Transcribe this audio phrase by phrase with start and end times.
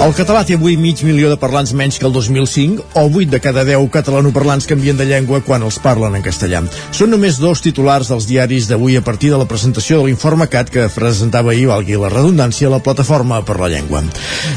[0.00, 3.38] El català té avui mig milió de parlants menys que el 2005 o 8 de
[3.44, 6.62] cada 10 catalanoparlants canvien de llengua quan els parlen en castellà.
[6.96, 10.72] Són només dos titulars dels diaris d'avui a partir de la presentació de l'informe CAT
[10.72, 14.00] que presentava ahir, valgui la redundància, la plataforma per la llengua.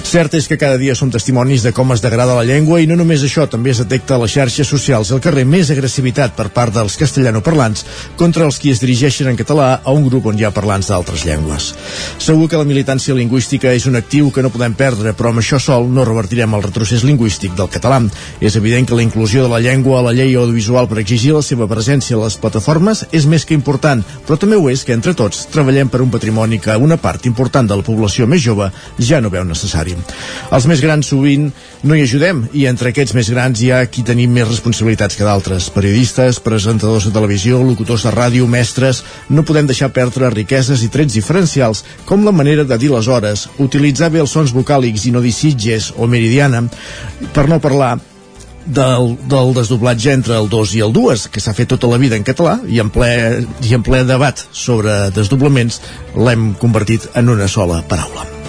[0.07, 2.95] Cert és que cada dia som testimonis de com es degrada la llengua i no
[2.95, 6.71] només això, també es detecta a les xarxes socials al carrer més agressivitat per part
[6.79, 7.83] dels castellanoparlants
[8.15, 11.27] contra els qui es dirigeixen en català a un grup on hi ha parlants d'altres
[11.27, 11.73] llengües.
[12.15, 15.57] Segur que la militància lingüística és un actiu que no podem perdre, però amb això
[15.57, 17.99] sol no revertirem el retrocés lingüístic del català.
[18.39, 21.41] És evident que la inclusió de la llengua a la llei audiovisual per exigir la
[21.45, 25.15] seva presència a les plataformes és més que important, però també ho és que entre
[25.17, 28.69] tots treballem per un patrimoni que una part important de la població més jove
[28.99, 29.95] ja no veu necessari.
[30.53, 31.49] Els més grans sovint
[31.83, 35.25] no hi ajudem i entre aquests més grans hi ha qui tenim més responsabilitats que
[35.25, 35.69] d'altres.
[35.73, 39.03] Periodistes, presentadors de televisió, locutors de ràdio, mestres...
[39.33, 43.47] No podem deixar perdre riqueses i trets diferencials com la manera de dir les hores,
[43.63, 46.65] utilitzar bé els sons vocàlics i no dir Sitges o Meridiana,
[47.33, 47.95] per no parlar
[48.65, 52.19] del, del desdoblatge entre el 2 i el 2, que s'ha fet tota la vida
[52.19, 53.11] en català i en ple,
[53.63, 55.81] i en ple debat sobre desdoblaments
[56.15, 58.42] l'hem convertit en una sola paraula.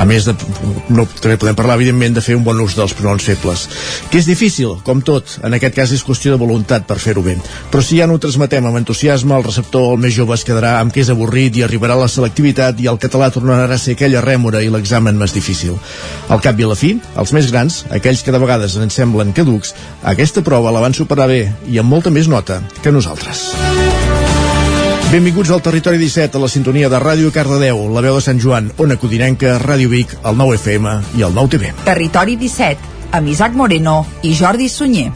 [0.00, 0.34] A més, de,
[0.92, 3.66] no, també podem parlar, evidentment, de fer un bon ús dels pronoms febles.
[4.10, 5.36] Que és difícil, com tot.
[5.46, 7.36] En aquest cas és qüestió de voluntat per fer-ho bé.
[7.72, 10.78] Però si ja no ho transmetem amb entusiasme, el receptor, el més jove, es quedarà
[10.80, 14.24] amb que és avorrit i arribarà la selectivitat i el català tornarà a ser aquella
[14.24, 15.78] rèmora i l'examen més difícil.
[16.28, 19.34] Al cap i a la fi, els més grans, aquells que de vegades ens semblen
[19.36, 19.74] caducs,
[20.14, 23.50] aquesta prova la van superar bé i amb molta més nota que nosaltres.
[25.10, 28.68] Benvinguts al Territori 17, a la sintonia de Ràdio Cardedeu, la veu de Sant Joan,
[28.78, 31.72] Ona Codinenca, Ràdio Vic, el 9 FM i el 9 TV.
[31.82, 35.10] Territori 17, amb Isaac Moreno i Jordi Sunyer.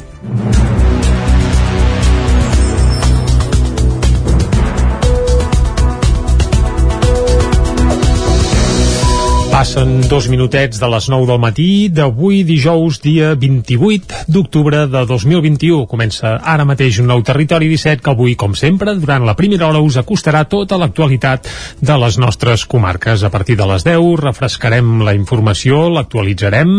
[9.64, 15.86] Passen dos minutets de les 9 del matí d'avui dijous, dia 28 d'octubre de 2021.
[15.88, 19.80] Comença ara mateix un nou Territori 17 que avui, com sempre, durant la primera hora
[19.80, 21.48] us acostarà tota l'actualitat
[21.80, 23.24] de les nostres comarques.
[23.24, 26.74] A partir de les 10 refrescarem la informació, l'actualitzarem,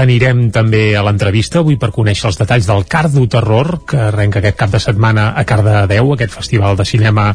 [0.00, 4.56] anirem també a l'entrevista avui per conèixer els detalls del Cardo Terror, que arrenca aquest
[4.56, 7.28] cap de setmana a Cardedeu, aquest festival de cinema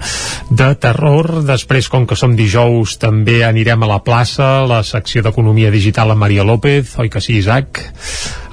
[0.49, 1.43] de terror.
[1.45, 6.23] Després, com que som dijous, també anirem a la plaça, la secció d'Economia Digital amb
[6.23, 7.83] Maria López, oi que sí, Isaac?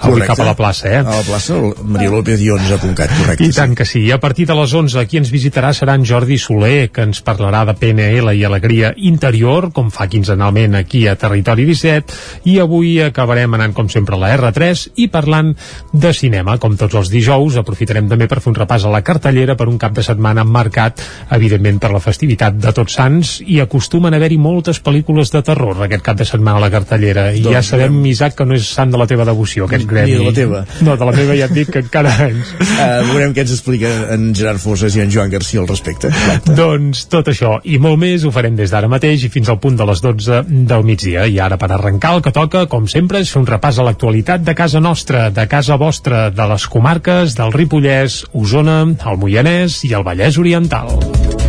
[0.05, 0.35] Avui Correcte.
[0.35, 0.99] cap a la plaça, eh?
[1.01, 3.47] A la plaça, Maria López i 11.cat, correcte.
[3.49, 4.05] I tant que sí.
[4.05, 7.23] I a partir de les 11, qui ens visitarà serà en Jordi Soler, que ens
[7.25, 12.19] parlarà de PNL i alegria interior, com fa quinzenalment aquí a Territori 17,
[12.51, 15.55] i avui acabarem anant, com sempre, a la R3 i parlant
[15.93, 16.59] de cinema.
[16.63, 19.79] Com tots els dijous, aprofitarem també per fer un repàs a la cartellera per un
[19.81, 21.01] cap de setmana marcat,
[21.35, 25.83] evidentment, per la festivitat de Tots Sants, i acostumen a haver-hi moltes pel·lícules de terror
[25.85, 27.31] aquest cap de setmana a la cartellera.
[27.33, 28.01] I Doncs ja sabem.
[28.07, 30.19] Isaac, que no és sant de la teva devoció, aquest gremi.
[30.19, 30.65] de la teva.
[30.85, 32.55] No, de la meva ja et dic que encara menys.
[32.61, 36.11] Uh, veurem què ens explica en Gerard Fosses i en Joan Garcia al respecte.
[36.13, 36.57] Exacte.
[36.59, 39.79] Doncs tot això i molt més ho farem des d'ara mateix i fins al punt
[39.79, 41.27] de les 12 del migdia.
[41.31, 44.45] I ara per arrencar el que toca, com sempre, és fer un repàs a l'actualitat
[44.45, 49.95] de casa nostra, de casa vostra, de les comarques del Ripollès, Osona, el Moianès i
[49.95, 51.44] el Vallès Oriental.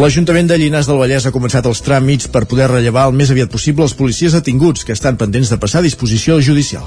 [0.00, 3.50] L'Ajuntament de Llinars del Vallès ha començat els tràmits per poder rellevar el més aviat
[3.52, 6.86] possible els policies detinguts que estan pendents de passar a disposició judicial.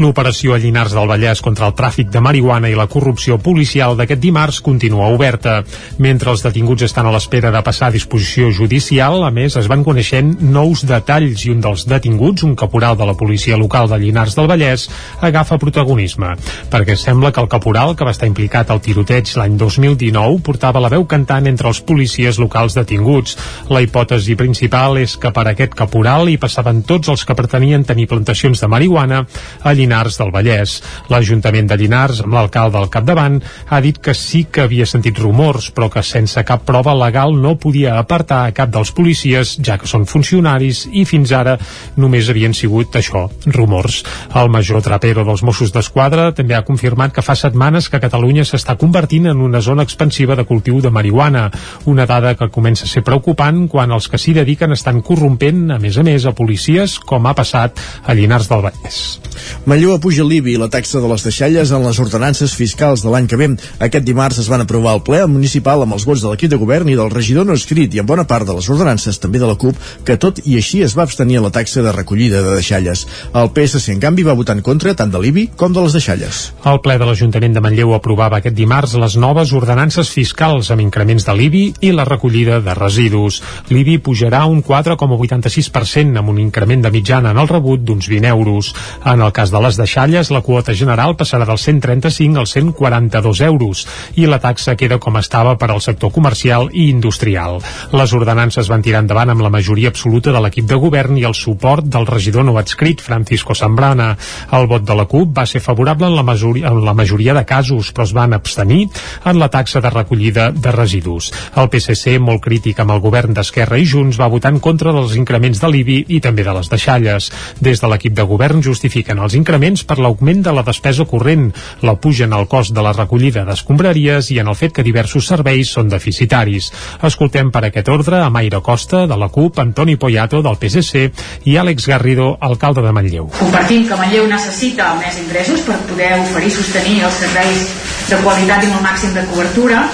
[0.00, 4.22] L'operació a Llinars del Vallès contra el tràfic de marihuana i la corrupció policial d'aquest
[4.22, 5.58] dimarts continua oberta.
[6.00, 9.84] Mentre els detinguts estan a l'espera de passar a disposició judicial, a més, es van
[9.84, 14.38] coneixent nous detalls i un dels detinguts, un caporal de la policia local de Llinars
[14.38, 14.86] del Vallès,
[15.20, 16.32] agafa protagonisme,
[16.72, 20.88] perquè sembla que el caporal, que va estar implicat al tiroteig l'any 2019, portava la
[20.92, 23.36] veu cantant entre els policies locals detinguts.
[23.68, 28.08] La hipòtesi principal és que per aquest caporal hi passaven tots els que pretenien tenir
[28.08, 29.26] plantacions de marihuana
[29.62, 30.78] a Llinars del Vallès.
[31.12, 35.70] L'Ajuntament de Llinars, amb l'alcalde al capdavant, ha dit que sí que havia sentit rumors,
[35.74, 39.88] però que sense cap prova legal no podia apartar a cap dels policies, ja que
[39.90, 41.56] són funcionaris i fins ara
[41.96, 44.02] només havien sigut això, rumors.
[44.36, 48.76] El major trapero dels Mossos d'Esquadra també ha confirmat que fa setmanes que Catalunya s'està
[48.80, 51.48] convertint en una zona expansiva de cultiu de marihuana,
[51.86, 55.78] una dada que comença a ser preocupant quan els que s'hi dediquen estan corrompent, a
[55.82, 59.29] més a més, a policies, com ha passat a Llinars del Vallès.
[59.66, 63.28] Manlleu apuja l'IBI i la taxa de les deixalles en les ordenances fiscals de l'any
[63.30, 63.50] que ve.
[63.80, 66.88] Aquest dimarts es van aprovar al ple municipal amb els vots de l'equip de govern
[66.88, 69.56] i del regidor no escrit i en bona part de les ordenances també de la
[69.60, 73.06] CUP, que tot i així es va abstenir a la taxa de recollida de deixalles.
[73.34, 76.42] El PSC, en canvi, va votar en contra tant de l'IBI com de les deixalles.
[76.66, 81.26] El ple de l'Ajuntament de Manlleu aprovava aquest dimarts les noves ordenances fiscals amb increments
[81.26, 83.40] de l'IBI i la recollida de residus.
[83.70, 88.72] L'IBI pujarà un 4,86% amb un increment de mitjana en el rebut d'uns 20 euros.
[89.04, 93.84] En el cas de les deixalles, la quota general passarà dels 135 als 142 euros
[94.16, 97.60] i la taxa queda com estava per al sector comercial i industrial.
[97.92, 101.34] Les ordenances van tirar endavant amb la majoria absoluta de l'equip de govern i el
[101.34, 104.12] suport del regidor no adscrit, Francisco Zambrana.
[104.56, 107.44] El vot de la CUP va ser favorable en la, majoria, en la majoria de
[107.44, 108.86] casos, però es van abstenir
[109.24, 111.30] en la taxa de recollida de residus.
[111.56, 115.16] El PSC, molt crític amb el govern d'Esquerra i Junts, va votar en contra dels
[115.18, 117.30] increments de l'IBI i també de les deixalles.
[117.60, 118.62] Des de l'equip de govern
[119.10, 121.50] justifiquen els increments per l'augment de la despesa corrent,
[121.82, 125.26] la puja en el cost de la recollida d'escombraries i en el fet que diversos
[125.26, 126.70] serveis són deficitaris.
[127.02, 131.10] Escoltem per aquest ordre a Mayra Costa, de la CUP, Antoni Poyato, del PSC,
[131.44, 133.30] i Àlex Garrido, alcalde de Manlleu.
[133.38, 137.66] Compartim que Manlleu necessita més ingressos per poder oferir i sostenir els serveis
[138.10, 139.86] de qualitat i amb el màxim de cobertura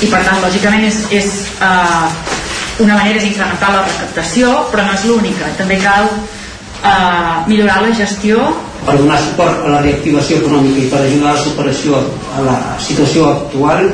[0.00, 2.06] i per tant lògicament és, és uh,
[2.80, 6.08] una manera és incrementar la recaptació però no és l'única, també cal
[6.84, 8.40] uh, millorar la gestió
[8.86, 12.00] per donar suport a la reactivació econòmica i per ajudar a la superació
[12.36, 13.90] a la situació actual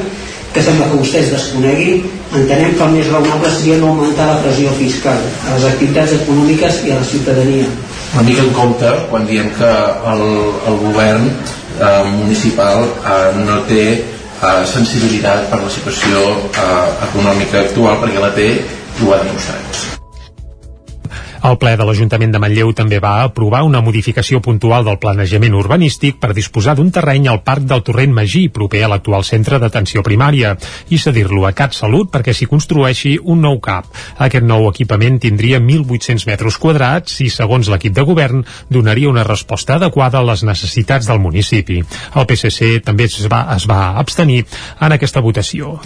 [0.55, 2.07] que sembla que vostès desconeguin
[2.37, 6.81] entenem que el més raonable seria no augmentar la pressió fiscal a les activitats econòmiques
[6.87, 7.67] i a la ciutadania
[8.15, 9.73] una mica en compte quan diem que
[10.13, 10.25] el,
[10.71, 16.25] el govern eh, municipal eh, no té eh, sensibilitat per la situació
[16.55, 19.96] eh, econòmica actual perquè la té i ho ha demostrat.
[21.47, 26.17] El ple de l'Ajuntament de Manlleu també va aprovar una modificació puntual del planejament urbanístic
[26.19, 30.57] per disposar d'un terreny al Parc del Torrent Magí, proper a l'actual centre d'atenció primària,
[30.91, 33.93] i cedir-lo a CatSalut perquè s'hi construeixi un nou CAP.
[34.27, 39.79] Aquest nou equipament tindria 1.800 metres quadrats i, segons l'equip de govern, donaria una resposta
[39.79, 41.79] adequada a les necessitats del municipi.
[42.17, 44.41] El PSC també es va, es va abstenir
[44.81, 45.77] en aquesta votació.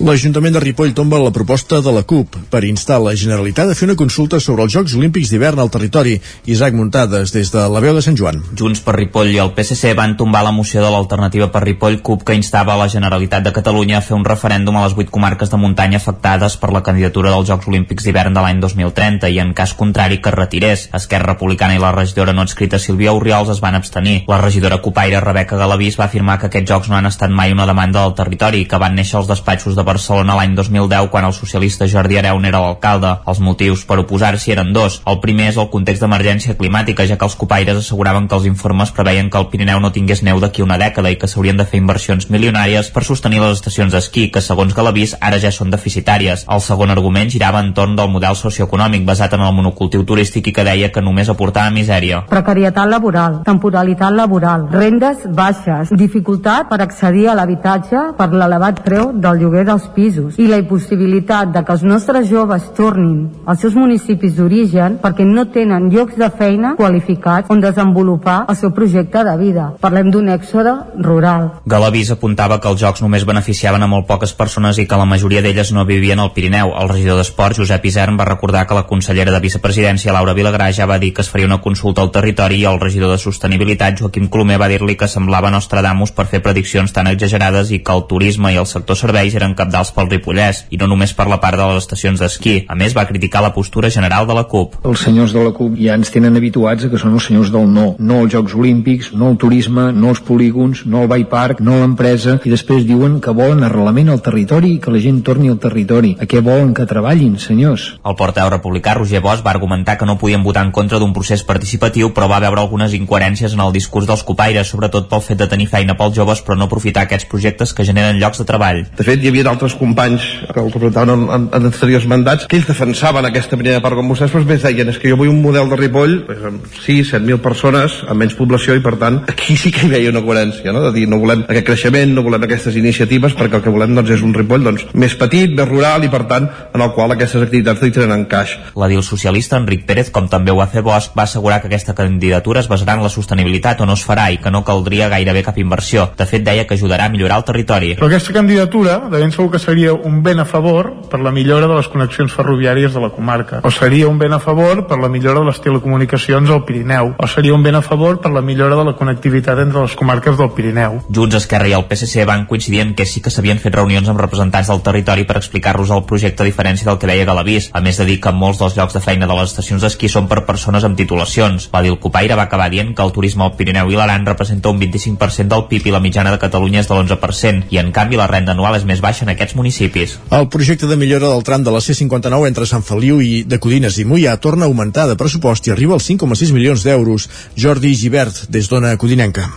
[0.00, 3.90] L'Ajuntament de Ripoll tomba la proposta de la CUP per instar la Generalitat a fer
[3.90, 6.12] una consulta sobre els Jocs Olímpics d'hivern al territori.
[6.46, 8.36] Isaac Muntades, des de la veu de Sant Joan.
[8.54, 12.22] Junts per Ripoll i el PSC van tombar la moció de l'alternativa per Ripoll CUP
[12.28, 15.58] que instava la Generalitat de Catalunya a fer un referèndum a les vuit comarques de
[15.58, 19.72] muntanya afectades per la candidatura dels Jocs Olímpics d'hivern de l'any 2030 i en cas
[19.74, 20.86] contrari que es retirés.
[20.94, 24.22] Esquerra Republicana i la regidora no escrita Sílvia Oriols es van abstenir.
[24.30, 27.66] La regidora copaire Rebeca Galavís va afirmar que aquests jocs no han estat mai una
[27.66, 31.34] demanda del territori i que van néixer als despatxos de Barcelona l'any 2010 quan el
[31.34, 33.16] socialista Jordi Areu n'era l'alcalde.
[33.26, 35.02] Els motius per oposar-s'hi eren dos dos.
[35.06, 38.92] El primer és el context d'emergència climàtica, ja que els copaires asseguraven que els informes
[38.92, 41.80] preveien que el Pirineu no tingués neu d'aquí una dècada i que s'haurien de fer
[41.80, 46.46] inversions milionàries per sostenir les estacions d'esquí, que segons Galavís ara ja són deficitàries.
[46.48, 50.64] El segon argument girava entorn del model socioeconòmic basat en el monocultiu turístic i que
[50.64, 52.24] deia que només aportava misèria.
[52.28, 59.40] Precarietat laboral, temporalitat laboral, rendes baixes, dificultat per accedir a l'habitatge per l'elevat preu del
[59.42, 64.36] lloguer dels pisos i la impossibilitat de que els nostres joves tornin als seus municipis
[64.36, 69.36] d'origen marxen perquè no tenen llocs de feina qualificats on desenvolupar el seu projecte de
[69.36, 69.72] vida.
[69.80, 71.50] Parlem d'un èxode rural.
[71.66, 75.42] Galavís apuntava que els jocs només beneficiaven a molt poques persones i que la majoria
[75.42, 76.72] d'elles no vivien al Pirineu.
[76.78, 80.86] El regidor d'Esports, Josep Isern, va recordar que la consellera de Vicepresidència, Laura Vilagrà, ja
[80.86, 84.28] va dir que es faria una consulta al territori i el regidor de Sostenibilitat, Joaquim
[84.28, 88.52] Colomer, va dir-li que semblava Nostradamus per fer prediccions tan exagerades i que el turisme
[88.52, 91.68] i el sector serveis eren capdals pel Ripollès, i no només per la part de
[91.68, 92.64] les estacions d'esquí.
[92.68, 95.76] A més, va criticar la postura general de la CUP els senyors de la CUP
[95.80, 97.86] ja ens tenen habituats a que són els senyors del no.
[97.98, 101.76] No als Jocs Olímpics, no al turisme, no als polígons, no al Bay Park, no
[101.76, 105.50] a l'empresa, i després diuen que volen arrelament al territori i que la gent torni
[105.52, 106.14] al territori.
[106.20, 107.88] A què volen que treballin, senyors?
[108.04, 111.44] El portaveu republicà Roger Bosch va argumentar que no podien votar en contra d'un procés
[111.46, 115.48] participatiu, però va veure algunes incoherències en el discurs dels copaires, sobretot pel fet de
[115.50, 118.84] tenir feina pels joves, però no aprofitar aquests projectes que generen llocs de treball.
[118.98, 122.58] De fet, hi havia d'altres companys que el representaven en, en, en anteriors mandats que
[122.58, 125.40] ells defensaven aquesta primera part com vostès, però propers deien és que jo vull un
[125.42, 129.56] model de Ripoll pues, amb 6, 7.000 persones, amb menys població i per tant aquí
[129.56, 130.82] sí que hi veia una coherència no?
[130.84, 134.12] de dir no volem aquest creixement, no volem aquestes iniciatives perquè el que volem doncs,
[134.12, 137.46] és un Ripoll doncs, més petit, més rural i per tant en el qual aquestes
[137.46, 138.54] activitats hi tenen encaix.
[138.78, 142.60] L'edil socialista Enric Pérez, com també ho va fer Bosch, va assegurar que aquesta candidatura
[142.60, 145.58] es basarà en la sostenibilitat o no es farà i que no caldria gairebé cap
[145.62, 146.10] inversió.
[146.18, 147.94] De fet, deia que ajudarà a millorar el territori.
[147.96, 151.68] Però aquesta candidatura, de ben segur que seria un ben a favor per la millora
[151.70, 155.08] de les connexions ferroviàries de la comarca, o seria un ben a favor per la
[155.08, 158.76] millora de les telecomunicacions al Pirineu, o seria un ben a favor per la millora
[158.76, 160.98] de la connectivitat entre les comarques del Pirineu.
[161.08, 164.20] Junts, Esquerra i el PSC van coincidir en que sí que s'havien fet reunions amb
[164.20, 168.00] representants del territori per explicar-los el projecte a diferència del que deia Galavís, a més
[168.00, 170.84] de dir que molts dels llocs de feina de les estacions d'esquí són per persones
[170.84, 171.68] amb titulacions.
[171.72, 175.48] L'Adil Copaire va acabar dient que el turisme al Pirineu i l'Aran representa un 25%
[175.54, 178.56] del PIB i la mitjana de Catalunya és de l'11%, i en canvi la renda
[178.56, 180.18] anual és més baixa en aquests municipis.
[180.30, 183.98] El projecte de millora del tram de la C-59 entre Sant Feliu i de Codines
[184.00, 187.28] i Mollà torna a augmentar de pressupost i arriba als 5,6 milions d'euros.
[187.56, 189.50] Jordi Givert, des d'Ona Codinenca.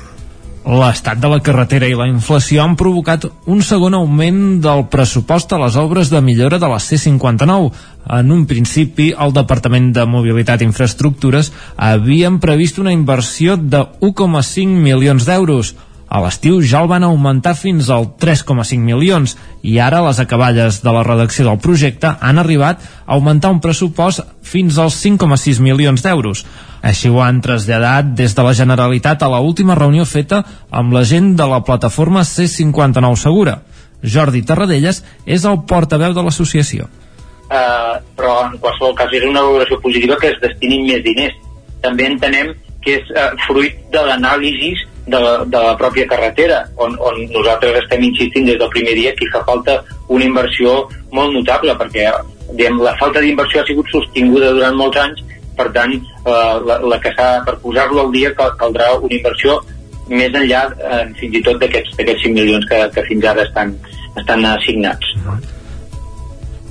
[0.65, 5.59] L'estat de la carretera i la inflació han provocat un segon augment del pressupost a
[5.61, 7.69] les obres de millora de la C-59.
[8.17, 14.65] En un principi, el Departament de Mobilitat i Infraestructures havien previst una inversió de 1,5
[14.87, 15.75] milions d'euros.
[16.15, 19.33] A l'estiu ja el van augmentar fins al 3,5 milions
[19.67, 24.21] i ara les acaballes de la redacció del projecte han arribat a augmentar un pressupost
[24.51, 26.45] fins als 5,6 milions d'euros.
[26.79, 30.39] Així ho han traslladat des de la Generalitat a la última reunió feta
[30.71, 33.59] amb la gent de la plataforma C59 Segura.
[33.99, 36.87] Jordi Tarradellas és el portaveu de l'associació.
[37.51, 41.35] Uh, però en qualsevol cas és una valoració positiva que es destinin més diners.
[41.83, 42.55] També entenem
[42.85, 45.19] que és uh, fruit de l'anàlisi de,
[45.53, 49.43] de la pròpia carretera, on, on nosaltres estem insistint des del primer dia que fa
[49.47, 49.77] falta
[50.09, 50.81] una inversió
[51.13, 52.09] molt notable, perquè
[52.51, 55.23] diguem, la falta d'inversió ha sigut sostinguda durant molts anys
[55.55, 59.59] per tant, eh, la, la que s'ha per posar-lo al dia cal, caldrà una inversió
[60.11, 63.73] més enllà eh, fins i tot d'aquests 5 milions que, que fins ara estan,
[64.19, 65.15] estan assignats.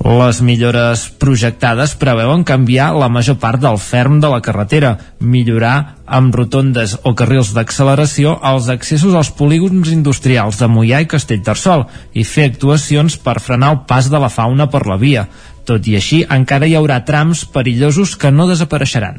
[0.05, 6.35] Les millores projectades preveuen canviar la major part del ferm de la carretera, millorar amb
[6.37, 12.45] rotondes o carrils d'acceleració els accessos als polígons industrials de Mollà i Castellterçol i fer
[12.51, 15.25] actuacions per frenar el pas de la fauna per la via.
[15.65, 19.17] Tot i així, encara hi haurà trams perillosos que no desapareixeran.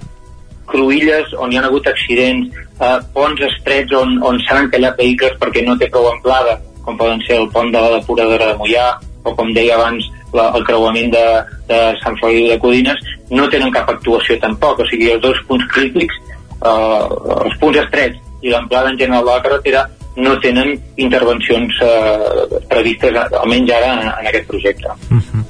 [0.71, 5.67] Cruïlles on hi ha hagut accidents, eh, ponts estrets on, on s'han encallat vehicles perquè
[5.67, 8.87] no té prou amplada, com poden ser el pont de la depuradora de Mollà,
[9.27, 11.25] o com deia abans, la, el creuament de,
[11.71, 14.81] de Sant Feliu de Codines, no tenen cap actuació tampoc.
[14.85, 16.19] O sigui, els dos punts crítics,
[16.61, 17.05] eh,
[17.43, 23.19] els punts estrets i l'amplada en general de la carretera, no tenen intervencions eh, previstes,
[23.43, 24.97] almenys ara, en, en aquest projecte.
[25.11, 25.45] Uh -huh.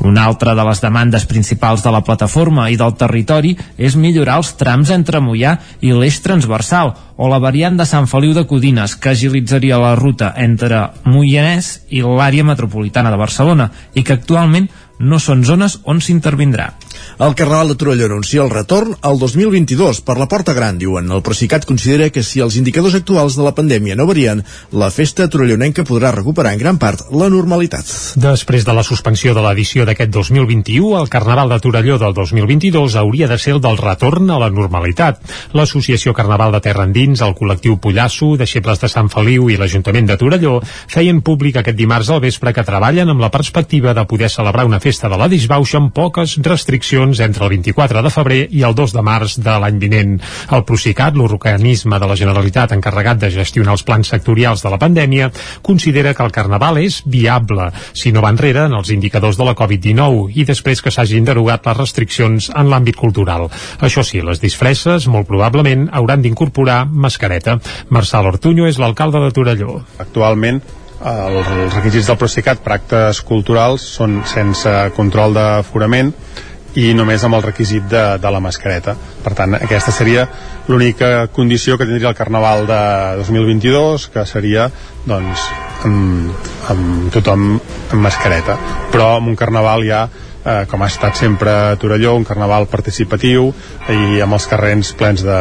[0.00, 4.54] Una altra de les demandes principals de la plataforma i del territori és millorar els
[4.56, 9.12] trams entre Mollà i l'eix transversal o la variant de Sant Feliu de Codines que
[9.12, 15.44] agilitzaria la ruta entre Moianès i l'àrea metropolitana de Barcelona i que actualment no són
[15.44, 16.70] zones on s'intervindrà.
[17.20, 21.10] El Carnaval de Torelló anuncia el retorn al 2022 per la Porta Gran, diuen.
[21.12, 24.40] El Procicat considera que si els indicadors actuals de la pandèmia no varien,
[24.72, 27.84] la festa torellonenca podrà recuperar en gran part la normalitat.
[28.16, 33.28] Després de la suspensió de l'edició d'aquest 2021, el Carnaval de Torelló del 2022 hauria
[33.28, 35.20] de ser el del retorn a la normalitat.
[35.52, 40.16] L'Associació Carnaval de Terra Endins, el col·lectiu Pollasso, Deixebles de Sant Feliu i l'Ajuntament de
[40.16, 44.64] Torelló feien públic aquest dimarts al vespre que treballen amb la perspectiva de poder celebrar
[44.64, 48.76] una festa de la disbauxa amb poques restriccions entre el 24 de febrer i el
[48.78, 50.16] 2 de març de l'any vinent.
[50.54, 55.30] El Procicat, l'organisme de la Generalitat encarregat de gestionar els plans sectorials de la pandèmia,
[55.66, 59.56] considera que el Carnaval és viable, si no va enrere en els indicadors de la
[59.58, 63.48] Covid-19 i després que s'hagin derogat les restriccions en l'àmbit cultural.
[63.80, 67.58] Això sí, les disfresses molt probablement hauran d'incorporar mascareta.
[67.90, 69.80] Marçal Ortuño és l'alcalde de Torelló.
[69.98, 70.60] Actualment
[71.00, 76.12] els requisits del Procicat per actes culturals són sense control d'aforament
[76.78, 78.94] i només amb el requisit de, de la mascareta.
[79.24, 80.26] Per tant, aquesta seria
[80.68, 82.80] l'única condició que tindria el Carnaval de
[83.22, 84.68] 2022, que seria
[85.06, 85.46] doncs,
[85.88, 88.58] amb, amb tothom amb mascareta.
[88.92, 90.04] Però amb un Carnaval ja
[90.44, 93.50] eh, com ha estat sempre a Torelló, un carnaval participatiu
[93.90, 95.38] i amb els carrers plens de,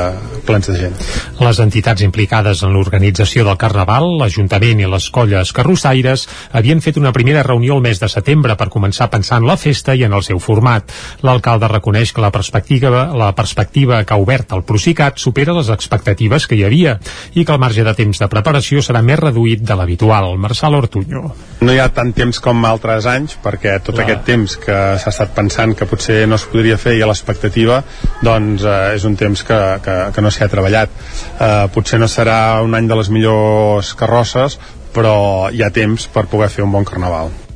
[0.48, 0.96] plens de gent.
[1.40, 7.14] Les entitats implicades en l'organització del Carnaval, l'Ajuntament i les colles carrossaires, havien fet una
[7.16, 10.16] primera reunió el mes de setembre per començar a pensar en la festa i en
[10.16, 10.92] el seu format.
[11.26, 16.48] L'alcalde reconeix que la perspectiva, la perspectiva que ha obert el Procicat supera les expectatives
[16.48, 16.98] que hi havia
[17.36, 20.36] i que el marge de temps de preparació serà més reduït de l'habitual.
[20.40, 21.30] Marçal Ortuño
[21.60, 24.06] no hi ha tant temps com altres anys perquè tot Clar.
[24.06, 27.82] aquest temps que s'ha estat pensant que potser no es podria fer i a l'expectativa
[28.26, 30.96] doncs eh, és un temps que, que, que no s'hi ha treballat.
[31.40, 34.60] Eh, potser no serà un any de les millors carrosses
[34.94, 37.49] però hi ha temps per poder fer un bon carnaval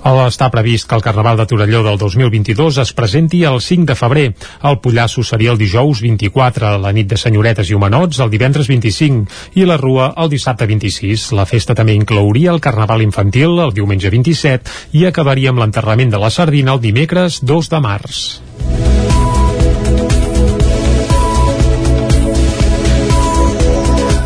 [0.00, 4.26] Està previst que el Carnaval de Torelló del 2022 es presenti el 5 de febrer.
[4.64, 9.60] El Pollasso seria el dijous 24, la nit de senyoretes i homenots el divendres 25
[9.60, 11.30] i la Rua el dissabte 26.
[11.36, 16.22] La festa també inclouria el Carnaval infantil el diumenge 27 i acabaria amb l'enterrament de
[16.22, 18.24] la sardina el dimecres 2 de març.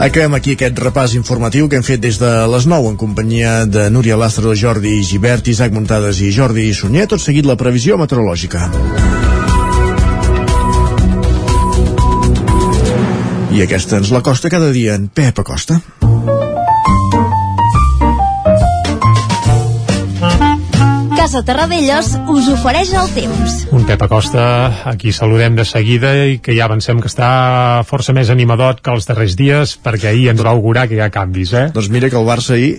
[0.04, 3.86] Acabem aquí aquest repàs informatiu que hem fet des de les 9 en companyia de
[3.88, 7.06] Núria Lastra, Jordi Givert, Isaac Muntades i Jordi Sunyer.
[7.08, 8.68] Tot seguit la previsió meteorològica.
[13.56, 15.80] I aquesta ens la costa cada dia en Pep Acosta.
[21.24, 23.52] Casa Terradellos us ofereix el temps.
[23.72, 24.42] Un Pep Acosta,
[24.90, 27.28] aquí saludem de seguida i que ja avancem que està
[27.88, 31.08] força més animadot que els darrers dies perquè ahir ens va augurar que hi ha
[31.14, 31.62] canvis, eh?
[31.72, 32.74] Doncs mira que el Barça ahir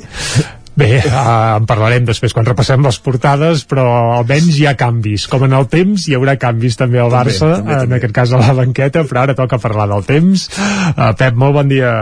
[0.78, 3.88] Bé, uh, en parlarem després quan repassem les portades, però
[4.20, 5.26] almenys hi ha canvis.
[5.32, 7.88] Com en el temps, hi haurà canvis també al També, Barça, també, també.
[7.90, 10.46] en aquest cas a la banqueta, però ara toca parlar del temps.
[10.92, 11.96] Uh, Pep, molt bon dia.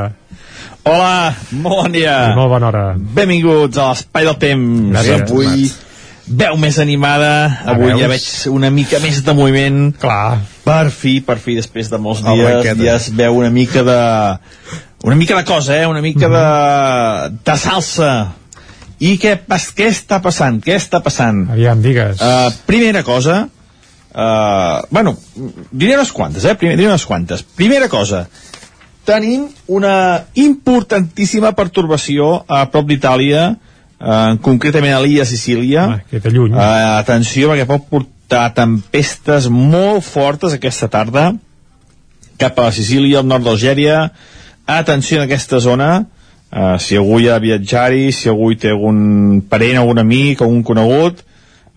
[0.84, 1.16] Hola,
[1.54, 2.20] molt bon dia.
[2.34, 2.86] I molt bona hora.
[3.00, 4.92] Benvinguts a l'Espai del Temps.
[4.92, 5.28] Gràcies.
[5.30, 5.72] Avui
[6.28, 7.32] veu més animada,
[7.74, 8.02] avui veus?
[8.02, 9.82] ja veig una mica més de moviment.
[10.00, 10.40] Clar.
[10.64, 12.84] Per fi, per fi, després de molts A la dies, banqueta.
[12.86, 14.00] ja es veu una mica de...
[15.04, 15.88] Una mica de cosa, eh?
[15.88, 16.46] Una mica de,
[17.44, 18.12] de salsa.
[19.04, 20.62] I què, pas, què està passant?
[20.64, 21.44] Què està passant?
[21.52, 22.22] Aviam, digues.
[22.24, 23.42] Uh, primera cosa,
[24.16, 25.18] uh, bueno,
[25.72, 26.56] diré unes quantes, eh?
[26.56, 27.44] Primer, diré unes quantes.
[27.44, 28.30] Primera cosa,
[29.04, 33.50] tenim una importantíssima pertorbació a prop d'Itàlia,
[34.04, 35.88] uh, concretament a l'illa Sicília.
[35.96, 36.52] Ah, que lluny.
[36.52, 41.32] Uh, atenció, perquè pot portar tempestes molt fortes aquesta tarda
[42.40, 44.10] cap a la Sicília, al nord d'Algèria.
[44.68, 45.90] Atenció en aquesta zona,
[46.52, 50.42] uh, si algú hi ha de viatjar-hi, si algú hi té algun parent, algun amic,
[50.42, 51.24] algun conegut,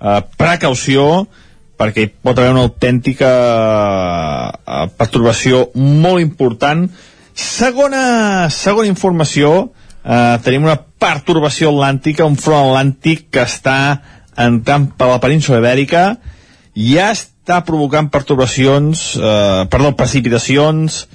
[0.00, 1.26] uh, precaució,
[1.76, 3.30] perquè hi pot haver una autèntica
[4.56, 6.86] uh, pertorbació molt important.
[7.36, 13.78] Segona, segona informació, uh, tenim una pertorbació atlàntica, un front atlàntic que està
[14.36, 16.16] entrant per la península ibèrica,
[16.76, 21.06] ja està provocant perturbacions, eh, perdó, precipitacions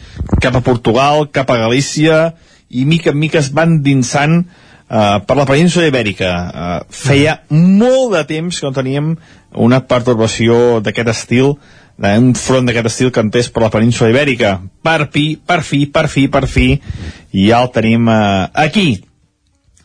[0.41, 2.33] cap a Portugal, cap a Galícia,
[2.69, 4.45] i mica en mica es van dinsant
[4.91, 6.31] eh, per la península ibèrica.
[6.31, 9.13] Eh, feia molt de temps que no teníem
[9.59, 11.55] una perturbació d'aquest estil,
[12.01, 14.57] eh, un front d'aquest estil que entés per la península ibèrica.
[14.83, 16.67] Per fi, per fi, per fi, per fi,
[17.31, 18.89] ja el tenim eh, aquí.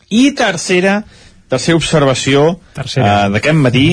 [0.09, 1.01] I tercera,
[1.49, 3.25] tercera observació Tercera.
[3.25, 3.87] eh, d'aquest matí,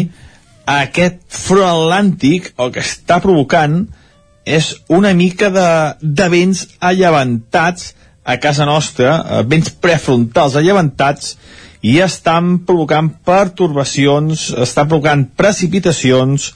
[0.70, 3.84] aquest front atlàntic el que està provocant
[4.44, 5.68] és una mica de,
[6.00, 11.36] de vents allevantats a casa nostra, eh, vents prefrontals allevantats,
[11.84, 16.54] i estan provocant pertorbacions, estan provocant precipitacions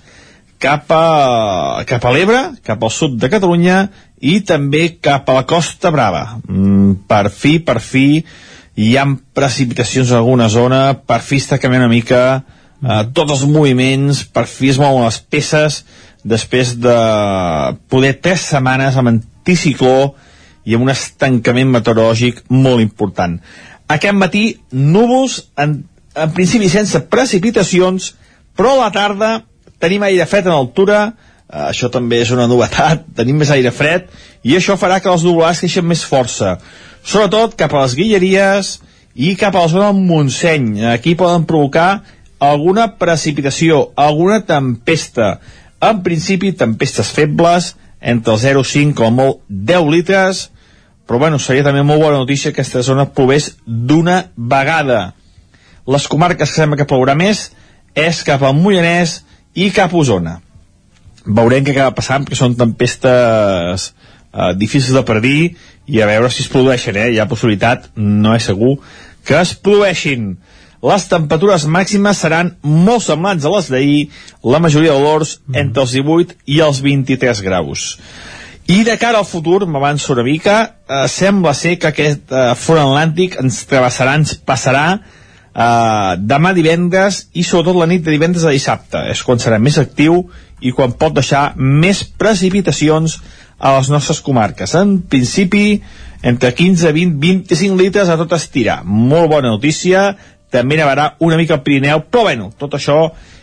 [0.59, 3.83] cap a, cap a l'Ebre, cap al sud de Catalunya
[4.25, 6.41] i també cap a la Costa Brava.
[6.49, 8.23] Mm, per fi, per fi,
[8.79, 13.47] hi ha precipitacions en alguna zona, per fi està canviant una mica eh, tots els
[13.51, 15.83] moviments, per fi es mouen les peces
[16.29, 16.95] després de
[17.91, 20.13] poder tres setmanes amb anticicló
[20.69, 23.39] i amb un estancament meteorològic molt important.
[23.89, 25.81] Aquest matí, núvols, en,
[26.15, 28.13] en principi sense precipitacions,
[28.55, 29.33] però a la tarda
[29.83, 31.07] tenim aire fred en altura,
[31.49, 34.07] eh, això també és una novetat, tenim més aire fred,
[34.47, 36.59] i això farà que els nuvolars creixen més força,
[37.09, 38.77] sobretot cap a les Guilleries
[39.17, 40.85] i cap a la zona del Montseny.
[40.93, 42.03] Aquí poden provocar
[42.39, 45.39] alguna precipitació, alguna tempesta.
[45.81, 50.49] En principi, tempestes febles, entre el 0,5 com a molt 10 litres,
[51.09, 55.15] però bueno, seria també molt bona notícia que aquesta zona plovés d'una vegada.
[55.89, 57.49] Les comarques que sembla que plourà més
[57.97, 59.23] és cap al Moianès
[59.57, 60.37] i cap a Osona.
[61.25, 65.41] Veurem què acaba passant, perquè són tempestes eh, difícils de predir
[65.89, 67.09] i a veure si es produeixen, eh?
[67.15, 68.77] Hi ha possibilitat, no és segur,
[69.25, 70.35] que es produeixin.
[70.85, 74.03] Les temperatures màximes seran molt semblants a les d'ahir,
[74.45, 77.95] la majoria de l'hors entre els 18 i els 23 graus.
[78.69, 82.85] I de cara al futur, m'avanço una mica, eh, sembla ser que aquest eh, front
[82.85, 88.53] atlàntic ens travessarà, ens passarà eh, demà divendres i sobretot la nit de divendres a
[88.53, 89.07] dissabte.
[89.09, 90.21] És quan serà més actiu
[90.61, 93.17] i quan pot deixar més precipitacions
[93.59, 94.75] a les nostres comarques.
[94.79, 95.81] En principi,
[96.23, 98.81] entre 15, 20, 25 litres a tot estirar.
[98.85, 100.13] Molt bona notícia,
[100.51, 103.01] també nevarà una mica al Pirineu, però bueno, tot això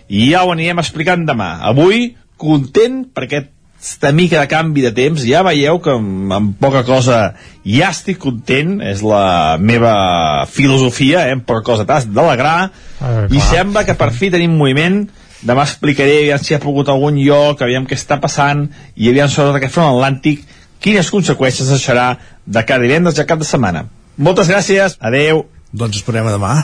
[0.10, 1.58] ja ho anirem explicant demà.
[1.68, 6.84] Avui, content per aquesta mica de canvi de temps, ja veieu que amb, amb poca
[6.88, 7.20] cosa
[7.68, 11.38] ja estic content, és la meva filosofia, eh?
[11.38, 12.72] amb poca cosa t'has d'alegrar,
[13.06, 15.04] Eh, i sembla que per fi tenim moviment,
[15.46, 19.30] demà explicaré aviam si hi ha pogut algun lloc, aviam què està passant, i aviam
[19.32, 20.46] sobre aquest front atlàntic,
[20.82, 23.86] quines conseqüències deixarà de cada divendres i a cap de setmana.
[24.18, 25.46] Moltes gràcies, adeu.
[25.76, 26.56] Doncs esperem a demà.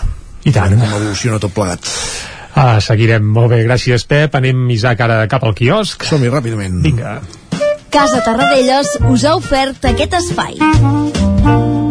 [0.47, 0.73] I tant.
[0.73, 1.85] Com evoluciona tot plegat.
[2.55, 3.23] Ah, seguirem.
[3.23, 4.35] Molt bé, gràcies, Pep.
[4.35, 6.03] Anem, Isaac, ara cap al quiosc.
[6.07, 6.81] Som-hi ràpidament.
[6.83, 7.19] Vinga.
[7.91, 11.90] Casa Tarradellas us ha ofert aquest espai.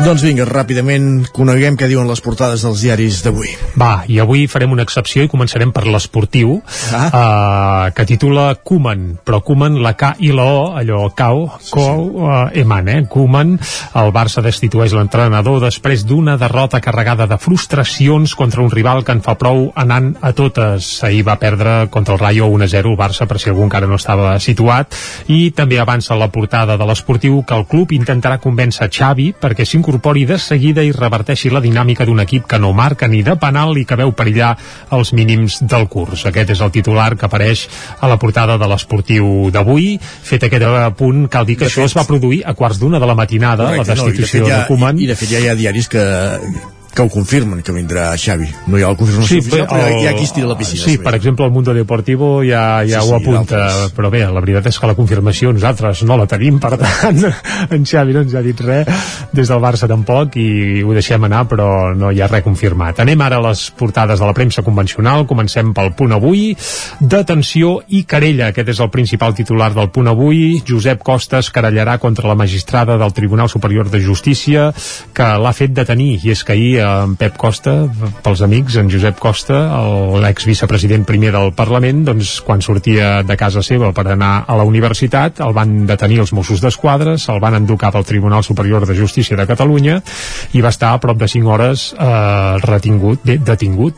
[0.00, 3.50] Doncs vinga, ràpidament coneguem què diuen les portades dels diaris d'avui.
[3.78, 6.54] Va, i avui farem una excepció i començarem per l'esportiu,
[6.96, 7.02] ah.
[7.04, 12.46] uh, que titula Koeman, però Koeman, la K i la O, allò cau, cou, uh,
[12.56, 13.02] eman, eh?
[13.12, 13.52] Koeman,
[14.00, 19.20] el Barça destitueix l'entrenador després d'una derrota carregada de frustracions contra un rival que en
[19.26, 20.88] fa prou anant a totes.
[21.04, 24.32] Ahir va perdre contra el Rayo 1-0 el Barça, per si algú encara no estava
[24.40, 24.96] situat,
[25.28, 30.24] i també avança la portada de l'esportiu que el club intentarà convèncer Xavi perquè s'incorpori
[30.24, 33.84] de seguida i reverteixi la dinàmica d'un equip que no marca ni de penal i
[33.84, 34.52] que veu perillar
[34.94, 36.22] els mínims del curs.
[36.30, 37.66] Aquest és el titular que apareix
[38.00, 39.98] a la portada de l'esportiu d'avui.
[40.00, 43.00] Fet aquest punt, cal dir que De això fet- es va produir a quarts d'una
[43.00, 44.98] de la matinada, Correcte, la destitució no, de, fet, de Koeman.
[45.00, 46.04] I, I de fet ja hi ha diaris que,
[46.94, 48.48] que ho confirmen, que vindrà Xavi.
[48.66, 50.82] No hi ha la confirmació oficial, però hi ha qui es tira a la piscina.
[50.84, 53.92] Sí, per exemple, el Mundo Deportivo ja, ja Sí, ho sí, apunta, d'altres.
[53.96, 57.22] però bé, la veritat és que la confirmació nosaltres no la tenim, per tant,
[57.76, 58.90] en Xavi no ens ha dit res,
[59.32, 63.00] des del Barça tampoc, i ho deixem anar, però no hi ha res confirmat.
[63.04, 66.56] Anem ara a les portades de la premsa convencional, comencem pel punt avui,
[67.00, 71.98] detenció i querella, aquest és el principal titular del punt avui, Josep Costa es querellarà
[71.98, 74.70] contra la magistrada del Tribunal Superior de Justícia
[75.14, 77.74] que l'ha fet detenir, i és que ahir en Pep Costa,
[78.24, 83.36] pels amics, en Josep Costa, el- l'ex vicepresident primer del Parlament, doncs quan sortia de
[83.36, 87.54] casa seva per anar a la universitat, el van detenir els Mossos d'Esquadra, se'l van
[87.54, 90.00] endur cap al Tribunal Superior de Justícia de Catalunya
[90.52, 93.96] i va estar a prop de 5 hores eh, retingut, bé, detingut.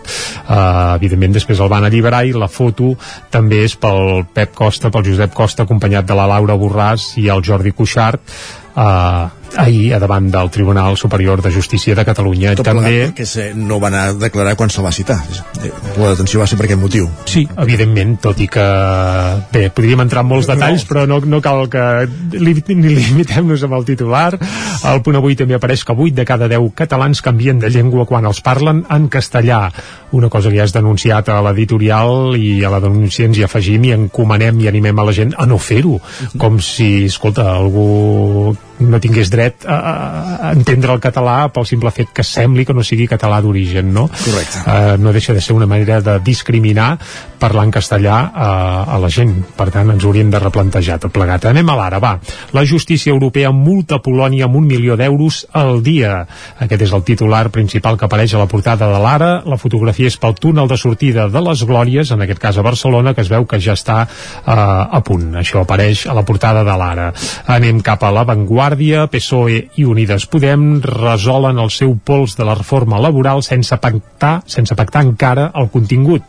[0.49, 2.95] Eh, evidentment després el van alliberar i la foto
[3.31, 7.43] també és pel Pep Costa, pel Josep Costa, acompanyat de la Laura Borràs i el
[7.45, 8.21] Jordi Cuixart,
[8.77, 12.55] eh, ahir a davant del Tribunal Superior de Justícia de Catalunya.
[12.59, 15.19] Tot també perquè se, no va anar a declarar quan se'l va citar.
[15.99, 17.09] La detenció va ser per aquest motiu.
[17.29, 18.67] Sí, evidentment, tot i que...
[19.53, 21.85] Bé, podríem entrar en molts detalls, però no, no cal que
[22.39, 24.31] li, ni limitem-nos amb el titular.
[24.89, 28.27] El punt avui també apareix que 8 de cada 10 catalans canvien de llengua quan
[28.29, 29.67] els parlen en castellà.
[30.13, 33.89] Una cosa que ja és denunciat a l'editorial i a la denúncia ens hi afegim
[33.89, 35.99] i encomanem i animem a la gent a no fer-ho.
[36.41, 38.57] Com si, escolta, algú
[38.91, 42.83] no tingués dret a, a- entendre el català pel simple fet que sembli que no
[42.85, 44.09] sigui català d'origen, no?
[44.09, 44.63] Correcte.
[44.67, 46.99] eh, no deixa de ser una manera de discriminar
[47.43, 48.49] parlar en castellà a,
[48.95, 49.33] a la gent.
[49.59, 51.45] Per tant, ens hauríem de replantejar tot plegat.
[51.51, 52.13] Anem a l'ara, va.
[52.55, 56.21] La justícia europea multa Polònia amb un milió d'euros al dia.
[56.63, 59.33] Aquest és el titular principal que apareix a la portada de l'ara.
[59.45, 63.13] La fotografia és pel túnel de sortida de les Glòries, en aquest cas a Barcelona,
[63.15, 65.33] que es veu que ja està eh, a punt.
[65.43, 67.11] Això apareix a la portada de l'ara.
[67.51, 68.13] Anem cap a
[68.73, 69.09] l'avantguàrdia.
[69.13, 74.75] PSOE i Unides Podem resolen el seu pols de la reforma laboral sense pactar, sense
[74.75, 76.23] pactar encara el contingut.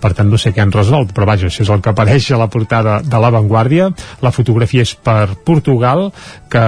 [0.00, 2.38] Per tant, no sé què han resolt, però vaja, això és el que apareix a
[2.38, 3.90] la portada de l'avantguàrdia.
[4.22, 6.10] La fotografia és per Portugal,
[6.50, 6.64] que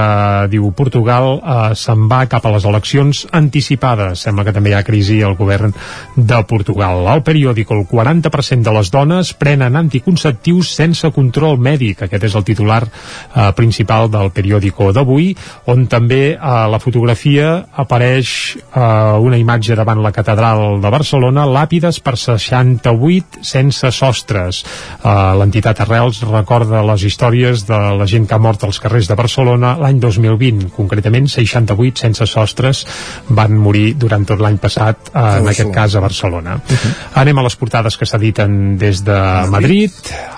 [0.51, 4.25] diu Portugal eh, se'n va cap a les eleccions anticipades.
[4.27, 5.73] Sembla que també hi ha crisi al govern
[6.17, 7.07] de Portugal.
[7.07, 12.05] Al periòdico, el 40% de les dones prenen anticonceptius sense control mèdic.
[12.07, 15.33] Aquest és el titular eh, principal del periòdico d'avui avui,
[15.69, 18.81] on també a la fotografia apareix eh,
[19.21, 24.63] una imatge davant la catedral de Barcelona, làpides per 68 sense sostres.
[25.03, 29.19] Eh, L'entitat Arrels recorda les històries de la gent que ha mort als carrers de
[29.19, 32.85] Barcelona l'any 2020, concretament 68 sense sostres
[33.29, 36.57] van morir durant tot l'any passat, eh, en aquest cas a Barcelona.
[36.57, 36.95] Uh -huh.
[37.23, 39.19] Anem a les portades que s'editen des de
[39.51, 39.93] Madrid.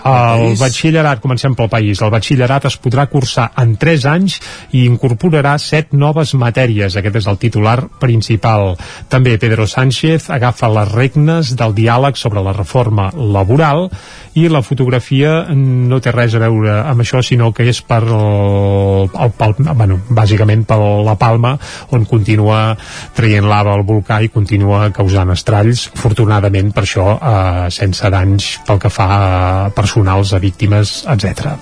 [0.04, 4.40] El batxillerat, comencem pel país, el batxillerat es podrà cursar en 3 anys
[4.73, 6.97] i incorporarà 7 noves matèries.
[6.97, 8.75] Aquest és el titular principal.
[9.09, 13.88] També Pedro Sánchez agafa les regnes del diàleg sobre la reforma laboral
[14.35, 19.09] i la fotografia no té res a veure amb això, sinó que és per el,
[19.14, 21.55] el, el bueno, bàsicament per la Palma,
[21.95, 22.75] on continua
[23.14, 28.83] traient lava al volcà i continua causant estralls, afortunadament per això eh, sense danys pel
[28.83, 31.55] que fa a personals, a víctimes, etc.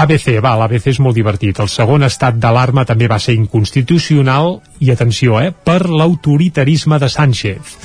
[0.00, 1.60] ABC, va, l'ABC és molt divertit.
[1.60, 7.76] El segon estat d'alarma també va ser inconstitucional i atenció, eh, per l'autoritarisme de Sánchez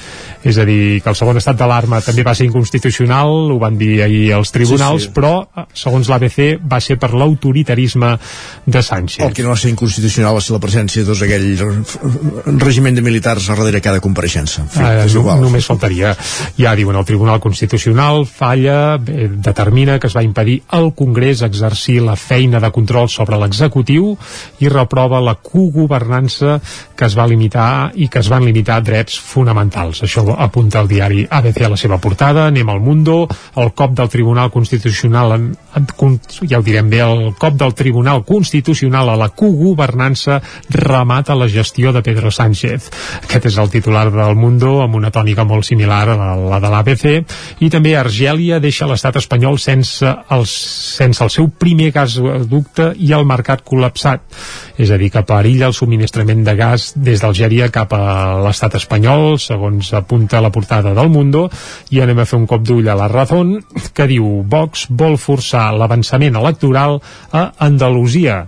[0.45, 4.03] és a dir, que el segon estat d'alarma també va ser inconstitucional, ho van dir
[4.05, 5.13] ahir els tribunals, sí, sí.
[5.15, 8.11] però segons l'ABC va ser per l'autoritarisme
[8.65, 9.23] de Sánchez.
[9.25, 13.03] El que no va ser inconstitucional va ser la presència de tots aquell regiment de
[13.05, 14.67] militars a darrere cada compareixença.
[14.67, 16.13] En fi, eh, no, només faltaria.
[16.59, 22.01] Ja diuen, el Tribunal Constitucional falla, eh, determina que es va impedir al Congrés exercir
[22.05, 24.13] la feina de control sobre l'executiu
[24.61, 26.59] i reprova la cogovernança
[26.95, 30.03] que es va limitar i que es van limitar drets fonamentals.
[30.05, 34.09] Això apunta el diari ABC a la seva portada, anem al Mundo, el cop del
[34.09, 35.45] Tribunal Constitucional, en,
[35.75, 36.19] en,
[36.49, 41.93] ja ho direm bé, el cop del Tribunal Constitucional a la cogovernança remata la gestió
[41.93, 42.89] de Pedro Sánchez.
[43.23, 47.05] Aquest és el titular del Mundo, amb una tònica molt similar a la de l'ABC,
[47.65, 53.27] i també Argèlia deixa l'estat espanyol sense el, sense el seu primer gasducte i el
[53.27, 54.25] mercat col·lapsat.
[54.77, 59.37] És a dir, que perilla el subministrament de gas des d'Algèria cap a l'estat espanyol,
[59.39, 61.45] segons apunta la portada del Mundo,
[61.95, 63.55] i anem a fer un cop d'ull a la Razón,
[63.95, 66.99] que diu Vox vol forçar l'avançament electoral
[67.31, 68.41] a Andalusia.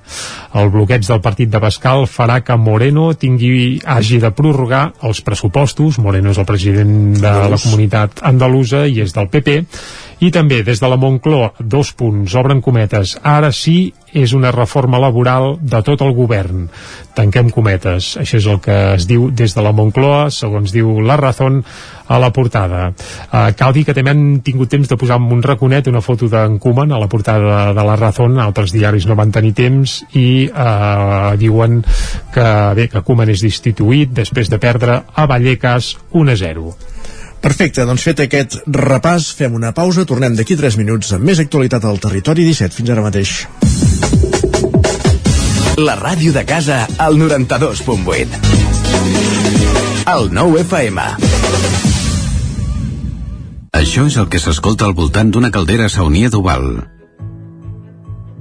[0.58, 6.02] El bloqueig del partit de Bascal farà que Moreno tingui, hagi de prorrogar els pressupostos,
[6.04, 9.62] Moreno és el president de la comunitat andalusa i és del PP,
[10.20, 14.98] i també des de la Moncloa, dos punts, obren cometes, ara sí és una reforma
[14.98, 16.66] laboral de tot el govern.
[17.18, 18.16] Tanquem cometes.
[18.18, 21.62] Això és el que es diu des de la Moncloa, segons diu la Razón
[22.08, 22.88] a la portada.
[23.28, 26.58] Uh, cal dir que també han tingut temps de posar un raconet una foto d'en
[26.64, 31.36] Koeman a la portada de la Razón, altres diaris no van tenir temps i uh,
[31.38, 31.84] diuen
[32.34, 32.48] que
[32.80, 36.97] bé, que Koeman és destituït després de perdre a Vallecas 1 a 0.
[37.42, 41.86] Perfecte, doncs fet aquest repàs, fem una pausa, tornem d'aquí 3 minuts amb més actualitat
[41.86, 42.74] al territori 17.
[42.80, 43.48] Fins ara mateix.
[45.78, 48.28] La ràdio de casa al 92.8.
[50.18, 51.08] El 9 FM.
[53.78, 56.97] Això és el que s'escolta al voltant d'una caldera saunia d'Oval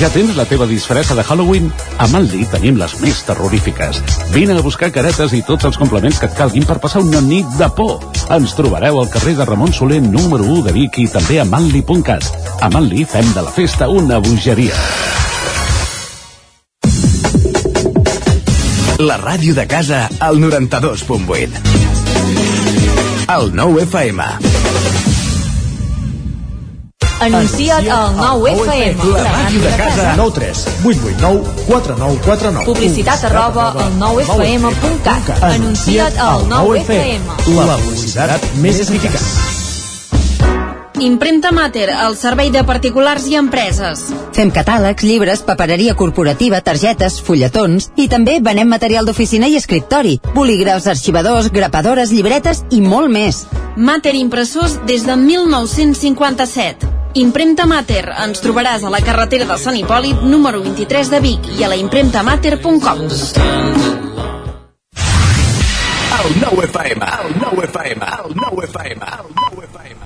[0.00, 1.66] Ja tens la teva disfressa de Halloween?
[2.00, 3.98] A Manli tenim les més terrorífiques.
[4.32, 7.44] Vine a buscar caretes i tots els complements que et calguin per passar una nit
[7.58, 7.98] de por.
[8.32, 12.24] Ens trobareu al carrer de Ramon Soler, número 1 de Vic i també a manli.cat.
[12.64, 14.72] A Manli fem de la festa una bogeria.
[19.04, 21.60] La ràdio de casa al 92.8.
[23.36, 24.59] El 9 FM.
[27.20, 28.96] Anuncia't al 9FM.
[29.12, 30.14] La ràdio de casa.
[30.16, 35.42] 9 3 8 8 9 4 9 4 9 Publicitat arroba al 9FM.cat.
[35.42, 37.56] Anuncia't al 9FM.
[37.58, 39.26] La publicitat més eficaç.
[41.00, 44.06] Impremta Mater, el servei de particulars i empreses.
[44.36, 50.88] Fem catàlegs, llibres, papereria corporativa, targetes, fulletons i també venem material d'oficina i escriptori, bolígrafs,
[50.92, 53.44] arxivadors, grapadores, llibretes i molt més.
[53.76, 56.99] Mater Impressors des de 1957.
[57.14, 58.04] Impremta Mater.
[58.22, 61.78] Ens trobaràs a la carretera de Sant Hipòlit, número 23 de Vic i a la
[61.80, 63.02] impremtamater.com.
[66.20, 67.10] El 9 FM.
[67.24, 68.06] El 9 FM.
[68.24, 69.02] El 9 FM.
[69.18, 70.00] El 9 FM.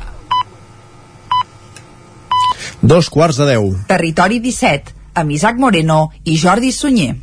[2.80, 3.70] Dos quarts de deu.
[3.88, 7.16] Territori 17, amb Isaac Moreno i Jordi Sunyer.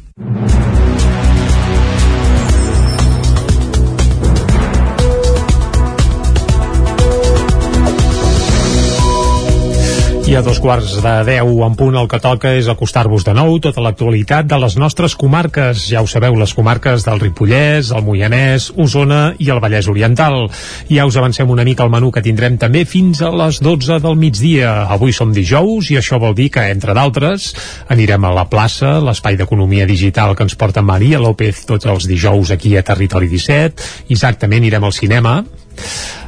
[10.32, 13.58] I a dos quarts de deu en punt el que toca és acostar-vos de nou
[13.60, 15.82] tota l'actualitat de les nostres comarques.
[15.92, 20.46] Ja ho sabeu, les comarques del Ripollès, el Moianès, Osona i el Vallès Oriental.
[20.88, 24.16] Ja us avancem una mica el menú que tindrem també fins a les 12 del
[24.16, 24.86] migdia.
[24.96, 27.52] Avui som dijous i això vol dir que, entre d'altres,
[27.92, 32.56] anirem a la plaça, l'espai d'economia digital que ens porta Maria López tots els dijous
[32.56, 34.08] aquí a Territori 17.
[34.08, 35.42] Exactament, anirem al cinema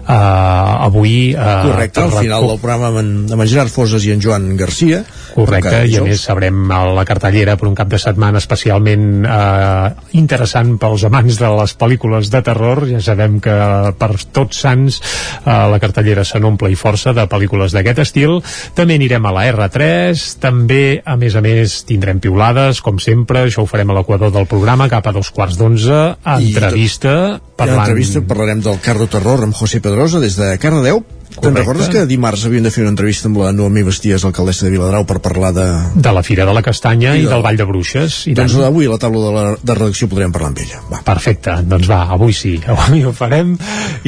[0.04, 4.14] uh, avui uh, Correcte, al final del programa amb en, amb en Gerard Foses i
[4.16, 8.40] en Joan Garcia Correcte, i a més sabrem la cartellera per un cap de setmana
[8.42, 9.88] especialment eh,
[10.20, 12.84] interessant pels amants de les pel·lícules de terror.
[12.92, 13.56] Ja sabem que
[14.00, 18.38] per tots sants eh, la cartellera se n'omple i força de pel·lícules d'aquest estil.
[18.78, 23.66] També anirem a la R3, també, a més a més, tindrem piulades, com sempre, això
[23.66, 26.04] ho farem a l'equador del programa, cap a dos quarts d'onze,
[26.38, 27.16] entrevista,
[27.58, 27.80] parlant...
[27.80, 31.04] En entrevista parlarem del Cardo Terror amb José Pedrosa des de Cardedeu.
[31.42, 34.74] Te'n recordes que dimarts havíem de fer una entrevista amb la Noemí Basties, alcaldessa de
[34.74, 35.66] Viladrau, per parlar de...
[35.96, 38.20] De la Fira de la Castanya i, i del Vall de Bruixes.
[38.30, 38.68] I doncs tant.
[38.68, 40.82] avui a la taula de, la, de redacció podrem parlar amb ella.
[40.92, 41.02] Va.
[41.08, 43.56] Perfecte, doncs va, avui sí, avui ho farem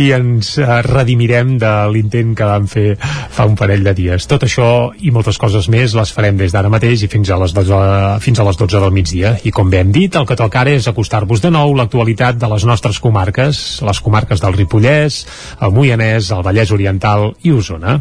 [0.01, 4.27] i ens uh, redimirem de l'intent que vam fer fa un parell de dies.
[4.29, 4.69] Tot això
[5.01, 7.79] i moltes coses més les farem des d'ara mateix i fins a, les 12,
[8.25, 9.35] fins a les 12 del migdia.
[9.43, 12.51] I com bé hem dit, el que toca ara és acostar-vos de nou l'actualitat de
[12.51, 15.23] les nostres comarques, les comarques del Ripollès,
[15.65, 17.99] el Moianès, el Vallès Oriental i Osona.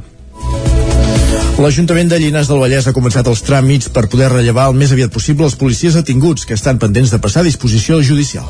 [1.54, 5.12] L'Ajuntament de Llinars del Vallès ha començat els tràmits per poder rellevar el més aviat
[5.14, 8.48] possible els policies detinguts que estan pendents de passar a disposició judicial.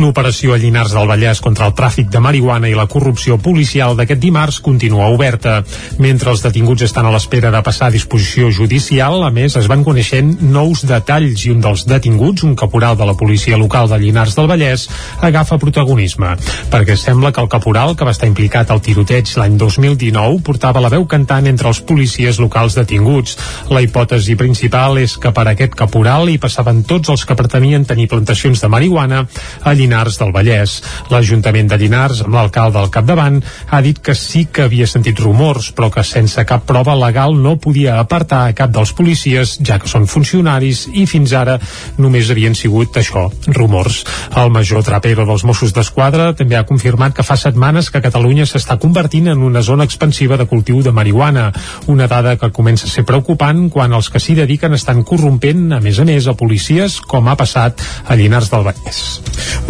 [0.00, 4.22] L'operació a Llinars del Vallès contra el tràfic de marihuana i la corrupció policial d'aquest
[4.22, 5.58] dimarts continua oberta.
[6.00, 9.84] Mentre els detinguts estan a l'espera de passar a disposició judicial, a més es van
[9.84, 14.38] coneixent nous detalls i un dels detinguts, un caporal de la policia local de Llinars
[14.40, 14.86] del Vallès,
[15.20, 16.32] agafa protagonisme,
[16.72, 20.94] perquè sembla que el caporal que va estar implicat al tiroteig l'any 2019 portava la
[20.96, 23.34] veu cantant entre els policies policies locals detinguts.
[23.72, 28.06] La hipòtesi principal és que per aquest caporal hi passaven tots els que pretenien tenir
[28.08, 29.24] plantacions de marihuana
[29.62, 30.76] a Llinars del Vallès.
[31.10, 35.72] L'Ajuntament de Llinars, amb l'alcalde al capdavant, ha dit que sí que havia sentit rumors,
[35.74, 39.90] però que sense cap prova legal no podia apartar a cap dels policies, ja que
[39.90, 41.58] són funcionaris i fins ara
[41.98, 44.04] només havien sigut això, rumors.
[44.38, 48.78] El major trapero dels Mossos d'Esquadra també ha confirmat que fa setmanes que Catalunya s'està
[48.78, 51.50] convertint en una zona expansiva de cultiu de marihuana,
[51.90, 55.80] una dada que comença a ser preocupant quan els que s'hi dediquen estan corrompent, a
[55.80, 59.00] més a més, a policies, com ha passat a Llinars del Vallès.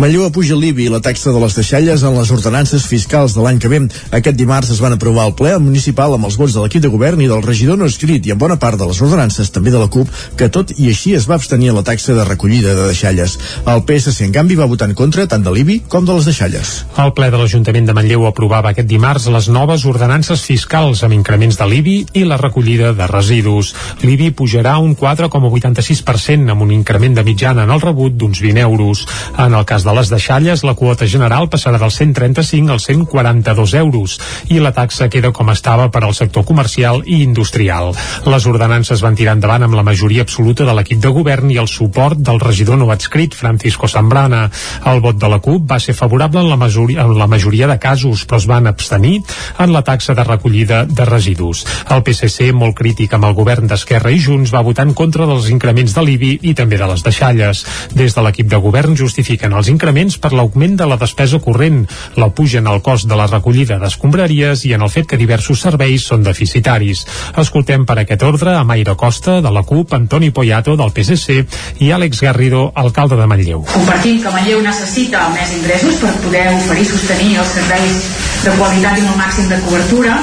[0.02, 3.61] Manlleu apuja l'IBI i la taxa de les deixalles en les ordenances fiscals de l'any
[3.62, 3.81] que ve.
[4.18, 7.20] Aquest dimarts es van aprovar al ple municipal amb els vots de l'equip de govern
[7.22, 9.90] i del regidor no escrit i en bona part de les ordenances també de la
[9.92, 13.38] CUP, que tot i així es va abstenir a la taxa de recollida de deixalles.
[13.66, 16.74] El PSC, en canvi, va votar en contra tant de l'IBI com de les deixalles.
[17.02, 21.59] El ple de l'Ajuntament de Manlleu aprovava aquest dimarts les noves ordenances fiscals amb increments
[21.61, 23.75] de l'IBI i la recollida de residus.
[24.03, 29.05] L'IBI pujarà un 4,86% amb un increment de mitjana en el rebut d'uns 20 euros.
[29.37, 34.16] En el cas de les deixalles, la quota general passarà dels 135 als 142 euros
[34.49, 37.92] i la taxa queda com estava per al sector comercial i industrial.
[38.25, 41.68] Les ordenances van tirar endavant amb la majoria absoluta de l'equip de govern i el
[41.68, 44.47] suport del regidor no adscrit, Francisco Zambrana.
[44.88, 47.79] El vot de la CUP va ser favorable en la, majoria, en la majoria de
[47.83, 49.18] casos, però es van abstenir
[49.59, 51.66] en la taxa de recollida de residus.
[51.90, 52.22] El PSC,
[52.55, 56.03] molt crític amb el govern d'Esquerra i Junts, va votar en contra dels increments de
[56.05, 57.65] l'IBI i també de les deixalles.
[57.99, 61.83] Des de l'equip de govern justifiquen els increments per l'augment de la despesa corrent,
[62.17, 65.65] la puja en el cost de la recollida d'escombraries i en el fet que diversos
[65.67, 67.05] serveis són deficitaris.
[67.43, 71.43] Escoltem per aquest ordre a Mayra Costa, de la CUP, Antoni Poyato, del PSC,
[71.83, 73.67] i Àlex Garrido, alcalde de Manlleu.
[73.73, 78.09] Compartim que Manlleu necessita més ingressos per poder oferir sostenir els serveis
[78.45, 80.16] de qualitat i amb el màxim de cobertura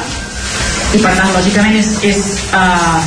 [0.95, 2.21] i per tant lògicament és, és
[2.57, 2.97] uh,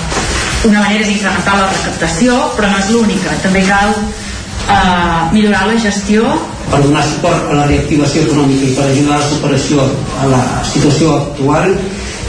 [0.68, 6.28] una manera d'incrementar la recaptació però no és l'única, també cal uh, millorar la gestió
[6.70, 9.88] per donar suport a la reactivació econòmica i per ajudar a la superació
[10.22, 11.74] a la situació actual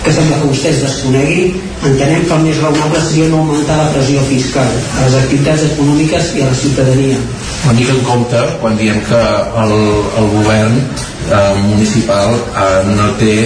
[0.03, 1.53] que sembla que vostès desconeguin,
[1.87, 6.33] entenem que el més raonable seria no augmentar la pressió fiscal a les activitats econòmiques
[6.35, 7.21] i a la ciutadania.
[7.63, 9.21] Una mica en compte quan diem que
[9.63, 9.75] el,
[10.19, 13.37] el govern eh, municipal eh, no té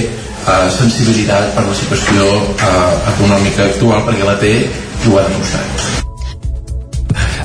[0.48, 6.07] eh, sensibilitat per la situació eh, econòmica actual perquè la té i ho ha demostrat.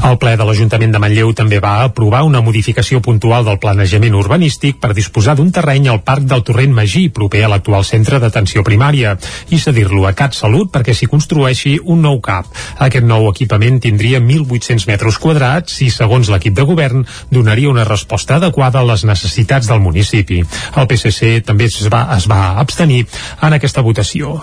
[0.03, 4.81] El ple de l'Ajuntament de Manlleu també va aprovar una modificació puntual del planejament urbanístic
[4.83, 9.13] per disposar d'un terreny al Parc del Torrent Magí, proper a l'actual centre d'atenció primària,
[9.55, 12.51] i cedir-lo a Cat Salut perquè s'hi construeixi un nou CAP.
[12.83, 18.41] Aquest nou equipament tindria 1.800 metres quadrats i, segons l'equip de govern, donaria una resposta
[18.41, 20.41] adequada a les necessitats del municipi.
[20.43, 23.05] El PSC també es va, es va abstenir
[23.39, 24.35] en aquesta votació.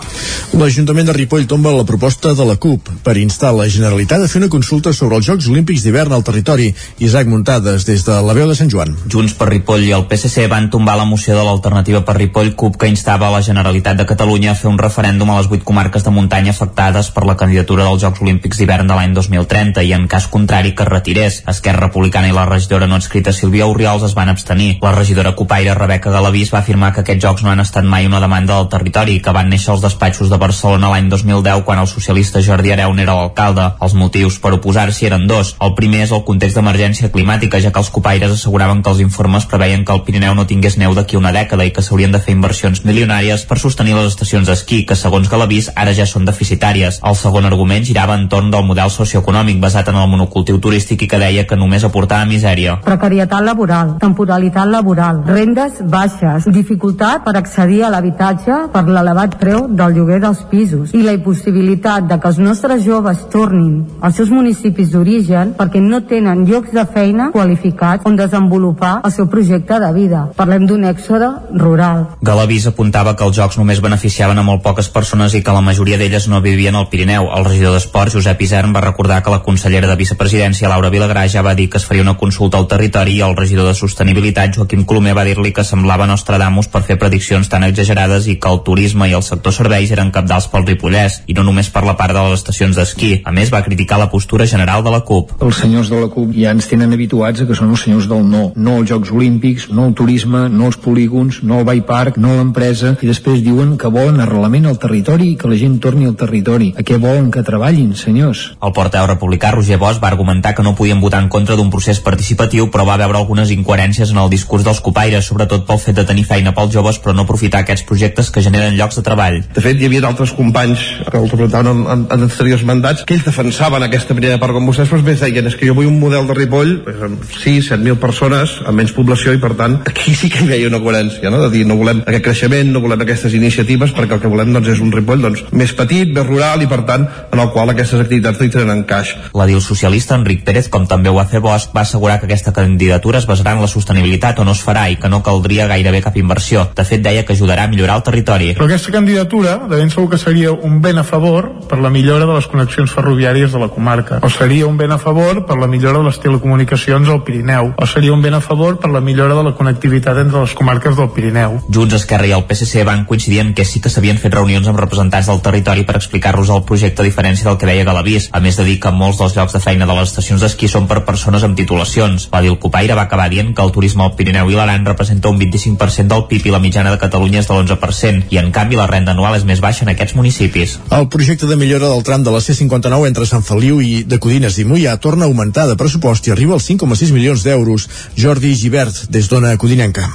[0.56, 4.40] L'Ajuntament de Ripoll tomba la proposta de la CUP per instar la Generalitat a fer
[4.40, 6.70] una consulta sobre els Jocs Olímpics d'hivern al territori.
[7.02, 8.94] Isaac Muntades, des de la veu de Sant Joan.
[9.10, 12.76] Junts per Ripoll i el PSC van tombar la moció de l'alternativa per Ripoll CUP
[12.80, 16.12] que instava la Generalitat de Catalunya a fer un referèndum a les vuit comarques de
[16.14, 20.28] muntanya afectades per la candidatura dels Jocs Olímpics d'hivern de l'any 2030 i en cas
[20.30, 21.40] contrari que es retirés.
[21.50, 24.78] Esquerra Republicana i la regidora no escrita Sílvia Oriols es van abstenir.
[24.82, 28.22] La regidora copaire Rebeca Galavís va afirmar que aquests jocs no han estat mai una
[28.22, 31.90] demanda del territori i que van néixer als despatxos de Barcelona l'any 2010 quan el
[31.90, 33.66] socialista Jordi Areu era l'alcalde.
[33.80, 35.56] Els motius per oposar-s'hi eren dos dos.
[35.60, 39.46] El primer és el context d'emergència climàtica, ja que els copaires asseguraven que els informes
[39.50, 42.34] preveien que el Pirineu no tingués neu d'aquí una dècada i que s'haurien de fer
[42.36, 47.00] inversions milionàries per sostenir les estacions d'esquí, que segons Galavís ara ja són deficitàries.
[47.06, 51.20] El segon argument girava entorn del model socioeconòmic basat en el monocultiu turístic i que
[51.22, 52.78] deia que només aportava misèria.
[52.84, 59.96] Precarietat laboral, temporalitat laboral, rendes baixes, dificultat per accedir a l'habitatge per l'elevat preu del
[59.96, 64.90] lloguer dels pisos i la impossibilitat de que els nostres joves tornin als seus municipis
[64.92, 69.90] d'origen origen perquè no tenen llocs de feina qualificats on desenvolupar el seu projecte de
[69.94, 70.26] vida.
[70.36, 72.06] Parlem d'un èxode rural.
[72.22, 75.98] Galavís apuntava que els jocs només beneficiaven a molt poques persones i que la majoria
[75.98, 77.30] d'elles no vivien al Pirineu.
[77.36, 81.42] El regidor d'Esports, Josep Isern, va recordar que la consellera de vicepresidència, Laura Vilagrà, ja
[81.42, 84.84] va dir que es faria una consulta al territori i el regidor de Sostenibilitat, Joaquim
[84.84, 89.08] Colomer, va dir-li que semblava Nostradamus per fer prediccions tan exagerades i que el turisme
[89.08, 92.24] i el sector serveis eren capdals pel Ripollès, i no només per la part de
[92.26, 93.20] les estacions d'esquí.
[93.24, 95.32] A més, va criticar la postura general de la CUP.
[95.42, 98.22] Els senyors de la CUP ja ens tenen habituats a que són els senyors del
[98.30, 98.42] no.
[98.54, 102.30] No als Jocs Olímpics, no al turisme, no als polígons, no al Bay Park, no
[102.30, 106.06] a l'empresa, i després diuen que volen arrelament al territori i que la gent torni
[106.06, 106.70] al territori.
[106.78, 108.44] A què volen que treballin, senyors?
[108.62, 111.98] El porteu republicà Roger Bosch va argumentar que no podien votar en contra d'un procés
[112.04, 116.06] participatiu, però va veure algunes incoherències en el discurs dels copaires, sobretot pel fet de
[116.06, 119.42] tenir feina pels joves, però no aprofitar aquests projectes que generen llocs de treball.
[119.58, 123.18] De fet, hi havia altres companys que el representaven en, en, en anteriors mandats que
[123.18, 125.98] ells defensaven aquesta primera part com vostès, però després deien és que jo vull un
[126.00, 126.72] model de Ripoll
[127.06, 130.68] amb 6, 7.000 persones amb menys població i per tant aquí sí que hi veia
[130.68, 131.40] una coherència no?
[131.44, 134.72] de dir no volem aquest creixement, no volem aquestes iniciatives perquè el que volem doncs,
[134.74, 138.02] és un Ripoll doncs, més petit, més rural i per tant en el qual aquestes
[138.02, 139.12] activitats hi tenen encaix.
[139.36, 143.20] L'edil socialista Enric Pérez, com també ho va fer Bosch, va assegurar que aquesta candidatura
[143.20, 146.16] es basarà en la sostenibilitat o no es farà i que no caldria gairebé cap
[146.20, 146.66] inversió.
[146.76, 148.52] De fet, deia que ajudarà a millorar el territori.
[148.58, 152.26] Però aquesta candidatura, de ben segur que seria un ben a favor per la millora
[152.26, 155.68] de les connexions ferroviàries de la comarca, o seria un ben a favor per la
[155.68, 159.36] millora de les telecomunicacions al Pirineu o seria un ben a favor per la millora
[159.38, 161.60] de la connectivitat entre les comarques del Pirineu.
[161.70, 164.80] Junts, Esquerra i el PSC van coincidir en que sí que s'havien fet reunions amb
[164.82, 168.58] representants del territori per explicar-los el projecte a diferència del que deia Galavís, a més
[168.58, 171.46] de dir que molts dels llocs de feina de les estacions d'esquí són per persones
[171.46, 172.26] amb titulacions.
[172.32, 176.10] L'Adil Copaire va acabar dient que el turisme al Pirineu i l'Aran representa un 25%
[176.10, 179.14] del PIB i la mitjana de Catalunya és de l'11% i en canvi la renda
[179.14, 180.80] anual és més baixa en aquests municipis.
[180.90, 184.58] El projecte de millora del tram de la C59 entre Sant Feliu i de Codines
[184.58, 187.88] i Mollà torna a augmentar de pressupost i arriba als 5,6 milions d'euros.
[188.16, 190.08] Jordi Givert, des d'Ona Codinenca.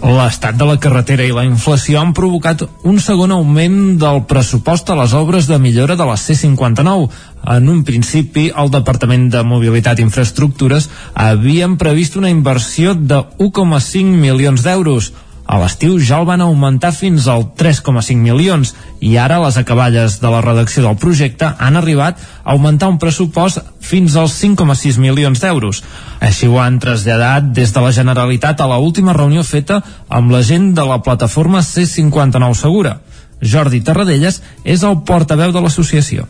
[0.00, 4.96] L'estat de la carretera i la inflació han provocat un segon augment del pressupost a
[4.96, 7.10] les obres de millora de la C59.
[7.54, 14.16] En un principi, el Departament de Mobilitat i Infraestructures havien previst una inversió de 1,5
[14.24, 15.12] milions d'euros.
[15.50, 18.70] A l'estiu ja el van augmentar fins al 3,5 milions
[19.02, 23.58] i ara les acaballes de la redacció del projecte han arribat a augmentar un pressupost
[23.82, 25.80] fins als 5,6 milions d'euros.
[26.22, 30.44] Així ho han traslladat des de la Generalitat a la última reunió feta amb la
[30.46, 33.00] gent de la plataforma C59 Segura.
[33.42, 36.28] Jordi Tarradellas és el portaveu de l'associació.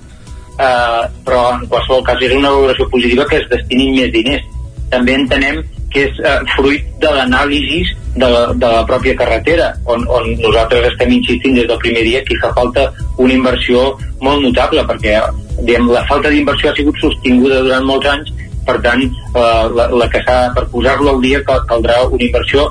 [0.60, 4.48] Uh, però en qualsevol cas és una valoració positiva que es destinin més diners.
[4.88, 5.60] També entenem
[5.92, 7.80] que és uh, fruit de l'anàlisi
[8.16, 12.22] de, la, de la pròpia carretera, on, on nosaltres estem insistint des del primer dia
[12.26, 12.88] que fa falta
[13.18, 13.88] una inversió
[14.20, 15.16] molt notable, perquè
[15.60, 18.30] diguem, la falta d'inversió ha sigut sostinguda durant molts anys,
[18.66, 19.02] per tant,
[19.34, 22.70] uh, la, la que s'ha per posar-lo al dia caldrà una inversió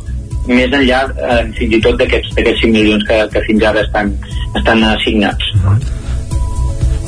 [0.49, 4.13] més enllà eh, fins i tot d'aquests 5 milions que, que fins ara estan,
[4.57, 5.51] estan assignats.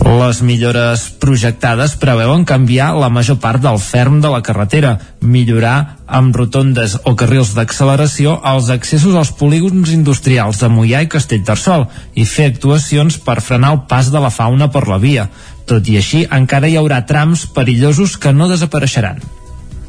[0.01, 6.33] Les millores projectades preveuen canviar la major part del ferm de la carretera, millorar amb
[6.35, 11.85] rotondes o carrils d'acceleració els accessos als polígons industrials de Mollà i Castellterçol
[12.17, 15.27] i fer actuacions per frenar el pas de la fauna per la via.
[15.69, 19.21] Tot i així, encara hi haurà trams perillosos que no desapareixeran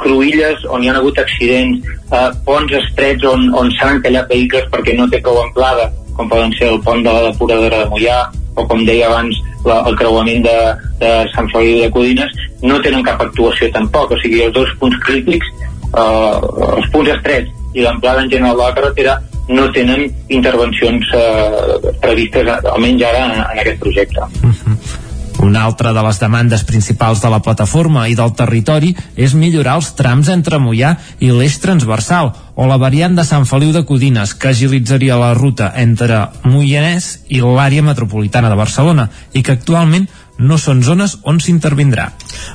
[0.02, 4.96] cruïlles on hi ha hagut accidents, eh, ponts estrets on, on s'han encallat vehicles perquè
[4.98, 8.16] no té prou amplada, com poden ser el pont de la depuradora de Mollà,
[8.54, 10.56] o com deia abans la, el creuament de,
[11.00, 12.32] de Sant Feliu de Codines,
[12.62, 15.52] no tenen cap actuació tampoc, o sigui, els dos punts crítics,
[15.92, 16.38] eh,
[16.76, 22.52] els punts estrets i l'amplada en general de la carretera no tenen intervencions eh, previstes,
[22.74, 24.20] almenys ara, en, en aquest projecte.
[24.20, 24.76] Uh mhm.
[24.76, 25.01] -huh.
[25.42, 29.88] Una altra de les demandes principals de la plataforma i del territori és millorar els
[29.98, 34.52] trams entre Mollà i l'eix transversal o la variant de Sant Feliu de Codines que
[34.52, 40.06] agilitzaria la ruta entre Moianès i l'àrea metropolitana de Barcelona i que actualment
[40.38, 42.08] no són zones on s'intervindrà.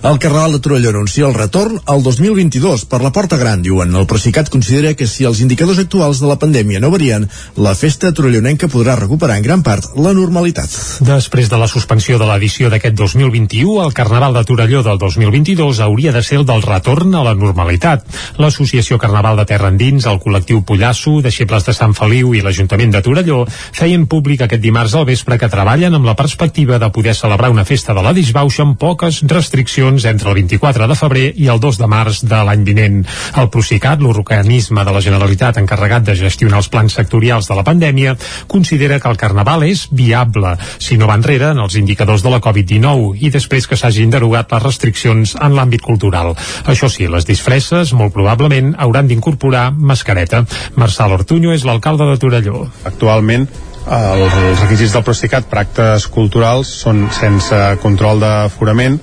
[0.08, 3.94] El Carnaval de Torelló anuncia el retorn al 2022 per la Porta Gran, diuen.
[3.96, 8.12] El Procicat considera que si els indicadors actuals de la pandèmia no varien, la festa
[8.14, 10.74] torellonenca podrà recuperar en gran part la normalitat.
[11.08, 16.12] Després de la suspensió de l'edició d'aquest 2021, el Carnaval de Torelló del 2022 hauria
[16.16, 18.06] de ser el del retorn a la normalitat.
[18.42, 23.04] L'Associació Carnaval de Terra Endins, el col·lectiu Pollasso, deixebles de Sant Feliu i l'Ajuntament de
[23.06, 27.52] Torelló feien públic aquest dimarts al vespre que treballen amb la perspectiva de poder celebrar
[27.54, 31.60] una festa de la disbauxa amb poques restriccions entre el 24 de febrer i el
[31.60, 33.02] 2 de març de l'any vinent.
[33.36, 38.16] El Procicat, l'organisme de la Generalitat encarregat de gestionar els plans sectorials de la pandèmia,
[38.48, 42.42] considera que el Carnaval és viable, si no va enrere en els indicadors de la
[42.44, 46.34] Covid-19 i després que s'hagin derogat les restriccions en l'àmbit cultural.
[46.66, 50.46] Això sí, les disfresses molt probablement hauran d'incorporar mascareta.
[50.80, 52.68] Marçal Ortuño és l'alcalde de Torelló.
[52.88, 53.50] Actualment
[53.88, 59.00] els requisits del Procicat per actes culturals són sense control d'aforament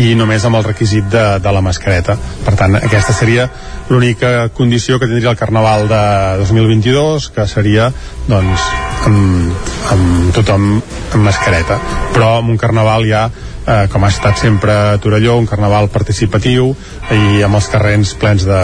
[0.00, 2.16] i només amb el requisit de, de la mascareta.
[2.46, 3.48] Per tant, aquesta seria
[3.90, 6.02] l'única condició que tindria el Carnaval de
[6.40, 7.90] 2022, que seria
[8.28, 8.68] doncs,
[9.08, 11.76] amb, amb tothom amb mascareta.
[12.14, 13.26] Però amb un Carnaval ja
[13.66, 16.72] eh, com ha estat sempre a Torelló, un carnaval participatiu
[17.12, 18.60] i amb els carrers plens de,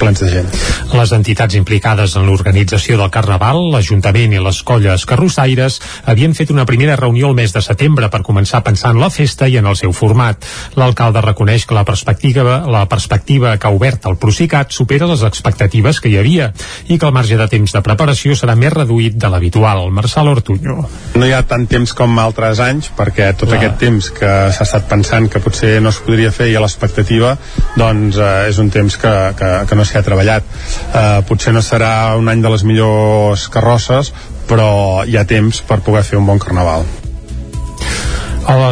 [0.00, 0.48] plens de gent.
[0.92, 5.78] Les entitats implicades en l'organització del Carnaval, l'Ajuntament i les colles carrossaires
[6.10, 9.10] havien fet una primera reunió el mes de setembre per començar a pensar en la
[9.10, 10.44] festa i en el seu format.
[10.76, 16.00] L'alcalde reconeix que la perspectiva, la perspectiva que ha obert el Procicat supera les expectatives
[16.00, 16.52] que hi havia
[16.88, 19.88] i que el marge de temps de preparació serà més reduït de l'habitual.
[19.92, 20.82] Marçal Ortuño.
[21.16, 23.60] No hi ha tant temps com altres anys perquè tot Clar.
[23.60, 27.36] aquest temps que s'ha estat pensant que potser no es podria fer i a l'expectativa
[27.76, 30.48] doncs eh, és un temps que, que, que no s'hi ha treballat.
[30.92, 34.12] Eh, potser no serà un any de les millors carrosses
[34.48, 36.86] però hi ha temps per poder fer un bon carnaval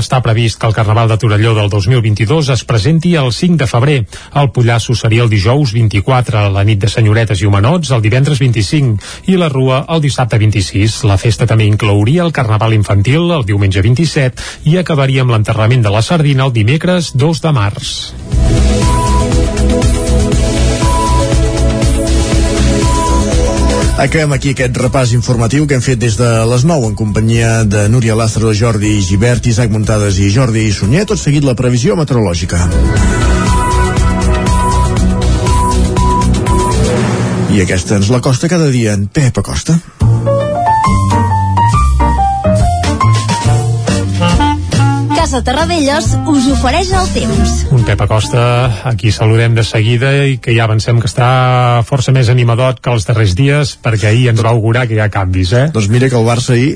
[0.00, 3.98] està previst que el Carnaval de Torelló del 2022 es presenti el 5 de febrer.
[4.34, 9.30] El Pollasso seria el dijous 24, la nit de senyoretes i homenots el divendres 25
[9.30, 11.04] i la Rua el dissabte 26.
[11.10, 15.94] La festa també inclouria el Carnaval infantil el diumenge 27 i acabaria amb l'enterrament de
[15.94, 17.94] la sardina el dimecres 2 de març.
[24.00, 27.82] Acabem aquí aquest repàs informatiu que hem fet des de les 9 en companyia de
[27.92, 31.04] Núria Lázaro, Jordi Givert, Isaac Muntades i Jordi Sunyer.
[31.04, 32.62] Tot seguit la previsió meteorològica.
[37.52, 39.76] I aquesta ens la costa cada dia en Pep Acosta.
[45.30, 47.50] Casa Terradellos us ofereix el temps.
[47.70, 48.40] Un Pep Acosta,
[48.90, 51.28] aquí saludem de seguida i que ja avancem que està
[51.86, 55.06] força més animadot que els darrers dies perquè ahir ens va augurar que hi ha
[55.06, 55.68] canvis, eh?
[55.70, 56.72] Doncs mira que el Barça ahir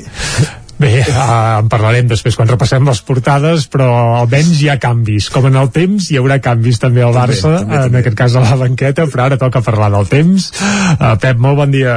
[0.78, 1.24] Bé, uh,
[1.64, 3.88] en parlarem després quan repassem les portades, però
[4.20, 5.32] almenys hi ha canvis.
[5.34, 7.88] Com en el temps, hi haurà canvis també al Barça, també, també, també.
[7.90, 10.52] en aquest cas a la banqueta, però ara toca parlar del temps.
[10.60, 11.96] Uh, Pep, molt bon dia.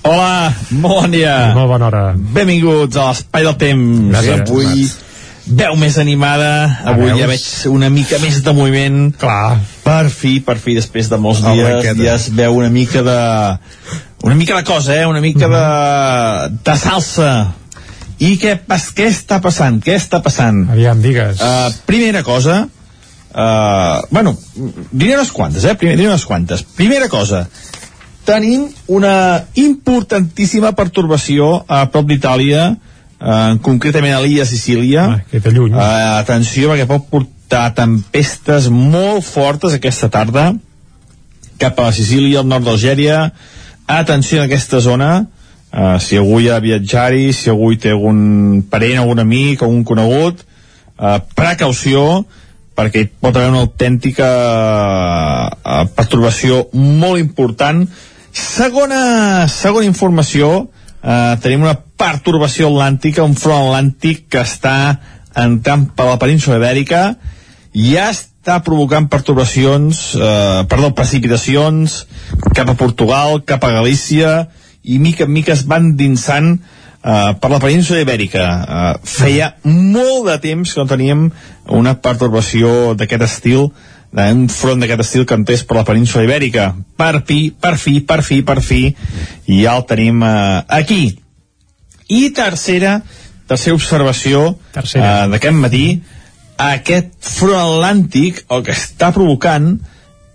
[0.00, 1.36] Hola, molt bon dia.
[1.60, 2.02] Molt bona hora.
[2.16, 4.16] Benvinguts a l'Espai del Temps.
[4.16, 4.48] Gràcies.
[4.48, 4.88] Avui
[5.48, 6.50] veu més animada,
[6.92, 8.98] avui ja veig una mica més de moviment.
[9.18, 9.58] Clar.
[9.84, 12.04] Per fi, per fi, després de molts dies, aquesta.
[12.04, 13.20] ja es veu una mica de...
[14.26, 15.06] Una mica de cosa, eh?
[15.06, 15.64] Una mica de,
[16.66, 17.30] de salsa.
[18.18, 19.78] I què, pas, què està passant?
[19.84, 20.64] Què està passant?
[20.74, 21.38] Aviam, digues.
[21.38, 24.34] Uh, primera cosa, uh, bueno,
[24.90, 25.76] diré unes quantes, eh?
[25.78, 26.66] Primer, diré unes quantes.
[26.76, 27.44] Primera cosa,
[28.28, 32.72] tenim una importantíssima pertorbació a prop d'Itàlia,
[33.20, 35.04] uh, concretament a l'illa Sicília.
[35.18, 35.74] Ah, que lluny.
[35.74, 40.52] Uh, atenció, perquè pot portar tempestes molt fortes aquesta tarda
[41.58, 43.32] cap a la Sicília, al nord d'Algèria.
[43.88, 45.26] Atenció en aquesta zona,
[45.72, 49.62] uh, si algú hi ha de viatjar-hi, si algú hi té algun parent, algun amic,
[49.62, 50.44] algun conegut,
[50.98, 52.22] uh, precaució,
[52.78, 54.28] perquè hi pot haver una autèntica
[55.50, 57.82] uh, pertorbació molt important.
[58.30, 60.68] Segona, segona informació,
[61.02, 64.78] uh, tenim una pertorbació atlàntica, un front atlàntic que està
[65.38, 67.02] entrant per la península ibèrica,
[67.74, 72.00] ja està provocant perturbacions, eh, perdó, precipitacions
[72.54, 74.48] cap a Portugal, cap a Galícia,
[74.82, 78.46] i mica en mica es van dinsant eh, per la península ibèrica.
[78.46, 81.28] Eh, feia molt de temps que no teníem
[81.68, 83.70] una perturbació d'aquest estil,
[84.08, 86.72] un front d'aquest estil que entrés per la península ibèrica.
[86.96, 88.82] Per fi, per fi, per fi, per fi,
[89.46, 91.02] i ja el tenim eh, aquí.
[92.08, 92.98] I tercera,
[93.48, 95.24] tercera observació Tercera.
[95.24, 95.86] eh, d'aquest matí,
[96.58, 99.76] aquest front atlàntic el que està provocant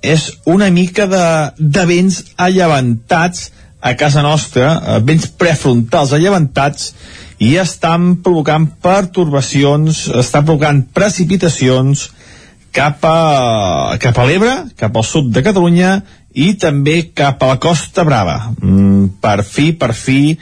[0.04, 1.26] és una mica de,
[1.58, 3.52] de vents allevantats
[3.84, 6.94] a casa nostra, eh, vents prefrontals allevantats,
[7.44, 12.08] i estan provocant pertorbacions, estan provocant precipitacions
[12.74, 15.98] cap a, cap a l'Ebre, cap al sud de Catalunya
[16.34, 18.38] i també cap a la Costa Brava.
[18.62, 20.38] Mm, per fi, per fi,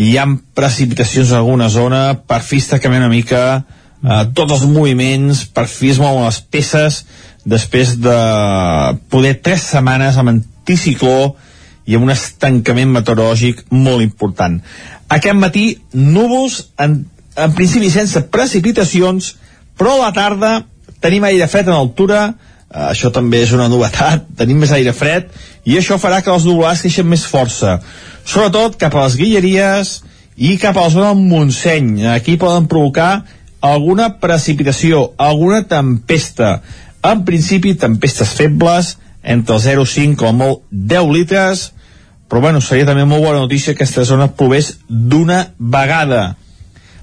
[0.00, 0.24] hi ha
[0.56, 5.66] precipitacions en alguna zona, per fi està canviant una mica eh, tots els moviments, per
[5.68, 7.02] fi es mouen les peces
[7.44, 8.16] després de
[9.12, 11.34] poder tres setmanes amb anticicló
[11.84, 14.60] i amb un estancament meteorològic molt important.
[15.10, 17.02] Aquest matí, núvols, en,
[17.36, 19.34] en principi sense precipitacions,
[19.76, 20.52] però a la tarda
[21.00, 22.28] tenim aire fred en altura,
[22.70, 25.28] eh, això també és una novetat, tenim més aire fred,
[25.68, 27.80] i això farà que els nuvolars creixen més força,
[28.30, 29.92] sobretot cap a les Guilleries
[30.38, 32.06] i cap a la zona del Montseny.
[32.14, 33.24] Aquí poden provocar
[33.60, 36.60] alguna precipitació, alguna tempesta.
[37.02, 41.70] En principi, tempestes febles, entre el 0,5 com molt 10 litres,
[42.30, 46.36] però bueno, seria també molt bona notícia que aquesta zona plovés d'una vegada.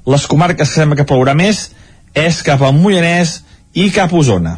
[0.07, 1.67] Les comarques que sembla que plourà més
[2.15, 3.41] és cap al Moianès
[3.75, 4.55] i cap a Osona.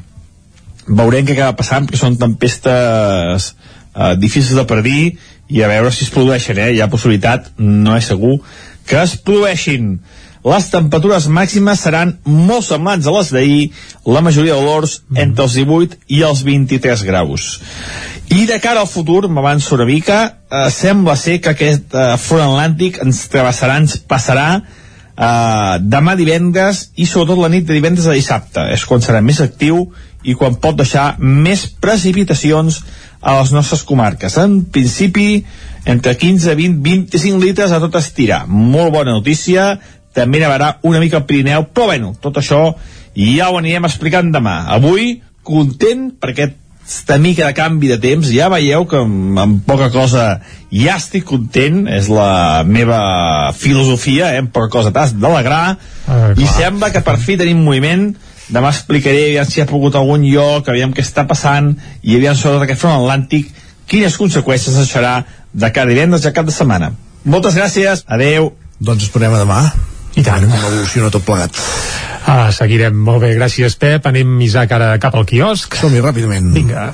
[0.86, 5.01] Veurem què acaba passant, perquè són tempestes eh, difícils de predir
[5.50, 6.72] i a veure si es produeixen, eh?
[6.76, 8.38] Hi ha possibilitat, no és segur,
[8.88, 9.95] que es produeixin.
[10.45, 13.64] Les temperatures màximes seran molt semblants a les d'ahir,
[14.08, 17.50] la majoria de valors entre els 18 i els 23 graus.
[18.30, 20.20] I de cara al futur, m'avanço una mica,
[20.50, 26.86] eh, sembla ser que aquest eh, front atlàntic ens travessarà, ens passarà eh, demà divendres
[26.95, 28.70] i sobretot la nit de divendres a dissabte.
[28.72, 29.88] És quan serà més actiu
[30.24, 32.84] i quan pot deixar més precipitacions
[33.22, 34.38] a les nostres comarques.
[34.39, 35.43] En principi,
[35.86, 38.45] entre 15, 20, 25 litres a tot estirar.
[38.47, 39.74] Molt bona notícia,
[40.15, 42.63] també nevarà una mica al Pirineu, però bueno, tot això
[43.15, 44.63] ja ho anirem explicant demà.
[44.76, 46.51] Avui, content perquè
[46.89, 50.39] aquesta mica de canvi de temps, ja veieu que amb, amb poca cosa
[50.74, 54.39] ja estic content, és la meva filosofia, eh?
[54.41, 55.78] amb poca cosa t'has d'alegrar,
[56.09, 58.07] Ah, i sembla que per fi tenim moviment,
[58.50, 62.66] demà explicaré aviam si ha pogut algun lloc, aviam què està passant, i aviam sobretot
[62.66, 63.52] aquest front atlàntic,
[63.89, 65.20] quines conseqüències deixarà
[65.54, 66.91] de cada divendres a cap de setmana.
[67.26, 68.54] Moltes gràcies, adeu.
[68.80, 69.62] Doncs esperem a demà.
[70.16, 70.45] I tant.
[70.50, 71.58] Com evoluciona tot plegat.
[72.30, 72.95] Ah, seguirem.
[72.95, 74.06] Molt bé, gràcies, Pep.
[74.10, 75.80] Anem, Isaac, ara cap al quiosc.
[75.80, 76.52] Som-hi ràpidament.
[76.56, 76.91] Vinga.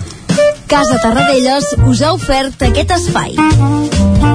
[0.68, 4.35] Casa Tarradellas us ha ofert aquest espai.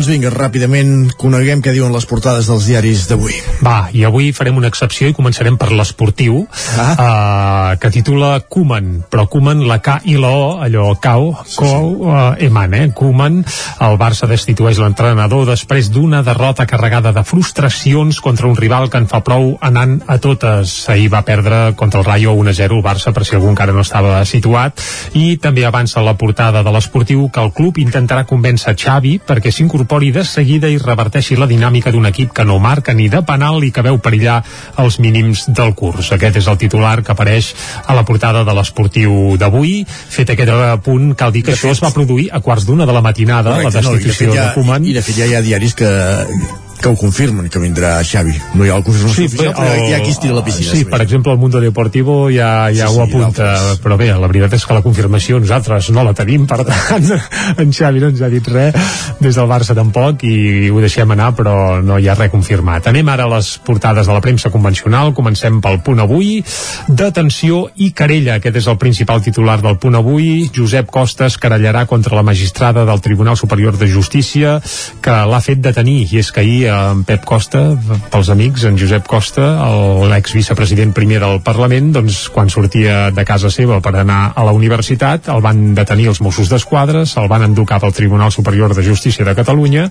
[0.00, 3.34] Doncs vinga, ràpidament coneguem què diuen les portades dels diaris d'avui.
[3.60, 6.38] Va, i avui farem una excepció i començarem per l'esportiu,
[6.80, 6.86] ah.
[6.94, 11.90] uh, que titula Koeman, però Koeman, la K i la O, allò cau, sí, cou,
[11.90, 12.06] sí.
[12.08, 12.86] Uh, eman, eh?
[12.96, 13.42] Koeman,
[13.84, 19.10] el Barça destitueix l'entrenador després d'una derrota carregada de frustracions contra un rival que en
[19.10, 20.78] fa prou anant a totes.
[20.88, 24.24] Ahir va perdre contra el Rayo 1-0 el Barça, per si algú encara no estava
[24.24, 24.80] situat,
[25.12, 29.52] i també avança la portada de l'esportiu que el club intentarà convèncer Xavi perquè
[29.90, 33.58] s'incorpori de seguida i reverteixi la dinàmica d'un equip que no marca ni de penal
[33.66, 34.36] i que veu perillar
[34.78, 36.12] els mínims del curs.
[36.14, 37.50] Aquest és el titular que apareix
[37.86, 39.82] a la portada de l'esportiu d'avui.
[39.88, 42.86] Fet aquest punt, cal dir que de això fet, es va produir a quarts d'una
[42.86, 44.86] de la matinada, correcte, la destitució no, de, ja, de Koeman.
[44.86, 45.90] I de fet ja hi ha diaris que
[46.80, 48.34] que ho confirmen, que vindrà Xavi.
[48.56, 50.72] No hi ha el confirmació sí, oficial, però hi ha qui estira la piscina.
[50.72, 54.30] Sí, per exemple, el Mundo Deportivo ja, ja sí, ho apunta, sí, però bé, la
[54.30, 57.10] veritat és que la confirmació nosaltres no la tenim, per tant,
[57.62, 61.34] en Xavi no ens ha dit res, des del Barça tampoc, i ho deixem anar,
[61.36, 61.54] però
[61.84, 62.88] no hi ha res confirmat.
[62.88, 66.40] Anem ara a les portades de la premsa convencional, comencem pel punt avui,
[66.88, 72.16] detenció i querella, aquest és el principal titular del punt avui, Josep Costes querellarà contra
[72.16, 74.58] la magistrada del Tribunal Superior de Justícia
[75.04, 77.60] que l'ha fet detenir, i és que ahir en Pep Costa,
[78.12, 79.46] pels amics, en Josep Costa,
[80.10, 84.54] l'ex vicepresident primer del Parlament, doncs quan sortia de casa seva per anar a la
[84.56, 88.84] universitat, el van detenir els Mossos d'Esquadra, se'l van endur cap al Tribunal Superior de
[88.86, 89.88] Justícia de Catalunya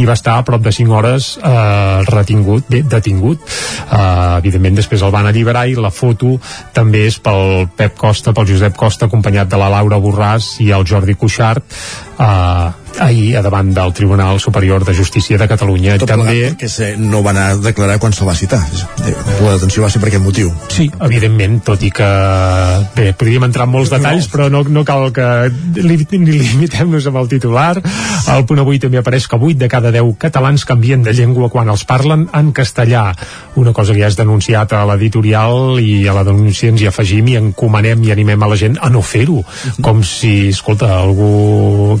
[0.00, 3.42] i va estar a prop de 5 hores eh, retingut, bé, detingut.
[3.86, 6.36] Eh, evidentment després el van alliberar i la foto
[6.76, 10.86] també és pel Pep Costa, pel Josep Costa, acompanyat de la Laura Borràs i el
[10.88, 11.64] Jordi Cuixart,
[12.18, 15.98] eh, ahir a davant del Tribunal Superior de Justícia de Catalunya.
[15.98, 18.60] Tot també que no van a declarar quan se'l va citar.
[19.42, 20.52] La detenció va ser per aquest motiu.
[20.72, 22.08] Sí, evidentment, tot i que
[22.96, 25.26] bé, podríem entrar en molts detalls, però no, no cal que
[25.76, 27.74] li, ni limitem-nos amb el titular.
[28.32, 31.68] Al punt avui també apareix que 8 de cada 10 catalans canvien de llengua quan
[31.72, 33.10] els parlen en castellà.
[33.60, 37.28] Una cosa que ja és denunciat a l'editorial i a la denúncia ens hi afegim
[37.28, 39.42] i encomanem i animem a la gent a no fer-ho.
[39.84, 42.00] Com si, escolta, algú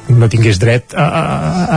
[0.19, 1.05] no tingués dret a,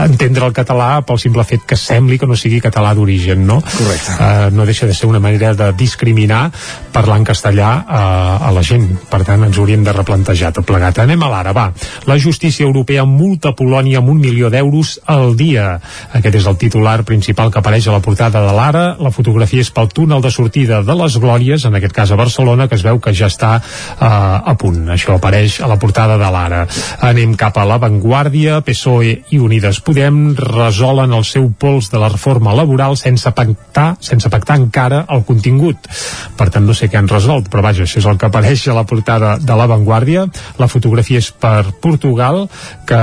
[0.01, 3.59] a entendre el català pel simple fet que sembli que no sigui català d'origen, no?
[3.63, 4.15] Correcte.
[4.15, 6.49] Uh, no deixa de ser una manera de discriminar
[6.95, 8.01] parlar en castellà a,
[8.47, 8.87] a la gent.
[9.11, 11.01] Per tant, ens hauríem de replantejar tot plegat.
[11.03, 11.67] Anem a l'ara, va.
[12.09, 15.79] La justícia europea multa Polònia amb un milió d'euros al dia.
[16.15, 18.85] Aquest és el titular principal que apareix a la portada de l'ara.
[18.99, 22.69] La fotografia és pel túnel de sortida de les Glòries, en aquest cas a Barcelona,
[22.71, 24.85] que es veu que ja està uh, a punt.
[24.95, 26.65] Això apareix a la portada de l'ara.
[27.05, 32.07] Anem cap a l'avantguarda Guàrdia, PSOE i Unides Podem resolen el seu pols de la
[32.09, 35.85] reforma laboral sense pactar, sense pactar encara el contingut.
[36.33, 38.73] Per tant, no sé què han resolt, però vaja, això és el que apareix a
[38.73, 40.23] la portada de La Vanguardia.
[40.57, 42.47] La fotografia és per Portugal,
[42.89, 43.01] que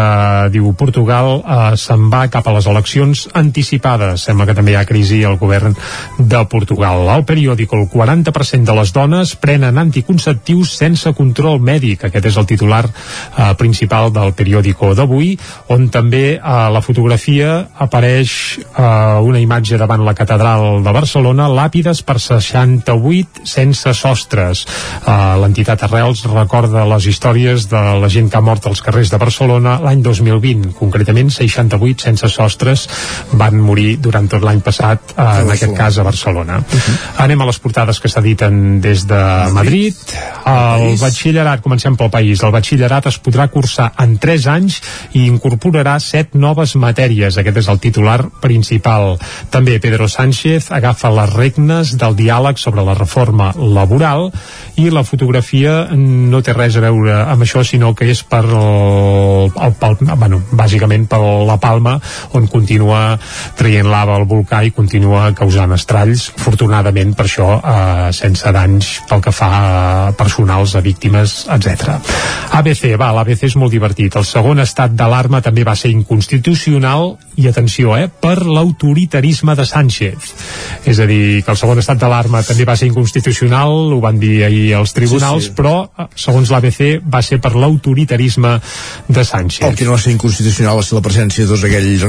[0.50, 4.26] diu Portugal eh, se'n va cap a les eleccions anticipades.
[4.26, 5.78] Sembla que també hi ha crisi al govern
[6.18, 7.06] de Portugal.
[7.14, 12.08] Al periòdic, el 40% de les dones prenen anticonceptius sense control mèdic.
[12.10, 15.34] Aquest és el titular eh, principal del periòdico d'avui d'avui,
[15.74, 18.32] on també a la fotografia apareix
[18.62, 24.64] eh, una imatge davant la catedral de Barcelona, làpides per 68 sense sostres.
[25.02, 29.20] Eh, L'entitat Arrels recorda les històries de la gent que ha mort als carrers de
[29.20, 32.86] Barcelona l'any 2020, concretament 68 sense sostres
[33.38, 36.58] van morir durant tot l'any passat, eh, en aquest cas a Barcelona.
[36.62, 36.96] Uh -huh.
[37.24, 39.22] Anem a les portades que s'editen des de
[39.52, 39.94] Madrid.
[40.46, 44.80] El batxillerat, comencem pel país, el batxillerat es podrà cursar en 3 anys
[45.12, 47.38] i incorporarà set noves matèries.
[47.38, 49.16] Aquest és el titular principal.
[49.52, 54.30] També Pedro Sánchez agafa les regnes del diàleg sobre la reforma laboral
[54.80, 59.52] i la fotografia no té res a veure amb això, sinó que és per el,
[59.52, 61.98] el, el bueno, bàsicament per la Palma,
[62.36, 63.18] on continua
[63.58, 69.22] traient lava al volcà i continua causant estralls, afortunadament per això eh, sense danys pel
[69.24, 71.96] que fa a personals, a víctimes, etc.
[72.58, 74.16] ABC, va, l'ABC és molt divertit.
[74.18, 80.32] El segon estat d'alarma també va ser inconstitucional i atenció, eh, per l'autoritarisme de Sánchez.
[80.84, 84.42] És a dir, que el segon estat d'alarma també va ser inconstitucional, ho van dir
[84.44, 85.56] ahir els tribunals, sí, sí.
[85.56, 88.58] però, eh, segons l'ABC, va ser per l'autoritarisme
[89.08, 89.66] de Sánchez.
[89.68, 92.04] El que no va ser inconstitucional va ser la presència de tots aquells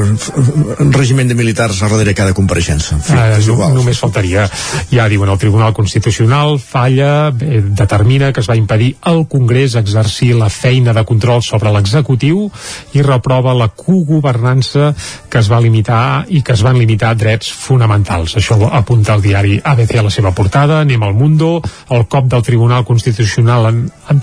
[0.93, 2.95] regiment de militars a darrere cada compareixença.
[2.95, 4.47] En fi, eh, no, només faltaria.
[4.91, 10.33] Ja diuen, el Tribunal Constitucional falla, eh, determina que es va impedir al Congrés exercir
[10.35, 12.49] la feina de control sobre l'executiu
[12.93, 14.93] i reprova la cogovernança
[15.29, 18.37] que es va limitar i que es van limitar drets fonamentals.
[18.39, 20.81] Això apunta el diari ABC a la seva portada.
[20.83, 21.61] Anem al Mundo.
[21.89, 24.21] El cop del Tribunal Constitucional en, en,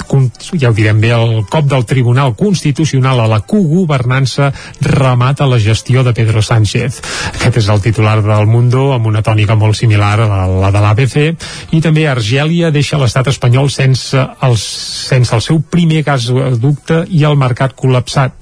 [0.58, 6.04] ja ho direm bé, el cop del Tribunal Constitucional a la cogovernança remata la gestió
[6.04, 7.00] de Pedro Sánchez.
[7.34, 11.16] Aquest és el titular del Mundo amb una tònica molt similar a la de l'ABC
[11.76, 17.38] i també Argèlia deixa l'estat espanyol sense el, sense el seu primer gasducte i el
[17.40, 18.34] mercat col·lapsat.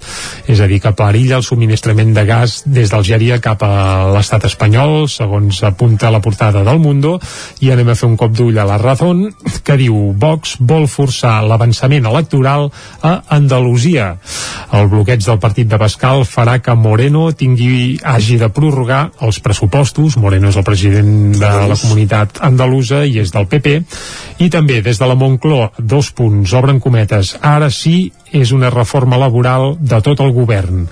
[0.48, 5.08] És a dir, que perilla el subministrament de gas des d'Algèria cap a l'estat espanyol,
[5.10, 7.16] segons apunta la portada del Mundo,
[7.60, 9.26] i anem a fer un cop d'ull a la Razón,
[9.64, 12.68] que diu Vox vol forçar l'avançament electoral
[13.02, 14.14] a Andalusia.
[14.72, 20.18] El bloqueig del partit de Pascal farà que Moreno tingui, hagi de prorrogar els pressupostos.
[20.20, 23.78] Moreno és el president de la comunitat andalusa i és del PP.
[24.44, 27.36] I també des de la Moncloa, dos punts, obren cometes.
[27.40, 30.86] Ara sí és una reforma laboral de tot el govern.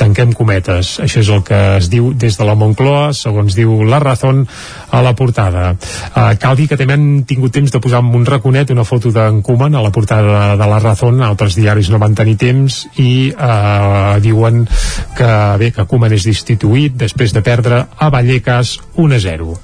[0.00, 0.98] Tanquem cometes.
[1.02, 4.44] Això és el que es diu des de la Moncloa, segons diu la Razón
[4.90, 5.72] a la portada.
[6.12, 9.12] Uh, cal dir que també han tingut temps de posar en un raconet una foto
[9.12, 13.32] d'en Koeman a la portada de la Razón, altres diaris no van tenir temps i
[13.32, 14.66] uh, diuen
[15.16, 19.56] que bé, que Koeman és destituït després de perdre a Vallecas 1 a 0.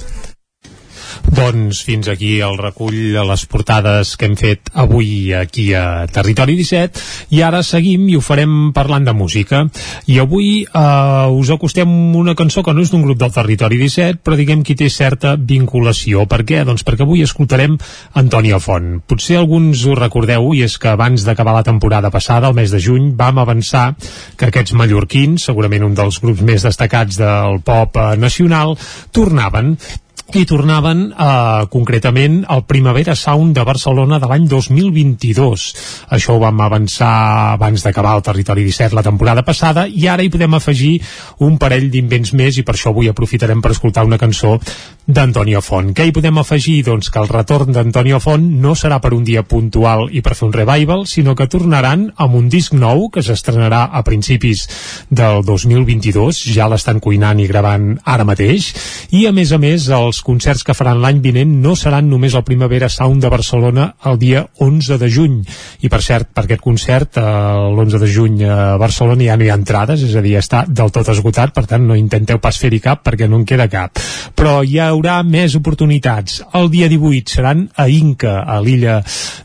[1.29, 6.57] Doncs fins aquí el recull de les portades que hem fet avui aquí a Territori
[6.59, 9.65] 17 i ara seguim i ho farem parlant de música.
[10.07, 14.23] I avui eh, us acostem una cançó que no és d'un grup del Territori 17
[14.25, 16.27] però diguem que té certa vinculació.
[16.31, 16.65] Per què?
[16.69, 17.77] Doncs perquè avui escoltarem
[18.19, 22.57] Antònia Font potser alguns ho recordeu i és que abans d'acabar la temporada passada, el
[22.59, 23.93] mes de juny vam avançar
[24.39, 28.77] que aquests mallorquins segurament un dels grups més destacats del pop eh, nacional
[29.13, 29.77] tornaven
[30.37, 35.65] i tornaven eh, concretament al Primavera Sound de Barcelona de l'any 2022.
[36.13, 40.33] Això ho vam avançar abans d'acabar el Territori 17 la temporada passada i ara hi
[40.33, 40.99] podem afegir
[41.41, 44.59] un parell d'invents més i per això avui aprofitarem per escoltar una cançó
[45.09, 45.95] d'Antonio Font.
[45.97, 46.83] Què hi podem afegir?
[46.85, 50.45] Doncs que el retorn d'Antonio Font no serà per un dia puntual i per fer
[50.51, 54.67] un revival, sinó que tornaran amb un disc nou que s'estrenarà a principis
[55.09, 58.69] del 2022, ja l'estan cuinant i gravant ara mateix,
[59.17, 62.45] i a més a més els concerts que faran l'any vinent no seran només el
[62.45, 65.41] Primavera Sound de Barcelona el dia 11 de juny.
[65.81, 69.51] I per cert, per aquest concert, eh, l'11 de juny a Barcelona ja no hi
[69.55, 72.85] ha entrades, és a dir, està del tot esgotat, per tant no intenteu pas fer-hi
[72.85, 73.97] cap perquè no en queda cap.
[74.37, 76.41] Però hi haurà més oportunitats.
[76.59, 78.99] El dia 18 seran a Inca, a l'illa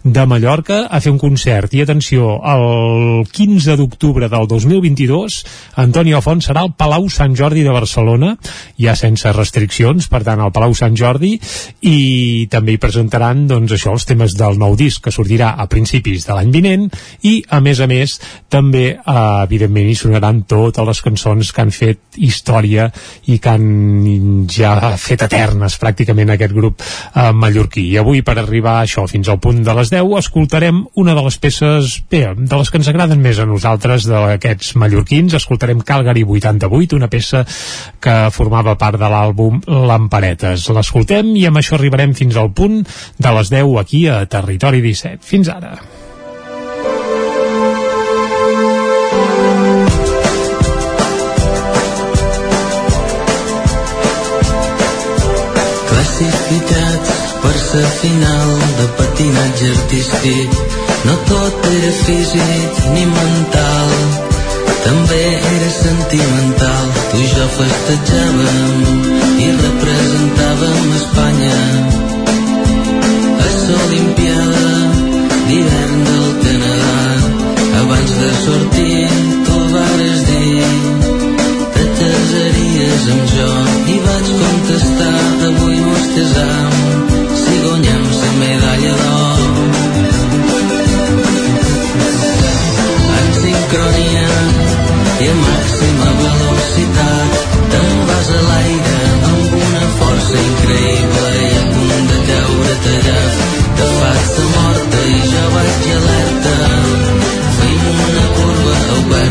[0.03, 1.73] de Mallorca, a fer un concert.
[1.73, 5.37] I atenció, el 15 d'octubre del 2022,
[5.83, 8.33] Antoni Alfons serà al Palau Sant Jordi de Barcelona,
[8.81, 11.35] ja sense restriccions, per tant, al Palau Sant Jordi
[11.85, 16.25] i també hi presentaran doncs això, els temes del nou disc que sortirà a principis
[16.25, 16.87] de l'any vinent
[17.29, 18.17] i a més a més
[18.49, 22.89] també eh, evidentment hi sonaran totes les cançons que han fet història
[23.29, 28.79] i que han ja fet eternes pràcticament aquest grup eh, mallorquí i avui per arribar
[28.79, 32.61] a això fins al punt de les 10 escoltarem una de les peces bé, de
[32.61, 37.43] les que ens agraden més a nosaltres d'aquests mallorquins, escoltarem Calgary 88 una peça
[38.03, 42.81] que formava part de l'àlbum Lampareta Nosaltres l'escoltem i amb això arribarem fins al punt
[43.17, 45.23] de les 10 aquí a Territori 17.
[45.25, 45.77] Fins ara.
[56.53, 57.09] Classificats
[57.41, 60.57] per ser final de patinatge artístic
[61.05, 63.93] no tot era físic ni mental.
[64.83, 65.21] També
[65.53, 66.91] era sentimental.
[67.11, 68.83] Tu i jo festejàvem
[69.45, 71.57] i representàvem Espanya.
[73.45, 74.75] A l'Olimpiada
[75.47, 77.01] d'hivern del Canadà.
[77.81, 79.09] Abans de sortir
[79.49, 81.12] tu vares dir
[82.33, 83.49] casaries amb jo.
[83.93, 85.17] I vaig contestar
[85.47, 86.71] avui mos casam
[87.41, 89.41] si guanyem la medalla d'or.
[93.19, 94.31] En sincronia
[95.25, 97.37] i a màxima velocitat
[97.75, 99.01] te'n vas a l'aire
[99.99, 103.41] força increïble i a punt de caure tallat.
[103.77, 106.57] De faça morta i jo vaig alerta
[107.59, 109.22] feim una curva oberta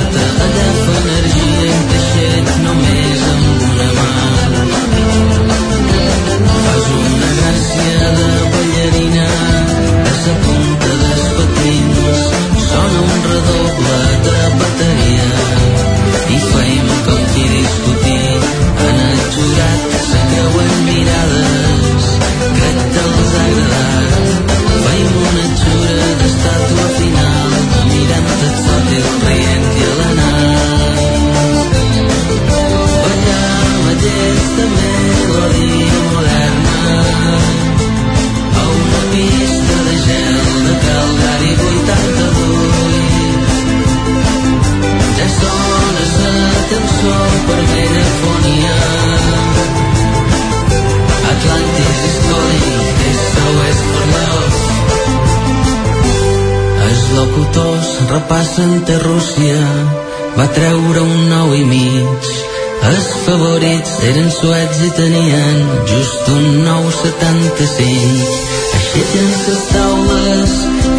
[57.19, 59.61] autors repassen té Rússia
[60.37, 62.31] va treure un nou i mig.
[62.89, 65.61] Els favorits eren suets i tenien
[65.91, 68.33] just un 9,75
[68.79, 70.57] aixequen les taules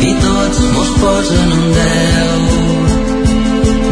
[0.09, 2.73] i tots mos posen un 10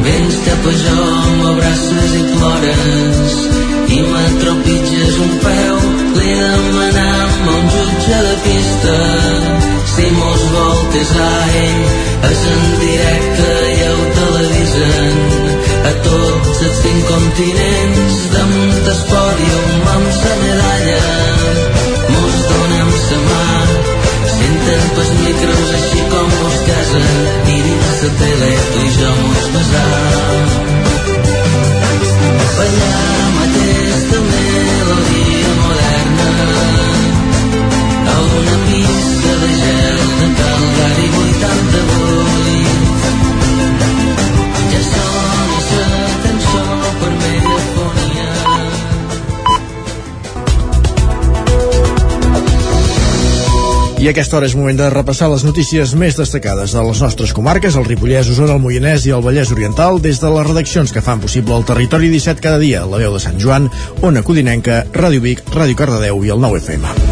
[0.06, 1.02] vens cap a jo
[1.42, 3.36] m'abraces i plores
[3.98, 5.76] i m'atropitges un peu.
[6.18, 8.98] Li demanam a un jutge de pista
[10.02, 11.32] si mos voltes a
[11.64, 11.82] ell
[12.30, 15.20] és en directe i ho televisen
[15.90, 21.04] a tots els cinc continents damunt el pòdium amb sa medalla.
[22.16, 23.46] Mos donem sa mà
[24.38, 27.08] senten pels micros així com mos casen
[27.54, 30.52] i dins la tele tu i jo mos besam.
[32.58, 33.11] Ballam
[38.72, 41.82] pista de gel de Calgari 88
[44.72, 45.84] ja sona sa
[46.24, 46.64] cançó
[47.02, 48.30] per megafonia
[54.02, 57.76] I aquesta hora és moment de repassar les notícies més destacades de les nostres comarques,
[57.78, 61.22] el Ripollès, Osona, el Moianès i el Vallès Oriental, des de les redaccions que fan
[61.22, 63.70] possible el Territori 17 cada dia, la veu de Sant Joan,
[64.02, 67.11] Ona Codinenca, Ràdio Vic, Ràdio Cardedeu i el 9 FM.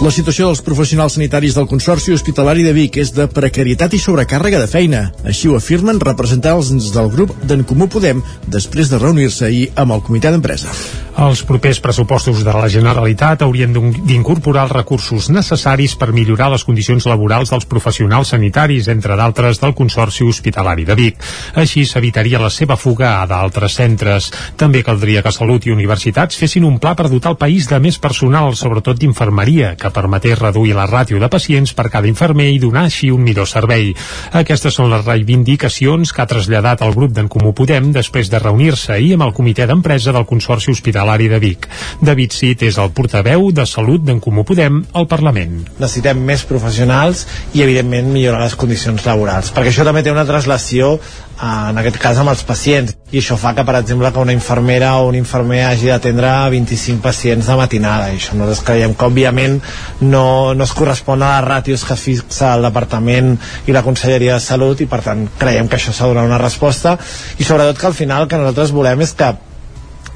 [0.00, 4.62] La situació dels professionals sanitaris del Consorci Hospitalari de Vic és de precarietat i sobrecàrrega
[4.62, 5.02] de feina.
[5.28, 10.04] Així ho afirmen representants del grup d'en Comú Podem després de reunir-se ahir amb el
[10.08, 10.72] comitè d'empresa.
[11.18, 17.04] Els propers pressupostos de la Generalitat haurien d'incorporar els recursos necessaris per millorar les condicions
[17.10, 21.18] laborals dels professionals sanitaris, entre d'altres del Consorci Hospitalari de Vic.
[21.58, 24.30] Així s'evitaria la seva fuga a d'altres centres.
[24.56, 27.98] També caldria que Salut i Universitats fessin un pla per dotar el país de més
[27.98, 32.86] personal, sobretot d'infermeria, que permetés reduir la ràtio de pacients per cada infermer i donar
[32.86, 33.90] així un millor servei.
[34.32, 38.94] Aquestes són les reivindicacions que ha traslladat el grup d'en Comú Podem després de reunir-se
[38.94, 41.66] ahir amb el comitè d'empresa del Consorci Hospitalari de Vic.
[42.00, 45.64] David Cid és el portaveu de Salut d'en Comú Podem al Parlament.
[45.78, 50.92] necessitem més professionals i evidentment millorar les condicions laborals perquè això també té una traslació
[50.94, 54.32] eh, en aquest cas amb els pacients i això fa que per exemple que una
[54.32, 59.08] infermera o un infermer hagi d'atendre 25 pacients de matinada i això nosaltres creiem que
[59.08, 59.60] òbviament
[60.00, 63.36] no, no es correspon a les ràtios que fixa el Departament
[63.66, 66.42] i la Conselleria de Salut i per tant creiem que això s'ha de donar una
[66.42, 66.98] resposta
[67.38, 69.32] i sobretot que al final que nosaltres volem és que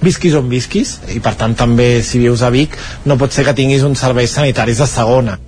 [0.04, 2.76] visquis on visquis i per tant també si vius a Vic
[3.08, 5.38] no pot ser que tinguis uns serveis sanitaris de segona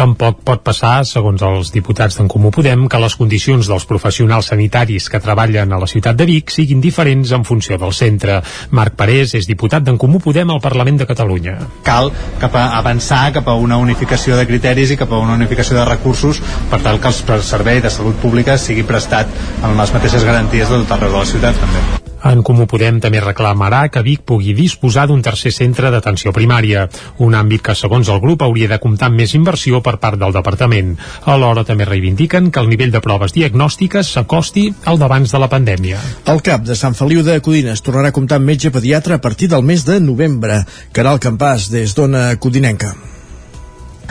[0.00, 5.10] Tampoc pot passar, segons els diputats d'en Comú Podem, que les condicions dels professionals sanitaris
[5.12, 8.38] que treballen a la ciutat de Vic siguin diferents en funció del centre.
[8.76, 11.56] Marc Parés és diputat d'en Comú Podem al Parlament de Catalunya.
[11.84, 15.76] cal cap a avançar cap a una unificació de criteris i cap a una unificació
[15.76, 16.40] de recursos
[16.70, 19.26] per tal que el servei de salut pública sigui prestat
[19.62, 22.09] amb les mateixes garanties de tot arreu de la ciutat també.
[22.26, 26.86] En Comú Podem també reclamarà que Vic pugui disposar d'un tercer centre d'atenció primària,
[27.24, 30.34] un àmbit que, segons el grup, hauria de comptar amb més inversió per part del
[30.36, 30.92] departament.
[31.24, 36.00] Alhora també reivindiquen que el nivell de proves diagnòstiques s'acosti al d'abans de la pandèmia.
[36.28, 39.48] El CAP de Sant Feliu de Codines tornarà a comptar amb metge pediatre a partir
[39.48, 40.64] del mes de novembre.
[40.92, 42.94] Caral Campàs, des d'Ona Codinenca.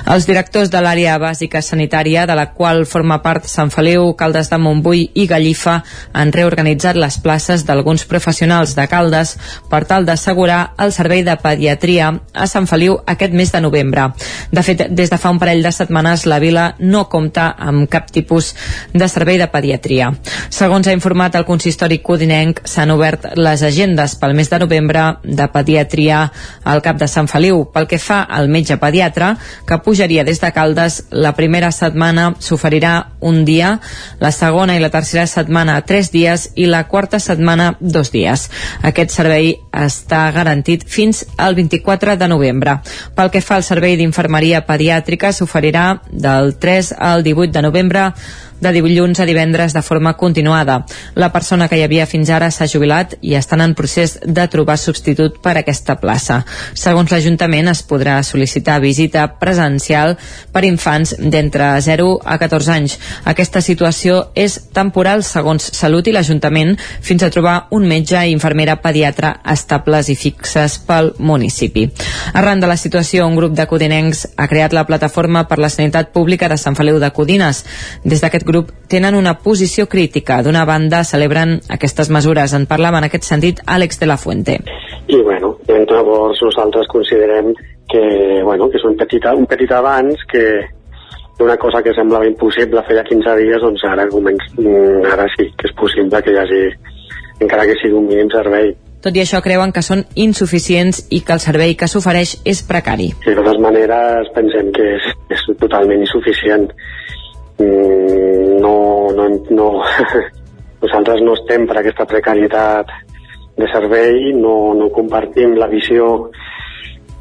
[0.08, 4.58] Els directors de l'àrea bàsica sanitària, de la qual forma part Sant Feliu, Caldes de
[4.62, 5.80] Montbui i Gallifa,
[6.14, 9.36] han reorganitzat les places d'alguns professionals de Caldes
[9.70, 14.10] per tal d'assegurar el servei de pediatria a Sant Feliu aquest mes de novembre.
[14.52, 18.10] De fet, des de fa un parell de setmanes la vila no compta amb cap
[18.12, 18.54] tipus
[18.94, 20.12] de servei de pediatria.
[20.50, 25.48] Segons ha informat el consistori codinenc, s'han obert les agendes pel mes de novembre de
[25.52, 26.24] pediatria
[26.64, 27.66] al cap de Sant Feliu.
[27.74, 29.34] Pel que fa al metge pediatre,
[29.66, 33.72] que pujaria des de Caldes, la primera setmana s'oferirà un dia,
[34.22, 38.44] la segona i la tercera setmana tres dies i la quarta setmana dos dies.
[38.86, 42.78] Aquest servei està garantit fins al 24 de novembre.
[43.18, 48.06] Pel que fa al servei d'infermeria pediàtrica, s'oferirà del 3 al 18 de novembre
[48.60, 50.86] de dilluns a divendres de forma continuada.
[51.16, 54.78] La persona que hi havia fins ara s'ha jubilat i estan en procés de trobar
[54.78, 56.44] substitut per aquesta plaça.
[56.74, 60.18] Segons l'Ajuntament es podrà sol·licitar visita presencial
[60.52, 62.98] per infants d'entre 0 a 14 anys.
[63.24, 68.80] Aquesta situació és temporal segons Salut i l'Ajuntament fins a trobar un metge i infermera
[68.84, 71.88] pediatra estables i fixes pel municipi.
[72.34, 76.12] Arran de la situació, un grup de codinencs ha creat la plataforma per la sanitat
[76.16, 77.64] pública de Sant Feliu de Codines.
[78.04, 80.42] Des d'aquest grup tenen una posició crítica.
[80.44, 82.58] D'una banda, celebren aquestes mesures.
[82.58, 84.60] En parlava en aquest sentit Àlex de la Fuente.
[85.10, 87.54] i bueno, llavors nosaltres considerem
[87.90, 90.44] que, bueno, que és un petit, un petit avanç que,
[91.40, 95.76] una cosa que semblava impossible feia 15 dies, doncs ara, mm, ara sí que és
[95.76, 96.62] possible que hi hagi,
[97.40, 98.76] encara que sigui un mínim servei.
[99.02, 103.14] Tot i això creuen que són insuficients i que el servei que s'ofereix és precari.
[103.26, 106.68] De totes maneres pensem que és, és totalment insuficient.
[107.60, 109.68] Mm, no, no, no,
[110.82, 112.92] nosaltres no estem per aquesta precarietat
[113.60, 116.30] de servei, no, no compartim la visió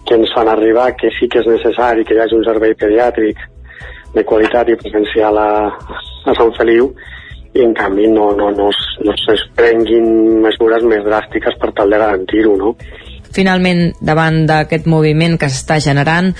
[0.06, 3.42] que ens fan arribar que sí que és necessari que hi hagi un servei pediàtric
[4.14, 6.92] de qualitat i presencial a, a Sant Feliu
[7.58, 10.08] i en canvi no, no, no, es, no es prenguin
[10.44, 12.76] mesures més dràstiques per tal de garantir-ho, no?
[13.34, 16.30] Finalment, davant d'aquest moviment que s'està generant,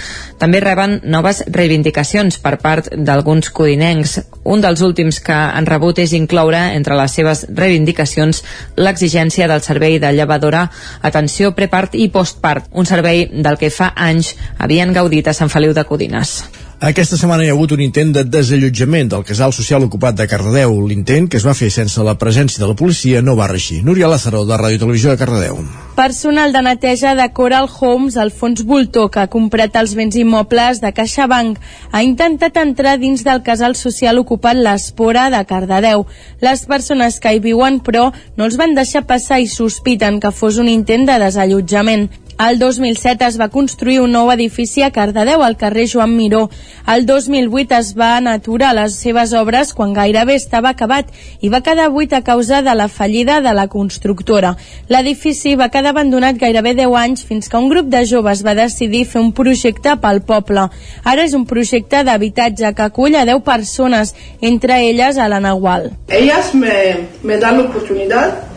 [0.40, 4.18] també reben noves reivindicacions per part d'alguns codinencs.
[4.44, 8.42] Un dels últims que han rebut és incloure entre les seves reivindicacions
[8.76, 10.68] l'exigència del servei de llevadora
[11.02, 15.76] atenció prepart i postpart, un servei del que fa anys havien gaudit a Sant Feliu
[15.76, 16.38] de Codines.
[16.78, 20.76] Aquesta setmana hi ha hagut un intent de desallotjament del casal social ocupat de Cardedeu.
[20.86, 23.80] L'intent, que es va fer sense la presència de la policia, no va reixir.
[23.82, 25.58] Núria Lázaro, de Ràdio Televisió de Cardedeu.
[25.96, 30.92] Personal de neteja de Coral Homes, Alfons Voltor, que ha comprat els béns immobles de
[30.94, 31.58] CaixaBank,
[31.90, 36.06] ha intentat entrar dins del casal social ocupat l'Espora de Cardedeu.
[36.38, 40.62] Les persones que hi viuen, però, no els van deixar passar i sospiten que fos
[40.62, 42.06] un intent de desallotjament.
[42.38, 46.44] El 2007 es va construir un nou edifici a Cardedeu, al carrer Joan Miró.
[46.86, 51.10] El 2008 es van aturar les seves obres quan gairebé estava acabat
[51.42, 54.52] i va quedar buit a causa de la fallida de la constructora.
[54.86, 59.02] L'edifici va quedar abandonat gairebé 10 anys fins que un grup de joves va decidir
[59.10, 60.68] fer un projecte pel poble.
[61.02, 65.90] Ara és un projecte d'habitatge que acull a 10 persones, entre elles a la Nahual.
[66.06, 68.47] Ellas me, me dan la oportunidad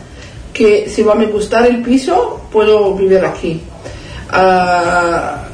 [0.52, 3.60] que si va a me gustar el piso, puedo vivir aquí.
[4.30, 5.44] Ah,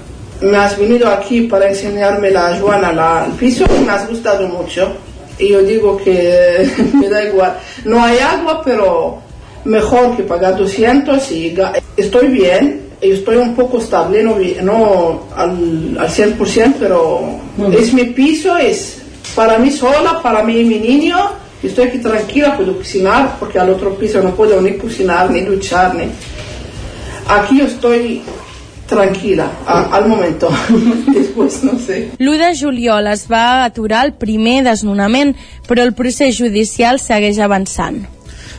[0.40, 4.46] me has venido aquí para enseñarme la Joana la, el piso y me has gustado
[4.48, 4.92] mucho.
[5.38, 7.56] Y yo digo que me da igual.
[7.84, 9.18] No hay agua, pero
[9.64, 11.56] mejor que pagar 200 y
[11.96, 12.88] estoy bien.
[13.00, 17.38] Estoy un poco estable, no, no al, al 100%, pero
[17.72, 19.00] es mi piso, es
[19.36, 21.16] para mí sola, para mí y mi niño.
[21.62, 25.42] Y Estoy aquí tranquila, puedo cocinar, porque al otro piso no puedo ni cocinar, ni
[25.42, 26.04] duchar, ni...
[27.28, 28.22] Aquí yo estoy
[28.86, 30.48] tranquila, a- al momento.
[31.14, 32.10] Después no sé.
[32.18, 35.34] L'1 de juliol es va aturar el primer desnonament,
[35.68, 38.06] però el procés judicial segueix avançant.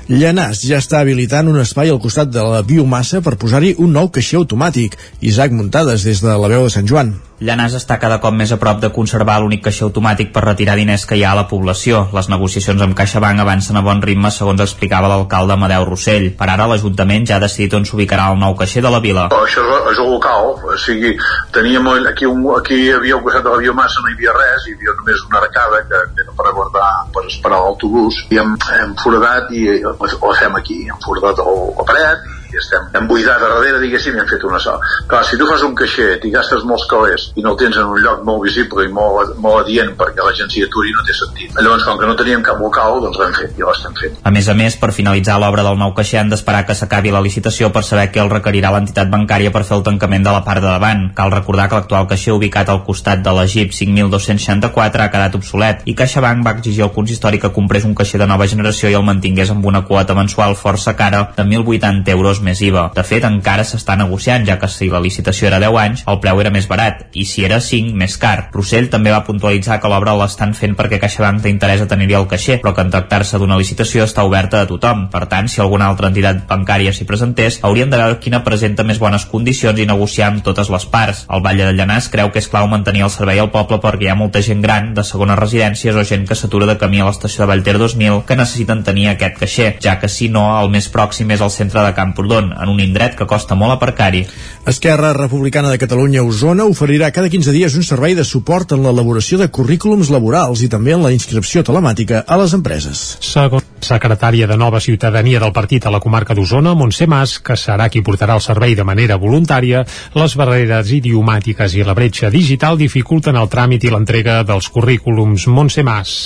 [0.10, 4.10] Llanàs ja està habilitant un espai al costat de la biomassa per posar-hi un nou
[4.14, 4.96] caixer automàtic.
[5.22, 7.16] Isaac Muntades, des de la veu de Sant Joan.
[7.40, 11.06] Llanàs està cada cop més a prop de conservar l'únic caixer automàtic per retirar diners
[11.08, 12.02] que hi ha a la població.
[12.12, 16.26] Les negociacions amb CaixaBank avancen a bon ritme, segons explicava l'alcalde Amadeu Rossell.
[16.36, 19.30] Per ara, l'Ajuntament ja ha decidit on s'ubicarà el nou caixer de la vila.
[19.38, 21.14] Això és, el local, o sigui,
[21.56, 24.68] teníem aquí, un, aquí hi havia al costat de la biomassa, no hi havia res,
[24.68, 28.92] hi havia només una arcada que era per guardar, per esperar l'autobús, i hem, hem
[29.00, 33.42] foradat i ho, ho fem aquí, hem foradat el, la paret i estem hem buidat
[33.42, 34.80] a darrere, diguéssim, i hem fet una sala.
[35.10, 37.90] Clar, si tu fas un caixer, t'hi gastes molts calés i no el tens en
[37.90, 41.16] un lloc molt visible i molt, molt adient perquè la gent s'hi aturi, no té
[41.18, 41.54] sentit.
[41.60, 44.18] Llavors, com que no teníem cap local, doncs l'hem fet i l'estem fent.
[44.24, 47.24] A més a més, per finalitzar l'obra del nou caixer han d'esperar que s'acabi la
[47.26, 50.64] licitació per saber què el requerirà l'entitat bancària per fer el tancament de la part
[50.64, 51.10] de davant.
[51.16, 55.96] Cal recordar que l'actual caixer ubicat al costat de Jeep 5264 ha quedat obsolet i
[55.98, 59.52] CaixaBank va exigir al consistori que comprés un caixer de nova generació i el mantingués
[59.54, 62.90] amb una quota mensual força cara de 1.080 euros més IVA.
[62.96, 66.42] De fet, encara s'està negociant, ja que si la licitació era 10 anys, el preu
[66.42, 68.50] era més barat, i si era 5, més car.
[68.54, 72.28] Rossell també va puntualitzar que l'obra l'estan fent perquè CaixaBank té interès a tenir-hi el
[72.32, 75.08] caixer, però que en tractar-se d'una licitació està oberta a tothom.
[75.14, 79.00] Per tant, si alguna altra entitat bancària s'hi presentés, haurien de veure quina presenta més
[79.02, 81.26] bones condicions i negociar amb totes les parts.
[81.30, 84.12] El Valle de Llanàs creu que és clau mantenir el servei al poble perquè hi
[84.14, 87.44] ha molta gent gran, de segones residències o gent que s'atura de camí a l'estació
[87.44, 91.32] de Vallter 2000 que necessiten tenir aquest caixer, ja que si no, el més pròxim
[91.36, 94.26] és el centre de Camprodon, en un indret que costa molt aparcar-hi.
[94.70, 99.40] Esquerra Republicana de Catalunya Osona oferirà cada 15 dies un servei de suport en l'elaboració
[99.42, 103.18] de currículums laborals i també en la inscripció telemàtica a les empreses.
[103.26, 107.90] Segons secretària de Nova Ciutadania del partit a la comarca d'Osona, Montse Mas, que serà
[107.90, 113.40] qui portarà el servei de manera voluntària, les barreres idiomàtiques i la bretxa digital dificulten
[113.40, 115.48] el tràmit i l'entrega dels currículums.
[115.48, 116.20] Montse Mas.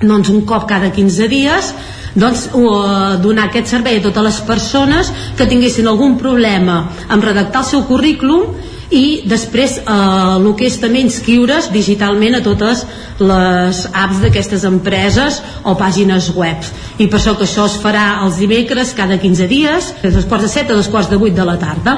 [0.00, 1.74] doncs un cop cada 15 dies
[2.14, 2.48] doncs,
[3.22, 7.86] donar aquest servei a totes les persones que tinguessin algun problema en redactar el seu
[7.86, 8.56] currículum
[8.90, 12.84] i després eh, el que és també inscriure's digitalment a totes
[13.20, 16.64] les apps d'aquestes empreses o pàgines web
[17.00, 20.48] i per això que això es farà els dimecres cada 15 dies de dos quarts
[20.48, 21.96] de set a dos quarts de vuit de la tarda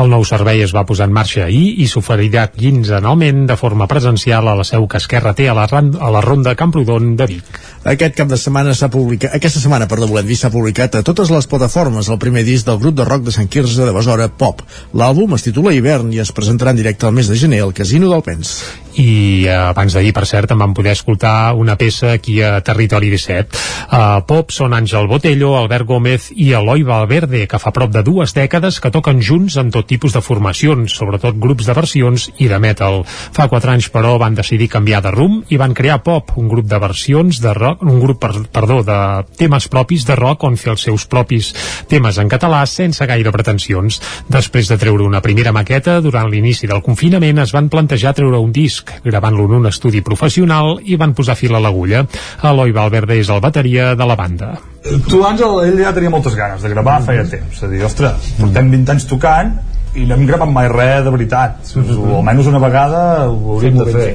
[0.00, 4.46] El nou servei es va posar en marxa ahir i s'oferirà quinzenalment de forma presencial
[4.46, 7.58] a la seu que Esquerra té a la, ran- a la ronda Camprodon de Vic.
[7.90, 11.32] Aquest cap de setmana s'ha publicat, aquesta setmana, perdó, volem dir, s'ha publicat a totes
[11.34, 14.62] les plataformes el primer disc del grup de rock de Sant Quirze de Besora, Pop.
[14.94, 18.12] L'àlbum es titula Hivern i es presentarà en directe al mes de gener al Casino
[18.14, 18.60] del Pens.
[19.00, 23.10] i eh, abans d'ahir, per cert, en vam poder escoltar una peça aquí a Territori
[23.12, 23.58] 17.
[23.90, 28.32] Uh, Pop són Àngel Botello, Albert Gómez i Eloi Valverde, que fa prop de dues
[28.32, 32.60] dècades que toquen junts en tot tipus de formacions, sobretot grups de versions i de
[32.62, 33.02] metal.
[33.06, 36.70] Fa quatre anys, però, van decidir canviar de rumb i van crear Pop, un grup
[36.70, 38.98] de versions de rock, un grup, per, perdó, de
[39.36, 41.52] temes propis de rock on fer els seus propis
[41.90, 44.00] temes en català sense gaire pretensions.
[44.32, 48.54] Després de treure una primera maqueta, durant l'inici del confinament es van plantejar treure un
[48.54, 52.04] disc, gravant-lo en un estudi professional i van posar fil a l'agulla.
[52.42, 54.52] Eloi Valverde és el bateria de la banda.
[54.84, 57.56] Tu, Àngel, ell ja tenia moltes ganes de gravar feia temps.
[57.56, 59.54] És a dir, ostres, portem 20 anys tocant
[59.94, 61.72] i no hem gravat mai res de veritat.
[61.76, 64.10] O almenys una vegada ho hauríem de fer.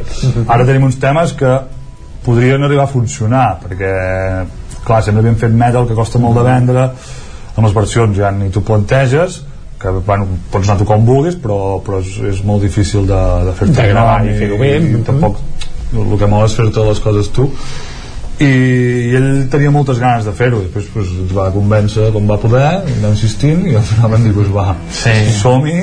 [0.48, 1.58] Ara tenim uns temes que
[2.26, 3.92] podrien arribar a funcionar, perquè,
[4.86, 6.88] clar, sempre havíem fet metal que costa molt de vendre,
[7.56, 9.44] amb les versions ja ni t'ho planteges,
[9.80, 13.22] que bueno, pots anar a tocar on vulguis però, però és, és molt difícil de,
[13.46, 14.72] de fer-te gravar i fer-ho bé.
[14.80, 15.42] i tampoc
[15.94, 17.50] el que mola és fer totes les coses tu
[18.40, 22.28] i, i ell tenia moltes ganes de fer-ho i després pues, ens va convèncer com
[22.28, 25.16] va poder i va insistint i al final vam dir pues, va, sí.
[25.40, 25.80] som-hi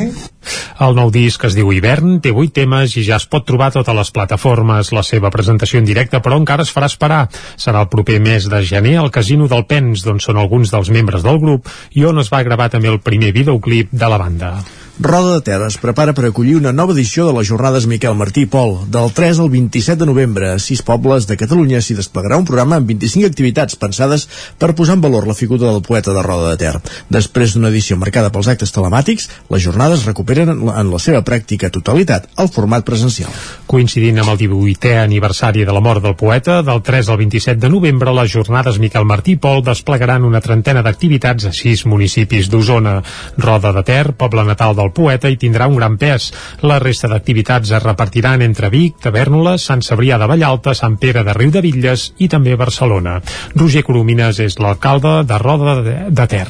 [0.82, 3.74] El nou disc es diu Hivern, té 8 temes i ja es pot trobar a
[3.76, 4.90] totes les plataformes.
[4.90, 7.20] La seva presentació en directe, però encara es farà esperar.
[7.54, 11.22] Serà el proper mes de gener al Casino del Pens, d'on són alguns dels membres
[11.22, 14.56] del grup i on es va gravar també el primer videoclip de la banda.
[15.00, 18.42] Roda de Ter es prepara per acollir una nova edició de les jornades Miquel Martí
[18.44, 18.74] i Pol.
[18.92, 22.76] Del 3 al 27 de novembre, a sis pobles de Catalunya s'hi desplegarà un programa
[22.76, 24.26] amb 25 activitats pensades
[24.60, 26.74] per posar en valor la figura del poeta de Roda de Ter.
[27.08, 32.28] Després d'una edició marcada pels actes telemàtics, les jornades recuperen en la- seva pràctica totalitat
[32.36, 33.30] el format presencial.
[33.66, 37.70] Coincidint amb el 18è aniversari de la mort del poeta, del 3 al 27 de
[37.70, 43.02] novembre, les jornades Miquel Martí i Pol desplegaran una trentena d'activitats a sis municipis d'Osona.
[43.38, 46.32] Roda de Ter, poble natal del poeta, hi tindrà un gran pes.
[46.66, 51.36] La resta d'activitats es repartiran entre Vic, Tavernoles, Sant Cebrià de Vallalta, Sant Pere de
[51.38, 53.20] Riudebitlles i també Barcelona.
[53.54, 56.48] Roger Coromines és l'alcalde de Roda de, de Ter.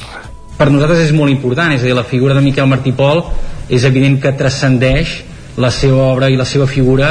[0.57, 3.23] per nosaltres és molt important, és a dir, la figura de Miquel Martí Pol
[3.69, 5.23] és evident que transcendeix
[5.57, 7.09] la seva obra i la seva figura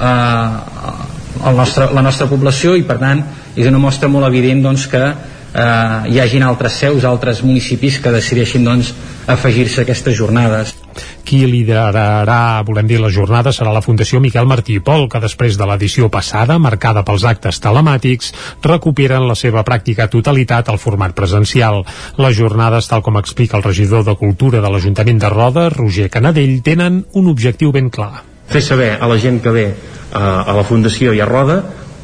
[0.00, 3.22] eh, nostre, la nostra població i per tant
[3.56, 5.02] és una mostra molt evident doncs, que
[5.54, 8.92] eh, hi hagin altres seus, altres municipis que decideixin doncs,
[9.30, 10.74] afegir-se a aquestes jornades.
[11.24, 15.58] Qui liderarà, volem dir, la jornada serà la Fundació Miquel Martí i Pol, que després
[15.58, 18.32] de l'edició passada, marcada pels actes telemàtics,
[18.66, 21.84] recuperen la seva pràctica totalitat al format presencial.
[22.18, 26.58] Les jornades, tal com explica el regidor de Cultura de l'Ajuntament de Roda, Roger Canadell,
[26.66, 28.26] tenen un objectiu ben clar.
[28.50, 29.68] fer saber a la gent que ve
[30.12, 31.60] a, a la Fundació i a Roda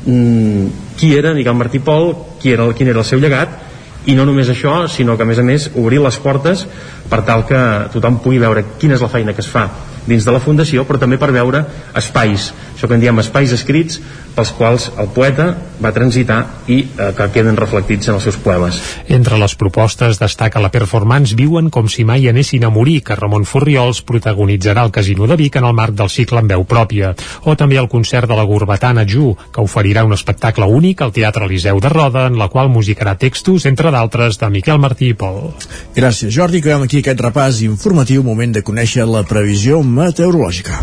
[0.07, 3.67] mm, qui era Miquel Martí Pol, qui era, quin era el seu llegat
[4.07, 6.65] i no només això, sinó que a més a més obrir les portes
[7.11, 7.61] per tal que
[7.93, 9.67] tothom pugui veure quina és la feina que es fa
[10.07, 11.65] dins de la Fundació, però també per veure
[11.97, 14.01] espais, això que en diem espais escrits
[14.37, 15.47] pels quals el poeta
[15.81, 16.39] va transitar
[16.69, 18.79] i eh, que queden reflectits en els seus poemes.
[19.13, 23.47] Entre les propostes destaca la performance Viuen com si mai anessin a morir, que Ramon
[23.49, 27.15] Furriols protagonitzarà al Casino de Vic en el marc del cicle en veu pròpia,
[27.45, 31.49] o també el concert de la Gorbatana Ju, que oferirà un espectacle únic al Teatre
[31.49, 35.55] Eliseu de Roda, en la qual musicarà textos, entre d'altres, de Miquel Martí i Pol.
[35.97, 36.61] Gràcies, Jordi.
[36.61, 40.81] Acabem aquí aquest repàs informatiu, moment de conèixer la previsió meteorològica.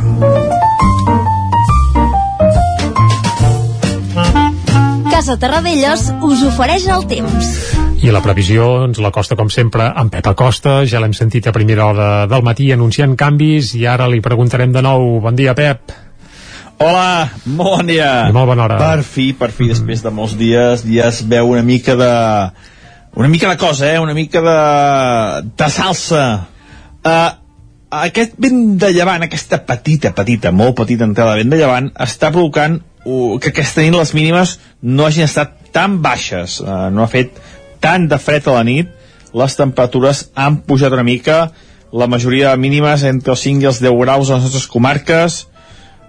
[5.14, 7.49] Casa Terradellos us ofereix el temps.
[8.03, 10.81] I la previsió ens la costa, com sempre, en Pep Acosta.
[10.90, 14.84] Ja l'hem sentit a primera hora del matí anunciant canvis i ara li preguntarem de
[14.84, 15.22] nou.
[15.23, 15.94] Bon dia, Pep.
[16.84, 18.10] Hola, bon dia.
[18.27, 18.80] I molt bona hora.
[18.81, 22.11] Per fi, per fi, després de molts dies, ja es veu una mica de...
[23.14, 24.02] Una mica de cosa, eh?
[24.02, 24.57] Una mica de...
[25.53, 26.26] de salsa.
[27.06, 27.42] Uh,
[28.01, 32.31] aquest vent de llevant, aquesta petita, petita, molt petita entrada de vent de llevant, està
[32.33, 36.59] provocant uh, que aquesta nit les mínimes no hagin estat tan baixes.
[36.63, 37.37] Uh, no ha fet
[37.83, 38.89] tant de fred a la nit,
[39.33, 41.51] les temperatures han pujat una mica,
[41.93, 45.43] la majoria de mínimes entre els 5 i els 10 graus a les nostres comarques,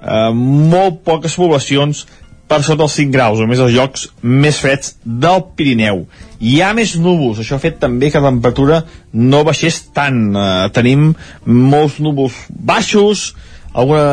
[0.00, 2.04] eh, molt poques poblacions
[2.48, 6.04] per sota els 5 graus, només els llocs més freds del Pirineu.
[6.44, 10.20] Hi ha més núvols, això ha fet també que la temperatura no baixés tant.
[10.36, 11.12] Eh, tenim
[11.46, 13.30] molts núvols baixos,
[13.72, 14.04] alguna,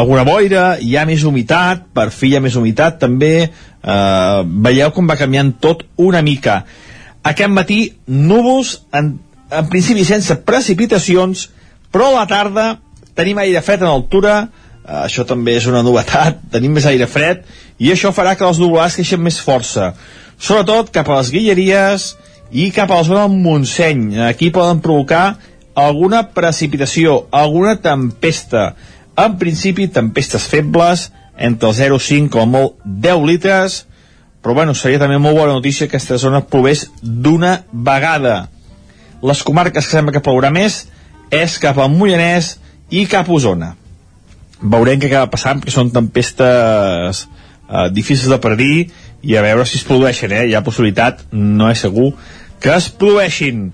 [0.00, 4.94] alguna boira, hi ha més humitat, per fi hi ha més humitat també, eh, veieu
[4.96, 6.62] com va canviant tot una mica.
[7.24, 9.14] Aquest matí, núvols, en,
[9.50, 11.48] en principi sense precipitacions,
[11.92, 12.66] però a la tarda
[13.14, 14.48] tenim aire fred en altura,
[14.84, 17.44] això també és una novetat, tenim més aire fred,
[17.78, 19.92] i això farà que els nuvolars creixen més força,
[20.38, 22.12] sobretot cap a les Guilleries
[22.54, 24.20] i cap a la zona del Montseny.
[24.28, 25.36] Aquí poden provocar
[25.74, 28.74] alguna precipitació, alguna tempesta.
[29.18, 31.08] En principi, tempestes febles,
[31.38, 33.84] entre el 0,5 com molt 10 litres,
[34.42, 38.50] però bueno, seria també molt bona notícia que aquesta zona plovés d'una vegada.
[39.24, 40.84] Les comarques que sembla que plourà més
[41.32, 42.58] és cap al Mollanès
[42.92, 43.72] i cap a Osona.
[44.64, 48.76] Veurem què acaba passant, perquè són tempestes eh, difícils de predir
[49.24, 50.46] i a veure si es produeixen, eh?
[50.48, 52.12] Hi ha possibilitat, no és segur,
[52.60, 53.66] que es produeixin.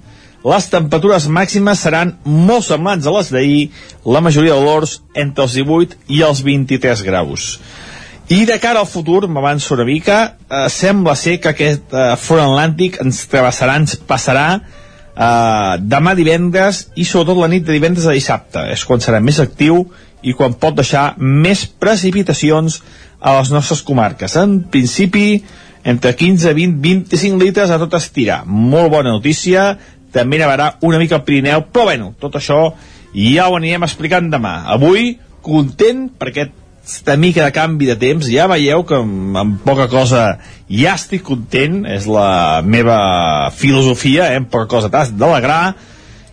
[0.47, 3.63] Les temperatures màximes seran molt semblants a les d'ahir,
[4.09, 7.53] la majoria de l'hors entre els 18 i els 23 graus.
[8.31, 12.47] I de cara al futur, m'avanço una mica, eh, sembla ser que aquest eh, front
[12.47, 18.15] atlàntic ens travessarà, ens passarà eh, demà divendres i sobretot la nit de divendres a
[18.15, 18.65] dissabte.
[18.71, 19.83] És quan serà més actiu
[20.23, 22.81] i quan pot deixar més precipitacions
[23.21, 24.37] a les nostres comarques.
[24.37, 25.43] En principi,
[25.85, 28.43] entre 15, 20, 25 litres a tot estirar.
[28.47, 29.75] Molt bona notícia,
[30.13, 32.63] també nevarà una mica al Pirineu, però bueno, tot això
[33.15, 34.61] ja ho anirem explicant demà.
[34.75, 39.89] Avui, content per aquesta mica de canvi de temps, ja veieu que amb, amb poca
[39.93, 40.25] cosa
[40.69, 44.41] ja estic content, és la meva filosofia, eh?
[44.43, 45.75] amb poca cosa t'has d'alegrar,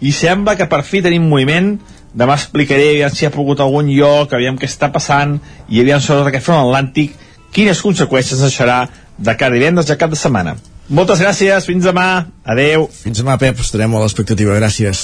[0.02, 1.78] i sembla que per fi tenim moviment,
[2.18, 5.38] demà explicaré aviam si ha pogut algun lloc, aviam què està passant,
[5.70, 7.14] i aviam sobre aquest front atlàntic,
[7.54, 8.82] quines conseqüències deixarà
[9.18, 10.58] de cada divendres i a cap de setmana.
[10.88, 12.88] Moltes gràcies, fins demà, adeu.
[13.02, 15.02] Fins demà, Pep, estarem a l'expectativa, gràcies.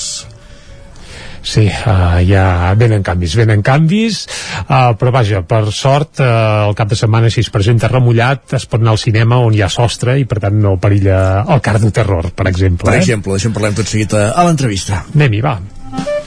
[1.44, 4.22] Sí, uh, ja venen canvis, venen canvis,
[4.64, 8.64] uh, però vaja, per sort, uh, el cap de setmana si es presenta remullat es
[8.64, 11.92] pot anar al cinema on hi ha sostre i per tant no perilla el cardo
[11.92, 12.88] terror, per exemple.
[12.88, 13.04] Per eh?
[13.04, 15.04] exemple, d'això en parlem tot seguit a, a l'entrevista.
[15.12, 15.58] Anem-hi, va.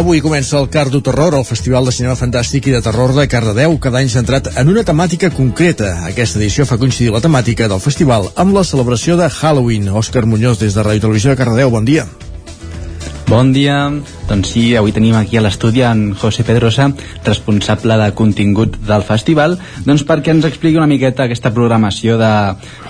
[0.00, 3.74] Avui comença el Cardo Terror, el Festival de Cinema Fantàstic i de Terror de Cardedeu,
[3.84, 5.90] cada any centrat en una temàtica concreta.
[6.08, 9.92] Aquesta edició fa coincidir la temàtica del festival amb la celebració de Halloween.
[9.92, 12.08] Òscar Muñoz, des de Ràdio Televisió de Cardedeu, bon dia.
[13.30, 13.86] Bon dia,
[14.26, 16.88] doncs sí, avui tenim aquí a l'estudi en José Pedrosa,
[17.22, 19.54] responsable de contingut del festival,
[19.86, 22.32] doncs perquè ens expliqui una miqueta aquesta programació de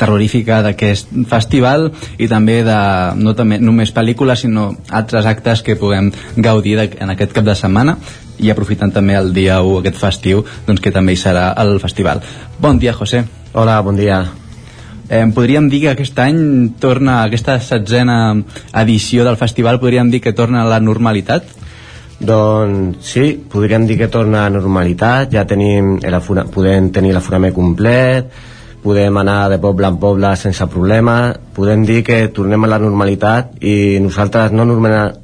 [0.01, 2.81] terrorífica d'aquest festival i també de
[3.21, 6.09] no també, només pel·lícules, sinó altres actes que puguem
[6.41, 7.99] gaudir de, en aquest cap de setmana
[8.41, 12.25] i aprofitant també el dia 1 aquest festiu, doncs que també hi serà el festival.
[12.57, 13.27] Bon dia, José.
[13.53, 14.25] Hola, bon dia.
[15.11, 16.37] Eh, podríem dir que aquest any
[16.79, 18.19] torna, aquesta setzena
[18.79, 21.49] edició del festival, podríem dir que torna a la normalitat?
[22.21, 28.31] Doncs sí, podríem dir que torna a normalitat, ja tenim afora, podem tenir l'aforament complet,
[28.85, 33.59] podem anar de poble en poble sense problema, podem dir que tornem a la normalitat
[33.67, 34.69] i nosaltres no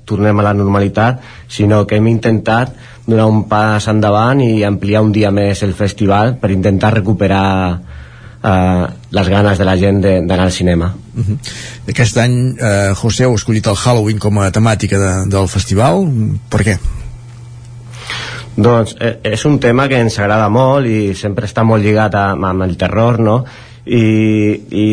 [0.04, 2.74] tornem a la normalitat, sinó que hem intentat
[3.06, 7.46] donar un pas endavant i ampliar un dia més el festival per intentar recuperar
[8.46, 10.94] eh, les ganes de la gent d'anar al cinema.
[11.16, 11.38] Uh -huh.
[11.88, 16.06] Aquest any, eh, José, heu escollit el Halloween com a temàtica de, del festival.
[16.48, 16.78] Per què?
[18.56, 22.30] Doncs eh, és un tema que ens agrada molt i sempre està molt lligat a,
[22.30, 23.44] amb el terror, no?
[23.86, 24.86] I, i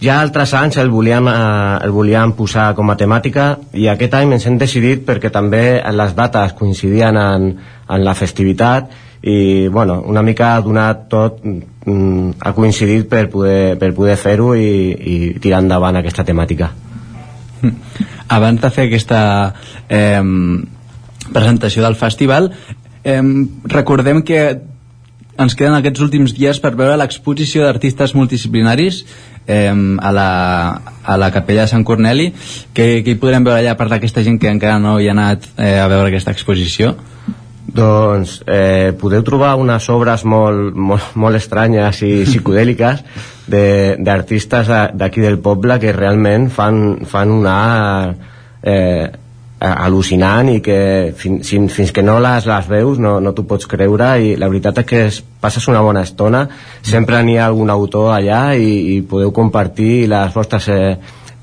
[0.00, 4.32] ja altres anys el volíem, eh, el volíem posar com a temàtica i aquest any
[4.32, 7.58] ens hem decidit perquè també les dates coincidien en,
[7.88, 8.92] en la festivitat
[9.22, 11.40] i bueno, una mica ha donat tot
[11.88, 16.70] mm, ha coincidit per poder, per poder fer-ho i, i tirar endavant aquesta temàtica.
[18.38, 19.20] Abans de fer aquesta
[19.88, 20.22] eh,
[21.32, 22.52] presentació del festival
[23.04, 23.22] eh,
[23.64, 24.42] recordem que
[25.38, 29.04] ens queden aquests últims dies per veure l'exposició d'artistes multidisciplinaris
[29.46, 30.30] eh, a, la,
[31.04, 32.32] a la capella de Sant Corneli
[32.74, 35.46] que, que hi podrem veure allà per d'aquesta gent que encara no hi ha anat
[35.56, 36.96] eh, a veure aquesta exposició
[37.78, 43.04] Doncs eh, podeu trobar unes obres molt, molt, molt estranyes i psicodèliques
[43.48, 44.68] d'artistes
[44.98, 47.56] d'aquí del poble que realment fan, fan una
[48.62, 49.06] eh,
[49.58, 50.78] al·lucinant i que
[51.18, 54.50] fin, fins, fins que no les, les veus no, no t'ho pots creure i la
[54.50, 56.44] veritat és que es, passes una bona estona.
[56.82, 60.96] Sempre n'hi ha algun autor allà i, i podeu compartir les vostres eh,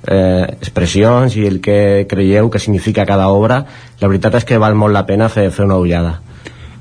[0.07, 3.63] eh, expressions i el que creieu que significa cada obra
[4.01, 6.19] la veritat és que val molt la pena fer, fer una ullada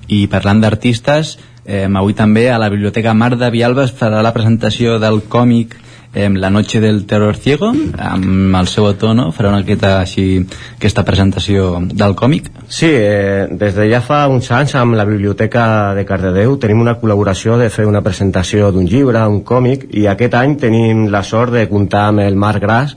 [0.09, 4.35] i parlant d'artistes eh, avui també a la Biblioteca Mar de Vialba es farà la
[4.35, 5.77] presentació del còmic
[6.15, 9.31] eh, La noche del terror ciego amb el seu autor no?
[9.33, 10.45] farà una aquesta, així,
[10.77, 15.95] aquesta presentació del còmic Sí, eh, des de ja fa uns anys amb la Biblioteca
[15.97, 20.37] de Cardedeu tenim una col·laboració de fer una presentació d'un llibre, un còmic i aquest
[20.39, 22.97] any tenim la sort de comptar amb el Marc Gras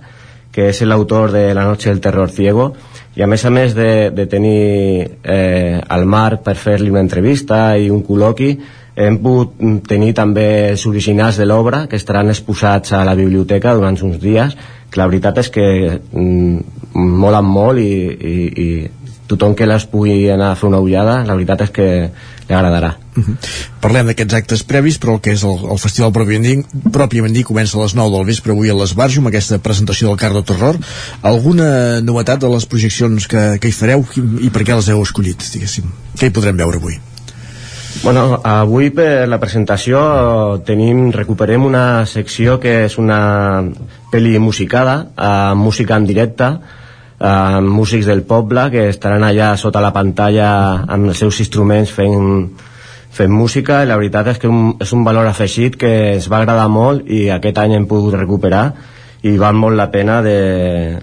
[0.57, 2.71] que és l'autor de La noche del terror ciego
[3.13, 4.57] i a més a més de, de tenir
[5.21, 8.55] eh, el Marc per fer-li una entrevista i un col·loqui
[8.97, 9.53] hem pogut
[9.85, 14.57] tenir també els originals de l'obra que estaran exposats a la biblioteca durant uns dies
[14.89, 18.35] que la veritat és que mm, molen molt i, i,
[18.65, 18.67] i
[19.29, 21.87] tothom que les pugui anar a fer una ullada la veritat és que
[22.47, 23.35] li agradarà uh -huh.
[23.81, 27.45] Parlem d'aquests actes previs però el que és el, el festival pròpiament dit, pròpiament dit
[27.45, 30.77] comença a les 9 del vespre avui a l'Esbarjo amb aquesta presentació del Cardo Terror
[31.21, 35.01] alguna novetat de les projeccions que, que hi fareu i, i per què les heu
[35.01, 35.83] escollit diguéssim?
[36.17, 36.99] què hi podrem veure avui?
[38.03, 43.63] Bueno, avui per la presentació tenim, recuperem una secció que és una
[44.11, 46.51] pel·li musicada, amb música en directe,
[47.19, 50.49] amb músics del poble que estaran allà sota la pantalla
[50.85, 52.51] amb els seus instruments fent,
[53.11, 53.81] fent música.
[53.83, 57.09] I la veritat és que un, és un valor afegit que ens va agradar molt
[57.09, 58.69] i aquest any hem pogut recuperar
[59.25, 60.99] i val molt la pena de,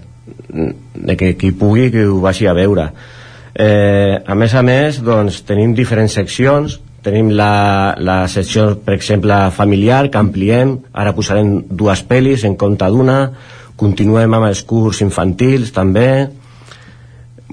[0.95, 2.89] de que qui pugui que ho vagi a veure.
[3.55, 6.79] Eh, a més a més doncs, tenim diferents seccions.
[7.05, 10.79] Tenim la, la secció per exemple familiar que ampliem.
[10.93, 13.19] Ara posarem dues pel·lis en compte d'una
[13.79, 16.27] continuem amb els curs infantils també.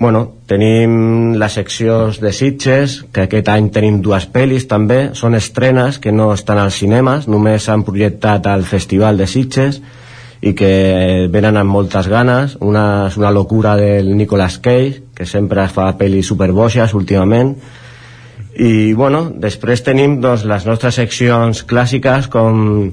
[0.03, 5.11] Bueno, tenim les seccions de Sitges que aquest any tenim dues pel·lis també.
[5.19, 9.83] Són estrenes que no estan als cinemes només s'han projectat al Festival de Sitges
[10.43, 12.57] i que venen amb moltes ganes.
[12.61, 17.55] Una és una locura del Nicolas Cage que sempre fa pel·lis superboixes últimament.
[18.53, 22.91] I bueno, després tenim doncs, les nostres seccions clàssiques com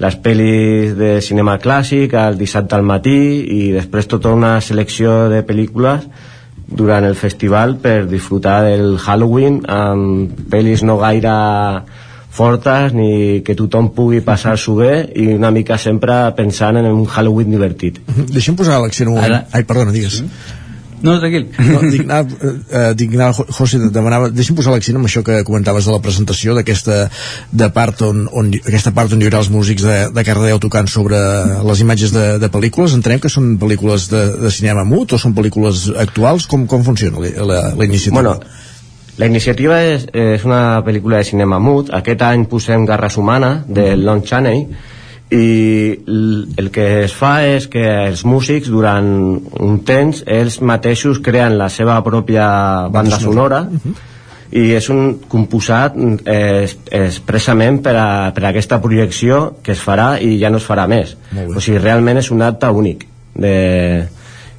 [0.00, 3.18] les pel·lis de cinema clàssic el dissabte al matí
[3.52, 6.06] i després tota una selecció de pel·lícules
[6.70, 11.34] durant el festival per disfrutar del Halloween amb pel·lis no gaire
[12.30, 17.50] fortes ni que tothom pugui passar-s'ho bé i una mica sempre pensant en un Halloween
[17.50, 17.98] divertit.
[18.30, 19.34] Deixem posar l'accent un moment.
[19.34, 19.42] Ara...
[19.52, 20.22] Ai, perdona, digues.
[20.22, 20.59] Mm?
[21.02, 21.46] No, tranquil.
[21.56, 25.88] No, dic, anava, eh, dic, anava, José, demanava, deixa'm posar l'accent amb això que comentaves
[25.88, 26.98] de la presentació d'aquesta
[27.62, 30.90] de part on, on, aquesta part on hi haurà els músics de, de Cardedeu tocant
[30.92, 31.20] sobre
[31.66, 32.96] les imatges de, de pel·lícules.
[32.96, 36.48] Entenem que són pel·lícules de, de cinema mut o són pel·lícules actuals?
[36.50, 38.20] Com, com funciona la, la, la iniciativa?
[38.20, 38.36] Bueno,
[39.20, 41.90] la iniciativa és, és una pel·lícula de cinema mut.
[41.96, 44.66] Aquest any posem Garras Humana, de Lon Chaney,
[45.30, 46.02] i
[46.58, 49.06] el que es fa és que els músics durant
[49.62, 53.62] un temps ells mateixos creen la seva pròpia banda sonora.
[53.62, 53.94] uh -huh.
[54.52, 55.94] i és un composat
[56.26, 60.66] eh, expressament per a, per a aquesta projecció que es farà i ja no es
[60.68, 61.16] farà més.
[61.56, 64.08] O sigui, realment és un acte únic de,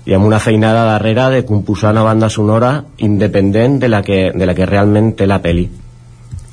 [0.06, 4.45] i amb una feinada darrere de composar una banda sonora independent de la que, de
[4.45, 5.69] la que realment té la peli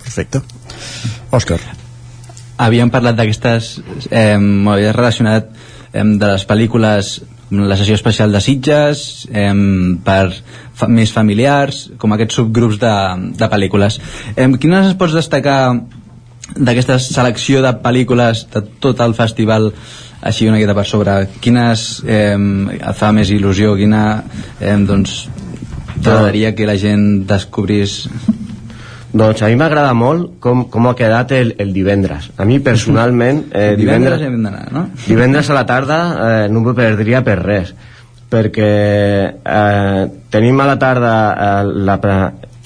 [0.02, 0.40] Perfecte.
[1.30, 1.77] Òscar
[2.58, 3.78] havíem parlat d'aquestes
[4.10, 5.50] eh, m'havia relacionat
[5.92, 7.18] eh, de les pel·lícules
[7.50, 9.52] la sessió especial de Sitges eh,
[10.04, 10.24] per
[10.76, 12.96] fa, més familiars com aquests subgrups de,
[13.38, 14.00] de pel·lícules.
[14.36, 15.60] Eh, quines es pots destacar
[16.56, 19.70] d'aquesta selecció de pel·lícules de tot el festival
[20.20, 21.16] així una miqueta per sobre?
[21.40, 22.36] Quines eh,
[22.98, 24.02] fa més il·lusió quina
[24.60, 25.22] eh, doncs
[26.02, 28.04] t'agradaria que la gent descobrís
[29.12, 32.30] doncs a mi m'agrada molt com, com ha quedat el, el divendres.
[32.36, 33.46] A mi personalment...
[33.58, 34.88] Eh, divendres, divendres, no?
[35.06, 37.72] divendres a la tarda eh, no m'ho perdria per res
[38.28, 38.70] perquè
[39.40, 41.98] eh, tenim a la tarda eh, la,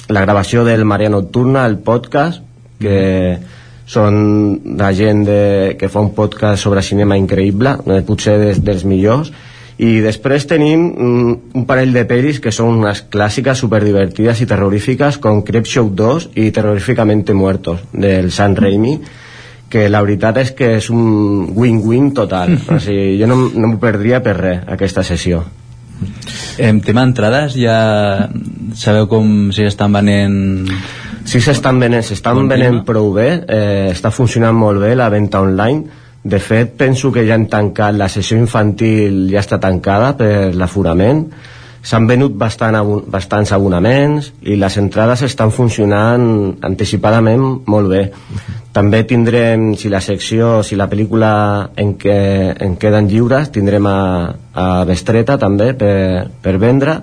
[0.09, 2.43] la gravació del Maria Nocturna, el podcast,
[2.83, 3.39] que
[3.87, 5.41] són la gent de,
[5.79, 9.33] que fa un podcast sobre cinema increïble, eh, potser des, dels millors,
[9.83, 15.19] i després tenim mm, un parell de pel·lis que són unes clàssiques superdivertides i terrorífiques
[15.23, 18.99] com Creepshow 2 i Terroríficamente Muertos del San Raimi
[19.73, 22.53] que la veritat és que és un win-win total.
[22.77, 25.41] O sigui, jo no, no m'ho perdria per res aquesta sessió.
[26.61, 28.29] En tema entrades, ja
[28.77, 30.69] sabeu com si estan venent...
[31.23, 36.02] Sí, s'estan venent, s'estan venent prou bé, eh, està funcionant molt bé la venda online.
[36.23, 41.25] De fet, penso que ja han tancat, la sessió infantil ja està tancada per l'aforament.
[41.83, 48.03] S'han venut bastant, abu- bastants abonaments i les entrades estan funcionant anticipadament molt bé.
[48.73, 51.33] També tindrem, si la secció, si la pel·lícula
[51.77, 53.99] en què en queden lliures, tindrem a,
[54.55, 57.01] a Bestreta també per, per vendre,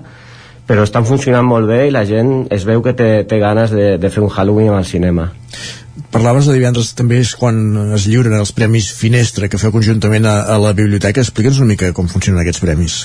[0.70, 3.96] però estan funcionant molt bé i la gent es veu que té, té ganes de,
[3.98, 5.32] de fer un Halloween al cinema.
[6.14, 7.58] Parlaves de divendres també és quan
[7.96, 11.24] es lliuren els Premis Finestra que feu conjuntament a, a la biblioteca.
[11.26, 13.00] Explica'ns una mica com funcionen aquests premis.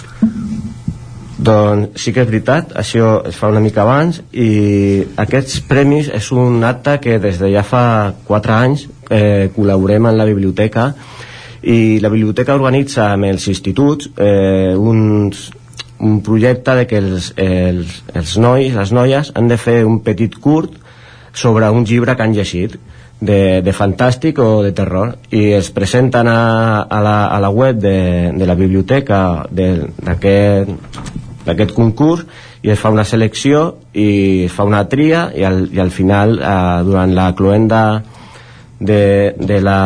[1.41, 6.29] Doncs sí que és veritat, això es fa una mica abans i aquests premis és
[6.37, 10.91] un acte que des de ja fa 4 anys eh, col·laborem en la biblioteca
[11.65, 15.49] i la biblioteca organitza amb els instituts eh, uns,
[15.99, 20.35] un projecte de que els, els, els nois, les noies han de fer un petit
[20.41, 20.71] curt
[21.35, 22.75] sobre un llibre que han llegit
[23.19, 27.79] de, de fantàstic o de terror i es presenten a, a, la, a la web
[27.79, 30.67] de, de la biblioteca d'aquest
[31.75, 32.25] concurs
[32.65, 36.39] i es fa una selecció i es fa una tria i al, i al final
[36.39, 38.03] eh, durant la cloenda
[38.79, 39.79] de, de la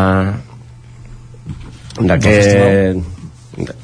[2.00, 3.19] d'aquest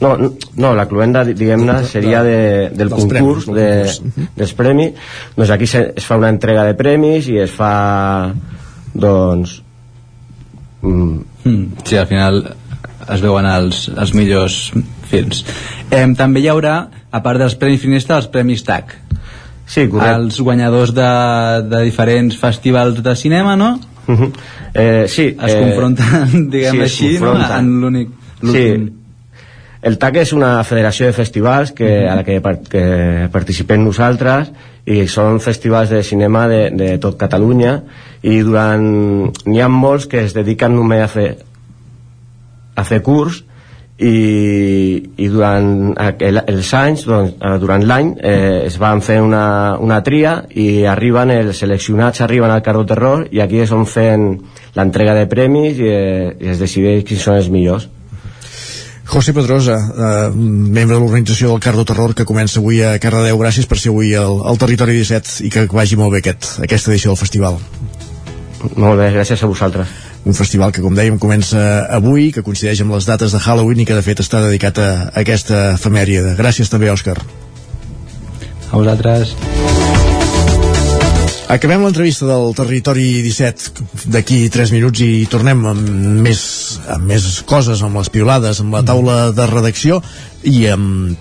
[0.02, 0.12] no,
[0.56, 3.70] no, la cluenda, diguem-ne, seria de, del Dels concurs, premis, de,
[4.02, 4.34] concurs.
[4.38, 4.94] dels premis.
[5.36, 8.34] Doncs aquí se, es fa una entrega de premis i es fa,
[8.94, 9.62] doncs...
[10.82, 12.40] Mm, Mm, sí, al final
[13.14, 14.56] es veuen els, els millors
[15.06, 15.44] films.
[15.94, 16.76] Eh, també hi haurà,
[17.14, 18.96] a part dels Premis Finestra, els Premis TAC.
[19.66, 20.16] Sí, correcte.
[20.18, 21.10] Els guanyadors de,
[21.70, 23.76] de diferents festivals de cinema, no?
[24.08, 24.32] Uh -huh.
[24.74, 27.32] eh, sí, Es eh, confronten, diguem sí, així, no?
[27.32, 27.60] confronten.
[27.60, 28.10] en l'únic...
[28.42, 28.94] Sí.
[29.86, 32.40] El TAC és una federació de festivals que, a la que,
[32.72, 32.86] que
[33.34, 34.50] participem nosaltres
[34.90, 37.76] i són festivals de cinema de, de tot Catalunya
[38.26, 38.86] i durant
[39.46, 41.28] n'hi ha molts que es dediquen només a fer
[42.76, 43.44] a fer curs
[43.96, 44.16] i,
[45.22, 49.46] i durant aquel, els anys doncs, eh, durant l'any eh, es van fer una,
[49.80, 54.32] una tria i arriben els seleccionats arriben al Carro Terror i aquí és on fent
[54.76, 57.88] l'entrega de premis i, eh, i es decideix quins són els millors
[59.06, 63.38] José Pedrosa, eh, membre de l'organització del Cardo Terror que comença avui a Cardedeu.
[63.38, 66.92] Gràcies per ser avui al, al Territori 17 i que vagi molt bé aquest, aquesta
[66.92, 67.62] edició del festival.
[68.74, 69.94] Molt bé, gràcies a vosaltres.
[70.26, 73.86] Un festival que, com dèiem, comença avui, que coincideix amb les dates de Halloween i
[73.86, 76.34] que, de fet, està dedicat a, a aquesta efemèria.
[76.40, 77.20] Gràcies també, Òscar.
[78.72, 79.38] A vosaltres.
[81.48, 85.92] Acabem l'entrevista del Territori 17 d'aquí 3 minuts i tornem amb
[86.26, 86.42] més,
[86.90, 90.02] amb més coses, amb les piolades, amb la taula de redacció
[90.42, 91.14] i amb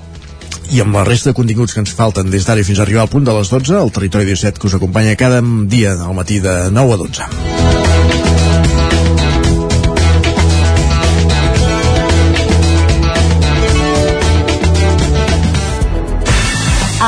[0.72, 3.12] i amb la resta de continguts que ens falten des d'ara fins a arribar al
[3.12, 6.70] punt de les 12, el Territori 17 que us acompanya cada dia al matí de
[6.72, 8.23] 9 a 12.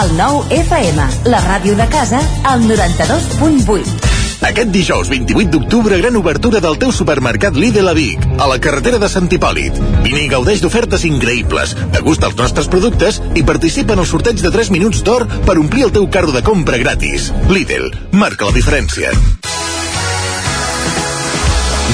[0.07, 1.03] El nou FM,
[1.33, 4.13] la ràdio de casa, al 92.8.
[4.47, 9.01] Aquest dijous 28 d'octubre, gran obertura del teu supermercat Lidl a Vic, a la carretera
[9.03, 9.81] de Sant Hipòlit.
[10.07, 14.55] Vine i gaudeix d'ofertes increïbles, degusta els nostres productes i participa en el sorteig de
[14.55, 17.33] 3 minuts d'or per omplir el teu carro de compra gratis.
[17.51, 19.11] Lidl, marca la diferència.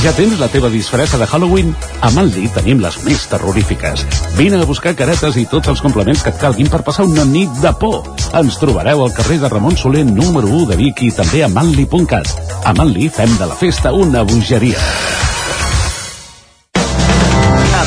[0.00, 1.74] Ja tens la teva disfressa de Halloween?
[2.00, 4.06] A Manli tenim les més terrorífiques.
[4.38, 7.52] Vine a buscar caretes i tots els complements que et calguin per passar una nit
[7.62, 8.08] de por.
[8.40, 12.32] Ens trobareu al carrer de Ramon Soler número 1 de Vic i també a manli.cat.
[12.64, 14.80] A Manli fem de la festa una bogeria.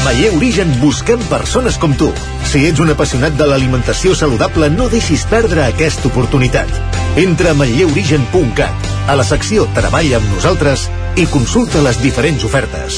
[0.05, 2.11] Maller Origen busquem persones com tu.
[2.51, 7.04] Si ets un apassionat de l'alimentació saludable, no deixis perdre aquesta oportunitat.
[7.15, 10.81] Entra a manlleuorigen.cat, a la secció Treballa amb nosaltres
[11.15, 12.97] i consulta les diferents ofertes.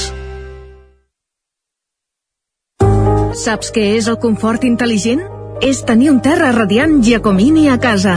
[3.38, 5.22] Saps què és el confort intel·ligent?
[5.62, 8.16] És tenir un terra radiant Giacomini a casa.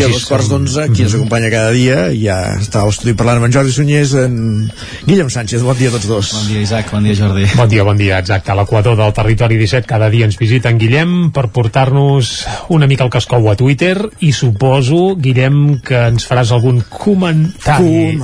[0.00, 3.36] I a dos quarts d'onze, qui ens acompanya cada dia, ja està a l'estudi parlant
[3.40, 4.70] amb en Jordi Sunyés, en
[5.04, 5.60] Guillem Sánchez.
[5.66, 6.30] Bon dia a tots dos.
[6.38, 6.88] Bon dia, Isaac.
[6.94, 7.44] Bon dia, Jordi.
[7.58, 8.48] Bon dia, bon dia, exacte.
[8.52, 13.04] A l'equador del territori 17 cada dia ens visita en Guillem per portar-nos una mica
[13.04, 18.16] el cascou a Twitter i suposo, Guillem, que ens faràs algun comentari.
[18.16, 18.22] uh,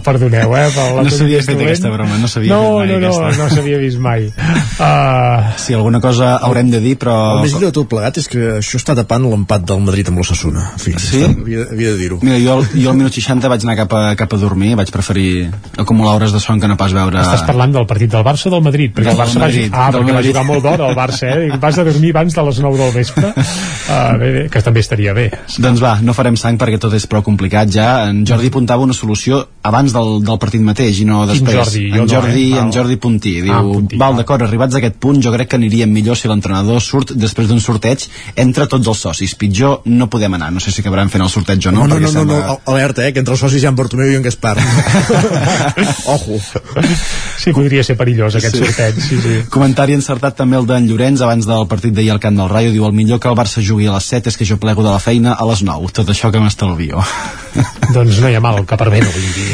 [0.06, 0.68] perdoneu, eh?
[0.76, 3.42] Per No s'havia fet aquesta broma, no s'havia no, fet mai no, no, aquesta.
[3.42, 4.30] no s'havia vist mai.
[4.76, 7.14] Uh, Sí, alguna cosa haurem de dir, però...
[7.38, 10.18] El més greu de tot plegat és que això està tapant l'empat del Madrid amb
[10.18, 10.72] l'Ossassuna.
[10.76, 10.92] Sí?
[10.92, 12.18] està- havia, havia de dir-ho.
[12.22, 15.50] Mira, jo, jo al minut 60 vaig anar cap a, cap a dormir, vaig preferir
[15.78, 17.20] acumular hores de son que no pas veure...
[17.22, 18.92] Estàs parlant del partit del Barça o del Madrid?
[18.94, 20.30] Perquè Del el Barça Madrid, va, ah, del perquè va Madrid.
[20.34, 21.46] jugar molt d'hora el Barça, eh?
[21.54, 23.32] I vas a dormir abans de les 9 del vespre.
[23.36, 25.30] Uh, bé, bé, que també estaria bé.
[25.58, 27.88] Doncs va, no farem sang perquè tot és prou complicat ja.
[28.10, 31.56] En Jordi apuntava una solució abans del, del partit mateix i no Quin després.
[31.56, 31.84] Jordi?
[31.90, 32.60] Jo en no, Jordi, eh?
[32.62, 32.72] en.
[32.74, 33.34] Jordi Puntí.
[33.42, 36.28] Diu, Ah, Puntí, val, d'acord, arribats a aquest punt jo crec que aniríem millor si
[36.28, 38.04] l'entrenador surt després d'un sorteig
[38.36, 39.34] entre tots els socis.
[39.46, 40.50] Pitjor no podem anar.
[40.52, 42.38] No sé si acabaran fent el sorteig o no, No, no, no, no, sembla...
[42.46, 44.56] no, alerta, eh, que entre els socis hi ha en Bartomeu i en Gaspar.
[46.16, 46.38] Ojo.
[47.38, 48.64] Sí, podria ser perillós aquest Sí.
[48.64, 49.34] sorteig, sí, sí.
[49.52, 52.86] Comentari encertat també el d'en Llorenç abans del partit d'ahir al Camp del Rayo diu
[52.86, 54.98] el millor que el Barça jugui a les 7 és que jo plego de la
[55.02, 57.02] feina a les 9 tot això que m'estalvio
[57.96, 59.10] doncs no hi ha mal, que per bé no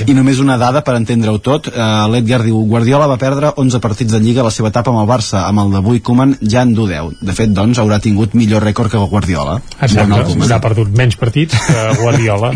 [0.06, 4.12] i només una dada per entendre-ho tot uh, l'Edgar diu Guardiola va perdre 11 partits
[4.14, 6.74] de Lliga a la seva etapa amb el Barça amb el d'avui Koeman ja en
[6.74, 11.16] du 10 de fet doncs haurà tingut millor rècord que Guardiola Exacte, haurà perdut menys
[11.18, 12.52] partits que Guardiola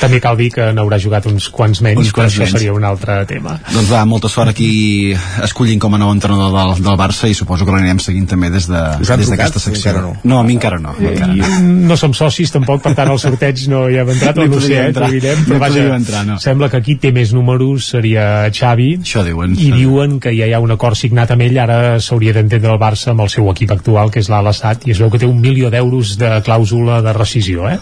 [0.00, 2.52] també cal dir que n'haurà jugat uns quants menys Uns però quants això menys.
[2.58, 5.14] seria un altre tema doncs va, molta sort aquí
[5.44, 8.68] escollint com a nou entrenador del, del Barça i suposo que l'anirem seguint també des
[8.70, 10.14] de Us han des d'aquesta secció Encara no?
[10.24, 11.48] no, a mi encara no, encara no.
[11.48, 14.60] I no som socis tampoc, per tant al sorteig no hi hem entrat, No no
[14.60, 15.08] sé, eh, entrar.
[15.10, 16.38] direm, No però hi vaja, entrar, no.
[16.42, 18.24] sembla que qui té més números seria
[18.54, 21.78] Xavi això diuen i diuen que ja hi ha un acord signat amb ell ara
[22.00, 25.00] s'hauria d'entendre el Barça amb el seu equip actual que és l'Al Assad i es
[25.02, 27.78] veu que té un milió d'euros de clàusula de rescisió eh?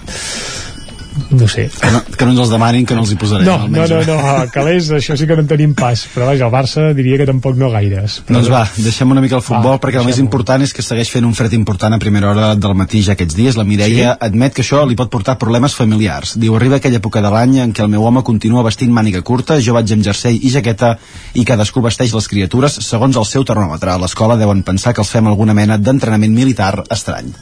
[1.31, 3.57] no sé que no, que no ens els demanin que no els hi posarem no,
[3.73, 6.53] no, no, no, a Calés això sí que no en tenim pas però vaja, el
[6.53, 9.81] Barça diria que tampoc no gaires però Doncs va, deixem una mica el futbol Va,
[9.83, 12.75] perquè el més important és que segueix fent un fred important a primera hora del
[12.77, 13.57] matí ja aquests dies.
[13.57, 14.27] La Mireia sí?
[14.29, 16.37] admet que això li pot portar problemes familiars.
[16.39, 19.59] Diu, arriba aquella època de l'any en què el meu home continua vestint màniga curta,
[19.59, 20.93] jo vaig amb jersei i jaqueta
[21.35, 23.97] i cadascú vesteix les criatures segons el seu termòmetre.
[23.97, 27.33] A l'escola deuen pensar que els fem alguna mena d'entrenament militar estrany.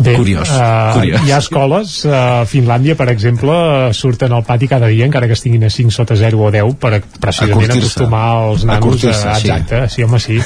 [0.00, 1.20] Bé, Curiós, eh, curiós.
[1.26, 5.26] Hi ha escoles, eh, a Finlàndia, per exemple, eh, surten al pati cada dia, encara
[5.26, 8.78] que estiguin a 5 sota 0 o 10, per precisament acostumar els nanos a...
[8.78, 9.50] Acurtir-se, sí.
[9.50, 10.38] Exacte, sí, home, sí.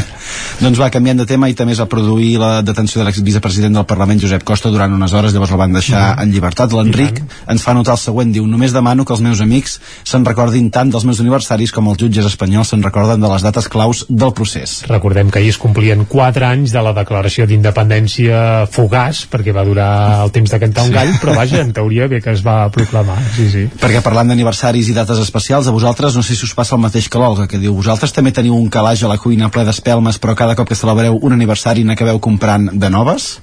[0.64, 3.84] doncs va, canviant de tema i també es va produir la detenció de l'exvicepresident del
[3.84, 6.72] Parlament Josep Costa durant unes hores, llavors el van deixar en llibertat.
[6.72, 7.20] L'Enric
[7.52, 10.88] ens fa notar el següent, diu només demano que els meus amics se'n recordin tant
[10.88, 14.80] dels meus aniversaris com els jutges espanyols se'n recorden de les dates claus del procés.
[14.88, 18.64] Recordem que ahir es complien 4 anys de la declaració d'independència
[18.94, 20.94] fugaç, perquè va durar el temps de cantar un Sí.
[20.94, 23.68] gall, però vaja, en teoria bé que es va proclamar, sí, sí.
[23.80, 27.08] Perquè parlant d'aniversaris i dates especials, a vosaltres no sé si us passa el mateix
[27.08, 30.34] que l'Olga, que diu, vosaltres també teniu un calaix a la cuina ple d'espelmes, però
[30.34, 33.40] cada cop que celebreu un aniversari n'acabeu comprant de noves?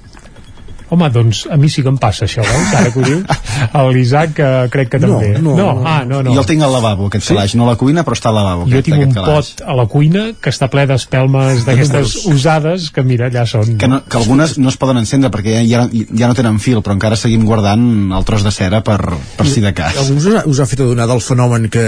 [0.92, 2.72] Home, doncs a mi sí que em passa això, veus?
[2.76, 3.24] Ara que ho dius.
[3.72, 5.30] A l'Isaac uh, crec que també.
[5.40, 5.86] No, no, no.
[5.88, 6.34] Ah, no, no.
[6.36, 7.34] Jo el tinc al lavabo, aquest Sí?
[7.34, 7.54] calaix.
[7.56, 8.66] No a la cuina, però està al lavabo.
[8.68, 9.54] Jo aquest, tinc un calaix.
[9.56, 13.78] pot a la cuina que està ple d'espelmes d'aquestes usades que, mira, allà són.
[13.80, 16.98] que, no, que algunes no es poden encendre perquè ja, ja no tenen fil, però
[16.98, 19.00] encara seguim guardant el tros de cera per,
[19.38, 19.96] per si de cas.
[20.04, 21.86] Algú us ha, us ha fet adonar del fenomen que,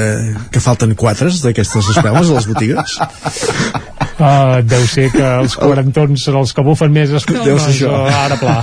[0.49, 2.97] que falten quatres d'aquestes espelmes a les botigues?
[4.13, 7.45] Uh, deu ser que els quarantons són els que bufen més espelmes.
[7.47, 7.91] Deu ser això.
[7.91, 8.57] o Ara pla.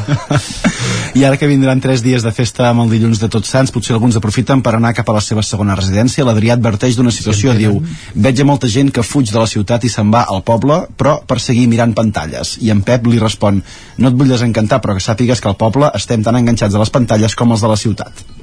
[1.19, 3.97] I ara que vindran tres dies de festa amb el dilluns de Tots Sants, potser
[3.97, 6.25] alguns aprofiten per anar cap a la seva segona residència.
[6.27, 7.81] L'Adrià adverteix d'una situació, diu,
[8.15, 11.19] veig a molta gent que fuig de la ciutat i se'n va al poble, però
[11.27, 12.57] per seguir mirant pantalles.
[12.63, 13.63] I en Pep li respon,
[13.99, 16.95] no et vull desencantar, però que sàpigues que al poble estem tan enganxats a les
[16.95, 18.40] pantalles com els de la ciutat.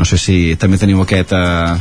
[0.00, 1.74] No sé si també teniu aquest, uh,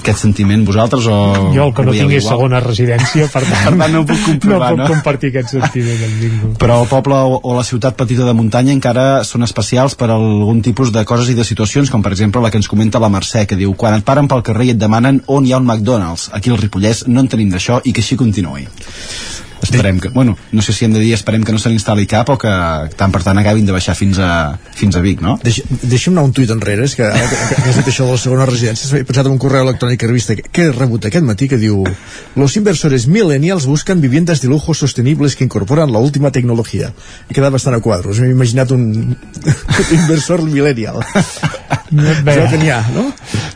[0.00, 1.18] aquest sentiment vosaltres o...
[1.54, 4.72] Jo el que no tinc és segona residència, per tant, Per tant, no puc comprovar,
[4.72, 4.88] no puc no?
[4.96, 6.52] compartir aquest sentiment amb ningú.
[6.58, 10.64] Però el poble o, o la ciutat petita de muntanya encara són especials per algun
[10.66, 13.46] tipus de coses i de situacions, com per exemple la que ens comenta la Mercè,
[13.46, 16.30] que diu quan et paren pel carrer i et demanen on hi ha un McDonald's.
[16.34, 18.66] Aquí al Ripollès no en tenim d'això i que així continuï.
[19.62, 22.30] Esperem que, bueno, no sé si hem de dir esperem que no se n'instal·li cap
[22.32, 22.52] o que
[22.96, 25.36] tant per tant acabin de baixar fins a, fins a Vic, no?
[25.44, 28.16] Deixa, deixa'm anar un tuit enrere, és que ara que, que has dit això de
[28.16, 30.72] la segona residència, he pensat en un correu electrònic que he vist que, que he
[30.76, 31.84] rebut aquest matí que diu
[32.36, 36.92] Los inversores millennials buscan viviendas de lujo sostenibles que incorporan la última tecnología.
[37.28, 41.02] He quedat bastant a quadros, m'he imaginat un, un inversor millennial.
[41.90, 43.08] Bé, Ja que n'hi ha, no?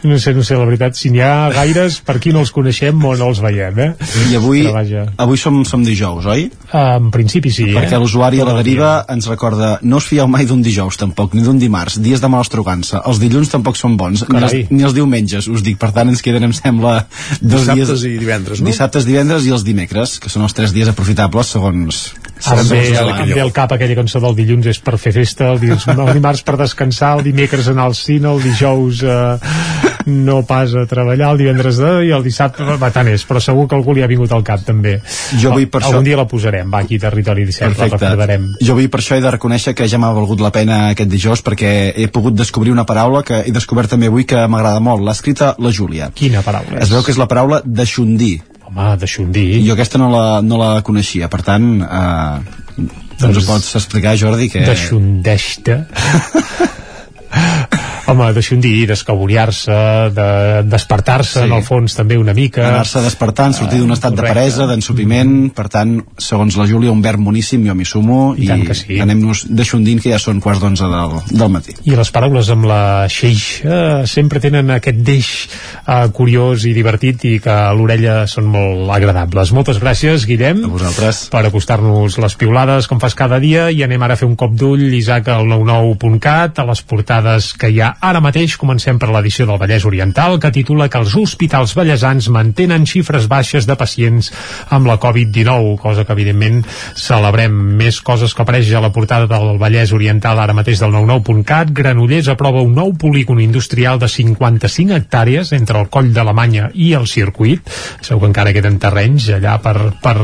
[0.02, 2.98] No sé, no sé, la veritat, si n'hi ha gaires, per qui no els coneixem
[3.06, 3.90] o no els veiem, eh?
[4.30, 6.48] I avui, avui som, som dijous, oi?
[6.74, 7.74] En principi sí, eh?
[7.76, 11.34] Perquè l'usuari a la el deriva ens recorda no us fieu mai d'un dijous tampoc,
[11.38, 13.00] ni d'un dimarts, dies de mala estrugança.
[13.08, 15.78] Els dilluns tampoc són bons, ni els, ni els diumenges, us dic.
[15.80, 17.04] Per tant, ens queden, em sembla,
[17.40, 18.06] dos Dissabtes dies...
[18.10, 18.70] i divendres, no?
[18.70, 22.04] Dissabtes, divendres i els dimecres, que són els tres dies aprofitables segons...
[22.44, 23.34] Ara em segons ve, em usuaris.
[23.38, 26.42] ve al cap aquella cançó del dilluns és per fer festa, el, dilluns, el dimarts
[26.44, 31.38] per descansar, el dimecres anar al cine, el dijous eh, no pas a treballar, el
[31.40, 34.32] divendres de, i el dissabte va, tant és, però segur que algú li ha vingut
[34.36, 34.98] al cap també.
[35.40, 38.48] Jo vull per Algun això- dia la posarem, va, aquí Territori 17, la recordarem.
[38.60, 41.42] Jo avui per això he de reconèixer que ja m'ha valgut la pena aquest dijous
[41.44, 45.02] perquè he pogut descobrir una paraula que he descobert també avui que m'agrada molt.
[45.04, 46.10] L'ha escrita la Júlia.
[46.14, 48.42] Quina paraula Es veu que és la paraula deixondir.
[48.64, 49.62] Home, deixondir.
[49.66, 51.82] Jo aquesta no la, no la coneixia, per tant...
[51.82, 52.90] Eh,
[53.20, 54.64] doncs ho pots explicar, Jordi, que...
[54.66, 55.76] Deixondeix-te.
[58.06, 59.72] Home, deixondir, d'escaboriar-se,
[60.14, 61.46] de despertar-se, Sí.
[61.46, 62.66] en el fons també una mica.
[62.68, 64.34] anar-se despertant, sortir d'un estat de correcte.
[64.38, 68.74] paresa, d'ensopiment, per tant, segons la Júlia, un verb moníssim, jo m'hi sumo, i, que
[68.74, 68.98] sí.
[69.00, 71.72] anem-nos deixondint, que ja són quarts d'onze del, del matí.
[71.84, 75.48] I les paraules amb la xeix eh, sempre tenen aquest deix
[75.86, 79.52] eh, curiós i divertit i que a l'orella són molt agradables.
[79.52, 81.28] Moltes gràcies, Guillem, a vosaltres.
[81.32, 84.52] per acostar-nos les piulades com fas cada dia i anem ara a fer un cop
[84.52, 88.56] d'ull, Isaac, al 99.cat, a les portades que hi ha ara mateix.
[88.60, 93.68] Comencem per l'edició del Vallès Oriental, que titula que els hospitals ballesans mantenen xifres baixes
[93.68, 94.30] de pacients
[94.74, 96.62] amb la Covid-19, cosa que evidentment
[96.94, 97.54] celebrem.
[97.78, 101.72] Més coses que apareix a la portada del Vallès Oriental ara mateix del 99.cat.
[101.76, 107.06] Granollers aprova un nou polígon industrial de 55 hectàrees entre el coll d'Alemanya i el
[107.10, 107.62] circuit.
[108.00, 110.16] Sabeu que encara queden terrenys allà per, per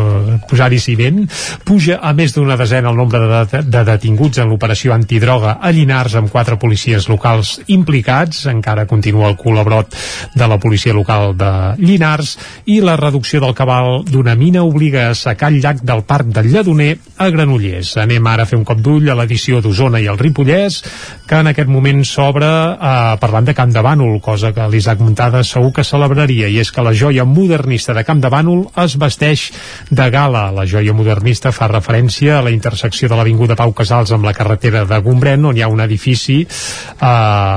[0.50, 1.24] posar-hi ciment.
[1.66, 6.16] Puja a més d'una desena el nombre de, de detinguts en l'operació antidroga a Llinars
[6.18, 8.46] amb quatre policies locals implicats.
[8.50, 9.96] Encara continua el col·labrot
[10.34, 15.14] de la policia local de Llinars i la reducció del cabal d'una mina obliga a
[15.14, 17.96] secar el llac del Parc del Lledoner a Granollers.
[18.00, 20.80] Anem ara a fer un cop d'ull a l'edició d'Osona i el Ripollès,
[21.28, 25.42] que en aquest moment s'obre eh, parlant de Camp de Bànol, cosa que l'Isaac Muntada
[25.46, 29.50] segur que celebraria, i és que la joia modernista de Camp de Bànol es vesteix
[29.90, 30.48] de gala.
[30.54, 34.84] La joia modernista fa referència a la intersecció de l'Avinguda Pau Casals amb la carretera
[34.88, 37.49] de Gombrèn, on hi ha un edifici eh,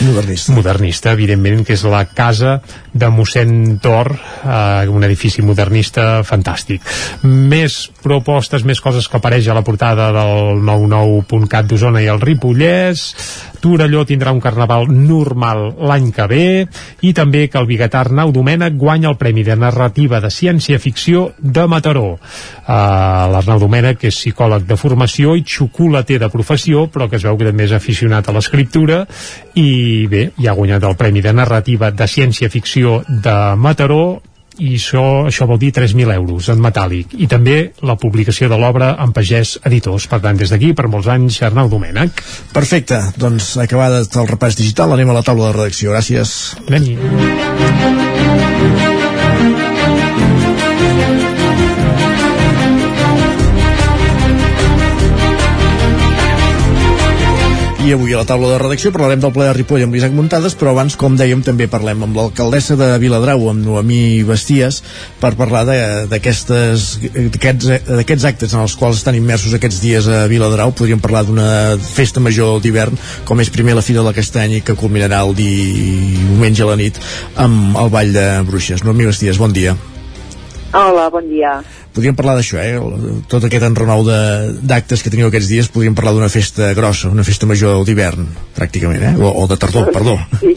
[0.00, 0.54] modernista.
[0.56, 2.58] modernista, evidentment, que és la casa
[2.92, 6.82] de mossèn Tor, eh, un edifici modernista fantàstic.
[7.22, 13.06] Més propostes, més coses que apareix a la portada del 99.cat d'Osona i el Ripollès,
[13.60, 16.44] Torelló tindrà un carnaval normal l'any que ve
[17.06, 21.66] i també que el biguetà Arnau Domènech guanya el Premi de Narrativa de Ciència-Ficció de
[21.68, 22.14] Mataró.
[22.16, 27.36] Uh, L'Arnau Domènech és psicòleg de formació i xocolater de professió, però que es veu
[27.36, 29.04] que també és aficionat a l'escriptura
[29.60, 34.20] i bé, ja ha guanyat el Premi de Narrativa de Ciència-Ficció de Mataró
[34.60, 37.16] i això, això vol dir 3.000 euros en metàl·lic.
[37.18, 41.08] I també la publicació de l'obra en Pagès Editors per tant des d'aquí per molts
[41.10, 42.22] anys Arnau Domènech.
[42.54, 46.36] Perfecte, doncs acabat el repàs digital anem a la taula de redacció, gràcies.
[46.68, 46.84] Anem
[57.90, 60.70] Avui a la taula de redacció parlarem del ple de Ripoll amb l'Isaac Muntades, però
[60.70, 64.78] abans, com dèiem, també parlem amb l'alcaldessa de Viladrau, amb Noemí Basties,
[65.18, 65.64] per parlar
[66.10, 66.50] d'aquests
[68.30, 70.70] actes en els quals estan immersos aquests dies a Viladrau.
[70.70, 72.94] Podríem parlar d'una festa major d'hivern,
[73.26, 76.94] com és primer la Fira de la Castanya que culminarà el diumenge a la nit
[77.34, 78.86] amb el Ball de Bruixes.
[78.86, 79.74] Noemí Basties, bon dia.
[80.70, 81.58] Hola, bon dia.
[81.94, 82.78] Podríem parlar d'això, eh?
[83.30, 87.48] Tot aquest enrenou d'actes que teniu aquests dies, podríem parlar d'una festa grossa, una festa
[87.50, 89.14] major d'hivern, pràcticament, eh?
[89.18, 90.18] O, o de tardor, perdó.
[90.38, 90.54] Sí,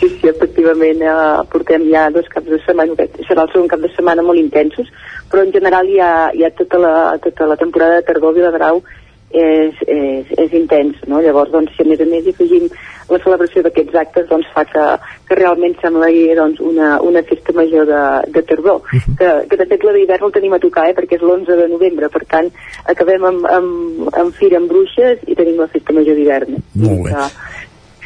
[0.00, 1.16] sí, sí efectivament eh,
[1.52, 2.96] portem ja dos caps de setmana,
[3.28, 4.90] serà el segon cap de setmana molt intensos,
[5.30, 8.82] però en general ja, ja tota, la, tota la temporada de tardor a Viladrau
[9.30, 11.20] és, és, és intens, no?
[11.22, 12.66] Llavors, doncs, si a més a més hi afegim
[13.10, 14.84] la celebració d'aquests actes, doncs fa que,
[15.28, 18.02] que realment sembli doncs, una, una festa major de,
[18.34, 21.24] de tardor, que, que de fet la d'hivern el tenim a tocar, eh, perquè és
[21.24, 22.50] l'11 de novembre, per tant,
[22.90, 26.60] acabem amb, amb, amb Fira amb Bruixes i tenim la festa major d'hivern.
[26.84, 27.26] Molt bé.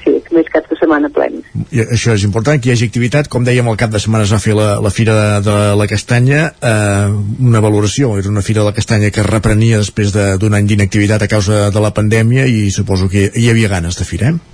[0.05, 1.47] Sí, més caps de setmana plens.
[1.73, 3.29] I això és important, que hi hagi activitat.
[3.33, 5.87] Com dèiem, el cap de setmana es va fer la, la Fira de, de la
[5.89, 10.55] Castanya, eh, una valoració, era una Fira de la Castanya que reprenia després de- d'un
[10.59, 14.29] any d'inactivitat a causa de la pandèmia i suposo que hi havia ganes de Fira,
[14.29, 14.53] eh?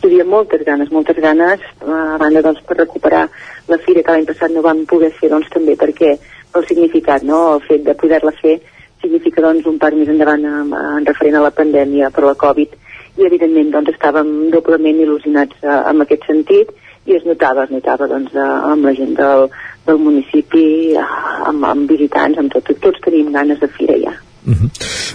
[0.00, 3.26] Hi havia moltes ganes, moltes ganes, a banda doncs, per recuperar
[3.68, 6.14] la fira que l'any passat no vam poder fer, doncs també perquè
[6.56, 7.56] el significat, no?
[7.58, 8.56] el fet de poder-la fer
[9.02, 12.72] significa doncs un pas més endavant en, en referent a la pandèmia per la Covid
[13.20, 16.72] i evidentment doncs estàvem doblement il·lusionats eh, en aquest sentit
[17.06, 19.46] i es notava, es notava doncs, eh, amb la gent del,
[19.86, 20.64] del municipi,
[20.96, 21.06] eh,
[21.50, 24.16] amb, amb visitants, amb tot, tots tenim ganes de fira ja.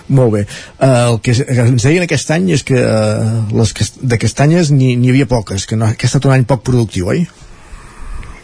[0.07, 0.41] Molt bé.
[0.45, 4.93] Eh, el que ens deien aquest any és que eh, les cas- de castanyes n'hi
[5.09, 7.23] havia poques, que, no, que ha estat un any poc productiu, oi?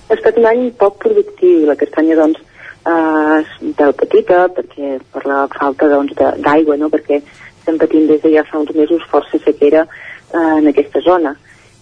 [0.09, 1.67] Ha estat un any poc productiu.
[1.69, 2.41] La castanya, doncs,
[2.85, 6.89] eh, és un pèl petita, perquè per la falta doncs, de- d'aigua, no?
[6.89, 7.21] perquè
[7.71, 11.35] estem patint des de ja fa uns mesos força sequera eh, en aquesta zona.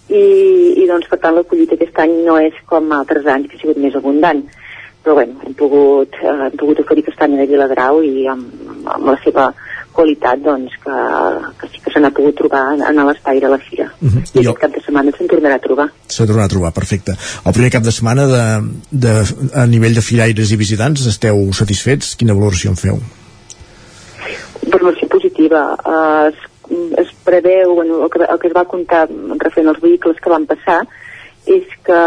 [0.09, 0.23] I,
[0.81, 3.61] I, doncs, per tant, la collita aquest any no és com altres anys, que ha
[3.61, 4.41] sigut més abundant.
[5.03, 8.49] Però, bueno, hem pogut, eh, hem pogut oferir castanya de Viladrau i amb,
[8.89, 9.51] amb la seva
[9.93, 10.97] qualitat, doncs, que,
[11.59, 13.89] que sí que se n'ha pogut trobar en, en l'espai de la fira.
[14.01, 14.25] Mhm.
[14.33, 15.89] I aquest cap de setmana se'n tornarà a trobar.
[16.07, 17.15] S'ha tornat a trobar, perfecte.
[17.45, 18.43] El primer cap de setmana de,
[19.05, 19.15] de,
[19.53, 22.15] a nivell de firaires i visitants, esteu satisfets?
[22.17, 23.01] Quina valoració en feu?
[24.71, 25.61] Valoració positiva.
[25.85, 29.07] Eh, es, es preveu, bueno, el, que, el que es va comptar
[29.41, 30.83] referent als vehicles que van passar
[31.49, 31.99] és que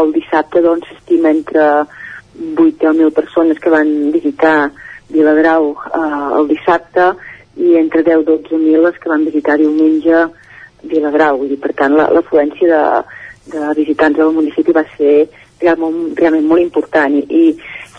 [0.00, 4.70] el dissabte doncs s'estima entre 8 i 10.000 persones que van visitar
[5.12, 7.10] Viladrau eh, el dissabte
[7.60, 10.24] i entre 10 i 12.000 les que van visitar diumenge
[10.86, 13.02] Viladrau i per tant la- l'afluència de,
[13.52, 15.26] de visitants del municipi va ser
[15.60, 17.44] realment, realment molt important i, i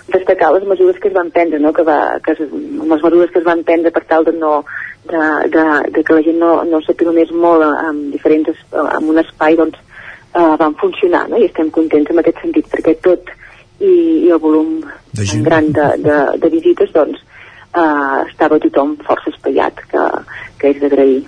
[0.08, 1.74] destacar les mesures que es van prendre, no?
[1.74, 4.64] que va, que es, les mesures que es van prendre per tal de no
[5.08, 9.56] de, de, de que la gent no, no s'apilonés molt amb diferents amb un espai
[9.60, 11.40] doncs eh, van funcionar no?
[11.40, 13.32] i estem contents en aquest sentit perquè tot
[13.80, 13.94] i,
[14.28, 14.80] i el volum
[15.16, 20.06] tan gran de, de, de visites doncs eh, estava tothom força espaiat que,
[20.60, 21.24] que és d'agrair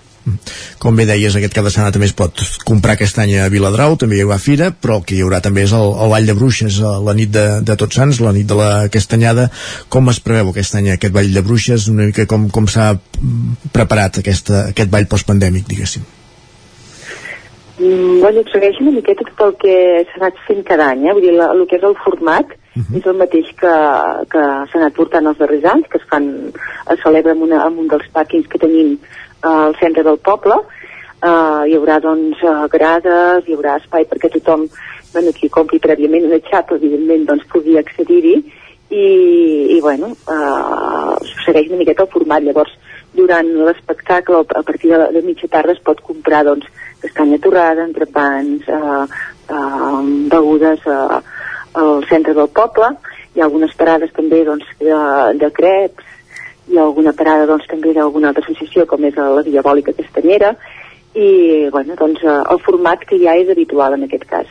[0.80, 4.20] Com bé deies, aquest cap de setmana també es pot comprar castanya a Viladrau, també
[4.20, 6.80] hi haurà fira, però el que hi haurà també és el, el Ball de Bruixes,
[6.84, 9.50] eh, la nit de, de Tots Sants, la nit de la castanyada.
[9.90, 11.90] Com es preveu aquest any aquest Ball de Bruixes?
[11.92, 12.94] Una mica com, com s'ha
[13.76, 16.08] preparat aquesta, aquest ball postpandèmic, diguéssim?
[17.80, 19.76] Mm, bueno, segueix una miqueta tot el que
[20.10, 21.14] s'ha anat fent cada any, eh?
[21.16, 22.98] vull dir, la, el que és el format uh -huh.
[23.00, 23.74] és el mateix que,
[24.32, 26.52] que s'ha anat portant els darrers anys, que es fan,
[26.92, 28.98] es celebra en, una, en un dels pàquings que tenim
[29.42, 30.60] al centre del poble,
[31.24, 34.68] eh, hi haurà doncs eh, grades, hi haurà espai perquè tothom,
[35.14, 38.36] bueno, qui compri prèviament una xapa, evidentment, doncs pugui accedir-hi,
[38.90, 39.06] i,
[39.76, 42.74] i bueno, eh, segueix una miqueta el format, llavors
[43.14, 46.68] durant l'espectacle a partir de, de mitja tarda es pot comprar doncs
[47.02, 49.06] castanya torrada, entrepans, eh,
[49.50, 50.02] eh,
[50.34, 51.22] begudes eh,
[51.80, 52.92] al centre del poble,
[53.36, 55.00] hi ha algunes parades també doncs, de,
[55.42, 56.09] de creps,
[56.70, 60.54] hi ha alguna parada doncs, també d'alguna altra associació com és la Diabòlica Castanyera
[61.18, 64.50] i bueno, doncs, eh, el format que ja és habitual en aquest cas.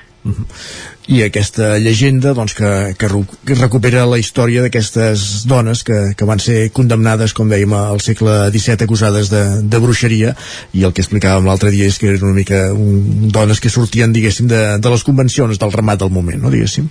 [1.08, 2.70] I aquesta llegenda doncs, que,
[3.00, 3.08] que,
[3.48, 8.34] que recupera la història d'aquestes dones que, que van ser condemnades, com dèiem, al segle
[8.52, 10.34] XVII acusades de, de bruixeria
[10.76, 14.12] i el que explicàvem l'altre dia és que eren una mica un, dones que sortien,
[14.12, 16.90] diguéssim, de, de les convencions del remat del moment, no, diguéssim?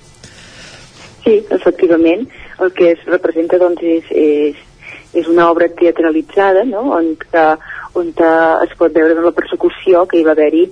[1.28, 2.26] Sí, efectivament,
[2.64, 4.67] el que es representa doncs, és, és,
[5.14, 6.84] és una obra teatralitzada no?
[6.98, 7.46] on, que,
[8.00, 8.32] on que
[8.66, 10.68] es pot veure la persecució que hi va haver-hi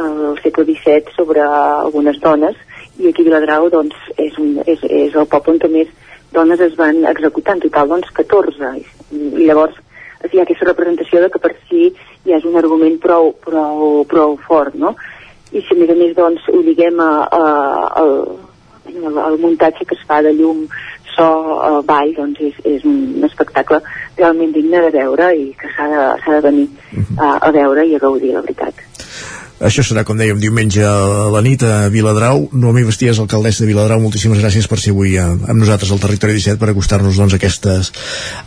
[0.00, 2.56] al segle XVII sobre algunes dones
[3.00, 5.90] i aquí Viladrau doncs, és, un, és, és el poble on més
[6.32, 8.84] dones es van executar, en total doncs 14 i,
[9.16, 9.78] i llavors
[10.28, 11.88] hi ha aquesta representació de que per si
[12.26, 14.94] ja és un argument prou, prou, prou fort, no?
[15.50, 17.40] I si a més a més doncs ho lliguem a, a,
[18.02, 18.12] al,
[19.24, 20.66] al muntatge que es fa de llum,
[21.14, 21.26] so,
[21.56, 23.80] uh, ball, doncs és, és un espectacle
[24.18, 26.66] realment digne de veure i que s'ha de, de venir
[27.18, 28.86] a, a veure i a gaudir, la veritat.
[29.60, 32.46] Això serà, com dèiem, diumenge a la nit a Viladrau.
[32.56, 36.56] Noemí Basties, alcaldessa de Viladrau, moltíssimes gràcies per ser avui amb nosaltres al Territori 17
[36.62, 37.92] per acostar-nos doncs, aquestes,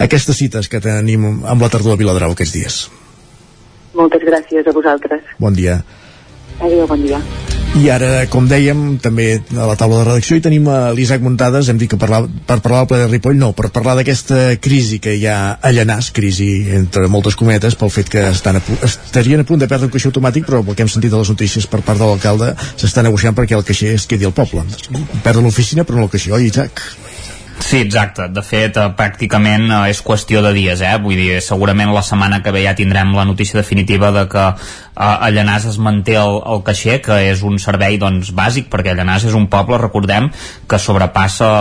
[0.02, 2.80] aquestes cites que tenim amb la tardor a Viladrau aquests dies.
[3.94, 5.22] Moltes gràcies a vosaltres.
[5.38, 5.84] Bon dia.
[6.64, 7.20] Adéu, bon dia.
[7.74, 11.72] I ara, com dèiem, també a la taula de redacció hi tenim a l'Isaac Muntades,
[11.72, 15.00] hem dit que parlar, per parlar del ple de Ripoll, no, per parlar d'aquesta crisi
[15.02, 19.42] que hi ha a Llanàs, crisi entre moltes cometes, pel fet que estan a, estarien
[19.42, 21.66] a punt de perdre un caixer automàtic, però pel que hem sentit a les notícies
[21.68, 24.68] per part de l'alcalde, s'està negociant perquè el caixer es quedi al poble.
[25.26, 26.86] Perdre l'oficina, però no el caixer, oi, Isaac?
[27.60, 28.28] Sí, exacte.
[28.34, 30.94] De fet, eh, pràcticament eh, és qüestió de dies, eh?
[31.02, 34.56] Vull dir, segurament la setmana que ve ja tindrem la notícia definitiva de que eh,
[34.98, 39.28] a Llanàs es manté el, el caixer, que és un servei doncs, bàsic, perquè Llanàs
[39.30, 40.32] és un poble, recordem,
[40.70, 41.52] que sobrepassa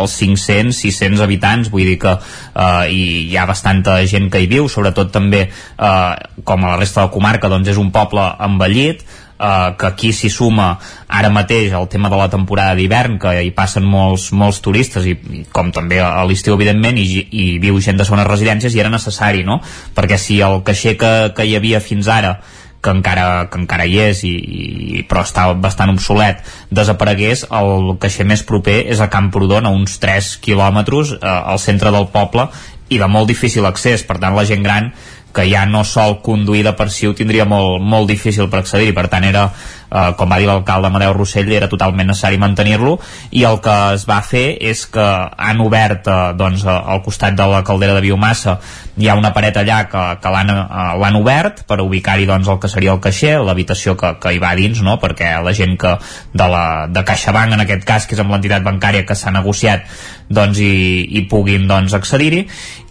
[0.00, 4.66] els 500, 600 habitants, vull dir que eh, hi ha bastanta gent que hi viu,
[4.68, 9.06] sobretot també, eh, com a la resta de la comarca, doncs és un poble envellit,
[9.38, 10.68] eh, que aquí s'hi suma
[11.08, 15.14] ara mateix el tema de la temporada d'hivern que hi passen molts, molts turistes i,
[15.14, 18.92] i com també a l'estiu evidentment i, i viu gent de segones residències i era
[18.92, 19.60] necessari no?
[19.94, 22.38] perquè si el caixer que, que hi havia fins ara
[22.80, 28.26] que encara, que encara hi és i, i, però està bastant obsolet desaparegués, el caixer
[28.28, 32.46] més proper és a Camprodon, a uns 3 quilòmetres eh, al centre del poble
[32.88, 34.92] i de molt difícil accés, per tant la gent gran
[35.38, 38.94] que ja no sol conduir de per si ho tindria molt, molt difícil per accedir-hi,
[38.96, 39.44] per tant era
[39.90, 42.96] eh, com va dir l'alcalde Amadeu Rossell era totalment necessari mantenir-lo
[43.30, 45.06] i el que es va fer és que
[45.48, 48.58] han obert eh, doncs, eh, al costat de la caldera de biomassa
[48.98, 52.70] hi ha una paret allà que, que l'han eh, obert per ubicar-hi doncs, el que
[52.70, 54.98] seria el caixer, l'habitació que, que hi va dins no?
[55.02, 55.96] perquè la gent que
[56.32, 59.86] de, la, de CaixaBank en aquest cas, que és amb l'entitat bancària que s'ha negociat
[60.28, 62.44] doncs hi, hi puguin doncs, accedir-hi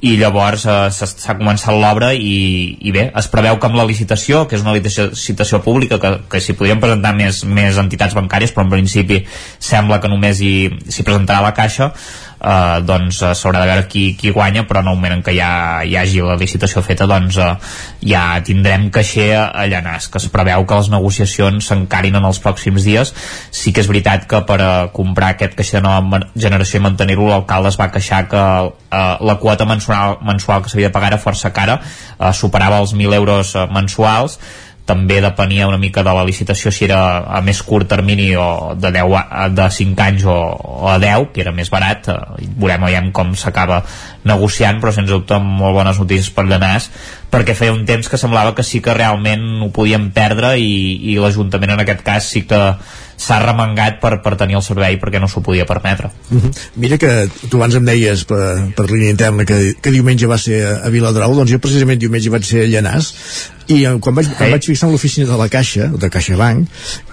[0.07, 4.45] i llavors eh, s'ha començat l'obra i, i bé, es preveu que amb la licitació
[4.49, 8.65] que és una licitació pública que, que s'hi podrien presentar més, més entitats bancàries però
[8.65, 9.21] en principi
[9.59, 11.91] sembla que només s'hi presentarà la Caixa.
[12.37, 15.33] Eh, doncs uh, s'haurà de veure qui, qui guanya però en el moment en què
[15.33, 17.55] ja hi hagi la licitació feta doncs uh,
[18.05, 22.85] ja tindrem caixer a Llanàs que es preveu que les negociacions s'encarin en els pròxims
[22.85, 23.13] dies.
[23.49, 27.31] Sí que és veritat que per uh, comprar aquest caixer de nova generació i mantenir-lo
[27.31, 31.21] l'alcalde es va queixar que uh, la quota mensual, mensual que s'havia de pagar era
[31.23, 34.37] força cara uh, superava els 1.000 euros uh, mensuals
[34.87, 38.91] també depenia una mica de la licitació si era a més curt termini o de,
[38.95, 40.37] 10 a, de 5 anys o,
[40.83, 42.17] o a 10, que era més barat eh,
[42.55, 43.81] veurem veiem com s'acaba
[44.27, 46.91] negociant però sens dubte amb molt bones notícies per Llanàs
[47.31, 50.71] perquè feia un temps que semblava que sí que realment ho podíem perdre i,
[51.11, 52.61] i l'Ajuntament en aquest cas sí que
[53.17, 56.11] s'ha remengat per, per tenir el servei perquè no s'ho podia permetre.
[56.29, 56.51] Uh -huh.
[56.75, 60.63] Mira que tu abans em deies per, per línia interna que, que diumenge va ser
[60.65, 63.13] a, Viladrau, doncs jo precisament diumenge vaig ser a Llanàs
[63.67, 66.67] i eh, quan vaig, em vaig fixar en l'oficina de la Caixa, de CaixaBank,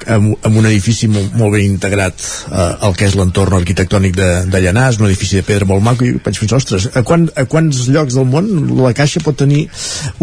[0.07, 2.15] amb, amb un edifici molt, molt ben integrat
[2.53, 6.05] eh, al que és l'entorn arquitectònic de, de Llanàs, un edifici de pedra molt maco,
[6.05, 8.51] i vaig pensar, ostres, a, quan, a quants llocs del món
[8.81, 9.67] la Caixa pot tenir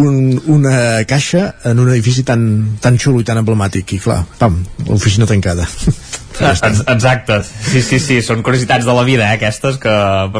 [0.01, 2.47] un, una caixa en un edifici tan,
[2.81, 3.97] tan xulo i tan emblemàtic?
[3.97, 4.59] I clar, pam,
[4.89, 5.67] l'oficina tancada.
[6.39, 9.95] Exacte, sí, sí, sí, són curiositats de la vida, eh, aquestes, que,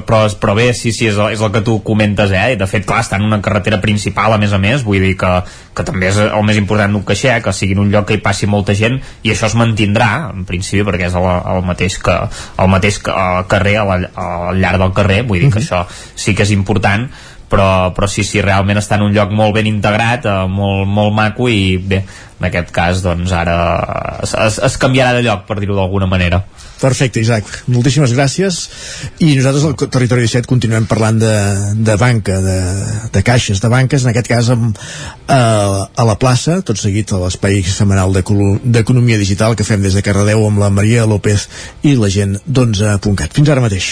[0.07, 2.67] però, però bé, sí, sí, és el, és el que tu comentes, eh, i de
[2.69, 5.31] fet, clar, està en una carretera principal, a més a més, vull dir que,
[5.75, 8.19] que també és el més important d'un caixer, eh, que sigui en un lloc que
[8.19, 11.99] hi passi molta gent, i això es mantindrà, en principi, perquè és el, el mateix,
[12.05, 12.17] que,
[12.63, 15.85] el mateix que, el carrer, al, al llarg del carrer, vull dir que uh -huh.
[15.85, 15.85] això
[16.15, 17.09] sí que és important,
[17.51, 21.15] però, però sí, sí, realment està en un lloc molt ben integrat, eh, molt, molt
[21.17, 22.01] maco i bé,
[22.39, 23.57] en aquest cas doncs ara
[24.23, 26.41] es, es, es canviarà de lloc per dir-ho d'alguna manera
[26.81, 27.45] Perfecte, Isaac.
[27.69, 28.57] Moltíssimes gràcies.
[29.21, 31.33] I nosaltres al Territori 17 continuem parlant de,
[31.77, 32.57] de banca, de,
[33.13, 34.79] de caixes de banques, en aquest cas amb,
[35.29, 40.01] eh, a la plaça, tot seguit a l'espai setmanal d'Economia Digital que fem des de
[40.05, 41.45] Cardedeu amb la Maria López
[41.85, 43.37] i la gent d'11.cat.
[43.37, 43.91] Fins ara mateix.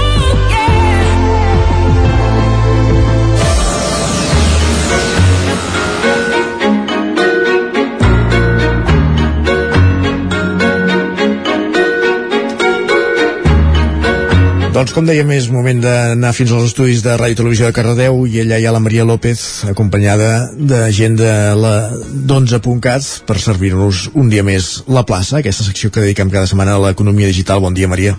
[14.71, 18.39] Doncs com dèiem, és moment d'anar fins als estudis de Ràdio Televisió de Cardedeu i
[18.39, 24.31] allà hi ha la Maria López acompanyada de gent de la d'11.cat per servir-nos un
[24.31, 27.59] dia més la plaça, aquesta secció que dediquem cada setmana a l'economia digital.
[27.59, 28.15] Bon dia, Maria.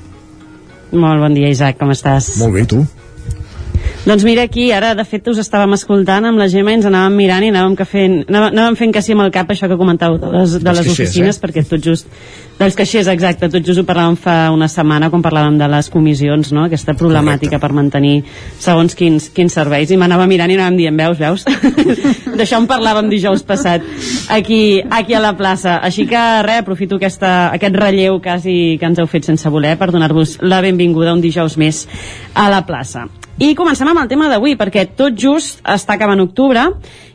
[0.93, 2.35] Molt bon dia, Isaac, com estàs?
[2.43, 2.85] Molt bé, tu?
[4.03, 7.15] Doncs mira aquí, ara de fet us estàvem escoltant amb la Gemma i ens anàvem
[7.21, 10.19] mirant i anàvem, que fent, anàvem, fent que sí amb el cap això que comentàveu
[10.19, 11.43] de les, de les caixers, oficines, eh?
[11.45, 12.11] perquè tot just
[12.59, 16.51] dels caixers, exacte, tot just ho parlàvem fa una setmana quan parlàvem de les comissions,
[16.51, 16.67] no?
[16.67, 18.25] aquesta problemàtica per mantenir
[18.59, 19.95] segons quins, quins serveis.
[19.95, 21.47] I m'anava mirant i anàvem dient, veus, veus?
[22.43, 23.87] D'això en parlàvem dijous passat.
[24.35, 25.79] Aquí, aquí a la plaça.
[25.79, 29.93] Així que res, aprofito aquesta, aquest relleu quasi que ens heu fet sense voler per
[29.95, 31.87] donar-vos la benvinguda un dijous més
[32.35, 33.07] a la plaça
[33.41, 36.67] i comencem amb el tema d'avui, perquè tot just està acabant octubre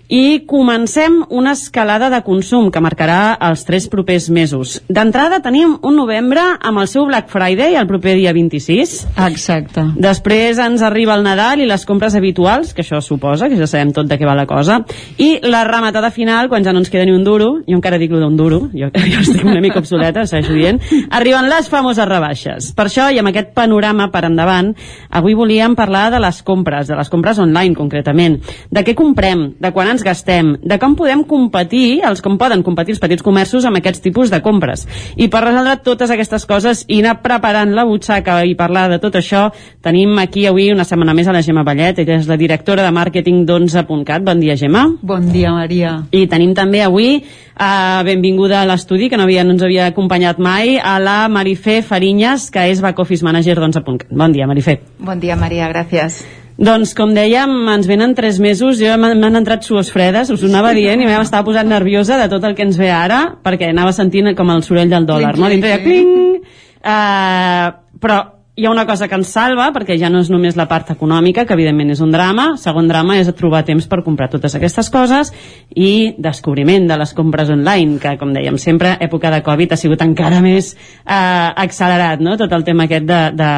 [0.07, 4.77] i comencem una escalada de consum que marcarà els tres propers mesos.
[4.87, 8.95] D'entrada tenim un novembre amb el seu Black Friday el proper dia 26.
[9.27, 9.83] Exacte.
[9.99, 13.91] Després ens arriba el Nadal i les compres habituals, que això suposa, que ja sabem
[13.95, 14.79] tot de què va la cosa,
[15.19, 18.13] i la rematada final, quan ja no ens queda ni un duro, jo encara dic
[18.15, 20.79] lo d'un duro, jo, jo estic una mica obsoleta, segueixo dient,
[21.11, 22.71] arriben les famoses rebaixes.
[22.77, 24.71] Per això, i amb aquest panorama per endavant,
[25.11, 28.39] avui volíem parlar de les compres, de les compres online concretament,
[28.71, 32.95] de què comprem, de quan ens gastem, de com podem competir, els com poden competir
[32.95, 34.85] els petits comerços amb aquests tipus de compres.
[35.15, 39.17] I per resoldre totes aquestes coses i anar preparant la butxaca i parlar de tot
[39.19, 39.47] això,
[39.83, 42.93] tenim aquí avui una setmana més a la Gemma Ballet, ella és la directora de
[42.95, 44.25] màrqueting d'11.cat.
[44.25, 44.87] Bon dia, Gemma.
[45.01, 45.93] Bon dia, Maria.
[46.11, 50.39] I tenim també avui, eh, benvinguda a l'estudi, que no, havia, no ens havia acompanyat
[50.39, 54.11] mai, a la Marifé Farinyes, que és back office manager d'11.cat.
[54.11, 54.81] Bon dia, Marifé.
[54.99, 56.46] Bon dia, Maria, gràcies.
[56.57, 60.73] Doncs, com dèiem, ens venen tres mesos, jo m'han entrat suors fredes, us ho anava
[60.73, 64.33] dient, i m'estava posant nerviosa de tot el que ens ve ara, perquè anava sentint
[64.37, 65.51] com el soroll del dòlar, Cling, no?
[65.53, 66.41] Dintre de cling!
[66.81, 68.17] Uh, però
[68.57, 71.43] hi ha una cosa que ens salva, perquè ja no és només la part econòmica,
[71.45, 75.29] que evidentment és un drama, segon drama és trobar temps per comprar totes aquestes coses,
[75.77, 80.01] i descobriment de les compres online, que com dèiem sempre, època de Covid ha sigut
[80.01, 83.51] encara més uh, accelerat, no?, tot el tema aquest de, de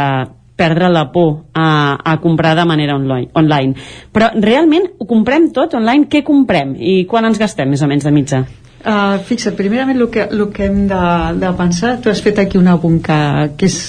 [0.60, 3.74] perdre la por a, a comprar de manera online.
[4.12, 6.10] Però realment ho comprem tot online?
[6.12, 6.76] Què comprem?
[6.76, 8.44] I quan ens gastem més o menys de mitja?
[8.80, 11.00] Uh, fixa't, primerament el que, el que hem de,
[11.42, 13.18] de pensar, tu has fet aquí un apunt que,
[13.60, 13.80] que és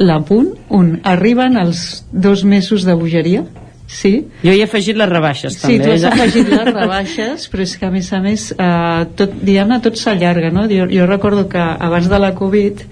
[0.00, 3.44] l'apunt on arriben els dos mesos de bogeria,
[3.86, 4.12] sí?
[4.42, 5.84] Jo hi he afegit les rebaixes, Sí, també.
[5.84, 6.10] tu has ja.
[6.16, 10.50] afegit les rebaixes, però és que a més a més, eh, tot, diguem-ne, tot s'allarga,
[10.54, 10.66] no?
[10.70, 12.82] Jo, jo recordo que abans de la Covid,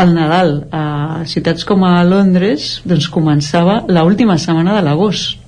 [0.00, 0.84] el Nadal a
[1.28, 5.38] ciutats com a Londres doncs començava l última setmana de l'agost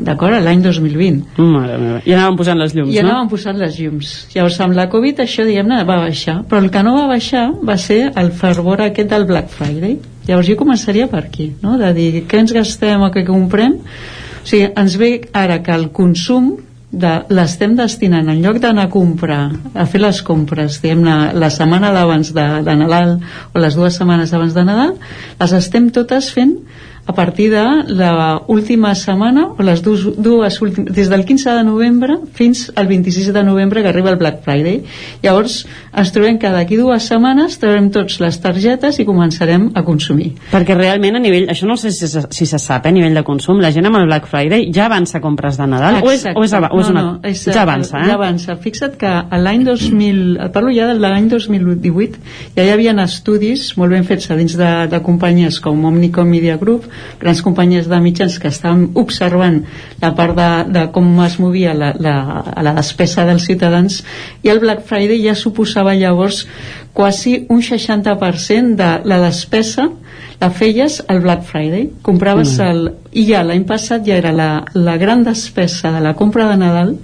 [0.00, 0.38] d'acord?
[0.44, 1.98] L'any 2020 Mare meva.
[2.06, 3.08] I anàvem posant les llums, i no?
[3.08, 6.84] anàvem posant les llums llavors amb la Covid això diguem-ne va baixar però el que
[6.86, 9.98] no va baixar va ser el fervor aquest del Black Friday
[10.28, 11.76] llavors jo començaria per aquí no?
[11.80, 15.90] de dir què ens gastem o què comprem o sigui, ens ve ara que el
[15.96, 16.54] consum
[16.90, 19.42] de, l'estem destinant en lloc d'anar a comprar
[19.74, 23.16] a fer les compres diguem-ne la setmana d'abans de, de Nadal
[23.54, 24.96] o les dues setmanes abans de Nadal
[25.40, 26.56] les estem totes fent
[27.06, 27.62] a partir de
[28.48, 33.32] l'última setmana o les dues, dues últimes, des del 15 de novembre fins al 26
[33.34, 34.82] de novembre que arriba el Black Friday
[35.22, 35.64] llavors
[35.96, 40.76] ens trobem que d'aquí dues setmanes traurem tots les targetes i començarem a consumir Perquè
[40.78, 43.24] realment a nivell, això no sé si, se- si se sap, eh, a nivell de
[43.26, 46.44] consum, la gent amb el Black Friday ja avança compres de Nadal o és, o
[46.44, 47.02] és, ava- o és no, una...
[47.02, 48.06] no, és, ja avança, eh?
[48.10, 48.56] Ja avança.
[48.60, 49.10] Fixa't que
[49.40, 52.18] l'any 2000, et parlo ja de l'any 2018,
[52.56, 56.56] ja hi havia estudis molt ben fets a dins de, de companyies com Omnicom Media
[56.60, 56.84] Group,
[57.20, 59.62] grans companyies de mitjans que estaven observant
[60.02, 62.16] la part de, de com es movia la, la,
[62.62, 64.02] la despesa dels ciutadans
[64.42, 66.46] i el Black Friday ja suposava llavors
[66.92, 69.88] quasi un 60% de la despesa
[70.40, 72.70] la feies al Black Friday compraves Mm.
[72.70, 72.92] el...
[73.12, 76.94] i ja l'any passat ja era la, la gran despesa de la compra de Nadal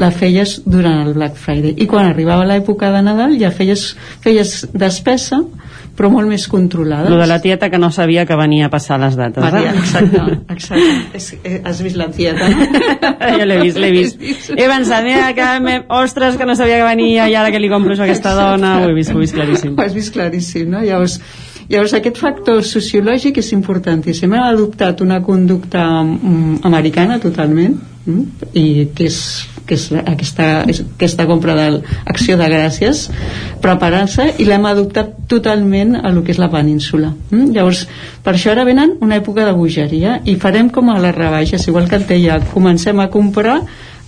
[0.00, 3.94] la feies durant el Black Friday i quan arribava l'època de Nadal ja feies,
[4.24, 5.42] feies despesa
[6.00, 8.96] però molt més controlada Lo de la tieta que no sabia que venia a passar
[9.02, 9.42] les dates.
[9.44, 9.82] Maria, eh?
[9.82, 10.22] exacte,
[10.54, 11.40] exacte.
[11.44, 12.68] Eh, has vist la tieta, no?
[13.42, 14.24] jo l'he vist, l'he vist.
[14.56, 15.76] He pensat, mira, que me...
[16.00, 18.78] ostres, que no sabia que venia i ara que li compro això a aquesta dona,
[18.80, 19.76] ho he vist, ho he vist claríssim.
[19.76, 20.80] Ho has vist claríssim, no?
[20.86, 21.18] Llavors,
[21.68, 24.32] llavors aquest factor sociològic és importantíssim.
[24.32, 28.66] Hem adoptat una conducta mm, americana totalment mm, i
[28.96, 29.20] que és,
[29.66, 33.06] que és aquesta, és, aquesta compra d'acció de gràcies
[33.62, 37.52] preparar-se i l'hem adoptat totalment a lo que és la península mm?
[37.54, 37.86] llavors
[38.24, 41.88] per això ara venen una època de bogeria i farem com a les rebaixes igual
[41.88, 43.60] que et deia, comencem a comprar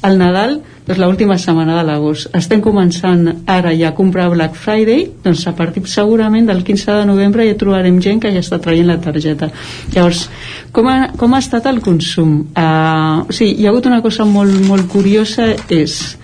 [0.02, 5.04] el Nadal doncs l'última setmana de l'agost estem començant ara ja a comprar Black Friday
[5.22, 8.88] doncs a partir segurament del 15 de novembre ja trobarem gent que ja està traient
[8.90, 9.50] la targeta
[9.94, 10.24] llavors
[10.72, 12.34] com ha, com ha estat el consum?
[12.56, 16.16] Uh, o sigui, hi ha hagut una cosa molt, molt curiosa és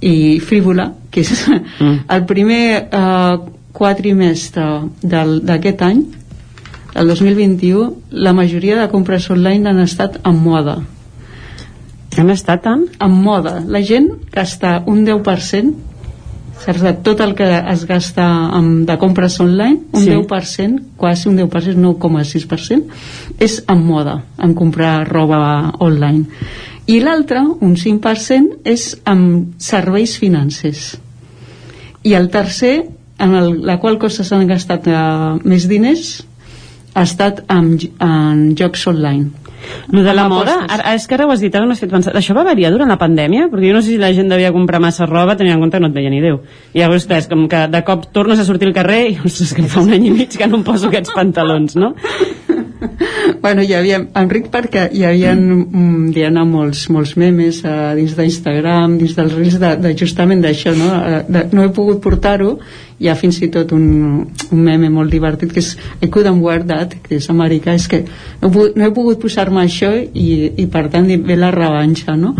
[0.00, 1.96] i frívola que és mm.
[2.08, 3.40] el primer uh,
[3.72, 4.68] quatrimestre
[5.00, 6.04] d'aquest any
[7.00, 10.80] el 2021 la majoria de compres online han estat en moda
[12.18, 12.88] han estat en?
[12.98, 15.90] en moda la gent gasta un 10%
[16.60, 18.26] saps, de tot el que es gasta
[18.56, 20.10] amb, de compres online un sí.
[20.10, 26.26] 10%, quasi un 10% 9,6% és en moda en comprar roba online
[26.90, 30.96] i l'altre, un 5% és amb serveis financers
[32.02, 32.74] i el tercer
[33.20, 36.22] en el, la qual cosa s'han gastat uh, més diners
[36.94, 39.30] ha estat en, en jocs online
[39.90, 42.14] lo de la moda, ara, és que ara ho has dit, ara no fet pensar.
[42.16, 43.48] Això va variar durant la pandèmia?
[43.52, 45.84] Perquè jo no sé si la gent devia comprar massa roba tenint en compte que
[45.84, 46.40] no et veia ni Déu.
[46.74, 49.66] I llavors, és com que de cop tornes a sortir al carrer i ostres, que
[49.70, 51.94] fa un any i mig que no em poso aquests pantalons, no?
[53.42, 58.98] bueno, hi havia, Enric, perquè hi havia mm, dient, molts, molts memes uh, dins d'Instagram,
[59.00, 60.90] dins dels reels de, de justament d'això, no?
[60.96, 62.56] Uh, de, no he pogut portar-ho
[63.00, 63.84] hi ha fins i tot un,
[64.52, 65.70] un meme molt divertit que és
[66.04, 68.02] I couldn't wear that, que és americà és que
[68.42, 70.26] no, no he pogut posar-me això i,
[70.60, 72.34] i per tant ve la revanxa no?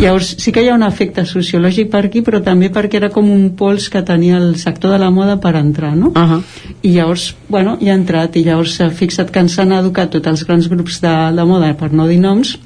[0.00, 3.28] llavors sí que hi ha un efecte sociològic per aquí però també perquè era com
[3.32, 6.14] un pols que tenia el sector de la moda per entrar no?
[6.16, 6.40] Uh -huh.
[6.82, 10.46] i llavors bueno, hi ha entrat i llavors fixa't que ens han educat tots els
[10.46, 12.58] grans grups de, de moda per no dir noms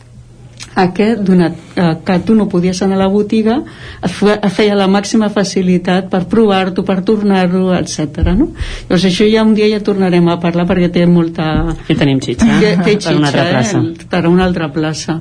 [0.74, 3.58] a que, donat eh, que tu no podies anar a la botiga
[4.04, 8.22] et feia la màxima facilitat per provar-t'ho, per tornar-lo, etc.
[8.36, 8.50] No?
[8.88, 11.76] Llavors això ja un dia ja tornarem a parlar perquè té molta...
[11.88, 13.80] I tenim xitxa, té, té xitxa per una altra plaça.
[13.80, 14.08] Eh?
[14.14, 15.18] Per una altra plaça.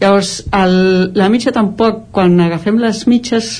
[0.00, 3.50] Llavors, el, la mitja tampoc, quan agafem les mitges,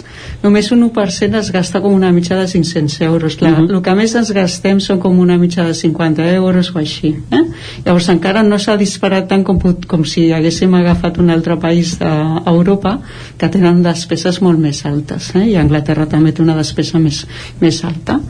[0.41, 3.37] només un 1% es gasta com una mitja de 500 euros.
[3.43, 3.75] La, uh -huh.
[3.77, 7.15] El que més ens gastem són com una mitja de 50 euros o així.
[7.31, 7.45] Eh?
[7.85, 13.01] Llavors encara no s'ha disparat tant com, com si haguéssim agafat una altre país d'Europa
[13.37, 15.45] que tenen despeses molt més altes eh?
[15.51, 17.27] i Anglaterra també té una despesa més,
[17.61, 18.21] més alta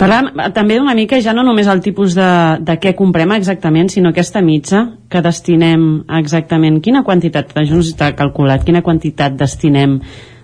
[0.00, 2.30] Parlem també una mica ja no només el tipus de,
[2.64, 5.82] de què comprem exactament, sinó aquesta mitja que destinem
[6.16, 6.78] exactament.
[6.80, 9.98] Quina quantitat, això no està calculat, quina quantitat destinem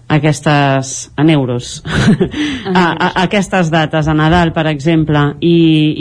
[0.09, 1.83] aquestes en euros
[2.75, 5.57] a, a, a aquestes dates a Nadal per exemple i,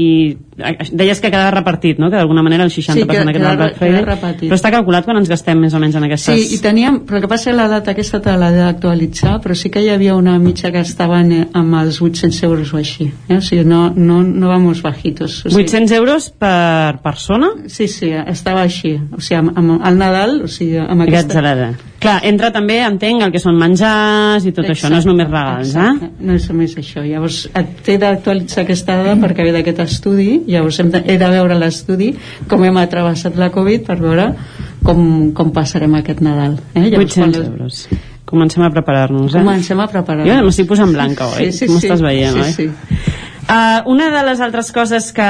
[0.06, 0.10] i
[0.56, 2.12] deies que quedava repartit no?
[2.12, 5.32] que d'alguna manera el 60% sí, que, queda, Black Friday però està calculat quan ens
[5.32, 8.22] gastem més o menys en aquestes sí, i teníem, però que passa la data aquesta
[8.22, 12.44] te l'ha d'actualitzar però sí que hi havia una mitja que estaven amb els 800
[12.46, 13.40] euros o així eh?
[13.40, 17.50] o sigui, no, no, no vamos bajitos o sigui, 800 euros per persona?
[17.66, 21.74] sí, sí, estava així o sigui, amb, amb el Nadal o sigui, amb aquesta...
[22.06, 24.78] Clar, entra també, entenc, el que són menjars i tot Exacte.
[24.78, 26.06] això, no és només regals, Exacte.
[26.06, 26.26] eh?
[26.30, 27.04] No és només això.
[27.06, 27.42] Llavors,
[27.86, 32.12] t'he d'actualitzar aquesta dada perquè ve d'aquest estudi, llavors hem de, he de veure l'estudi,
[32.52, 34.32] com hem atravessat la Covid per veure
[34.86, 36.60] com, com passarem aquest Nadal.
[36.76, 36.90] Eh?
[36.92, 37.52] Llavors, 800 quan...
[37.52, 37.88] euros.
[38.26, 39.42] Comencem a preparar-nos, eh?
[39.44, 40.32] Comencem a preparar-nos.
[40.34, 41.52] Jo m'estic posant blanca, oi?
[41.52, 41.74] Sí, sí, sí.
[41.76, 42.54] M'estàs veient, sí, oi?
[42.58, 43.15] Sí.
[43.46, 45.26] Uh, una de les altres coses que,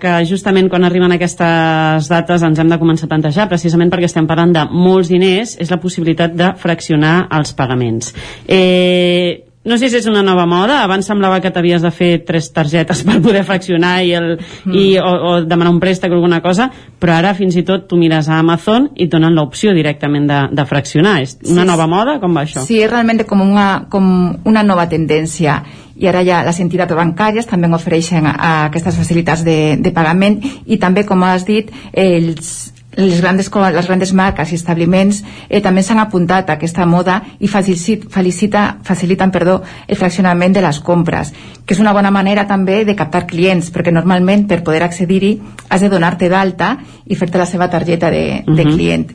[0.00, 4.28] que justament quan arriben aquestes dates ens hem de començar a plantejar, precisament perquè estem
[4.30, 8.14] parlant de molts diners, és la possibilitat de fraccionar els pagaments.
[8.48, 12.48] Eh, no sé si és una nova moda, abans semblava que t'havies de fer tres
[12.56, 14.72] targetes per poder fraccionar i el, mm.
[14.72, 17.98] i, o, o demanar un préstec o alguna cosa, però ara fins i tot tu
[18.00, 21.18] mires a Amazon i et donen l'opció directament de, de fraccionar.
[21.26, 22.16] És una sí, nova moda?
[22.22, 22.64] Com va això?
[22.64, 24.08] Sí, és realment com una, com
[24.48, 25.60] una nova tendència
[25.98, 30.40] i ara ja les entitats bancàries també ofereixen a, a aquestes facilitats de, de pagament
[30.66, 35.82] i també, com has dit, els, les grandes, les grandes marques i establiments eh, també
[35.82, 41.32] s'han apuntat a aquesta moda i facilita, facilita, faciliten perdó, el fraccionament de les compres,
[41.64, 45.36] que és una bona manera també de captar clients, perquè normalment per poder accedir-hi
[45.68, 46.76] has de donar-te d'alta
[47.06, 48.74] i fer-te la seva targeta de, de uh -huh.
[48.74, 49.10] client.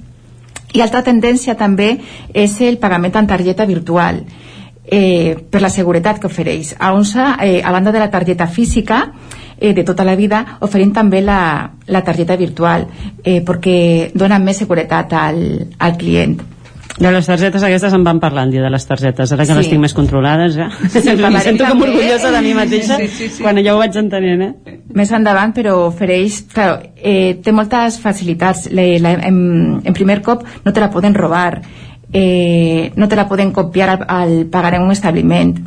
[0.74, 2.00] I altra tendència també
[2.34, 4.24] és el pagament en targeta virtual
[4.86, 6.76] eh, per la seguretat que ofereix.
[6.80, 9.12] A ONSA, eh, a banda de la targeta física,
[9.58, 12.88] eh, de tota la vida, oferim també la, la targeta virtual,
[13.24, 15.46] eh, perquè dona més seguretat al,
[15.80, 16.42] al client.
[16.94, 19.58] De les targetes aquestes en van parlar el dia de les targetes, ara que sí.
[19.58, 20.68] les tinc més controlades ja.
[20.94, 23.98] Sí, em sento com orgullosa de mi mateixa sí, sí, sí, quan ja ho vaig
[23.98, 24.76] entenent, eh?
[24.94, 26.44] Més endavant, però ofereix...
[26.54, 28.68] Clar, eh, té moltes facilitats.
[28.70, 29.40] Le, la, en,
[29.82, 31.64] en primer cop no te la poden robar
[32.14, 35.58] eh, no te la poden copiar al, al pagar en un establiment.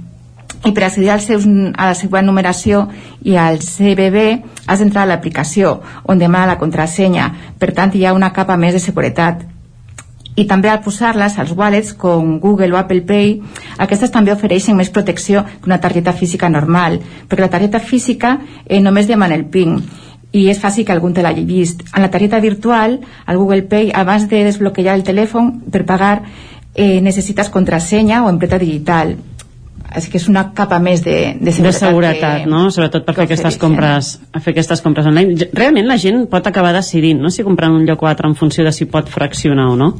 [0.64, 2.86] I per accedir als seus, a la seva numeració
[3.22, 4.22] i al CBB
[4.66, 7.28] has d'entrar a l'aplicació on demana la contrasenya.
[7.58, 9.44] Per tant hi ha una capa més de seguretat.
[10.36, 13.30] I també al posar-les als wallets com Google o Apple Pay
[13.80, 18.34] aquestes també ofereixen més protecció que una targeta física normal perquè la targeta física
[18.66, 19.78] eh, només demana el PIN
[20.36, 21.82] i és fàcil que algun te l'hagi vist.
[21.94, 26.18] En la targeta virtual, al Google Pay, abans de desbloquejar el telèfon per pagar,
[26.74, 29.16] eh, necessites contrasenya o empreta digital.
[29.96, 32.66] És que és una capa més de, de seguretat, de seguretat que, no?
[32.74, 36.72] sobretot per fer aquestes compres a fer aquestes compres online realment la gent pot acabar
[36.74, 37.30] decidint no?
[37.30, 39.92] si comprar un lloc o altre en funció de si pot fraccionar o no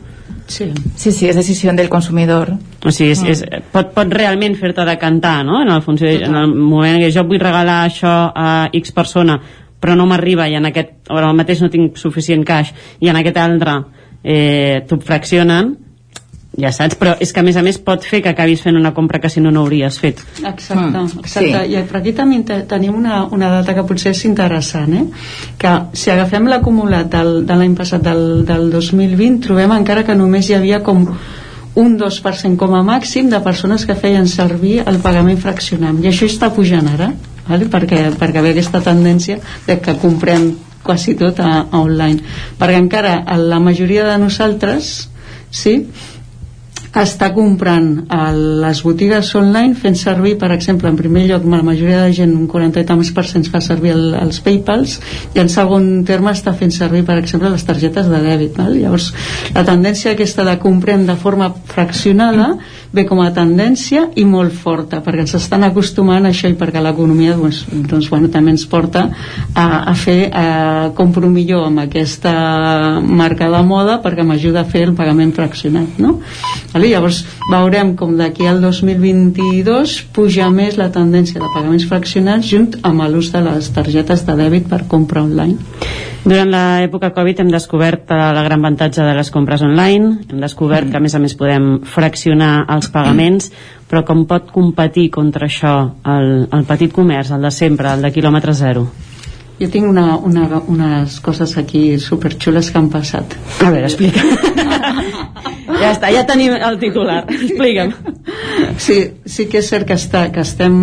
[0.47, 0.69] Sí.
[0.95, 2.53] sí, sí, és decisió del consumidor.
[2.85, 5.63] o sigui, és, és, pot, pot realment fer-te decantar no?
[5.63, 9.41] en, el funció, en el moment que jo vull regalar això a X persona
[9.81, 13.16] però no m'arriba i en aquest o ara mateix no tinc suficient cash i en
[13.20, 13.81] aquest altre
[14.24, 15.74] eh, t'ho fraccionen
[16.57, 18.94] ja saps, però és que a més a més pot fer que acabis fent una
[18.97, 21.28] compra que si no no hauries fet Exacte, Mm, exacte.
[21.28, 21.74] sí.
[21.74, 25.05] I per aquí també te- tenim una, una data que potser és interessant, eh?
[25.59, 30.48] que si agafem l'acumulat del, de l'any passat del, del 2020 trobem encara que només
[30.48, 31.05] hi havia com
[31.77, 36.24] un 2% com a màxim de persones que feien servir el pagament fraccionant i això
[36.24, 37.11] està pujant ara
[37.48, 37.70] vale?
[37.73, 40.52] perquè, perquè ve aquesta tendència de que comprem
[40.86, 42.23] quasi tot a, a online
[42.59, 45.09] perquè encara la majoria de nosaltres
[45.51, 45.81] sí,
[47.02, 52.05] està comprant a les botigues online fent servir, per exemple, en primer lloc la majoria
[52.06, 54.97] de gent, un 40 i tants per cent fa servir el, els Paypals
[55.35, 58.73] i en segon terme està fent servir per exemple les targetes de dèbit val?
[58.77, 59.10] llavors
[59.55, 62.55] la tendència aquesta de comprem de forma fraccionada
[62.97, 66.81] ve com a tendència i molt forta perquè ens estan acostumant a això i perquè
[66.82, 69.06] l'economia doncs, doncs, bueno, també ens porta
[69.52, 70.47] a, a fer a
[70.97, 72.32] compro millor amb aquesta
[73.05, 76.16] marca de moda perquè m'ajuda a fer el pagament fraccionat no?
[76.73, 76.90] Vale?
[76.94, 83.05] llavors veurem com d'aquí al 2022 puja més la tendència de pagaments fraccionats junt amb
[83.12, 85.60] l'ús de les targetes de dèbit per compra online
[86.27, 90.90] Durant l'època Covid hem descobert eh, la gran avantatge de les compres online, hem descobert
[90.90, 93.51] que a més a més podem fraccionar els pagaments,
[93.91, 98.15] però com pot competir contra això el, el petit comerç, el de sempre, el de
[98.15, 98.89] quilòmetre zero?
[99.57, 103.39] jo tinc una, una, unes coses aquí superxules que han passat.
[103.65, 104.21] A veure, explica.
[105.77, 107.25] Ja està, ja tenim el titular.
[107.29, 107.91] Explica'm.
[108.81, 108.97] Sí,
[109.29, 110.77] sí que és cert que, està, que estem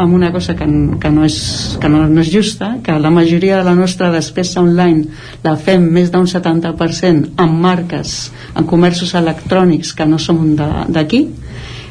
[0.00, 0.66] amb una cosa que,
[1.00, 1.36] que, no, és,
[1.80, 5.06] que no, no és justa, que la majoria de la nostra despesa online
[5.44, 8.16] la fem més d'un 70% en marques,
[8.56, 11.26] en comerços electrònics que no som d'aquí,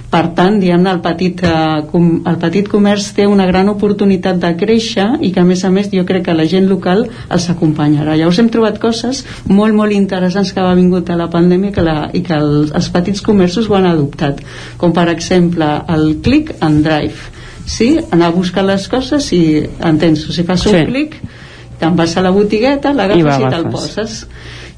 [0.10, 4.50] per tant, diguem-ne, el, petit, eh, com, el petit comerç té una gran oportunitat de
[4.58, 8.16] créixer i que, a més a més, jo crec que la gent local els acompanyarà.
[8.18, 11.98] Llavors hem trobat coses molt, molt interessants que ha vingut a la pandèmia que la,
[12.14, 14.42] i que els, els petits comerços ho han adoptat,
[14.82, 17.30] com per exemple el click and drive.
[17.70, 18.00] Sí?
[18.10, 19.44] Anar a buscar les coses i,
[19.86, 20.86] entens, si fas un Sí.
[20.90, 21.20] clic
[21.80, 24.24] te'n vas a la botigueta, I l'agafes va, i, te'l poses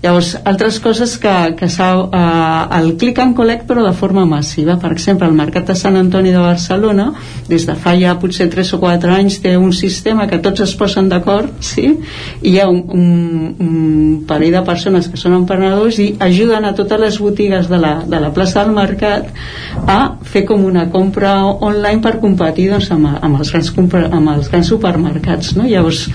[0.02, 4.92] llavors, altres coses que, que eh, el click and collect però de forma massiva, per
[4.96, 7.12] exemple el Mercat de Sant Antoni de Barcelona
[7.48, 10.74] des de fa ja potser 3 o 4 anys té un sistema que tots es
[10.76, 12.00] posen d'acord sí?
[12.42, 16.74] i hi ha un, un, un parell de persones que són emprenedors i ajuden a
[16.78, 19.30] totes les botigues de la, de la plaça del Mercat
[19.86, 24.50] a fer com una compra online per competir doncs, amb, amb, els grans amb els
[24.50, 25.70] grans supermercats no?
[25.70, 26.08] llavors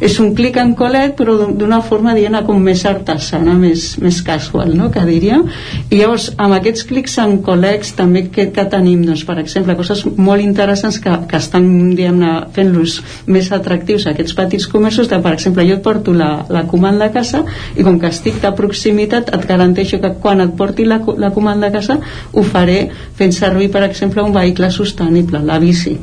[0.00, 4.20] és un click and collect però d'un- d'una forma diguem com més artesana més, més
[4.26, 4.90] casual no?
[4.94, 5.44] que diríem
[5.90, 10.04] i llavors amb aquests clics and collects també que, que tenim doncs, per exemple coses
[10.16, 15.66] molt interessants que, que estan diguem-ne fent-los més atractius aquests petits comerços de, per exemple
[15.68, 17.44] jo et porto la, la comanda a casa
[17.76, 21.68] i com que estic de proximitat et garanteixo que quan et porti la, la comanda
[21.70, 21.98] a casa
[22.32, 22.80] ho faré
[23.18, 25.98] fent servir per exemple un vehicle sostenible, la bici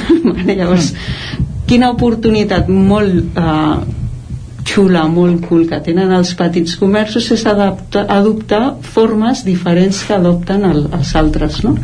[0.60, 0.92] llavors
[1.70, 3.98] quina oportunitat molt eh,
[4.66, 8.62] xula, molt cool que tenen els petits comerços és adaptar, adoptar
[8.94, 11.76] formes diferents que adopten el, els altres no?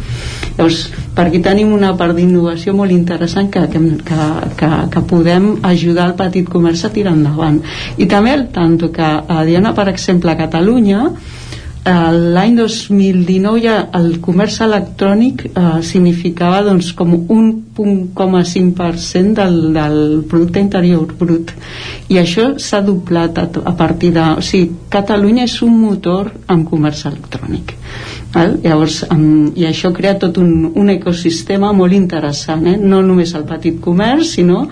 [0.57, 0.83] llavors
[1.17, 6.17] per aquí tenim una part d'innovació molt interessant que, que, que, que, podem ajudar el
[6.19, 7.63] petit comerç a tirar endavant
[7.97, 11.46] i també el tanto que a Diana per exemple a Catalunya eh,
[11.87, 20.61] l'any 2019 ja el comerç electrònic eh, significava doncs, com un 1,5% del, del producte
[20.61, 21.53] interior brut
[22.09, 24.25] i això s'ha doblat a, a partir de...
[24.39, 27.75] O sigui, Catalunya és un motor en comerç electrònic
[28.35, 28.57] val?
[28.65, 32.77] llavors amb, i això crea tot un, un ecosistema molt interessant eh?
[32.81, 34.67] no només el petit comerç sinó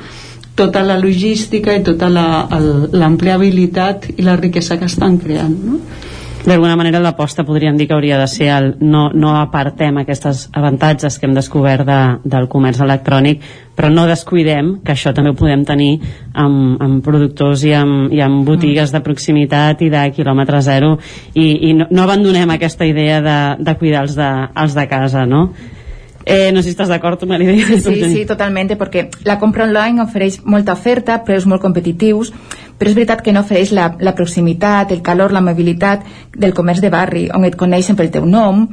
[0.56, 2.46] tota la logística i tota la-
[2.94, 5.80] l'ampliabilitat i la riquesa que estan creant no?
[6.44, 11.18] D'alguna manera l'aposta podríem dir que hauria de ser el no, no apartem aquests avantatges
[11.18, 13.44] que hem descobert de, del comerç electrònic
[13.74, 15.94] però no descuidem que això també ho podem tenir
[16.32, 20.98] amb, amb productors i amb, i amb botigues de proximitat i de quilòmetre zero
[21.32, 24.30] i, i no, no abandonem aquesta idea de, de cuidar els de,
[24.64, 25.48] els de casa no?
[26.26, 27.80] Eh, no sé si estás de acuerdo, Maribel.
[27.82, 32.32] Sí, sí, totalmente, porque la compra online ofereix molta oferta, preus molt competitius,
[32.78, 36.82] però és veritat que no ofereix la, la proximitat, el calor, la mobilitat del comerç
[36.82, 38.66] de barri, on et coneixen pel teu nom,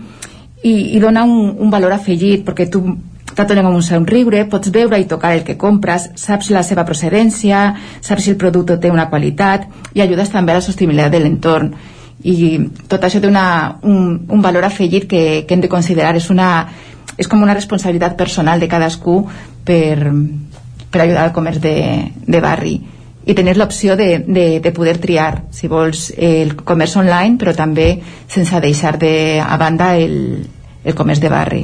[0.63, 2.83] i, i dona un, un valor afegit, perquè tu
[3.31, 7.63] t'atonem amb un somriure, pots veure i tocar el que compres, saps la seva procedència,
[8.03, 11.71] saps si el producte té una qualitat i ajudes també a la sostenibilitat de l'entorn.
[12.21, 12.35] I
[12.91, 16.13] tot això té una, un, un valor afegit que, que hem de considerar.
[16.19, 16.67] És una,
[17.17, 19.23] és com una responsabilitat personal de cadascú
[19.65, 20.11] per,
[20.91, 21.77] per ajudar al comerç de,
[22.27, 22.75] de barri
[23.25, 27.93] i tenir l'opció de, de, de poder triar si vols el comerç online però també
[28.27, 30.41] sense deixar de, a banda el,
[30.83, 31.61] el comerç de barri.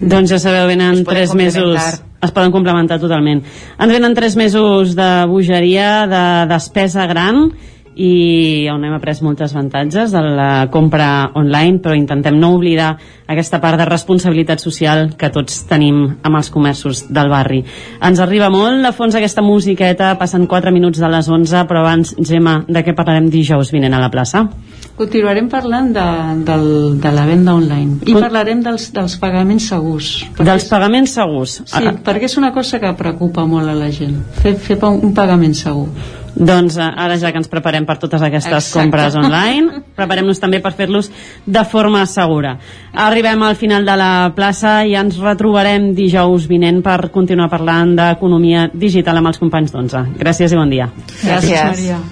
[0.00, 2.00] Doncs ja sabeu, venen tres mesos.
[2.24, 3.42] es poden complementar totalment.
[3.78, 7.50] Ens venen tres mesos de bogeria de despesa gran
[7.94, 12.94] i on hem après moltes avantatges de la compra online, però intentem no oblidar
[13.30, 17.62] aquesta part de responsabilitat social que tots tenim amb els comerços del barri.
[18.02, 22.14] Ens arriba molt de fons aquesta musiqueta, passen 4 minuts de les 11, però abans,
[22.18, 24.48] Gemma, de què parlarem dijous vinent a la plaça?
[24.94, 26.04] Continuarem parlant de,
[26.46, 26.66] del,
[27.02, 30.10] de la venda online i parlarem dels, dels pagaments segurs.
[30.38, 31.56] Dels pagaments segurs?
[31.66, 35.56] Sí, perquè és una cosa que preocupa molt a la gent, fer, fer un pagament
[35.58, 35.88] segur.
[36.34, 38.78] Doncs eh, ara ja que ens preparem per totes aquestes Exacte.
[38.80, 41.10] compres online, preparem-nos també per fer-los
[41.46, 42.56] de forma segura.
[42.92, 48.68] Arribem al final de la plaça i ens retrobarem dijous vinent per continuar parlant d'economia
[48.72, 50.18] digital amb els companys d'11.
[50.18, 50.90] Gràcies i bon dia.
[51.22, 51.50] Gràcies.
[51.54, 52.02] Gràcies Maria.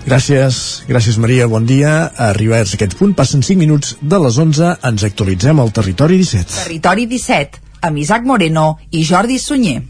[0.00, 2.10] Gràcies, gràcies Maria, bon dia.
[2.30, 6.64] Arribats a aquest punt, passen 5 minuts de les 11, ens actualitzem al Territori 17.
[6.64, 9.82] Territori 17, amb Isaac Moreno i Jordi Sunyer.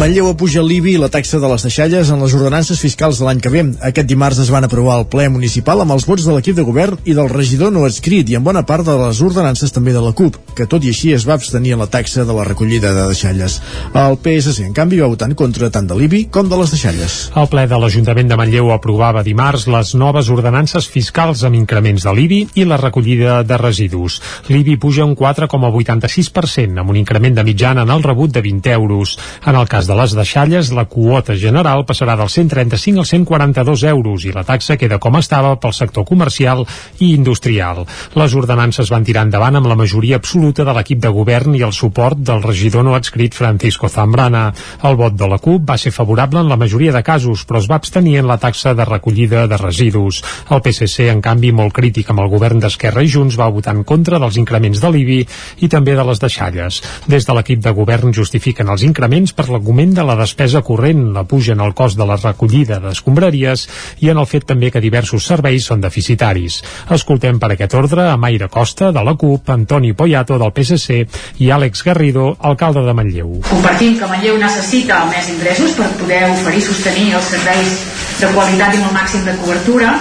[0.00, 3.40] Manlleu apuja l'IBI i la taxa de les deixalles en les ordenances fiscals de l'any
[3.44, 3.60] que ve.
[3.84, 6.96] Aquest dimarts es van aprovar al ple municipal amb els vots de l'equip de govern
[7.04, 10.14] i del regidor no adscrit i en bona part de les ordenances també de la
[10.16, 13.02] CUP, que tot i així es va abstenir en la taxa de la recollida de
[13.10, 13.58] deixalles.
[13.92, 17.18] El PSC, en canvi, va votar en contra tant de l'IBI com de les deixalles.
[17.36, 22.16] El ple de l'Ajuntament de Manlleu aprovava dimarts les noves ordenances fiscals amb increments de
[22.16, 24.16] l'IBI i la recollida de residus.
[24.48, 29.18] L'IBI puja un 4,86% amb un increment de mitjana en el rebut de 20 euros.
[29.44, 34.24] En el cas de les deixalles, la quota general passarà dels 135 als 142 euros
[34.28, 36.62] i la taxa queda com estava pel sector comercial
[37.00, 37.82] i industrial.
[38.14, 41.74] Les ordenances van tirar endavant amb la majoria absoluta de l'equip de govern i el
[41.74, 44.44] suport del regidor no adscrit Francisco Zambrana.
[44.86, 47.66] El vot de la CUP va ser favorable en la majoria de casos, però es
[47.70, 50.22] va abstenir en la taxa de recollida de residus.
[50.50, 53.82] El PSC, en canvi, molt crític amb el govern d'Esquerra i Junts, va votar en
[53.82, 55.20] contra dels increments de l'IBI
[55.66, 56.82] i també de les deixalles.
[57.10, 61.12] Des de l'equip de govern justifiquen els increments per l'argument l'augment de la despesa corrent,
[61.14, 63.66] la puja en el cost de la recollida d'escombraries
[64.04, 66.60] i en el fet també que diversos serveis són deficitaris.
[66.90, 71.06] Escoltem per aquest ordre a Maire Costa, de la CUP, Antoni Poyato, del PSC,
[71.40, 73.40] i Àlex Garrido, alcalde de Manlleu.
[73.48, 77.80] Compartim que Manlleu necessita més ingressos per poder oferir i sostenir els serveis
[78.20, 79.96] de qualitat i amb el màxim de cobertura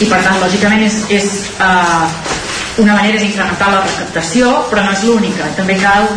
[0.00, 1.28] i per tant lògicament és, és
[1.60, 2.08] uh,
[2.80, 6.08] una manera d'incrementar la recaptació però no és l'única, també cal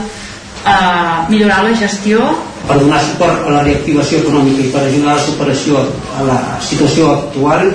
[0.65, 2.21] uh, millorar la gestió
[2.67, 5.81] per donar suport a la reactivació econòmica i per ajudar a la superació
[6.19, 7.73] a la situació actual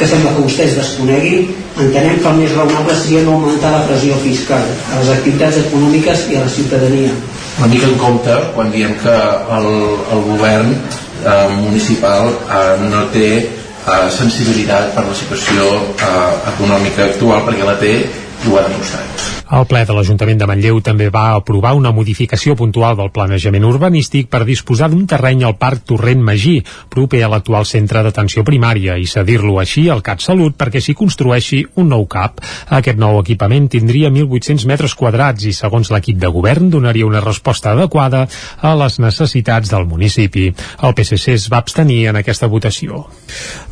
[0.00, 4.16] que sembla que vostès desconeguin, entenem que el més raonable seria no augmentar la pressió
[4.22, 7.10] fiscal a les activitats econòmiques i a la ciutadania.
[7.58, 9.16] Una mica en compte quan diem que
[9.58, 9.68] el,
[10.14, 17.44] el govern eh, municipal eh, no té eh, sensibilitat per la situació eh, econòmica actual
[17.50, 19.39] perquè la té i ho ha demostrat.
[19.50, 24.28] El ple de l'Ajuntament de Manlleu també va aprovar una modificació puntual del planejament urbanístic
[24.30, 26.60] per disposar d'un terreny al Parc Torrent Magí,
[26.92, 31.64] proper a l'actual centre d'atenció primària, i cedir-lo així al CAT Salut perquè s'hi construeixi
[31.82, 32.38] un nou CAP.
[32.78, 37.74] Aquest nou equipament tindria 1.800 metres quadrats i, segons l'equip de govern, donaria una resposta
[37.74, 38.22] adequada
[38.62, 40.46] a les necessitats del municipi.
[40.78, 43.02] El PSC es va abstenir en aquesta votació.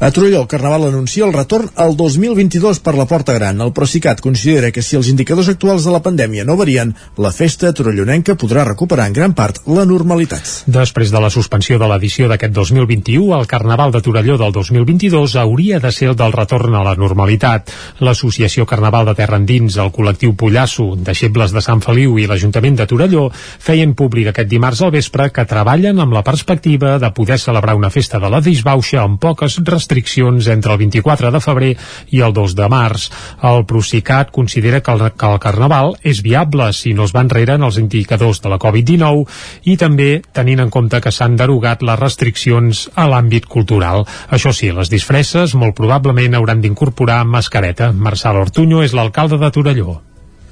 [0.01, 3.63] A Torelló, el Carnaval anuncia el retorn al 2022 per la Porta Gran.
[3.63, 7.28] El Procicat considera que si els indicadors actuals actuals de la pandèmia no varien, la
[7.28, 10.65] festa torellonenca podrà recuperar en gran part la normalitat.
[10.65, 15.77] Després de la suspensió de l'edició d'aquest 2021, el Carnaval de Torelló del 2022 hauria
[15.78, 17.69] de ser el del retorn a la normalitat.
[18.01, 22.89] L'Associació Carnaval de Terra Endins, el col·lectiu Pollasso, deixebles de Sant Feliu i l'Ajuntament de
[22.89, 27.77] Torelló feien públic aquest dimarts al vespre que treballen amb la perspectiva de poder celebrar
[27.77, 31.74] una festa de la disbauxa amb poques restriccions entre el 24 de febrer
[32.16, 33.11] i el 2 de març.
[33.45, 35.58] El Procicat considera que el, que el Carnaval
[36.03, 39.25] és viable si no es va enrere en els indicadors de la Covid-19
[39.65, 44.07] i també tenint en compte que s'han derogat les restriccions a l'àmbit cultural.
[44.31, 47.93] Això sí, les disfresses molt probablement hauran d'incorporar mascareta.
[47.93, 50.01] Marçal Ortuño és l'alcalde de Torelló.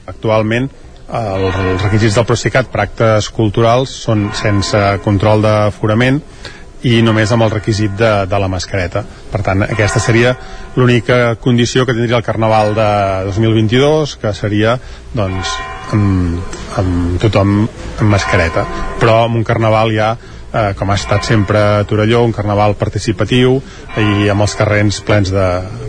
[0.07, 0.69] Actualment
[1.07, 6.21] els requisits del Procicat per actes culturals són sense control d'aforament
[6.87, 9.03] i només amb el requisit de, de la mascareta.
[9.33, 10.37] Per tant, aquesta seria
[10.77, 12.91] l'única condició que tindria el Carnaval de
[13.31, 14.77] 2022, que seria
[15.17, 15.57] doncs,
[15.97, 18.67] amb, amb tothom amb mascareta.
[19.01, 20.15] Però amb un Carnaval ja
[20.53, 23.59] eh, com ha estat sempre a Torelló, un carnaval participatiu
[23.97, 25.47] i amb els carrers plens de,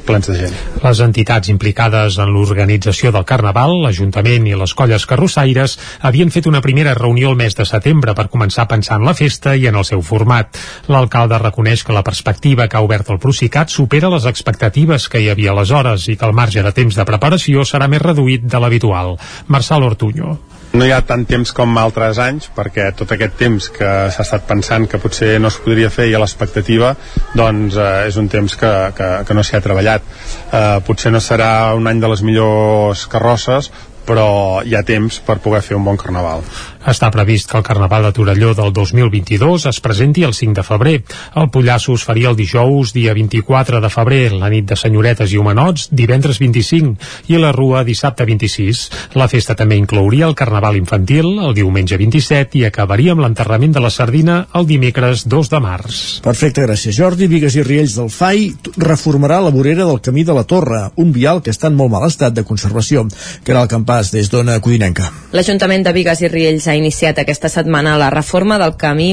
[0.08, 0.56] plens de gent.
[0.84, 5.78] Les entitats implicades en l'organització del Carnaval, l'Ajuntament i les colles carrossaires,
[6.08, 9.16] havien fet una primera reunió el mes de setembre per començar a pensar en la
[9.18, 10.58] festa i en el seu format.
[10.88, 15.32] L'alcalde reconeix que la perspectiva que ha obert el Procicat supera les expectatives que hi
[15.32, 19.18] havia aleshores i que el marge de temps de preparació serà més reduït de l'habitual.
[19.48, 20.38] Marçal Ortuño.
[20.78, 24.44] No hi ha tant temps com altres anys, perquè tot aquest temps que s'ha estat
[24.46, 26.92] pensant que potser no es podria fer i a l'expectativa,
[27.34, 30.06] doncs eh, és un temps que, que, que no s'hi ha treballat.
[30.06, 33.72] Eh, potser no serà un any de les millors carrosses,
[34.06, 34.28] però
[34.62, 36.46] hi ha temps per poder fer un bon carnaval.
[36.88, 40.94] Està previst que el Carnaval de Torelló del 2022 es presenti el 5 de febrer.
[41.36, 45.42] El Pollasso es faria el dijous, dia 24 de febrer, la nit de senyoretes i
[45.42, 46.96] homenots, divendres 25,
[47.28, 48.86] i la Rua dissabte 26.
[49.20, 53.84] La festa també inclouria el Carnaval infantil, el diumenge 27, i acabaria amb l'enterrament de
[53.84, 56.00] la sardina el dimecres 2 de març.
[56.24, 57.28] Perfecte, gràcies Jordi.
[57.28, 58.48] Vigues i Riells del FAI
[58.80, 62.08] reformarà la vorera del camí de la Torre, un vial que està en molt mal
[62.08, 63.04] estat de conservació,
[63.44, 65.12] que era el campàs des d'Ona Codinenca.
[65.36, 69.10] L'Ajuntament de Vigues i Riells ha iniciat aquesta setmana la reforma del camí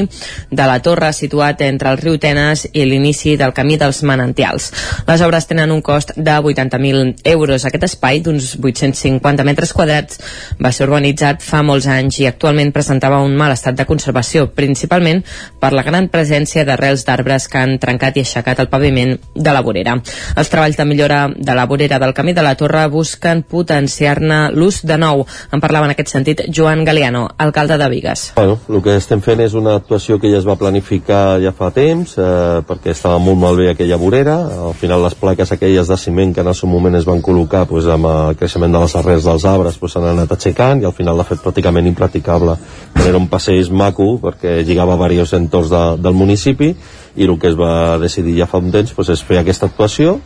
[0.51, 4.71] de la Torre situat entre el riu Tenes i l'inici del camí dels manantials.
[5.07, 7.65] Les obres tenen un cost de 80.000 euros.
[7.65, 10.21] Aquest espai d'uns 850 metres quadrats
[10.61, 15.23] va ser urbanitzat fa molts anys i actualment presentava un mal estat de conservació, principalment
[15.59, 19.63] per la gran presència d'arrels d'arbres que han trencat i aixecat el paviment de la
[19.65, 19.97] vorera.
[20.35, 24.81] Els treballs de millora de la vorera del camí de la Torre busquen potenciar-ne l'ús
[24.85, 25.25] de nou.
[25.51, 28.33] En parlava en aquest sentit Joan Galeano, alcalde de Vigues.
[28.35, 31.69] Bueno, el que estem fent és una actuació que ja es va planificar ja fa
[31.75, 34.35] temps, eh, perquè estava molt malbé aquella vorera.
[34.69, 37.65] Al final les plaques aquelles de ciment que en el seu moment es van col·locar
[37.69, 40.95] pues, amb el creixement de les arrels dels arbres s'han pues, anat aixecant i al
[40.97, 42.57] final l'ha fet pràcticament impraticable.
[43.05, 46.73] Era un passeig maco perquè lligava diversos entorns de, del municipi
[47.15, 50.19] i el que es va decidir ja fa un temps pues, és fer aquesta actuació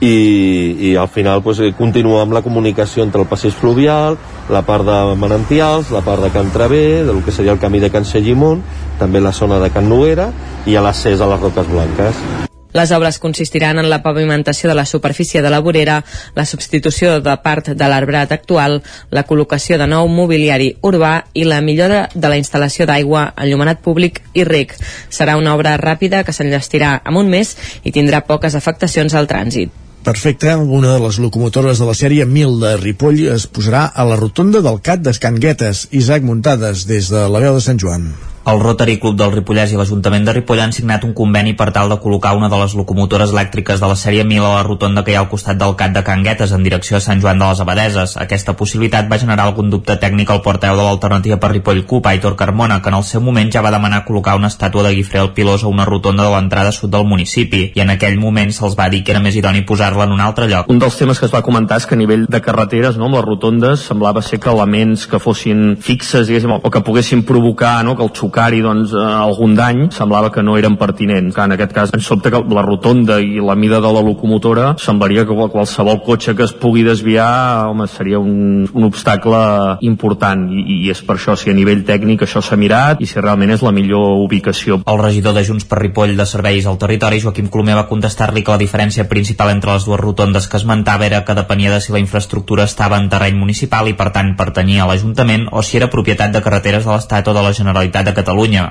[0.00, 4.18] i, i al final pues, continua amb la comunicació entre el passeig fluvial,
[4.50, 7.92] la part de Manantials, la part de Can Travé, del que seria el camí de
[7.92, 8.64] Can Segimont,
[8.98, 10.30] també la zona de Can Noguera
[10.66, 12.48] i a l'accés a les Roques Blanques.
[12.72, 16.04] Les obres consistiran en la pavimentació de la superfície de la vorera,
[16.36, 18.78] la substitució de part de l'arbrat actual,
[19.10, 24.22] la col·locació de nou mobiliari urbà i la millora de la instal·lació d'aigua, enllumenat públic
[24.38, 24.78] i rec.
[25.10, 29.89] Serà una obra ràpida que s'enllestirà en un mes i tindrà poques afectacions al trànsit.
[30.00, 34.16] Perfecte, una de les locomotores de la sèrie 1000 de Ripoll es posarà a la
[34.16, 38.08] rotonda del CAT d'Escanguetes, Isaac Muntades, des de la veu de Sant Joan.
[38.50, 41.92] El Rotary Club del Ripollès i l'Ajuntament de Ripoll han signat un conveni per tal
[41.92, 45.12] de col·locar una de les locomotores elèctriques de la sèrie 1000 a la rotonda que
[45.12, 47.60] hi ha al costat del CAT de Canguetes en direcció a Sant Joan de les
[47.62, 48.16] Abadeses.
[48.18, 52.34] Aquesta possibilitat va generar algun dubte tècnic al porteu de l'alternativa per Ripoll CUP, Aitor
[52.40, 55.30] Carmona, que en el seu moment ja va demanar col·locar una estàtua de Guifré el
[55.36, 58.88] Pilós a una rotonda de l'entrada sud del municipi i en aquell moment se'ls va
[58.90, 60.74] dir que era més idoni posar-la en un altre lloc.
[60.74, 63.20] Un dels temes que es va comentar és que a nivell de carreteres, no, amb
[63.20, 67.94] les rotondes, semblava ser que elements que fossin fixes, diguéssim, o que poguessin provocar no,
[67.94, 71.36] que el xocar-hi doncs, eh, algun dany semblava que no eren pertinents.
[71.36, 75.26] En aquest cas ens sobta que la rotonda i la mida de la locomotora semblaria
[75.26, 80.90] que qualsevol cotxe que es pugui desviar home, seria un, un obstacle important I, i
[80.90, 83.72] és per això si a nivell tècnic això s'ha mirat i si realment és la
[83.72, 84.80] millor ubicació.
[84.86, 88.54] El regidor de Junts per Ripoll de Serveis al Territori, Joaquim Colomer, va contestar-li que
[88.54, 92.00] la diferència principal entre les dues rotondes que esmentava era que depenia de si la
[92.00, 96.32] infraestructura estava en terreny municipal i per tant pertanyia a l'Ajuntament o si era propietat
[96.32, 98.19] de carreteres de l'Estat o de la Generalitat de Catalunya.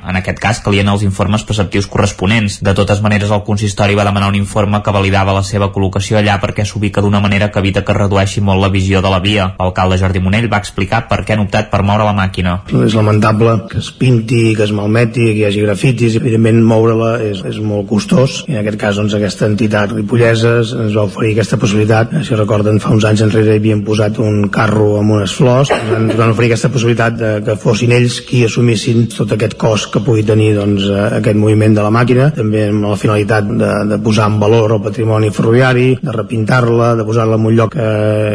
[0.10, 2.60] En aquest cas calien els informes preceptius corresponents.
[2.64, 6.40] De totes maneres, el consistori va demanar un informe que validava la seva col·locació allà
[6.42, 9.54] perquè s'ubica d'una manera que evita que redueixi molt la visió de la via.
[9.60, 12.60] L'alcalde Jordi Monell va explicar per què han optat per moure la màquina.
[12.86, 17.42] És lamentable que es pinti, que es malmeti, que hi hagi grafitis, evidentment moure-la és,
[17.50, 21.60] és molt costós i en aquest cas doncs, aquesta entitat ripolleses ens va oferir aquesta
[21.62, 25.72] possibilitat si recorden fa uns anys enrere hi havien posat un carro amb unes flors
[25.74, 30.04] ens van oferir aquesta possibilitat de que fossin ells qui assumissin tot aquest cost que
[30.06, 30.86] pugui tenir doncs,
[31.20, 34.84] aquest moviment de la màquina també amb la finalitat de, de posar en valor el
[34.84, 37.90] patrimoni ferroviari de repintar-la, de posar-la en un lloc que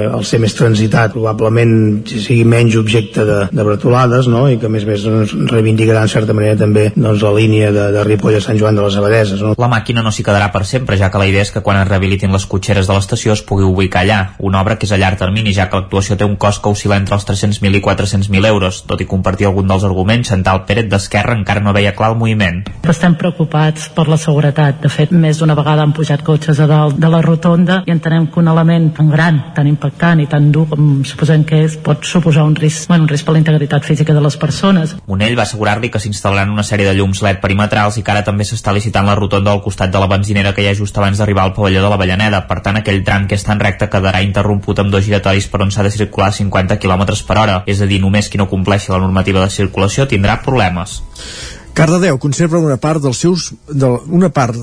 [0.09, 1.75] al ser més transitat probablement
[2.09, 4.47] sigui menys objecte de, de bretolades no?
[4.51, 7.71] i que a més a més doncs, reivindicarà en certa manera també doncs, la línia
[7.75, 9.43] de, de Ripoll a Sant Joan de les Abadeses.
[9.43, 9.55] No?
[9.61, 11.89] La màquina no s'hi quedarà per sempre, ja que la idea és que quan es
[11.89, 15.21] rehabilitin les cotxeres de l'estació es pugui ubicar allà, una obra que és a llarg
[15.21, 18.83] termini, ja que l'actuació té un cost que oscil·la entre els 300.000 i 400.000 euros.
[18.89, 22.63] Tot i compartir algun dels arguments, Chantal Pérez d'Esquerra encara no veia clar el moviment.
[22.95, 24.81] Estem preocupats per la seguretat.
[24.85, 28.29] De fet, més d'una vegada han pujat cotxes a dalt de la rotonda i entenem
[28.31, 32.05] que un element tan gran, tan impactant i tan dur com suposem que és, pot
[32.07, 34.95] suposar un risc, bueno, un risc per la integritat física de les persones.
[35.11, 38.47] Monell va assegurar-li que s'instal·laran una sèrie de llums LED perimetrals i que ara també
[38.47, 41.49] s'està licitant la rotonda al costat de la benzinera que hi ha just abans d'arribar
[41.49, 42.45] al pavelló de la Vallaneda.
[42.49, 45.73] Per tant, aquell tram que és tan recte quedarà interromput amb dos giratoris per on
[45.75, 47.57] s'ha de circular 50 km per hora.
[47.67, 50.84] És a dir, només qui no compleixi la normativa de circulació tindrà problemes.
[51.75, 54.59] Cardedeu conserva una part dels seus de, una part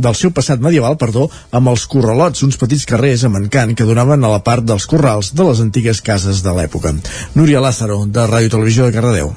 [0.00, 4.24] del seu passat medieval, perdó, amb els corralots, uns petits carrers amb encant que donaven
[4.24, 6.94] a la part dels corrals de les antigues cases de l'època.
[7.36, 9.34] Núria Lázaro, de Ràdio Televisió de Cardedeu.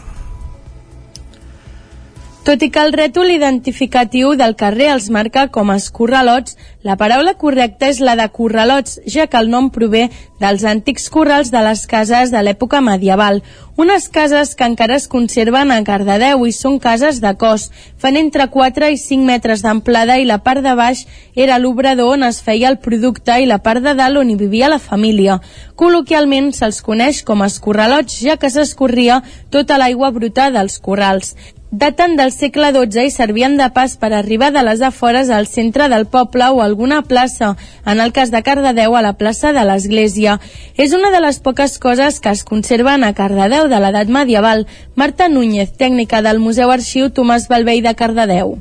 [2.43, 7.37] Tot i que el rètol identificatiu del carrer els marca com a escorralots, la paraula
[7.39, 10.09] correcta és la de corralots, ja que el nom prové
[10.41, 13.39] dels antics corrals de les cases de l'època medieval.
[13.79, 17.69] Unes cases que encara es conserven a Cardedeu i són cases de cos.
[17.95, 21.07] Fan entre 4 i 5 metres d'amplada i la part de baix
[21.47, 24.67] era l'obrador on es feia el producte i la part de dalt on hi vivia
[24.67, 25.39] la família.
[25.79, 31.37] Col·loquialment se'ls coneix com a escorralots, ja que s'escorria tota l'aigua bruta dels corrals
[31.73, 35.87] daten del segle XII i servien de pas per arribar de les afores al centre
[35.89, 37.55] del poble o alguna plaça,
[37.85, 40.37] en el cas de Cardedeu a la plaça de l'Església.
[40.77, 44.67] És una de les poques coses que es conserven a Cardedeu de l'edat medieval.
[44.93, 48.59] Marta Núñez, tècnica del Museu Arxiu Tomàs Balvei de Cardedeu.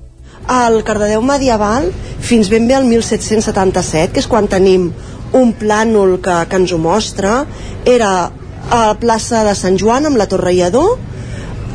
[0.49, 4.89] Al Cardedeu medieval, fins ben bé al 1777, que és quan tenim
[5.37, 7.43] un plànol que, que ens ho mostra,
[7.85, 8.33] era
[8.73, 10.97] a la plaça de Sant Joan amb la Torre Lledó,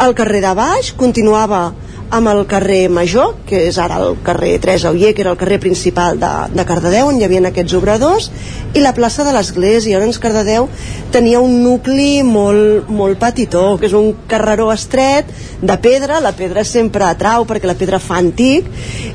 [0.06, 1.62] el carrer de baix continuava
[2.10, 5.60] amb el carrer Major, que és ara el carrer Teresa Oller, que era el carrer
[5.60, 8.30] principal de, de Cardedeu, on hi havia aquests obradors,
[8.74, 9.98] i la plaça de l'Església.
[9.98, 10.70] Llavors Cardedeu
[11.12, 15.30] tenia un nucli molt, molt petitó, que és un carreró estret
[15.62, 18.68] de pedra, la pedra sempre atrau perquè la pedra fa antic,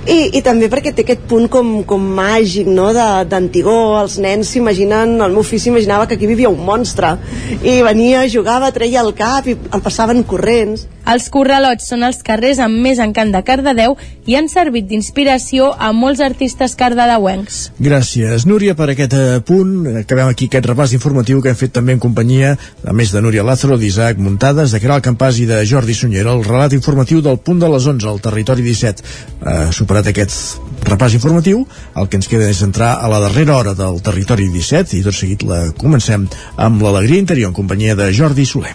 [0.03, 5.17] i, i també perquè té aquest punt com, com màgic, no?, d'antigó, els nens s'imaginen,
[5.23, 7.15] el meu fill s'imaginava que aquí vivia un monstre,
[7.63, 10.89] i venia, jugava, treia el cap i el passaven corrents.
[11.09, 13.97] Els corralots són els carrers amb més encant de Cardedeu
[14.27, 17.61] i han servit d'inspiració a molts artistes cardedeuencs.
[17.83, 19.87] Gràcies, Núria, per aquest eh, punt.
[20.03, 22.55] Acabem aquí aquest repàs informatiu que hem fet també en companyia,
[22.87, 26.45] a més de Núria Lázaro, d'Isaac Muntades, de Caral Campàs i de Jordi Sunyera, el
[26.47, 29.03] relat informatiu del punt de les 11 al territori 17.
[29.43, 31.65] Eh, superat aquest repàs informatiu,
[31.97, 35.17] el que ens queda és entrar a la darrera hora del territori 17 i tot
[35.17, 36.27] seguit la comencem
[36.57, 38.75] amb l'alegria interior en companyia de Jordi Soler.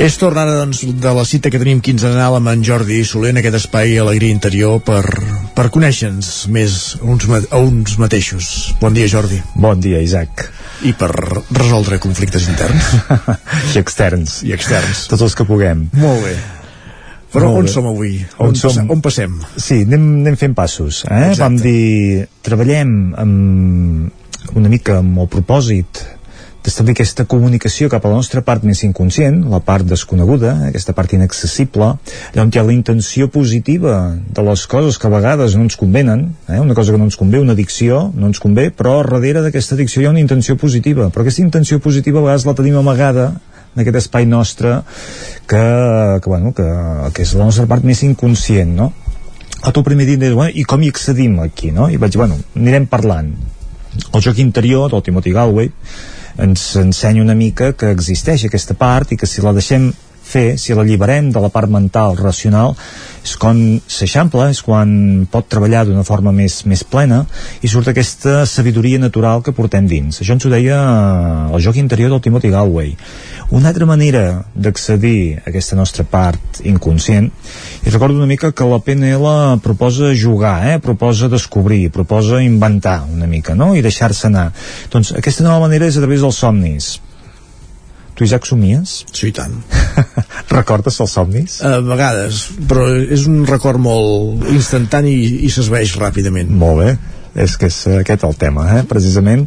[0.00, 3.58] És tornada doncs, de la cita que tenim quinzenal amb en Jordi Soler en aquest
[3.58, 5.02] espai Alegria Interior per,
[5.52, 8.46] per conèixer-nos més uns, a uns mateixos.
[8.80, 9.42] Bon dia, Jordi.
[9.60, 10.46] Bon dia, Isaac.
[10.88, 12.94] I per resoldre conflictes interns.
[13.74, 14.38] I externs.
[14.48, 15.02] I externs.
[15.12, 15.90] Tots els que puguem.
[16.00, 16.32] Molt bé.
[17.34, 17.74] Però Molt on bé.
[17.74, 18.14] som avui?
[18.38, 18.72] On On, som?
[18.72, 18.88] passem?
[18.96, 19.34] on passem?
[19.60, 21.02] Sí, anem, anem fent passos.
[21.10, 21.26] Eh?
[21.28, 21.42] Exacte.
[21.44, 26.00] Vam dir, treballem amb una mica amb el propòsit
[26.64, 31.14] d'establir aquesta comunicació cap a la nostra part més inconscient, la part desconeguda, aquesta part
[31.16, 31.94] inaccessible,
[32.32, 33.96] allà on hi ha la intenció positiva
[34.28, 36.60] de les coses que a vegades no ens convenen, eh?
[36.60, 40.02] una cosa que no ens convé, una addicció, no ens convé, però darrere d'aquesta addicció
[40.02, 43.30] hi ha una intenció positiva, però aquesta intenció positiva a vegades la tenim amagada
[43.74, 44.80] en aquest espai nostre
[45.46, 45.64] que,
[46.20, 46.66] que, bueno, que,
[47.14, 48.92] que és la nostra part més inconscient, no?
[49.60, 51.90] A tu primer dit, bueno, i com hi accedim aquí, no?
[51.92, 53.34] I vaig, bueno, anirem parlant.
[54.14, 55.70] El joc interior del Timothy Galway
[56.40, 59.90] ens ensenya una mica que existeix aquesta part i que si la deixem
[60.30, 62.76] fer, si l'alliberem de la part mental, racional,
[63.24, 64.92] és quan s'eixampla, és quan
[65.30, 67.24] pot treballar d'una forma més, més plena
[67.62, 70.22] i surt aquesta sabidoria natural que portem dins.
[70.22, 72.94] Això ens ho deia eh, el joc interior del Timothy Galway.
[73.50, 77.26] Una altra manera d'accedir a aquesta nostra part inconscient,
[77.82, 80.78] i recordo una mica que la PNL proposa jugar, eh?
[80.78, 83.72] proposa descobrir, proposa inventar una mica, no?
[83.74, 84.52] i deixar-se anar.
[84.92, 86.92] Doncs aquesta nova manera és a través dels somnis
[88.20, 88.90] Tu, Isaac, somies?
[89.16, 89.54] Sí, i tant.
[90.50, 91.54] Recordes els somnis?
[91.64, 96.50] A vegades, però és un record molt instantani i, i s'esveix ràpidament.
[96.52, 96.90] Molt bé
[97.40, 98.82] és que és aquest el tema, eh?
[98.90, 99.46] precisament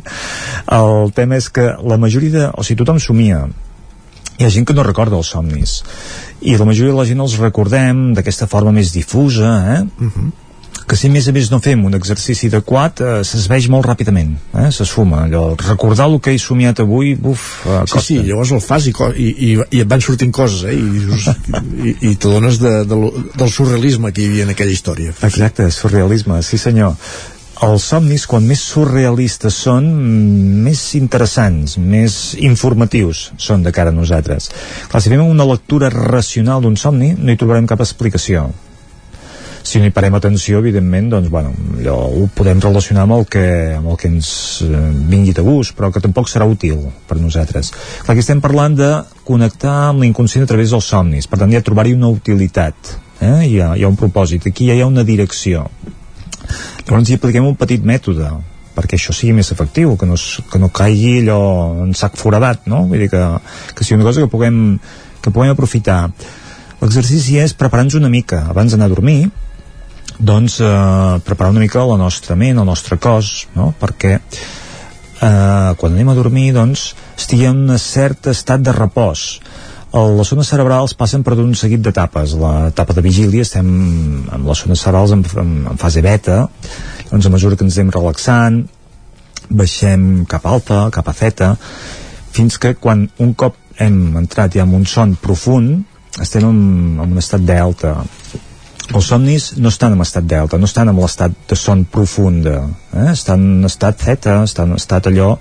[0.72, 2.46] el tema és que la majoria de...
[2.50, 3.44] o sigui, tothom somia
[4.38, 5.82] hi ha gent que no recorda els somnis
[6.42, 9.84] i la majoria de la gent els recordem d'aquesta forma més difusa eh?
[10.00, 10.32] Uh -huh
[10.88, 14.70] que si més a més no fem un exercici adequat eh, s'esveix molt ràpidament eh?
[14.76, 18.02] s'esfuma, allò, recordar el que he somiat avui buf, eh, costa.
[18.02, 20.76] Sí, sí, llavors el fas i, i, i, i et van sortint coses eh?
[20.76, 21.30] i, dius,
[21.88, 23.00] i, i t'adones de, de,
[23.40, 26.98] del surrealisme que hi havia en aquella història exacte, surrealisme, sí senyor
[27.62, 29.86] els somnis, quan més surrealistes són,
[30.66, 34.50] més interessants, més informatius són de cara a nosaltres.
[34.90, 38.50] Clar, si fem una lectura racional d'un somni, no hi trobarem cap explicació
[39.64, 43.46] si no hi parem atenció, evidentment, doncs, bueno, allò ho podem relacionar amb el que,
[43.78, 44.28] amb el que ens
[44.66, 47.72] eh, vingui de gust, però que tampoc serà útil per nosaltres.
[48.04, 48.92] Clar, aquí estem parlant de
[49.24, 53.40] connectar amb l'inconscient a través dels somnis, per tant, hi trobar-hi una utilitat, eh?
[53.48, 55.64] hi, ha, hi ha un propòsit, aquí ja hi ha una direcció.
[56.84, 58.30] Llavors hi apliquem un petit mètode,
[58.74, 60.18] perquè això sigui més efectiu, que no,
[60.52, 61.40] que no caigui allò
[61.86, 62.84] en sac foradat, no?
[62.90, 63.24] Vull dir que,
[63.74, 64.58] que sigui una cosa que puguem,
[65.22, 66.02] que puguem aprofitar.
[66.82, 69.22] L'exercici és preparar-nos una mica abans d'anar a dormir,
[70.20, 73.72] doncs eh, preparar una mica la nostra ment, el nostre cos, no?
[73.80, 74.18] perquè
[75.24, 79.28] eh, quan anem a dormir doncs estigui en un cert estat de repòs
[79.94, 82.34] les zones cerebrals passen per un seguit d'etapes.
[82.42, 83.68] La etapa de vigília estem
[84.34, 86.48] amb les zones cerebrals en, en, en fase beta,
[87.12, 88.64] doncs a mesura que ens anem relaxant,
[89.54, 91.52] baixem cap alta, cap a theta,
[92.34, 95.84] fins que quan un cop hem entrat ja en un son profund,
[96.22, 96.58] estem en,
[96.98, 98.00] en un estat delta
[98.92, 102.58] els somnis no estan en estat delta, no estan en l'estat de son profunda,
[102.92, 103.12] eh?
[103.14, 105.38] estan en estat theta, estan en estat allò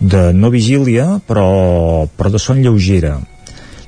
[0.00, 3.18] de no vigília, però, però de son lleugera.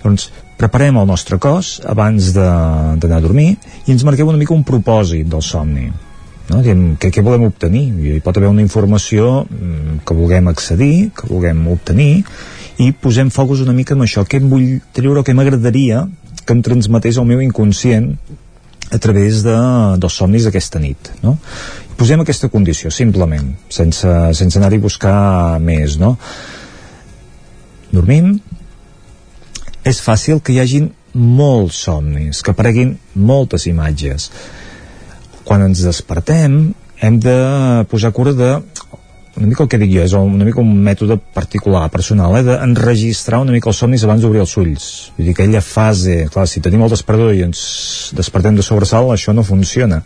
[0.02, 3.52] Doncs preparem el nostre cos abans d'anar a dormir
[3.86, 5.88] i ens marquem una mica un propòsit del somni.
[6.50, 6.60] No?
[6.62, 7.84] Diem, què, què volem obtenir?
[8.16, 12.24] Hi pot haver una informació mm, que vulguem accedir, que vulguem obtenir,
[12.82, 16.06] i posem focus una mica en això, què em vull treure, què m'agradaria
[16.42, 18.12] que em transmetés el meu inconscient
[18.92, 19.56] a través de,
[20.02, 21.36] dels somnis d'aquesta nit no?
[21.96, 25.14] posem aquesta condició simplement, sense, sense anar-hi a buscar
[25.62, 26.16] més no?
[27.92, 28.34] dormim
[29.84, 34.30] és fàcil que hi hagin molts somnis, que apareguin moltes imatges
[35.44, 37.38] quan ens despertem hem de
[37.90, 38.54] posar cura de
[39.34, 43.40] una mica el que dic jo, és una mica un mètode particular, personal, eh, d'enregistrar
[43.40, 44.88] una mica els somnis abans d'obrir els ulls.
[45.16, 47.62] Vull dir, aquella fase, clar, si tenim el despertador i ens
[48.16, 50.02] despertem de sobresalt, això no funciona.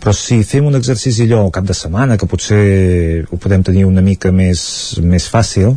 [0.00, 3.84] Però si fem un exercici allò al cap de setmana, que potser ho podem tenir
[3.84, 4.64] una mica més,
[5.04, 5.76] més fàcil,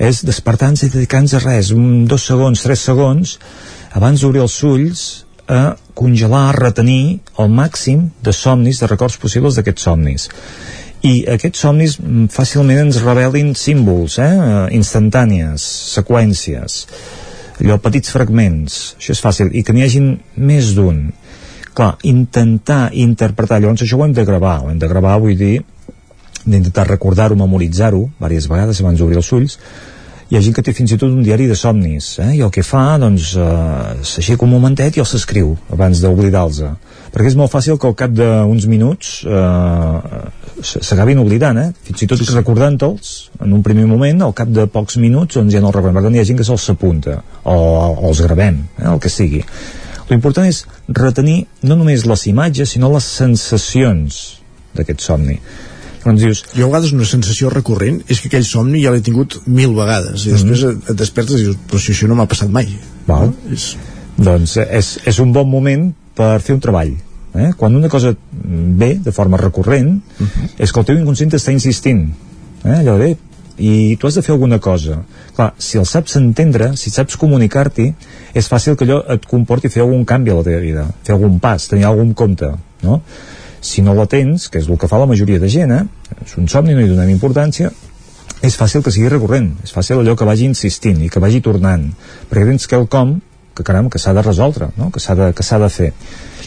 [0.00, 3.36] és despertar-nos i dedicar-nos a res, un, dos segons, tres segons,
[3.96, 5.02] abans d'obrir els ulls,
[5.50, 10.28] a congelar, a retenir el màxim de somnis, de records possibles d'aquests somnis.
[11.04, 14.30] I aquests somnis mm, fàcilment ens revelin símbols eh?
[14.76, 15.64] instantànies,
[15.96, 16.84] seqüències
[17.60, 18.78] allò, petits fragments.
[18.98, 21.08] Això és fàcil, i que n'hi hagin més d'un.
[21.76, 23.60] Clar, intentar interpretar.
[23.60, 24.58] Llavors això ho hem de gravar.
[24.64, 25.60] Ho hem de gravar, vull dir
[26.44, 29.58] d'intentar recordar-ho, memoritzar-ho diverses vegades abans d'obrir els ulls
[30.30, 32.36] hi ha gent que té fins i tot un diari de somnis eh?
[32.38, 36.60] i el que fa, doncs eh, s'aixeca un momentet i els s'escriu abans d'oblidar-los
[37.10, 40.20] perquè és molt fàcil que al cap d'uns minuts eh,
[40.62, 41.72] s'acabin oblidant, eh?
[41.88, 45.64] fins i tot recordant-los en un primer moment, al cap de pocs minuts doncs ja
[45.64, 48.62] no el recordem, per tant hi ha gent que se'ls s'apunta o, o els gravem,
[48.78, 48.86] eh?
[48.92, 49.42] el que sigui
[50.12, 50.62] l'important és
[50.94, 54.22] retenir no només les imatges sinó les sensacions
[54.78, 55.40] d'aquest somni
[56.00, 56.42] Llavors dius...
[56.56, 60.26] Jo a vegades una sensació recurrent és que aquell somni ja l'he tingut mil vegades
[60.26, 60.90] i després mm -hmm.
[60.90, 62.68] et despertes i dius, però si això no m'ha passat mai.
[63.06, 63.26] Val.
[63.26, 63.52] No?
[63.52, 63.76] És...
[64.16, 66.92] Doncs és, és un bon moment per fer un treball.
[67.34, 67.50] Eh?
[67.56, 68.14] Quan una cosa
[68.82, 70.48] ve de forma recurrent, uh -huh.
[70.58, 72.08] és que el teu inconscient està insistint.
[72.64, 72.78] Eh?
[72.80, 73.16] Allò de,
[73.60, 75.02] i tu has de fer alguna cosa.
[75.36, 77.92] Clar, si el saps entendre, si saps comunicar-t'hi,
[78.34, 81.38] és fàcil que allò et comporti fer algun canvi a la teva vida, fer algun
[81.42, 82.50] pas, tenir algun compte,
[82.82, 83.02] no?
[83.60, 85.84] Si no la tens, que és el que fa la majoria de gent, eh?
[86.24, 87.70] és un somni, no hi donem importància,
[88.40, 91.90] és fàcil que sigui recurrent, és fàcil allò que vagi insistint i que vagi tornant,
[92.30, 93.18] perquè tens quelcom
[93.54, 94.88] que caram, que s'ha de resoldre, no?
[94.90, 95.92] que s'ha de, que de fer.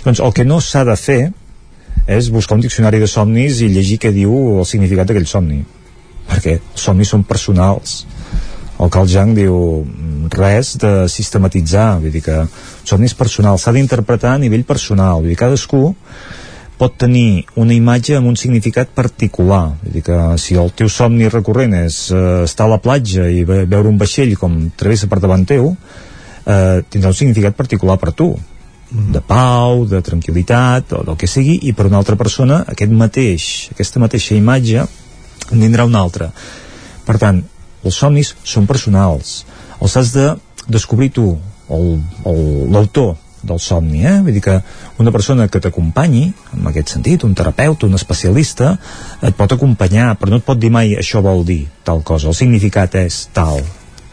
[0.04, 1.22] Doncs el que no s'ha de fer
[2.08, 5.62] és buscar un diccionari de somnis i llegir què diu el significat d'aquell somni
[6.28, 8.04] perquè els somnis són personals
[8.84, 9.56] el Carl Jung diu
[10.34, 12.42] res de sistematitzar vull dir que
[12.84, 15.94] somni és personal s'ha d'interpretar a nivell personal vull dir, cadascú
[16.78, 19.76] pot tenir una imatge amb un significat particular.
[19.84, 23.44] Vull dir que si el teu somni recurrent és eh, estar a la platja i
[23.48, 28.34] veure un vaixell com travessa per davant teu eh, tindrà un significat particular per tu.
[28.94, 33.48] De pau, de tranquil·litat o del que sigui, i per una altra persona aquest mateix,
[33.74, 34.84] aquesta mateixa imatge
[35.50, 36.30] en tindrà una altra.
[37.08, 37.42] Per tant,
[37.84, 39.42] els somnis són personals.
[39.82, 40.30] Els has de
[40.70, 41.34] descobrir tu
[41.70, 44.18] l'autor del somni, eh?
[44.24, 44.58] vull dir que
[45.04, 46.26] una persona que t'acompanyi,
[46.58, 48.74] en aquest sentit un terapeuta, un especialista
[49.22, 52.38] et pot acompanyar, però no et pot dir mai això vol dir tal cosa, el
[52.40, 53.62] significat és tal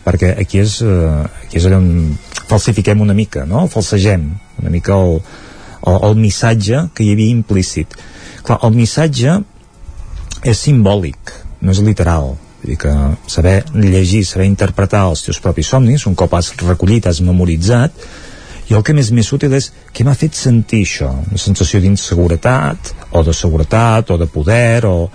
[0.04, 2.16] perquè aquí és, eh, aquí és allà on
[2.50, 3.66] falsifiquem una mica, no?
[3.70, 4.26] falsegem
[4.60, 5.20] una mica el,
[5.86, 7.96] el, el missatge que hi havia implícit.
[8.42, 9.40] Clar, el missatge
[10.42, 12.34] és simbòlic, no és literal.
[12.60, 12.94] Vull dir que
[13.30, 17.94] saber llegir, saber interpretar els teus propis somnis, un cop has recollit, has memoritzat,
[18.70, 22.92] i el que més més útil és què m'ha fet sentir això, una sensació d'inseguretat,
[23.18, 25.08] o de seguretat, o de poder, o,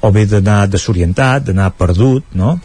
[0.00, 2.58] o bé d'anar desorientat, d'anar perdut, no?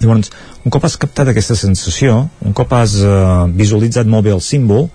[0.00, 0.30] Llavors,
[0.64, 4.86] un cop has captat aquesta sensació, un cop has uh, visualitzat molt bé el símbol,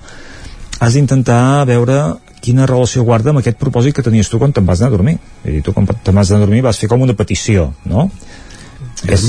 [0.80, 2.00] has d'intentar veure
[2.46, 5.18] quina relació guarda amb aquest propòsit que tenies tu quan te'n vas anar a dormir.
[5.50, 8.10] I tu quan te'n vas anar a dormir vas fer com una petició, no?
[9.04, 9.26] És,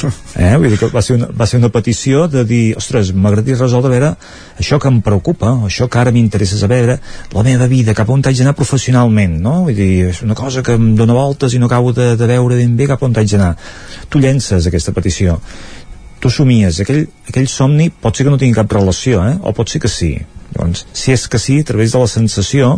[0.40, 0.54] eh?
[0.56, 3.90] Vull dir que va ser, una, va ser una petició de dir, ostres, m'agradaria resoldre
[3.90, 4.10] a veure
[4.62, 6.96] això que em preocupa, això que ara m'interessa saber,
[7.34, 9.58] la meva vida, cap on haig d'anar professionalment, no?
[9.68, 12.56] Vull dir, és una cosa que em dóna voltes i no acabo de, de veure
[12.58, 13.52] ben bé cap on haig d'anar.
[14.08, 15.38] Tu llences aquesta petició
[16.20, 19.38] tu somies aquell, aquell somni pot ser que no tingui cap relació, eh?
[19.40, 20.14] o pot ser que sí
[20.50, 22.72] doncs, si és que sí, a través de la sensació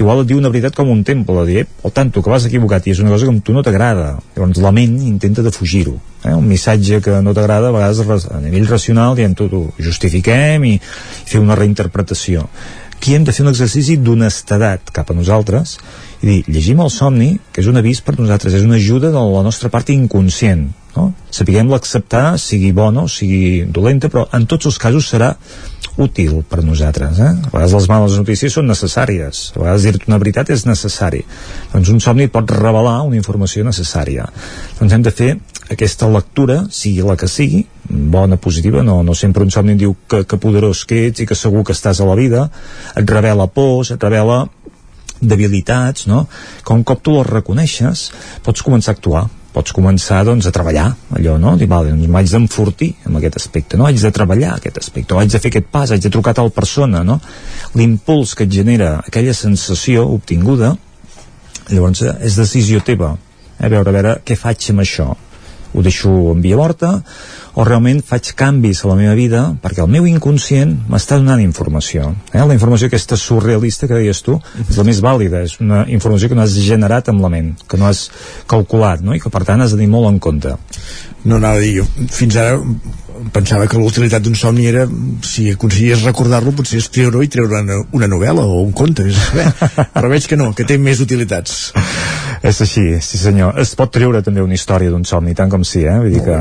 [0.00, 2.94] igual et diu una veritat com un temple dir, o tanto que vas equivocat i
[2.94, 6.34] és una cosa que a tu no t'agrada llavors la ment intenta de fugir-ho eh?
[6.34, 10.76] un missatge que no t'agrada a vegades a nivell racional diem tot ho justifiquem i,
[10.78, 12.48] i fer una reinterpretació
[12.96, 15.76] aquí hem de fer un exercici d'honestedat cap a nosaltres
[16.18, 19.22] i dir, llegim el somni, que és un avís per nosaltres, és una ajuda de
[19.22, 20.64] la nostra part inconscient,
[20.98, 21.08] no?
[21.30, 25.36] Sapiguem l'acceptar, sigui bona o sigui dolenta, però en tots els casos serà
[25.98, 27.18] útil per nosaltres.
[27.18, 27.30] Eh?
[27.48, 31.24] A vegades les males notícies són necessàries, a vegades dir-te una veritat és necessari.
[31.72, 34.28] Doncs un somni pot revelar una informació necessària.
[34.78, 35.30] Doncs hem de fer
[35.74, 40.22] aquesta lectura, sigui la que sigui, bona, positiva, no, no sempre un somni diu que,
[40.28, 42.46] que poderós que ets i que segur que estàs a la vida,
[42.96, 44.46] et revela pors, et revela
[45.18, 46.28] debilitats, no?
[46.62, 48.08] Que un cop tu les reconeixes,
[48.46, 49.26] pots començar a actuar
[49.58, 50.86] pots començar doncs, a treballar
[51.18, 51.56] allò, no?
[51.58, 53.88] Dir, vale, doncs m'haig d'enfortir en aquest aspecte, no?
[53.88, 56.38] Haig de treballar aquest aspecte, o haig de fer aquest pas, haig de trucar a
[56.38, 57.18] tal persona, no?
[57.78, 60.76] L'impuls que et genera aquella sensació obtinguda,
[61.72, 63.16] llavors és decisió teva,
[63.58, 63.66] eh?
[63.66, 65.10] a veure, a veure què faig amb això.
[65.74, 66.98] Ho deixo en via morta
[67.58, 72.12] o realment faig canvis a la meva vida perquè el meu inconscient m'està donant informació.
[72.32, 72.40] Eh?
[72.40, 76.38] La informació aquesta surrealista que deies tu és la més vàlida, és una informació que
[76.38, 78.06] no has generat amb la ment, que no has
[78.50, 79.16] calculat, no?
[79.16, 80.54] i que per tant has de tenir molt en compte.
[81.24, 82.56] No anava a dir, jo fins ara
[83.34, 84.84] pensava que l'utilitat d'un somni era
[85.26, 89.18] si aconseguies recordar-lo potser és treure i treure una, una novel·la o un conte és
[89.18, 89.48] saber.
[89.96, 91.72] però veig que no, que té més utilitats
[92.42, 95.84] és així, sí senyor es pot treure també una història d'un somni tant com sí,
[95.84, 95.98] eh?
[96.02, 96.38] vull dir que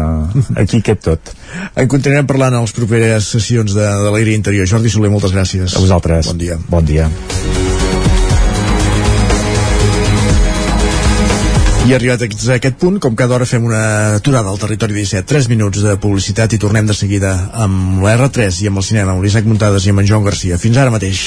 [0.64, 1.34] aquí cap tot
[1.76, 5.76] en continuarem parlant en les properes sessions de, de l'aire interior Jordi Soler, moltes gràcies
[5.76, 7.10] a vosaltres, bon dia, bon dia.
[11.88, 12.28] I arribat a
[12.58, 16.52] aquest punt, com cada hora fem una aturada al territori 17, 3 minuts de publicitat
[16.52, 19.96] i tornem de seguida amb la R3 i amb el cinema, amb l'Isaac Muntades i
[19.96, 20.60] amb en Joan Garcia.
[20.60, 21.24] Fins ara mateix.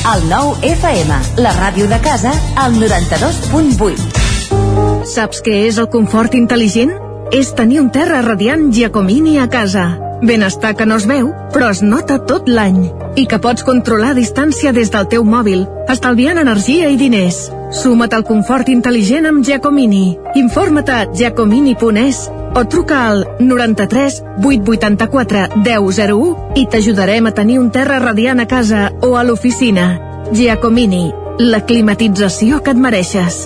[0.00, 1.12] El nou FM,
[1.44, 5.04] la ràdio de casa, al 92.8.
[5.04, 6.94] Saps què és el confort intel·ligent?
[7.36, 9.90] És tenir un terra radiant Giacomini a casa
[10.22, 12.90] Benestar que no es veu, però es nota tot l'any.
[13.16, 17.46] I que pots controlar a distància des del teu mòbil, estalviant energia i diners.
[17.70, 20.18] Suma't al confort intel·ligent amb Giacomini.
[20.40, 22.24] Informa't a giacomini.es
[22.58, 28.88] o truca al 93 884 1001 i t'ajudarem a tenir un terra radiant a casa
[29.06, 29.88] o a l'oficina.
[30.34, 33.44] Giacomini, la climatització que et mereixes.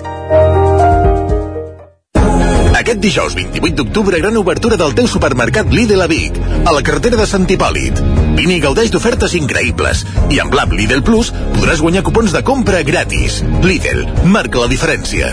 [2.85, 6.37] Aquest dijous 28 d'octubre, gran obertura del teu supermercat Lidl a Vic,
[6.69, 8.03] a la carretera de Sant Hipòlit.
[8.37, 10.05] Vine i gaudeix d'ofertes increïbles.
[10.29, 13.41] I amb l'app Lidl Plus podràs guanyar cupons de compra gratis.
[13.65, 15.33] Lidl, marca la diferència.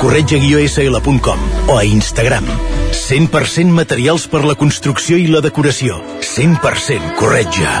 [0.00, 2.48] corretja-sl.com o a Instagram.
[2.90, 6.00] 100% materials per la construcció i la decoració.
[6.24, 7.74] 100% corretja.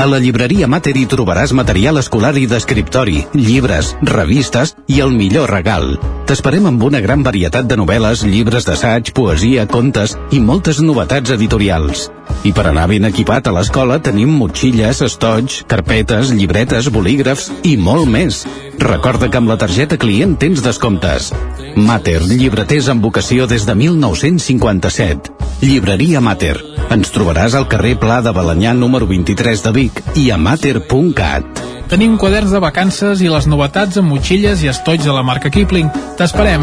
[0.00, 5.52] A la llibreria Mater hi trobaràs material escolar i d'escriptori, llibres, revistes i el millor
[5.52, 5.98] regal.
[6.30, 12.04] T'esperem amb una gran varietat de novel·les, llibres d'assaig, poesia, contes i moltes novetats editorials.
[12.46, 18.06] I per anar ben equipat a l'escola tenim motxilles, estoig, carpetes, llibretes, bolígrafs i molt
[18.12, 18.44] més.
[18.78, 21.32] Recorda que amb la targeta client tens descomptes.
[21.74, 25.34] Mater, llibreters amb vocació des de 1957.
[25.66, 26.54] Llibreria Mater.
[26.94, 31.79] Ens trobaràs al carrer Pla de Balanyà número 23 de Vic i a mater.cat.
[31.90, 35.90] Tenim quaderns de vacances i les novetats amb motxilles i estoig de la marca Kipling.
[36.20, 36.62] T'esperem.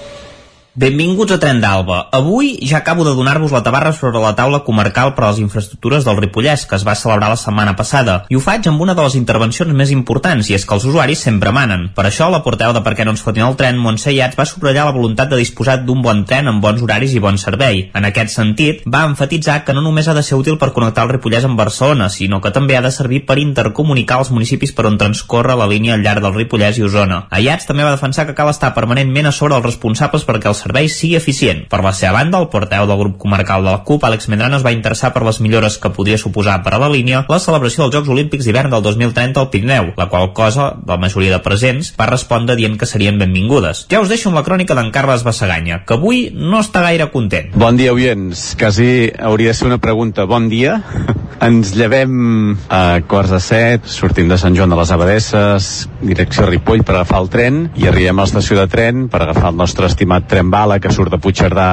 [0.73, 1.97] Benvinguts a Tren d'Alba.
[2.15, 6.05] Avui ja acabo de donar-vos la tabarra sobre la taula comarcal per a les infraestructures
[6.07, 9.03] del Ripollès, que es va celebrar la setmana passada, i ho faig amb una de
[9.03, 11.89] les intervencions més importants, i és que els usuaris sempre manen.
[11.91, 14.45] Per això, la porteu de Per què no ens fotin el tren, Montse Iats, va
[14.47, 17.89] subratllar la voluntat de disposar d'un bon tren amb bons horaris i bon servei.
[17.93, 21.11] En aquest sentit, va enfatitzar que no només ha de ser útil per connectar el
[21.17, 24.95] Ripollès amb Barcelona, sinó que també ha de servir per intercomunicar els municipis per on
[24.97, 27.25] transcorre la línia al llarg del Ripollès i Osona.
[27.43, 30.89] Iats també va defensar que cal estar permanentment a sobre els responsables perquè el servei
[30.91, 31.65] sigui eficient.
[31.71, 34.65] Per la seva banda, el porteu del grup comarcal de la CUP, Àlex Medrano, es
[34.65, 37.97] va interessar per les millores que podria suposar per a la línia la celebració dels
[37.97, 42.09] Jocs Olímpics d'hivern del 2030 al Pirineu, la qual cosa, la majoria de presents, va
[42.09, 43.85] respondre dient que serien benvingudes.
[43.91, 47.51] Ja us deixo amb la crònica d'en Carles Bassaganya, que avui no està gaire content.
[47.55, 48.51] Bon dia, oients.
[48.59, 50.27] Quasi hauria de ser una pregunta.
[50.29, 50.81] Bon dia.
[51.41, 55.69] Ens llevem a quarts de set, sortim de Sant Joan de les Abadesses,
[56.03, 59.57] direcció Ripoll per agafar el tren i arribem a l'estació de tren per agafar el
[59.57, 61.67] nostre estimat tren bala que surt de Puigcerdà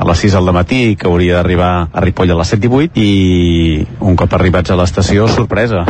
[0.00, 2.72] a les 6 del matí i que hauria d'arribar a Ripoll a les 7 i
[2.78, 5.86] 8 i un cop arribats a l'estació, sorpresa,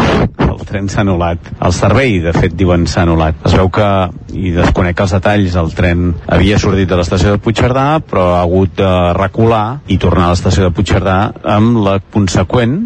[0.46, 1.50] el tren s'ha anul·lat.
[1.66, 3.42] El servei, de fet, diuen s'ha anul·lat.
[3.50, 3.90] Es veu que,
[4.38, 8.76] i desconec els detalls, el tren havia sortit de l'estació de Puigcerdà però ha hagut
[8.78, 11.18] de recular i tornar a l'estació de Puigcerdà
[11.56, 12.78] amb la conseqüent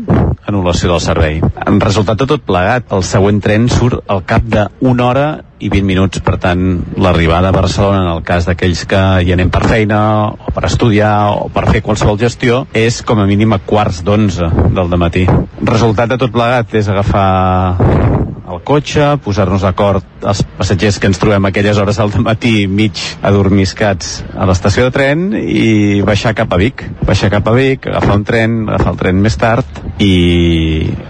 [0.49, 1.41] anul·lació del servei.
[1.67, 5.27] En resultat de tot plegat, el següent tren surt al cap d'una hora
[5.61, 6.63] i 20 minuts, per tant,
[6.99, 10.01] l'arribada a Barcelona, en el cas d'aquells que hi anem per feina,
[10.35, 14.51] o per estudiar, o per fer qualsevol gestió, és com a mínim a quarts d'onze
[14.75, 15.27] del matí.
[15.63, 18.14] Resultat de tot plegat és agafar
[18.57, 24.23] el cotxe, posar-nos d'acord els passatgers que ens trobem aquelles hores al matí mig adormiscats
[24.33, 26.85] a l'estació de tren i baixar cap a Vic.
[27.05, 30.15] Baixar cap a Vic, agafar un tren, agafar el tren més tard i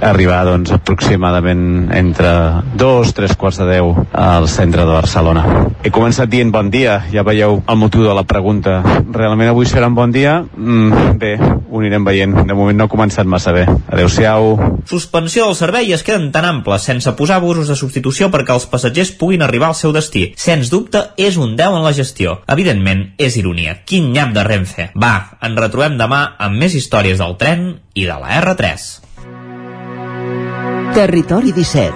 [0.05, 2.33] arribar doncs aproximadament entre
[2.75, 5.45] dos, tres quarts de deu al centre de Barcelona.
[5.85, 8.81] He començat dient bon dia, ja veieu el motiu de la pregunta.
[9.15, 10.41] Realment avui serà un bon dia?
[10.43, 12.35] Mm, bé, ho anirem veient.
[12.49, 13.67] De moment no ha començat massa bé.
[13.93, 14.55] Adéu-siau.
[14.89, 19.15] Suspensió del servei es queden tan amples sense posar busos de substitució perquè els passatgers
[19.21, 20.27] puguin arribar al seu destí.
[20.37, 22.41] Sens dubte, és un 10 en la gestió.
[22.51, 23.81] Evidentment, és ironia.
[23.87, 24.91] Quin nyap de Renfe.
[24.95, 29.05] Va, ens retrobem demà amb més històries del tren i de la R3.
[30.95, 31.93] Territori 17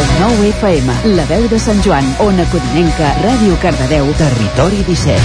[0.00, 5.18] El 9 FM, la veu de Sant Joan, Ona Codinenca, Ràdio Cardedeu, Territori 17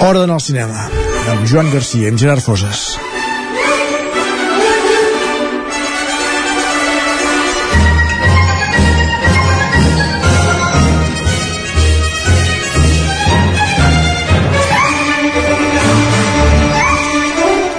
[0.00, 2.96] Hora d'anar al cinema amb Joan Garcia i amb Gerard Foses.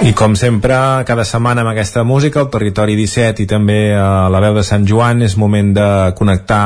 [0.00, 0.74] I com sempre,
[1.06, 4.86] cada setmana amb aquesta música, el Territori 17 i també a la veu de Sant
[4.88, 5.88] Joan, és moment de
[6.18, 6.62] connectar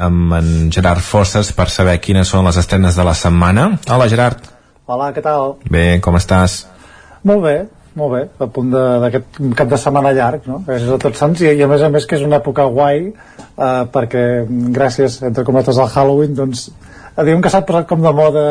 [0.00, 3.68] amb en Gerard Fosses per saber quines són les estrenes de la setmana.
[3.86, 4.49] Hola, Gerard.
[4.90, 5.52] Hola, què tal?
[5.70, 6.64] Bé, com estàs?
[7.30, 7.52] Molt bé,
[7.94, 10.56] molt bé, a punt d'aquest cap de setmana llarg, no?
[10.66, 13.04] Gràcies a tots sants, i, i a més a més que és una època guai,
[13.12, 14.24] eh, perquè
[14.74, 16.64] gràcies, entre cometes, al Halloween, doncs,
[17.16, 18.44] diguem que s'ha posat com de moda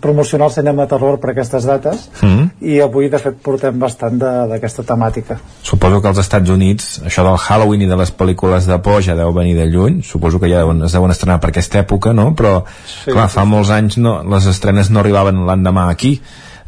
[0.00, 2.50] promocionar el cinema terror per aquestes dates, Mm.
[2.60, 5.38] i avui, de fet, portem bastant de- d'aquesta temàtica.
[5.62, 9.14] Suposo que als Estats Units això del Halloween i de les pel·lícules de por ja
[9.14, 12.34] deu venir de lluny, suposo que ja deuen, es deuen estrenar per aquesta època, no?
[12.34, 12.64] Però,
[13.04, 16.20] Sí, clar, sí, fa molts anys no, les estrenes no arribaven l'endemà aquí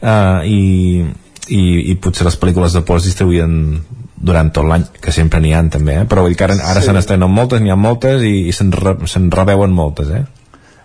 [0.02, 1.04] uh, i,
[1.48, 3.80] i, i potser les pel·lícules de por es distribuïen
[4.22, 6.04] durant tot l'any, que sempre n'hi ha també, eh?
[6.04, 6.86] però vull dir que ara, ara Sí.
[6.86, 10.24] se n'estrenen moltes, n'hi ha moltes i, i se'n re, se reveuen moltes, eh?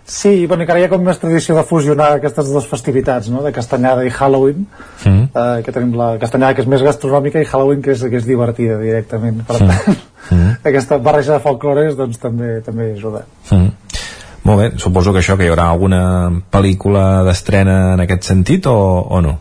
[0.06, 3.26] Sí, bueno, i que ara hi ha com més tradició de fusionar aquestes dues festivitats,
[3.28, 4.66] no?, de Castanyada i Halloween,
[5.04, 5.24] Mm.
[5.34, 8.24] eh, que tenim la Castanyada que és més gastronòmica i Halloween que és, que és
[8.26, 9.66] divertida directament, per Mm.
[9.68, 9.96] tant,
[10.30, 10.52] Mm.
[10.70, 13.24] aquesta barreja de folclores doncs també també ajuda.
[13.50, 13.72] Mm.
[14.44, 18.76] Molt bé, suposo que això, que hi haurà alguna pel·lícula d'estrena en aquest sentit o,
[19.10, 19.40] o no?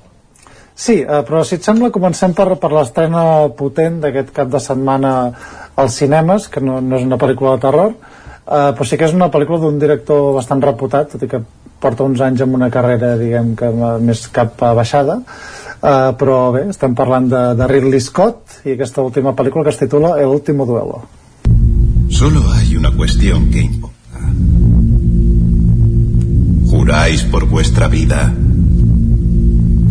[0.74, 5.32] Sí, eh, però si et sembla comencem per, per l'estrena potent d'aquest cap de setmana
[5.78, 7.94] als cinemes, que no, no és una pel·lícula de terror,
[8.46, 11.42] eh, però sí que és una pel·lícula d'un director bastant reputat, tot i que
[11.80, 15.20] porta uns anys amb una carrera, diguem que m- més cap a baixada,
[15.82, 19.82] eh, però bé, estem parlant de, de Ridley Scott i aquesta última pel·lícula que es
[19.82, 21.04] titula El último duelo.
[22.10, 23.96] Solo hay una cuestión que importa.
[26.70, 28.34] Juráis por vuestra vida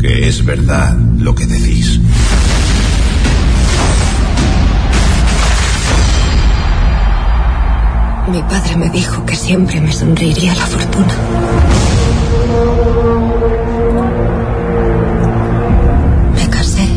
[0.01, 1.99] que es verdad lo que decís.
[8.27, 11.15] Mi padre me dijo que siempre me sonreiría la fortuna.
[16.35, 16.89] Me casé.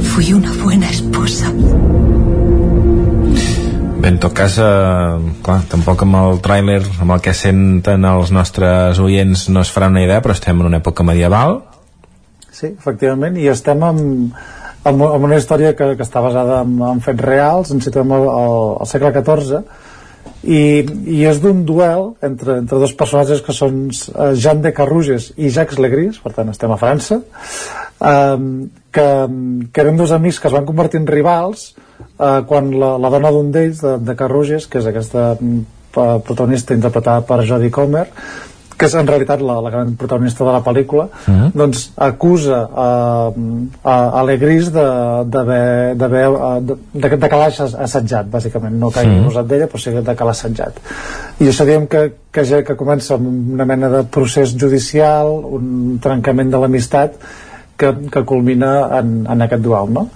[0.00, 1.52] Fui una buena esposa.
[3.98, 4.62] Bé, en tot cas, eh,
[5.42, 9.90] clar, tampoc amb el tràiler, amb el que senten els nostres oients no es farà
[9.90, 11.64] una idea, però estem en una època medieval.
[12.52, 14.38] Sí, efectivament, i estem amb,
[14.88, 18.26] amb, amb una història que, que està basada en, en fets reals, ens situem al,
[18.32, 19.62] al, segle XIV,
[20.42, 20.60] i,
[21.18, 25.50] i és d'un duel entre, entre dos personatges que són eh, Jean de Carruges i
[25.54, 28.36] Jacques Legris, per tant estem a França, eh,
[28.94, 29.08] que,
[29.72, 33.32] que eren dos amics que es van convertir en rivals eh, quan la, la dona
[33.34, 35.64] d'un d'ells, de, de Carruges, que és aquesta mm,
[35.98, 38.06] protagonista interpretada per Jodie Comer,
[38.78, 41.50] que és en realitat la, la gran protagonista de la pel·lícula, Mhm.
[41.54, 42.86] doncs acusa a,
[43.82, 44.84] a, a Legris de,
[45.26, 47.48] d'haver, d'haver, eh, de, de, de que l'ha
[47.88, 49.24] assetjat, bàsicament, no que hagi Mhm.
[49.26, 50.80] abusat d'ella, però sí de que l'ha assetjat.
[51.40, 55.26] I això diem que, que, ja, que comença amb una mena de procés judicial,
[55.58, 57.12] un trencament de l'amistat,
[57.78, 60.08] que, que culmina en, en aquest duel, no?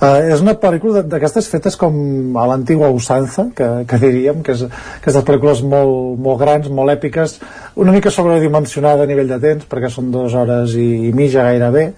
[0.00, 1.92] Uh, és una pel·lícula d'aquestes fetes com
[2.40, 7.36] a l'antigua usanza, que, que diríem, que és aquestes pel·lícules molt, molt grans, molt èpiques,
[7.76, 11.90] una mica sobredimensionada a nivell de temps, perquè són dues hores i, i mitja gairebé,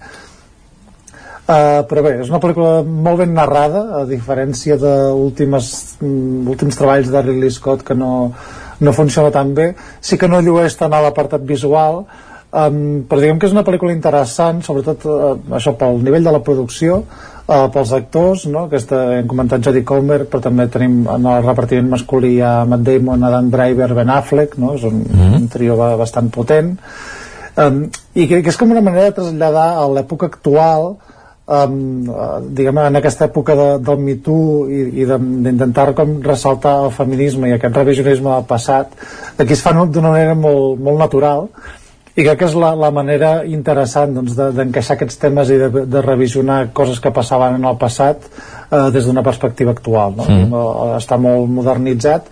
[1.43, 7.09] Uh, però bé, és una pel·lícula molt ben narrada, a diferència de últimes, mm, treballs
[7.11, 8.31] de Ridley Scott que no,
[8.79, 9.73] no funciona tan bé.
[9.99, 12.05] Sí que no llueix tant a l'apartat visual,
[12.53, 16.41] um, però diguem que és una pel·lícula interessant, sobretot uh, això pel nivell de la
[16.47, 17.03] producció,
[17.47, 18.65] uh, pels actors, no?
[18.67, 23.23] Aquesta, hem comentat Jodie Comer, però també tenim en el repartiment masculí a Matt Damon,
[23.23, 24.75] Adam Driver, Ben Affleck, no?
[24.75, 25.41] És un, mm -hmm.
[25.41, 26.77] un trio bastant potent.
[27.55, 30.95] Um, I que, que és com una manera de traslladar a l'època actual
[31.45, 32.07] um,
[32.49, 37.49] diguem en aquesta època de, del Me Too i, i d'intentar com ressaltar el feminisme
[37.49, 38.95] i aquest revisionisme del passat
[39.37, 41.49] aquí es fa d'una manera molt, molt natural
[42.13, 45.85] i crec que és la, la manera interessant doncs, d'encaixar de, aquests temes i de,
[45.89, 50.27] de revisionar coses que passaven en el passat eh, des d'una perspectiva actual no?
[50.27, 50.61] mm.
[50.99, 52.29] està molt modernitzat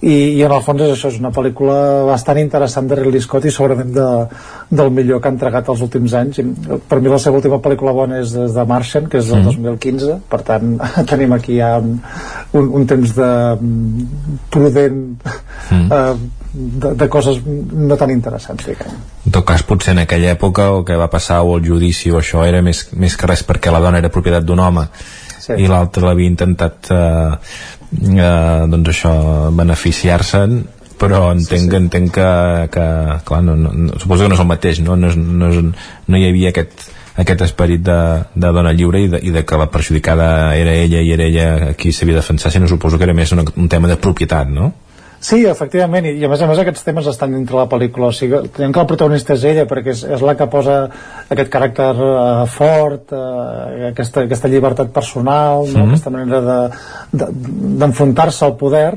[0.00, 1.74] i, i en el fons és això, és una pel·lícula
[2.08, 4.06] bastant interessant de Ridley Scott i segurament de,
[4.72, 6.44] del millor que ha entregat els últims anys I,
[6.88, 9.60] per mi la seva última pel·lícula bona és de Martian, que és del mm.
[9.60, 10.76] 2015 per tant
[11.10, 11.98] tenim aquí ja un,
[12.80, 13.30] un temps de
[14.54, 15.02] prudent
[15.68, 15.88] mm.
[15.98, 16.14] eh,
[16.50, 18.94] de, de coses no tan interessants diguem.
[19.26, 22.22] en tot cas potser en aquella època el que va passar o el judici o
[22.22, 24.86] això era més, més que res perquè la dona era propietat d'un home
[25.36, 25.60] sí.
[25.60, 27.36] i l'altre l'havia intentat eh,
[27.98, 29.14] eh, doncs això
[29.56, 30.60] beneficiar-se'n
[31.00, 31.76] però entenc, sí, sí.
[31.78, 32.30] entenc que,
[32.74, 32.86] que
[33.24, 36.20] clar, no, no, suposo que no és el mateix no, no, és, no, és, no
[36.20, 36.90] hi havia aquest,
[37.22, 38.00] aquest esperit de,
[38.34, 40.28] de dona lliure i de, i de que la perjudicada
[40.60, 43.46] era ella i era ella qui s'havia de defensar, sinó suposo que era més un,
[43.48, 44.72] un tema de propietat, no?
[45.20, 48.16] Sí, efectivament, i, i a més a més aquests temes estan dintre la pel·lícula, o
[48.16, 50.76] sigui, tenim que la protagonista és ella perquè és, és la que posa
[51.28, 55.82] aquest caràcter uh, fort, uh, aquesta, aquesta llibertat personal, no?
[55.82, 55.90] mm.
[55.90, 56.40] aquesta manera
[57.12, 58.94] d'enfrontar-se de, de, al poder,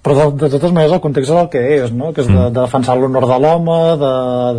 [0.00, 2.14] però de, de totes maneres el context és el que és, no?
[2.16, 4.12] que és de, de defensar l'honor de l'home, de,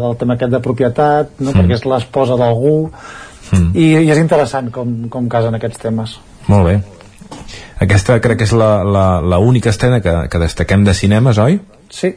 [0.04, 1.56] del tema aquest de propietat, no?
[1.56, 1.58] mm.
[1.58, 2.76] perquè és l'esposa d'algú,
[3.50, 3.74] mm.
[3.74, 6.20] i, i és interessant com, com casen aquests temes.
[6.52, 6.78] Molt bé.
[7.84, 11.59] Aquesta crec que és l'única estrena que, que destaquem de cinemes, oi?
[11.93, 12.14] Sí.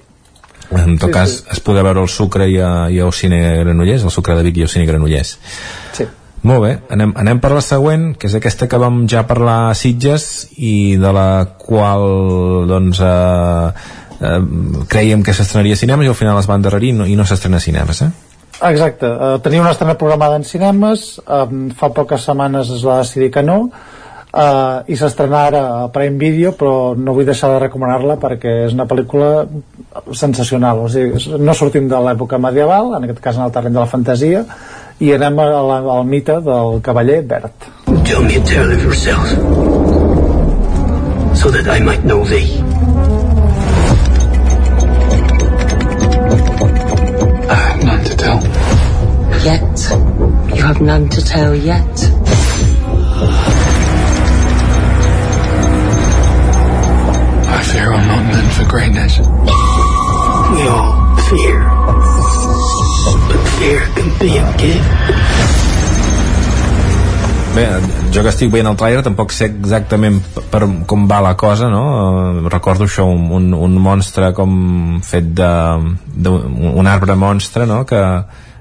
[0.70, 1.50] En tot sí, cas, sí.
[1.56, 4.60] es podrà veure el Sucre i, a, i el Cine Granollers, el Sucre de Vic
[4.60, 5.36] i el Cine Granollers.
[5.96, 6.06] Sí.
[6.46, 9.74] Molt bé, anem, anem per la següent, que és aquesta que vam ja parlar a
[9.76, 10.24] Sitges
[10.56, 11.28] i de la
[11.60, 12.06] qual
[12.70, 13.66] doncs eh,
[14.24, 14.40] eh,
[14.88, 17.26] creiem que s'estrenaria a cinemes i al final es va endarrerir i no, i no
[17.28, 18.10] s'estrena a cinemes, eh?
[18.70, 23.30] Exacte, uh, tenia una estrena programada en cinemes, um, fa poques setmanes es va decidir
[23.32, 23.62] que no,
[24.32, 28.76] uh, i s'estrena ara a Prime Video però no vull deixar de recomanar-la perquè és
[28.76, 29.46] una pel·lícula
[30.12, 30.84] sensacional.
[30.84, 33.90] O sigui, no sortim de l'època medieval en aquest cas en el terreny de la
[33.90, 34.44] fantasia
[35.00, 37.68] i anem a la, al mite del cavaller verd
[38.04, 39.26] Tell me a tale of yourself
[41.40, 42.60] so that I might know thee.
[47.48, 48.40] I have none to tell.
[49.40, 52.19] Yet You have none to tell yet
[58.60, 59.16] For greatness.
[59.16, 59.24] We
[60.68, 60.92] all
[61.32, 61.60] fear.
[63.28, 64.84] But fear can be a gift.
[67.54, 67.64] Bé,
[68.12, 70.20] jo que estic veient el trailer tampoc sé exactament
[70.52, 72.44] per com va la cosa, no?
[72.52, 75.48] Recordo això, un, un, un monstre com fet de,
[76.28, 77.86] de un arbre monstre, no?
[77.88, 78.02] Que,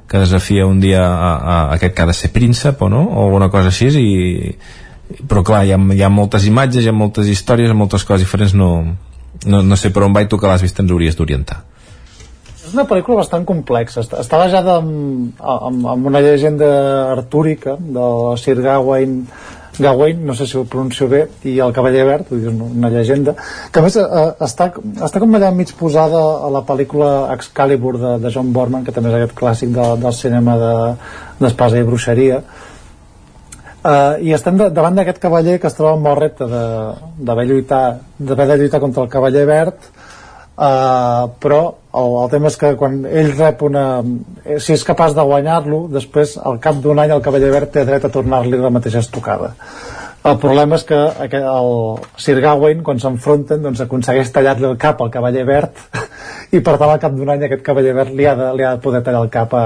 [0.08, 3.04] que desafia un dia a, a, a aquest que ha de ser príncep o no?
[3.04, 4.56] O alguna cosa així i,
[5.28, 8.56] però clar, hi ha, hi ha moltes imatges, hi ha moltes històries, moltes coses diferents,
[8.56, 8.72] no,
[9.46, 11.62] no, no sé per on va i tu que l'has vist ens hauries d'orientar.
[12.60, 14.04] És una pel·lícula bastant complexa.
[14.04, 16.68] Està, basada en, en, en una llegenda
[17.16, 19.24] artúrica de Sir Gawain
[19.80, 23.34] Gawain, no sé si ho pronuncio bé, i el Cavaller Verd, vull una llegenda,
[23.72, 24.08] que a més eh,
[24.44, 24.70] està,
[25.08, 29.14] està com allà mig posada a la pel·lícula Excalibur de, de John Borman, que també
[29.14, 30.58] és aquest clàssic de, del cinema
[31.40, 32.42] d'espasa de, i bruixeria,
[33.90, 37.84] Uh, i estem de, davant d'aquest cavaller que es troba amb el repte d'haver lluitar
[38.20, 39.88] d'haver de lluitar contra el cavaller verd.
[40.60, 41.62] Uh, però
[41.96, 43.86] el, el tema és que quan ell rep una
[44.44, 47.86] eh, si és capaç de guanyar-lo després al cap d'un any el cavaller verd té
[47.88, 49.54] dret a tornar-li la mateixa estocada.
[50.28, 51.00] El problema és que
[51.40, 51.74] el
[52.20, 55.80] Sir Gawain quan s'enfronten doncs aconsegueix tallar-li el cap al cavaller verd
[56.56, 58.76] i per tant al cap d'un any aquest cavaller verd li ha de, li ha
[58.76, 59.66] de poder tallar el cap a,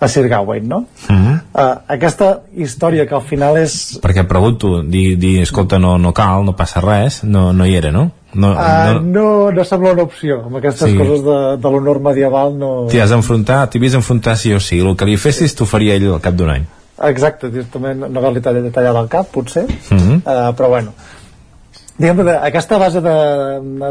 [0.00, 0.78] a Sir Gawain, no?
[1.08, 1.40] Uh -huh.
[1.52, 4.00] uh, aquesta història que al final és...
[4.00, 7.92] Perquè pregunto, dir, di, escolta, no, no cal, no passa res, no, no hi era,
[7.92, 8.10] no?
[8.32, 9.00] No, uh, no...
[9.00, 10.96] no, no sembla una opció amb aquestes sí.
[10.96, 12.86] coses de, de l'honor medieval no...
[12.90, 15.96] T'hi has d'enfrontar, t'hi havies d'enfrontar sí o sí el que li fessis t'ho faria
[15.98, 16.66] ell al cap d'un any
[17.02, 20.20] exacte, també no haver-li tallat, tallat el cap potser, uh -huh.
[20.22, 20.92] uh, però bueno
[22.00, 23.16] diguem de, aquesta base de,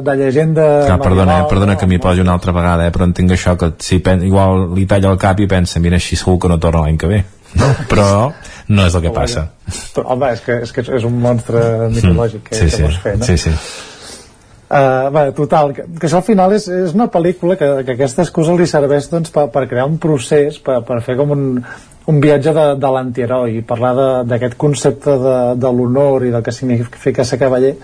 [0.06, 3.36] de llegenda Clar, perdona, eh, perdona que m'hi posi una altra vegada eh, però entenc
[3.36, 6.52] això que si pen, igual li talla el cap i pensa, mira, així segur que
[6.52, 7.22] no torna l'any que ve
[7.62, 7.70] no?
[7.92, 8.10] però
[8.70, 9.50] no és el que passa
[9.94, 11.62] però, home, és que, és que és un monstre
[11.94, 13.30] mitològic que, sí, sí, que vols fer, no?
[13.30, 13.56] sí, sí.
[14.70, 18.22] Uh, bé, total, que, que això al final és, és una pel·lícula que, que aquesta
[18.22, 21.48] excusa li serveix doncs, per, per crear un procés, per, per fer com un,
[22.10, 27.26] un viatge de, de i parlar d'aquest concepte de, de l'honor i del que significa
[27.26, 27.76] ser cavaller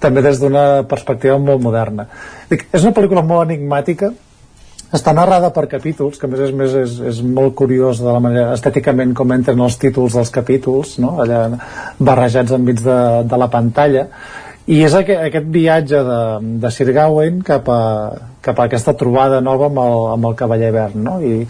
[0.00, 2.06] també des d'una perspectiva molt moderna.
[2.48, 4.10] Dic, és una pel·lícula molt enigmàtica,
[4.96, 8.22] està narrada per capítols, que a més, és, més és, és molt curiós de la
[8.22, 11.18] manera estèticament com entren els títols dels capítols, no?
[11.22, 11.44] allà
[11.98, 12.96] barrejats enmig de,
[13.28, 14.08] de la pantalla,
[14.70, 16.18] i és aquest, aquest viatge de,
[16.64, 17.80] de Sir Gawain cap a,
[18.42, 21.16] cap a aquesta trobada nova amb el, amb el cavaller verd no?
[21.22, 21.44] I,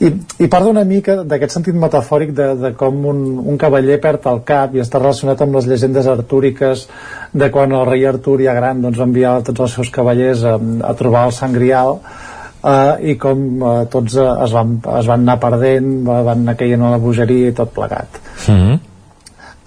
[0.00, 0.10] i,
[0.44, 4.42] i parla una mica d'aquest sentit metafòric de, de com un, un cavaller perd el
[4.46, 6.86] cap i està relacionat amb les llegendes artúriques
[7.34, 10.56] de quan el rei Artur ja gran doncs, va enviar tots els seus cavallers a,
[10.58, 15.26] a trobar el Sant Grial uh, i com uh, tots uh, es, van, es van
[15.26, 18.22] anar perdent van anar caient a la bogeria i tot plegat.
[18.46, 18.87] Mm -hmm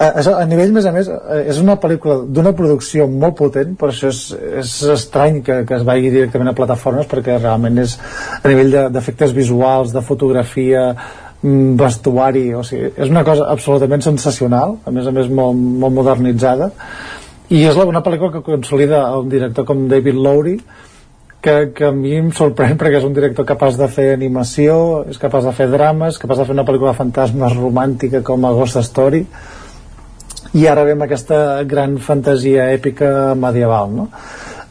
[0.02, 3.92] a, a nivell, més a més, eh, és una pel·lícula d'una producció molt potent, per
[3.92, 4.22] això és,
[4.64, 7.98] és estrany que, que es vagi directament a plataformes, perquè realment és
[8.42, 10.90] a nivell d'efectes de, visuals, de fotografia,
[11.42, 16.00] mm, vestuari, o sigui, és una cosa absolutament sensacional, a més a més molt, molt
[16.02, 16.72] modernitzada,
[17.52, 20.56] i és una pel·lícula que consolida un director com David Lowry,
[21.42, 24.76] que, que a mi em sorprèn perquè és un director capaç de fer animació,
[25.10, 28.54] és capaç de fer drames, capaç de fer una pel·lícula de fantasmes romàntica com a
[28.54, 29.26] Ghost Story,
[30.54, 34.08] i ara ve aquesta gran fantasia èpica medieval no?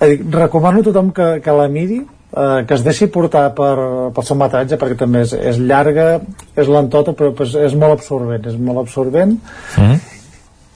[0.01, 3.75] dir, recomano a tothom que, que la miri eh, que es deixi portar per,
[4.15, 6.21] pel seu metratge perquè també és, és llarga
[6.57, 9.37] és lentota però és, és molt absorbent és molt absorbent
[9.79, 9.97] mm.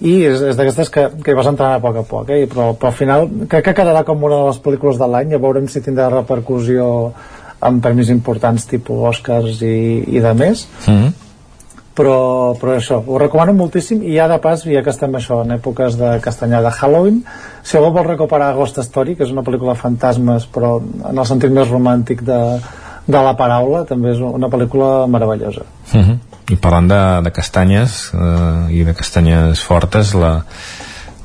[0.09, 2.45] i és, és d'aquestes que, que vas entrant a poc a poc eh?
[2.49, 5.43] però, però al final crec que quedarà com una de les pel·lícules de l'any a
[5.43, 6.89] veurem si tindrà repercussió
[7.65, 9.77] amb premis importants tipus Oscars i,
[10.17, 11.24] i de més mm
[11.95, 15.55] però, però això, ho recomano moltíssim i ja de pas, ja que estem això en
[15.57, 17.21] èpoques de castanyar de Halloween
[17.63, 21.29] si algú vol recuperar Ghost Story que és una pel·lícula de fantasmes però en el
[21.31, 22.41] sentit més romàntic de,
[23.07, 26.11] de la paraula també és una pel·lícula meravellosa uh mhm.
[26.11, 26.19] -huh.
[26.53, 30.43] i parlant de, de castanyes eh, i de castanyes fortes la,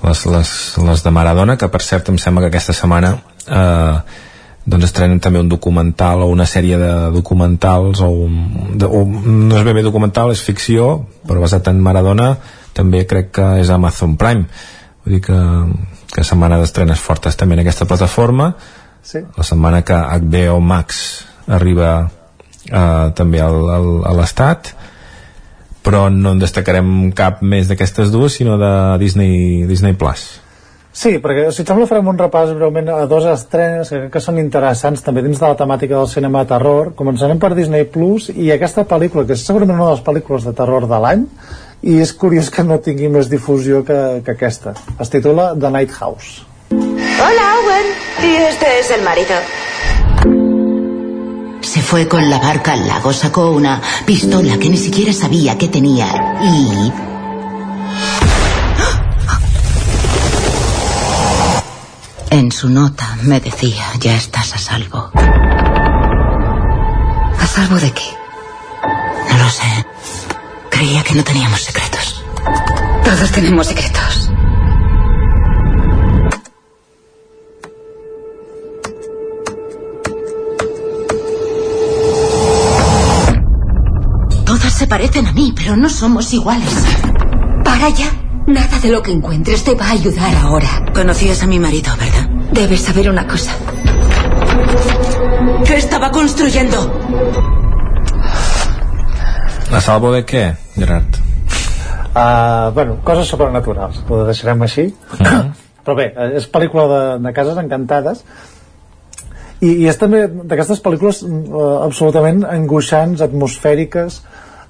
[0.03, 3.17] les, les, les de Maradona que per cert em sembla que aquesta setmana
[3.47, 3.97] eh,
[4.69, 8.35] doncs estrenen també un documental o una sèrie de documentals o, un,
[8.77, 10.89] de, o no és ben bé documental, és ficció
[11.27, 12.33] però basat en Maradona
[12.77, 14.45] també crec que és Amazon Prime.
[15.03, 15.39] Vull dir que,
[16.13, 18.53] que setmana d'estrenes fortes també en aquesta plataforma.
[19.09, 19.21] Sí.
[19.37, 20.97] la setmana que HBO Max
[21.47, 22.11] arriba
[22.67, 24.73] eh, també al, al, a l'estat.
[25.81, 30.27] Però no en destacarem cap més d'aquestes dues sinó de Disney, Disney Plus
[30.91, 34.21] Sí, perquè si et sembla farem un repàs breument a dos estrenes que crec que
[34.23, 36.93] són interessants també dins de la temàtica del cinema de terror.
[36.97, 40.55] Començarem per Disney Plus i aquesta pel·lícula, que és segurament una de les pel·lícules de
[40.57, 41.27] terror de l'any,
[41.85, 44.73] i és curiós que no tingui més difusió que, que aquesta.
[44.99, 46.41] Es titula The Night House.
[46.71, 47.93] Hola, Owen.
[48.23, 49.35] Y este es el marido.
[51.61, 55.67] Se fue con la barca al lago, sacó una pistola que ni siquiera sabía que
[55.67, 56.07] tenía
[56.41, 56.91] y
[62.31, 65.09] En su nota me decía, ya estás a salvo.
[67.39, 68.03] ¿A salvo de qué?
[69.31, 69.85] No lo sé.
[70.69, 72.23] Creía que no teníamos secretos.
[73.03, 74.29] Todos tenemos secretos.
[84.45, 86.75] Todas se parecen a mí, pero no somos iguales.
[87.63, 88.28] Para ya.
[88.47, 90.67] Nada de lo que encuentres te va a ayudar ahora.
[90.93, 92.29] Conocías a mi marido, ¿verdad?
[92.51, 93.51] Debes saber una cosa.
[95.65, 96.77] ¿Qué estaba construyendo?
[99.71, 101.19] A salvo de què, Gerard?
[102.09, 104.87] Uh, bueno, coses sobrenaturals, ho deixarem així.
[104.89, 105.51] Uh -huh.
[105.85, 108.23] Però bé, és pel·lícula de, de cases encantades
[109.61, 114.21] i, i és també d'aquestes pel·lícules uh, absolutament angoixants, atmosfèriques,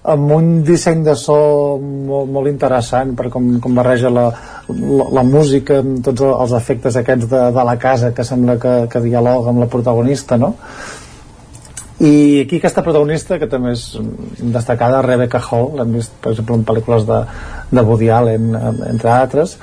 [0.03, 1.36] amb un disseny de so
[1.82, 4.30] molt, molt interessant per com, com barreja la,
[4.69, 8.76] la, la música amb tots els efectes aquests de, de la casa que sembla que,
[8.92, 10.53] que dialoga amb la protagonista no?
[12.00, 13.84] i aquí aquesta protagonista que també és
[14.40, 17.19] destacada Rebecca Hall l'hem vist per exemple en pel·lícules de,
[17.76, 18.56] de Woody Allen
[18.88, 19.58] entre altres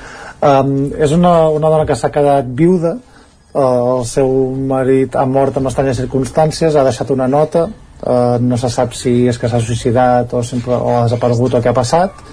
[0.44, 4.36] um, és una, una dona que s'ha quedat viuda uh, el seu
[4.68, 7.70] marit ha mort en estranyes circumstàncies ha deixat una nota
[8.02, 11.62] eh, no se sap si és que s'ha suïcidat o, sempre, o ha desaparegut o
[11.62, 12.24] què ha passat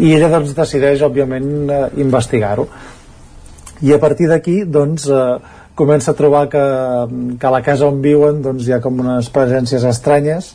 [0.00, 2.68] i ella doncs decideix òbviament eh, investigar-ho.
[3.80, 5.24] I a partir d'aquí doncs eh,
[5.74, 6.62] comença a trobar que,
[7.40, 10.54] que a la casa on viuen doncs, hi ha com unes presències estranyes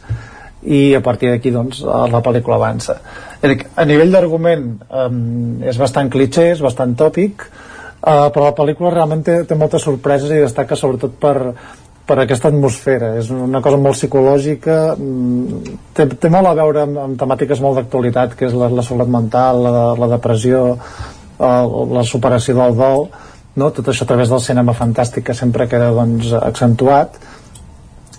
[0.66, 2.98] i a partir d'aquí doncs, la pel·lícula avança.
[3.46, 5.10] A nivell d'argument eh,
[5.70, 7.50] és bastant cliché, és bastant tòpic
[8.06, 11.36] uh, però la pel·lícula realment té, té moltes sorpreses i destaca sobretot per,
[12.06, 17.00] per aquesta atmosfera és una cosa molt psicològica mm, té, té molt a veure amb,
[17.02, 21.64] amb temàtiques molt d'actualitat que és la, la salut mental la, la depressió uh,
[21.98, 23.08] la superació del dol
[23.56, 23.72] no?
[23.72, 27.18] tot això a través del cinema fantàstic que sempre queda doncs, accentuat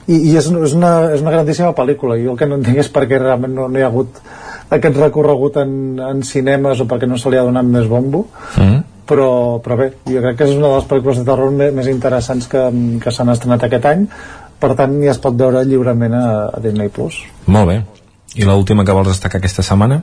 [0.06, 2.90] i, i és, és, una, és una grandíssima pel·lícula i el que no entenc és
[2.90, 4.18] perquè realment no, no hi ha hagut
[4.74, 8.26] aquest recorregut en, en cinemes o perquè no se li ha donat més bombo
[8.58, 8.95] mm.
[9.06, 9.28] Però,
[9.64, 12.50] però bé, jo crec que és una de les pel·lícules de terror més, més interessants
[12.50, 12.66] que,
[13.02, 14.04] que s'han estrenat aquest any
[14.60, 16.26] per tant ja es pot veure lliurement a,
[16.56, 16.92] a Disney+.
[16.92, 17.22] Plus.
[17.46, 17.80] Molt bé.
[18.36, 20.02] I l'última que vols destacar aquesta setmana?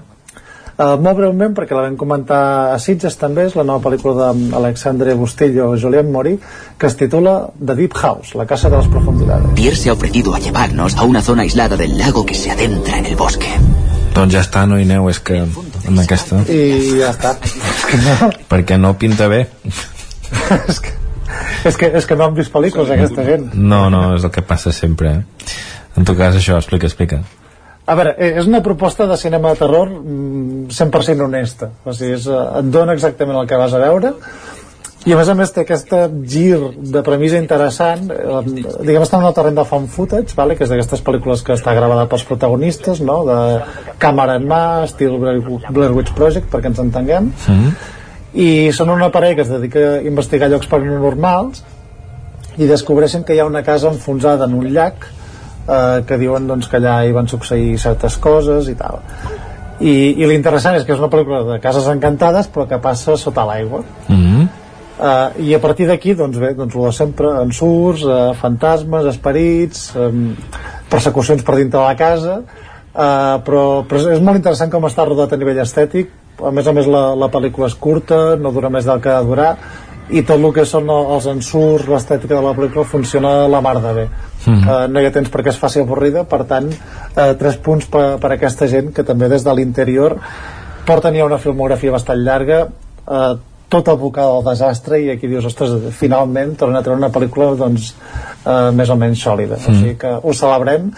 [0.73, 2.39] Uh, molt breument, perquè la vam comentar
[2.73, 6.33] a Sitges també, és la nova pel·lícula d'Alexandre Bustillo i Julien Mori,
[6.81, 9.53] que es titula The Deep House, la casa de las profundidades.
[9.53, 12.97] Pierre se ha ofrecido a llevarnos a una zona aislada del lago que se adentra
[12.97, 13.53] en el bosque.
[14.23, 16.37] Doncs ja està, no hi aneu, és que amb aquesta...
[16.47, 17.33] I ja està.
[17.43, 18.29] És que no.
[18.53, 19.41] Perquè no pinta bé.
[20.71, 20.93] és, que,
[21.67, 23.49] és, que, és que no han vist pel·lícules, aquesta gent.
[23.51, 25.11] No, no, és el que passa sempre.
[25.11, 25.57] Eh?
[25.99, 27.19] En tot cas, això, explica, explica.
[27.83, 31.73] A veure, eh, és una proposta de cinema de terror 100% mm, honesta.
[31.83, 34.13] O sigui, és, eh, et dona exactament el que vas a veure
[35.03, 35.89] i a més a més té aquest
[36.31, 36.53] gir
[36.93, 38.41] de premissa interessant eh,
[38.87, 40.55] diguem està en el terreny de fan footage vale?
[40.55, 43.19] que és d'aquestes pel·lícules que està gravada pels protagonistes no?
[43.27, 43.39] de
[43.99, 47.73] càmera en mà estil Blair Witch Project perquè ens entenguem mm -hmm.
[48.33, 51.63] i són una parella que es dedica a investigar llocs paranormals
[52.57, 55.07] i descobreixen que hi ha una casa enfonsada en un llac
[55.67, 58.99] eh, que diuen doncs, que allà hi van succeir certes coses i tal
[59.79, 63.45] i, i l'interessant és que és una pel·lícula de cases encantades però que passa sota
[63.45, 64.42] l'aigua mm -hmm.
[65.03, 69.89] Uh, i a partir d'aquí doncs bé, doncs el de sempre ensurts, uh, fantasmes, esperits
[69.99, 70.29] um,
[70.87, 75.35] persecucions per dintre de la casa uh, però, però és molt interessant com està rodat
[75.35, 78.87] a nivell estètic a més a més la, la pel·lícula és curta no dura més
[78.87, 79.51] del que ha de durar
[80.07, 83.95] i tot el que són els ensurts, l'estètica de la pel·lícula funciona la mar de
[83.99, 84.59] bé mm.
[84.63, 88.13] uh, no hi ha temps perquè es faci avorrida per tant, uh, tres punts per,
[88.23, 90.21] per aquesta gent que també des de l'interior
[90.87, 93.33] porten ja una filmografia bastant llarga uh,
[93.73, 97.93] tot abocada al desastre i aquí dius, ostres, finalment torna a treure una pel·lícula doncs,
[98.45, 99.65] uh, més o menys sòlida mm.
[99.65, 100.91] o sigui que ho celebrem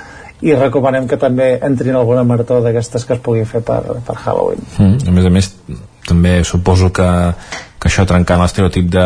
[0.45, 4.65] i recomanem que també entrin alguna marató d'aquestes que es pugui fer per, per Halloween
[4.75, 5.07] mm.
[5.07, 5.53] a més a més
[6.05, 7.07] també suposo que
[7.85, 9.01] que això trencant l'estereotip de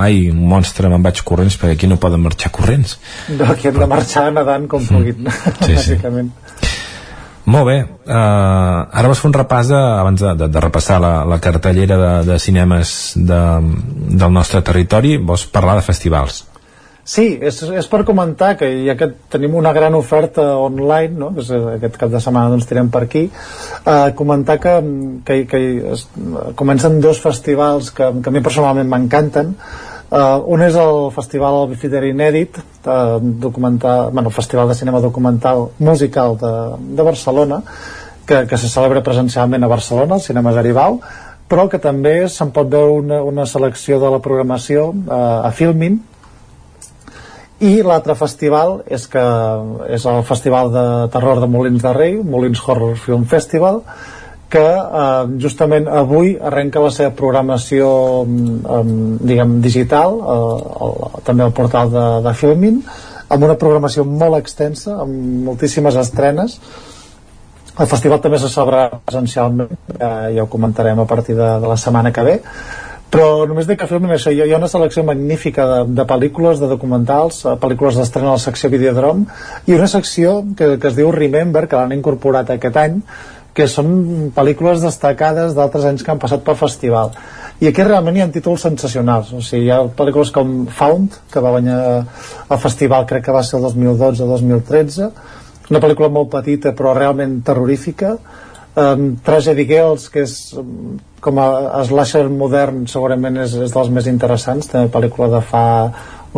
[0.00, 2.96] ai, un monstre, me'n vaig corrents perquè aquí no poden marxar corrents
[3.28, 4.88] no, aquí hem de marxar nedant com mm.
[4.94, 5.28] puguin
[5.66, 6.67] sí, bàsicament sí.
[7.48, 11.12] Molt bé, uh, ara vas fer un repàs de, abans de, de, de repassar la,
[11.24, 13.40] la cartellera de, de cinemes de,
[14.20, 16.42] del nostre territori, vols parlar de festivals?
[17.08, 21.30] Sí, és, és per comentar que ja que tenim una gran oferta online, no?
[21.38, 21.44] que
[21.78, 23.22] aquest cap de setmana doncs tirem per aquí,
[23.80, 24.74] eh, comentar que,
[25.24, 25.60] que, que
[25.94, 26.04] es,
[26.58, 29.54] comencen dos festivals que, que a mi personalment m'encanten.
[30.08, 36.38] Eh, un és el Festival Albifiter Inèdit, eh, documental, bueno, Festival de Cinema Documental Musical
[36.40, 36.52] de,
[36.96, 37.62] de Barcelona,
[38.26, 41.00] que, que se celebra presencialment a Barcelona, al Cinema Garibau,
[41.48, 46.00] però que també se'n pot veure una, una selecció de la programació eh, a Filmin,
[47.60, 49.22] i l'altre festival és que
[49.90, 53.80] és el festival de terror de Molins de Rei Molins Horror Film Festival
[54.48, 57.90] que eh, justament avui arrenca la seva programació
[58.24, 58.82] eh,
[59.30, 60.48] diguem digital eh,
[60.88, 62.80] el, també al portal de, de Filmin
[63.28, 66.58] amb una programació molt extensa amb moltíssimes estrenes.
[67.78, 71.76] El festival també se celebrarà presencialment eh, ja ho comentarem a partir de, de la
[71.76, 72.38] setmana que ve.
[73.08, 76.68] Però només de que filmin això hi ha una selecció magnífica de, de pel·lícules, de
[76.68, 79.24] documentals eh, pel·lícules d'estrena a la secció Videodrom
[79.66, 83.00] i una secció que, que es diu Remember que l'han incorporat aquest any
[83.54, 87.10] que són pel·lícules destacades d'altres anys que han passat pel festival.
[87.60, 89.32] I aquí realment hi ha títols sensacionals.
[89.34, 91.80] O sigui, hi ha pel·lícules com Found que va guanyar
[92.48, 95.10] el festival crec que va ser el 2012-2013
[95.68, 98.16] una pel·lícula molt petita però realment terrorífica.
[98.78, 100.34] Um, Tragedy Girls que és
[101.24, 104.70] com a slasher modern segurament és, és dels més interessants.
[104.70, 105.64] També pel·lícula de fa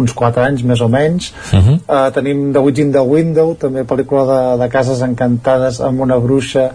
[0.01, 1.31] uns 4 anys més o menys.
[1.53, 1.77] Uh -huh.
[1.85, 6.19] uh, tenim The Witch in the Window també pel·lícula de, de cases encantades amb una
[6.19, 6.71] bruixa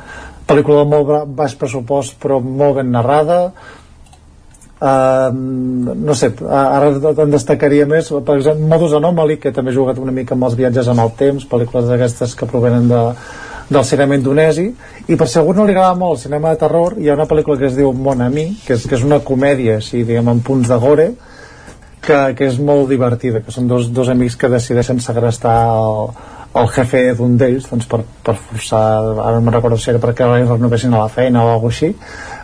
[0.49, 3.39] pel·lícula de molt baix pressupost però molt ben narrada.
[4.75, 6.91] Uh, no sé, ara
[7.23, 10.57] en destacaria més per exemple Modus Anomaly que també ha jugat una mica amb els
[10.59, 13.01] viatges en el temps pel·lícules d'aquestes que provenen de,
[13.69, 14.67] del cinema indonesi.
[15.07, 16.99] I per si algú no li agrada molt el cinema de terror.
[16.99, 19.79] Hi ha una pel·lícula que es diu Mon Ami que és, que és una comèdia
[19.79, 21.09] així, diguem, amb punts de gore
[22.05, 26.11] que, que és molt divertida que són dos, dos amics que decideixen segrestar el,
[26.55, 30.27] el jefe d'un d'ells doncs per, per forçar, ara no me'n recordo si era perquè
[30.27, 31.91] renovessin a la feina o alguna així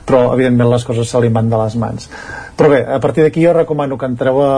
[0.06, 2.10] però evidentment les coses se li van de les mans
[2.58, 4.54] però bé, a partir d'aquí jo recomano que entreu a,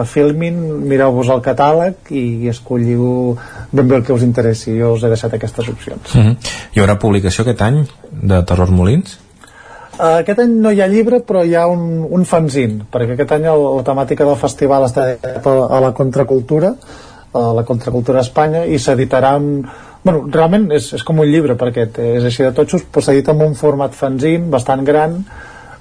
[0.00, 0.58] a Filmin,
[0.90, 3.36] mireu-vos el catàleg i escolliu
[3.70, 6.54] ben bé el que us interessi, jo us he deixat aquestes opcions mm -hmm.
[6.74, 9.18] Hi haurà publicació aquest any de Terror Molins?
[10.00, 13.32] Uh, aquest any no hi ha llibre però hi ha un, un fanzine perquè aquest
[13.32, 15.02] any el, la temàtica del festival està
[15.44, 16.74] a, a la contracultura
[17.32, 19.50] a la contracultura a Espanya i s'editarà en
[20.02, 21.86] bueno, realment és, és com un llibre perquè
[22.16, 25.20] és així de totxos però s'edita en un format fanzine bastant gran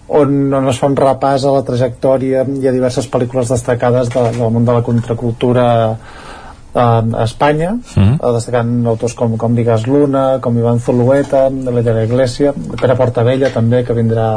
[0.10, 4.26] on, on es fa un repàs a la trajectòria i a diverses pel·lícules destacades de,
[4.36, 8.18] del món de la contracultura eh, a Espanya mm.
[8.18, 13.53] eh, destacant autors com, com Vigas Luna com Ivan Zulueta, de la Iglesia Pere Portabella
[13.53, 14.30] també que vindrà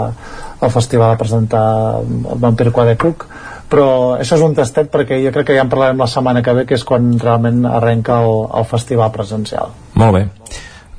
[0.62, 1.64] al festival a presentar
[2.00, 3.26] el Vampir de Cook
[3.72, 6.54] però això és un tastet perquè jo crec que ja en parlarem la setmana que
[6.58, 10.26] ve que és quan realment arrenca el, el festival presencial Molt bé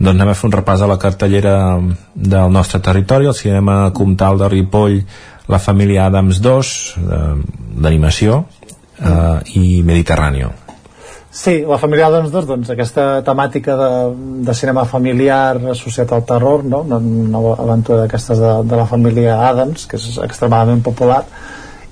[0.04, 1.54] doncs anem a fer un repàs a la cartellera
[2.14, 4.98] del nostre territori, el cinema Comtal de Ripoll,
[5.48, 6.74] la família Adams 2,
[7.84, 8.42] d'animació,
[9.00, 10.52] eh, i Mediterràneo.
[11.34, 13.92] Sí, la família Adams 2, doncs, aquesta temàtica de,
[14.46, 16.84] de cinema familiar associat al terror, no?
[16.86, 21.24] una nova aventura d'aquestes de, de la família Adams, que és extremadament popular,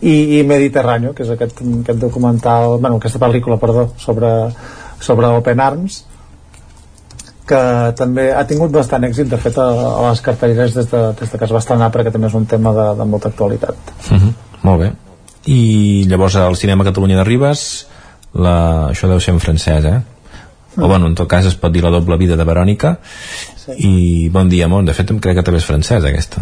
[0.01, 4.31] i, i Mediterràneo, que és aquest, aquest documental, bueno, aquesta pel·lícula, perdó, sobre,
[4.99, 6.01] sobre Open Arms,
[7.51, 7.61] que
[7.97, 11.39] també ha tingut bastant èxit de fet a, a les cartelleres des de, des de
[11.39, 14.27] que es va estrenar perquè també és un tema de, de molta actualitat uh mhm,
[14.27, 14.33] -huh.
[14.61, 14.91] Molt bé
[15.45, 17.87] i llavors al Cinema Catalunya de Ribes
[18.33, 18.89] la...
[18.91, 20.01] això deu ser en francès eh?
[20.77, 22.97] o bueno, en tot cas es pot dir la doble vida de Verònica
[23.65, 23.71] sí.
[23.77, 26.41] i Bon dia món, de fet em crec que també és francès aquesta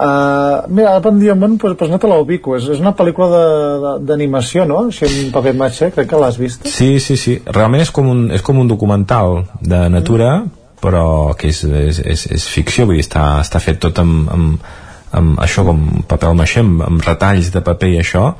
[0.00, 2.54] Uh, mira, Bon dia món pues, pues no te l'ubico.
[2.56, 4.86] És, és una pel·lícula d'animació no?
[4.88, 6.64] així en paper matxer, crec que l'has vist.
[6.72, 10.78] Sí, sí, sí, realment és com un, és com un documental de natura mm.
[10.80, 11.04] però
[11.36, 12.86] que és, és, és, és ficció.
[12.88, 14.72] Vull dir, està, està fet tot amb, amb,
[15.20, 18.30] amb això com paper al amb, amb retalls de paper i això.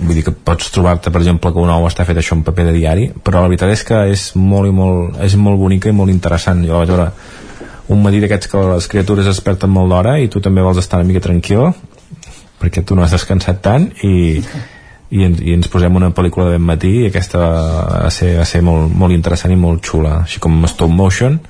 [0.00, 2.66] Vull dir que pots trobar-te per exemple que un ou està fet això en paper
[2.66, 5.94] de diari però la veritat és que és molt i molt és molt bonica i
[5.94, 6.64] molt interessant.
[6.66, 7.08] Jo la vaig veure
[7.90, 11.00] un matí d'aquests que les criatures es desperten molt d'hora i tu també vols estar
[11.00, 11.72] una mica tranquil
[12.60, 14.40] perquè tu no has descansat tant i,
[15.10, 18.46] i, ens, i ens posem una pel·lícula de ben matí i aquesta va ser, va
[18.48, 21.40] ser molt, molt interessant i molt xula així com stop motion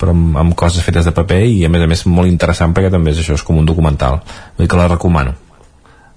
[0.00, 2.90] però amb, amb coses fetes de paper i a més a més molt interessant perquè
[2.92, 4.20] també és això, és com un documental.
[4.56, 5.36] Vull dir que la recomano.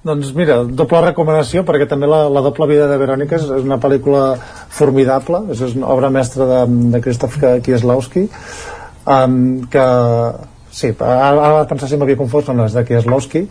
[0.08, 3.80] Doncs mira, doble recomanació perquè també la, la doble vida de Verònica és, és una
[3.82, 4.24] pel·lícula
[4.72, 6.60] formidable és, una obra mestra de,
[6.94, 8.28] de Krzysztof Kieslowski
[9.08, 9.88] um, que
[10.72, 13.46] sí, ara, ara pensar si m'havia confós no, no és de Kieslowski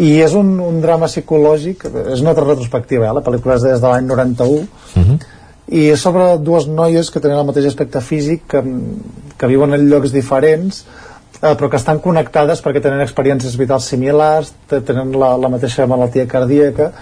[0.00, 3.14] i és un, un drama psicològic és una altra retrospectiva, eh?
[3.16, 4.64] la pel·lícula és des de l'any 91 uh
[4.94, 5.18] -huh.
[5.68, 8.62] i és sobre dues noies que tenen el mateix aspecte físic que,
[9.36, 10.84] que viuen en llocs diferents
[11.42, 16.26] eh, però que estan connectades perquè tenen experiències vitals similars tenen la, la mateixa malaltia
[16.26, 16.92] cardíaca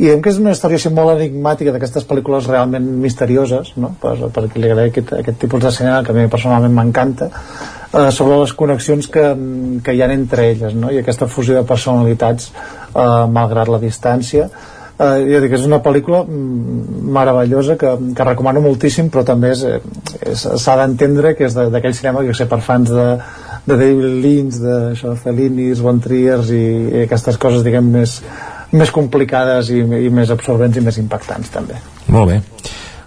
[0.00, 3.92] i diguem que és una història així molt enigmàtica d'aquestes pel·lícules realment misterioses no?
[4.00, 7.28] per, per qui li agrada aquest, aquest tipus de cinema que a mi personalment m'encanta
[7.28, 9.26] eh, sobre les connexions que,
[9.84, 10.88] que hi ha entre elles no?
[10.88, 16.22] i aquesta fusió de personalitats eh, malgrat la distància eh, jo dic, és una pel·lícula
[16.24, 22.38] mm, meravellosa que, que recomano moltíssim però també s'ha d'entendre que és d'aquell cinema que
[22.40, 23.10] sé per fans de,
[23.66, 28.16] de David Lynch, de això, Fellini, Von Trier i, i aquestes coses diguem més
[28.72, 31.78] més complicades i, i més absorbents i més impactants també.
[32.08, 32.40] Molt bé.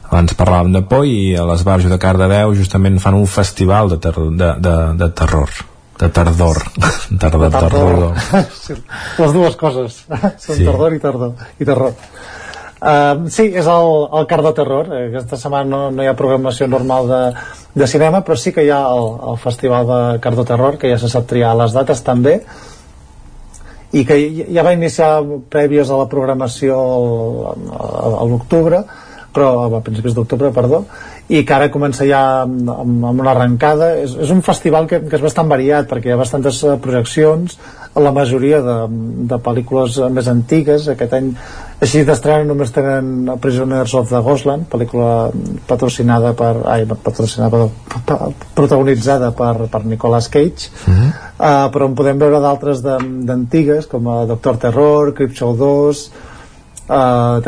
[0.09, 4.13] Abans parlàvem de por i a l'Esbarjo de Cardedeu justament fan un festival de, ter
[4.13, 5.53] de, de, de terror
[5.99, 6.57] de tardor
[7.21, 8.17] tardor, de tardor.
[8.63, 8.75] sí,
[9.19, 9.99] les dues coses
[10.45, 10.65] són sí.
[10.65, 11.93] tardor i tardor i terror
[12.83, 14.89] Uh, sí, és el, el Car de Terror.
[14.91, 17.19] Aquesta setmana no, no hi ha programació normal de,
[17.79, 20.91] de cinema, però sí que hi ha el, el Festival de Car de Terror, que
[20.91, 22.41] ja se sap triar les dates també
[23.93, 24.17] i que
[24.49, 25.21] ja va iniciar
[25.53, 26.77] prèvies a la programació
[27.77, 28.83] a l'octubre
[29.33, 30.83] però a principis d'octubre, perdó
[31.31, 33.93] i que ara comença ja amb, amb una arrencada.
[34.03, 37.57] És, és un festival que, que és bastant variat perquè hi ha bastantes eh, projeccions
[37.95, 38.77] la majoria de,
[39.31, 40.89] de pel·lícules més antigues.
[40.91, 41.31] Aquest any
[41.81, 45.31] així d'estrena només tenen Prisoners of the Ghostland pel·lícula
[45.67, 47.67] patrocinada per ai, patrocinada
[48.05, 48.17] per,
[48.55, 50.69] protagonitzada per, per Nicolas Cage.
[50.87, 51.07] Uh -huh.
[51.07, 56.11] uh, però en podem veure d'altres d'antigues com a Doctor Terror, Creepshow 2
[56.89, 57.41] uh,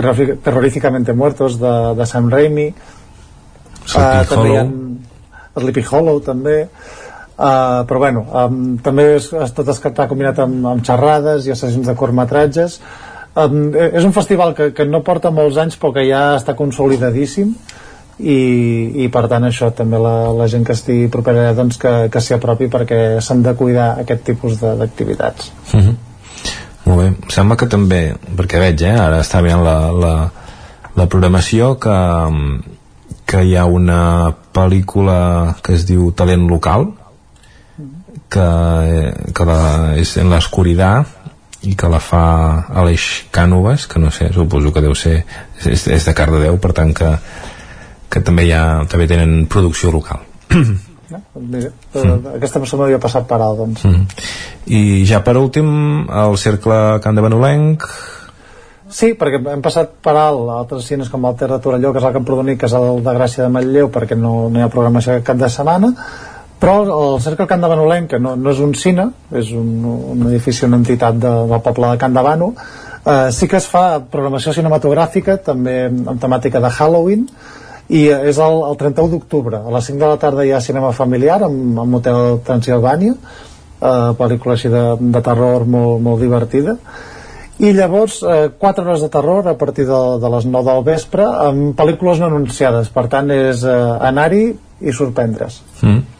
[0.43, 2.73] Terroríficamente Muertos de, de Sam Raimi.
[3.95, 4.67] Uh, també hi ha
[5.59, 6.67] Sleepy Hollow també.
[7.35, 11.87] Uh, però bueno, um, també és, és tot està combinat amb, amb xerrades i assassins
[11.87, 12.79] de curtmetratges
[13.35, 17.53] um, és un festival que, que no porta molts anys però que ja està consolidadíssim
[18.19, 18.39] i,
[19.03, 22.35] i per tant això també la, la gent que estigui propera doncs que, que s'hi
[22.37, 25.51] apropi perquè s'han de cuidar aquest tipus d'activitats.
[25.73, 25.95] Uh -huh.
[26.85, 30.31] Molt bé, sembla que també perquè veig, eh, ara està veient la, la,
[30.95, 31.97] la programació que,
[33.25, 36.93] que hi ha una pel·lícula que es diu Talent Local
[38.29, 41.05] que, que la, és en l'Escuridà
[41.65, 42.23] i que la fa
[42.81, 45.19] Aleix Cànovas que no sé, suposo que deu ser
[45.65, 47.11] és, és de Cardedeu, per tant que
[48.15, 50.21] que també hi ha, també tenen producció local.
[51.05, 51.19] No?
[51.37, 52.31] Mira, mm.
[52.39, 53.83] aquesta persona m'havia passat per alt doncs.
[53.85, 54.21] mm.
[54.73, 55.67] i ja per últim
[56.09, 57.85] el cercle Can de Benolenc
[58.89, 62.13] Sí, perquè hem passat per alt altres cines com el Terra Torelló, que és el
[62.15, 65.37] Camprodoní, que és el de Gràcia de Matlleu, perquè no, no hi ha programació cap
[65.41, 65.89] de setmana,
[66.65, 69.03] però el Cercle Can de Benolenc, que no, no és un cine,
[69.37, 72.47] és un, un edifici, una entitat de, del poble de Can de Bano,
[73.05, 77.27] eh, sí que es fa programació cinematogràfica, també amb temàtica de Halloween,
[77.93, 79.59] i és el, el 31 d'octubre.
[79.61, 84.15] A les 5 de la tarda hi ha cinema familiar amb, amb Hotel Transilvània eh,
[84.17, 86.79] pel·lícula així de, de terror molt, molt divertida.
[87.61, 91.29] I llavors eh, 4 hores de terror a partir de, de les 9 del vespre
[91.45, 92.89] amb pel·lícules no anunciades.
[92.89, 93.79] Per tant és eh,
[94.09, 94.47] anar-hi
[94.81, 95.61] i sorprendre's.
[95.85, 96.14] Mm.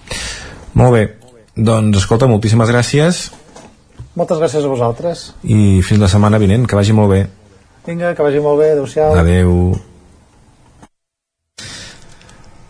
[0.76, 1.08] Molt bé.
[1.56, 3.26] Doncs escolta, moltíssimes gràcies.
[4.16, 5.26] Moltes gràcies a vosaltres.
[5.44, 7.26] I fins la setmana vinent, que vagi molt bé.
[7.88, 9.76] Vinga, que vagi molt bé, adeu-siau adeu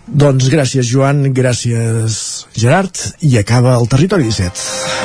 [0.05, 5.04] doncs gràcies Joan, gràcies Gerard i acaba el Territori 17.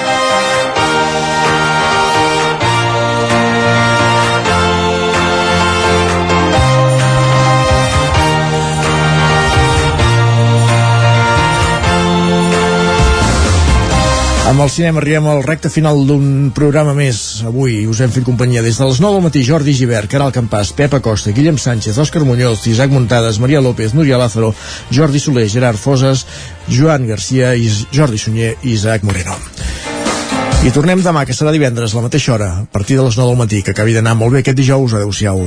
[14.51, 17.21] Amb el cinema arribem al recte final d'un programa més.
[17.47, 20.73] Avui us hem fet companyia des de les 9 del matí Jordi Givert, Caral Campàs,
[20.75, 24.51] Pepa Costa, Guillem Sánchez, Òscar Muñoz, Isaac Muntades, Maria López, Núria Lázaro,
[24.91, 26.25] Jordi Soler, Gerard Foses,
[26.67, 29.39] Joan Garcia, i Jordi Sunyer i Isaac Moreno.
[30.67, 33.31] I tornem demà, que serà divendres, a la mateixa hora, a partir de les 9
[33.31, 34.99] del matí, que acabi d'anar molt bé aquest dijous.
[34.99, 35.47] Adéu-siau.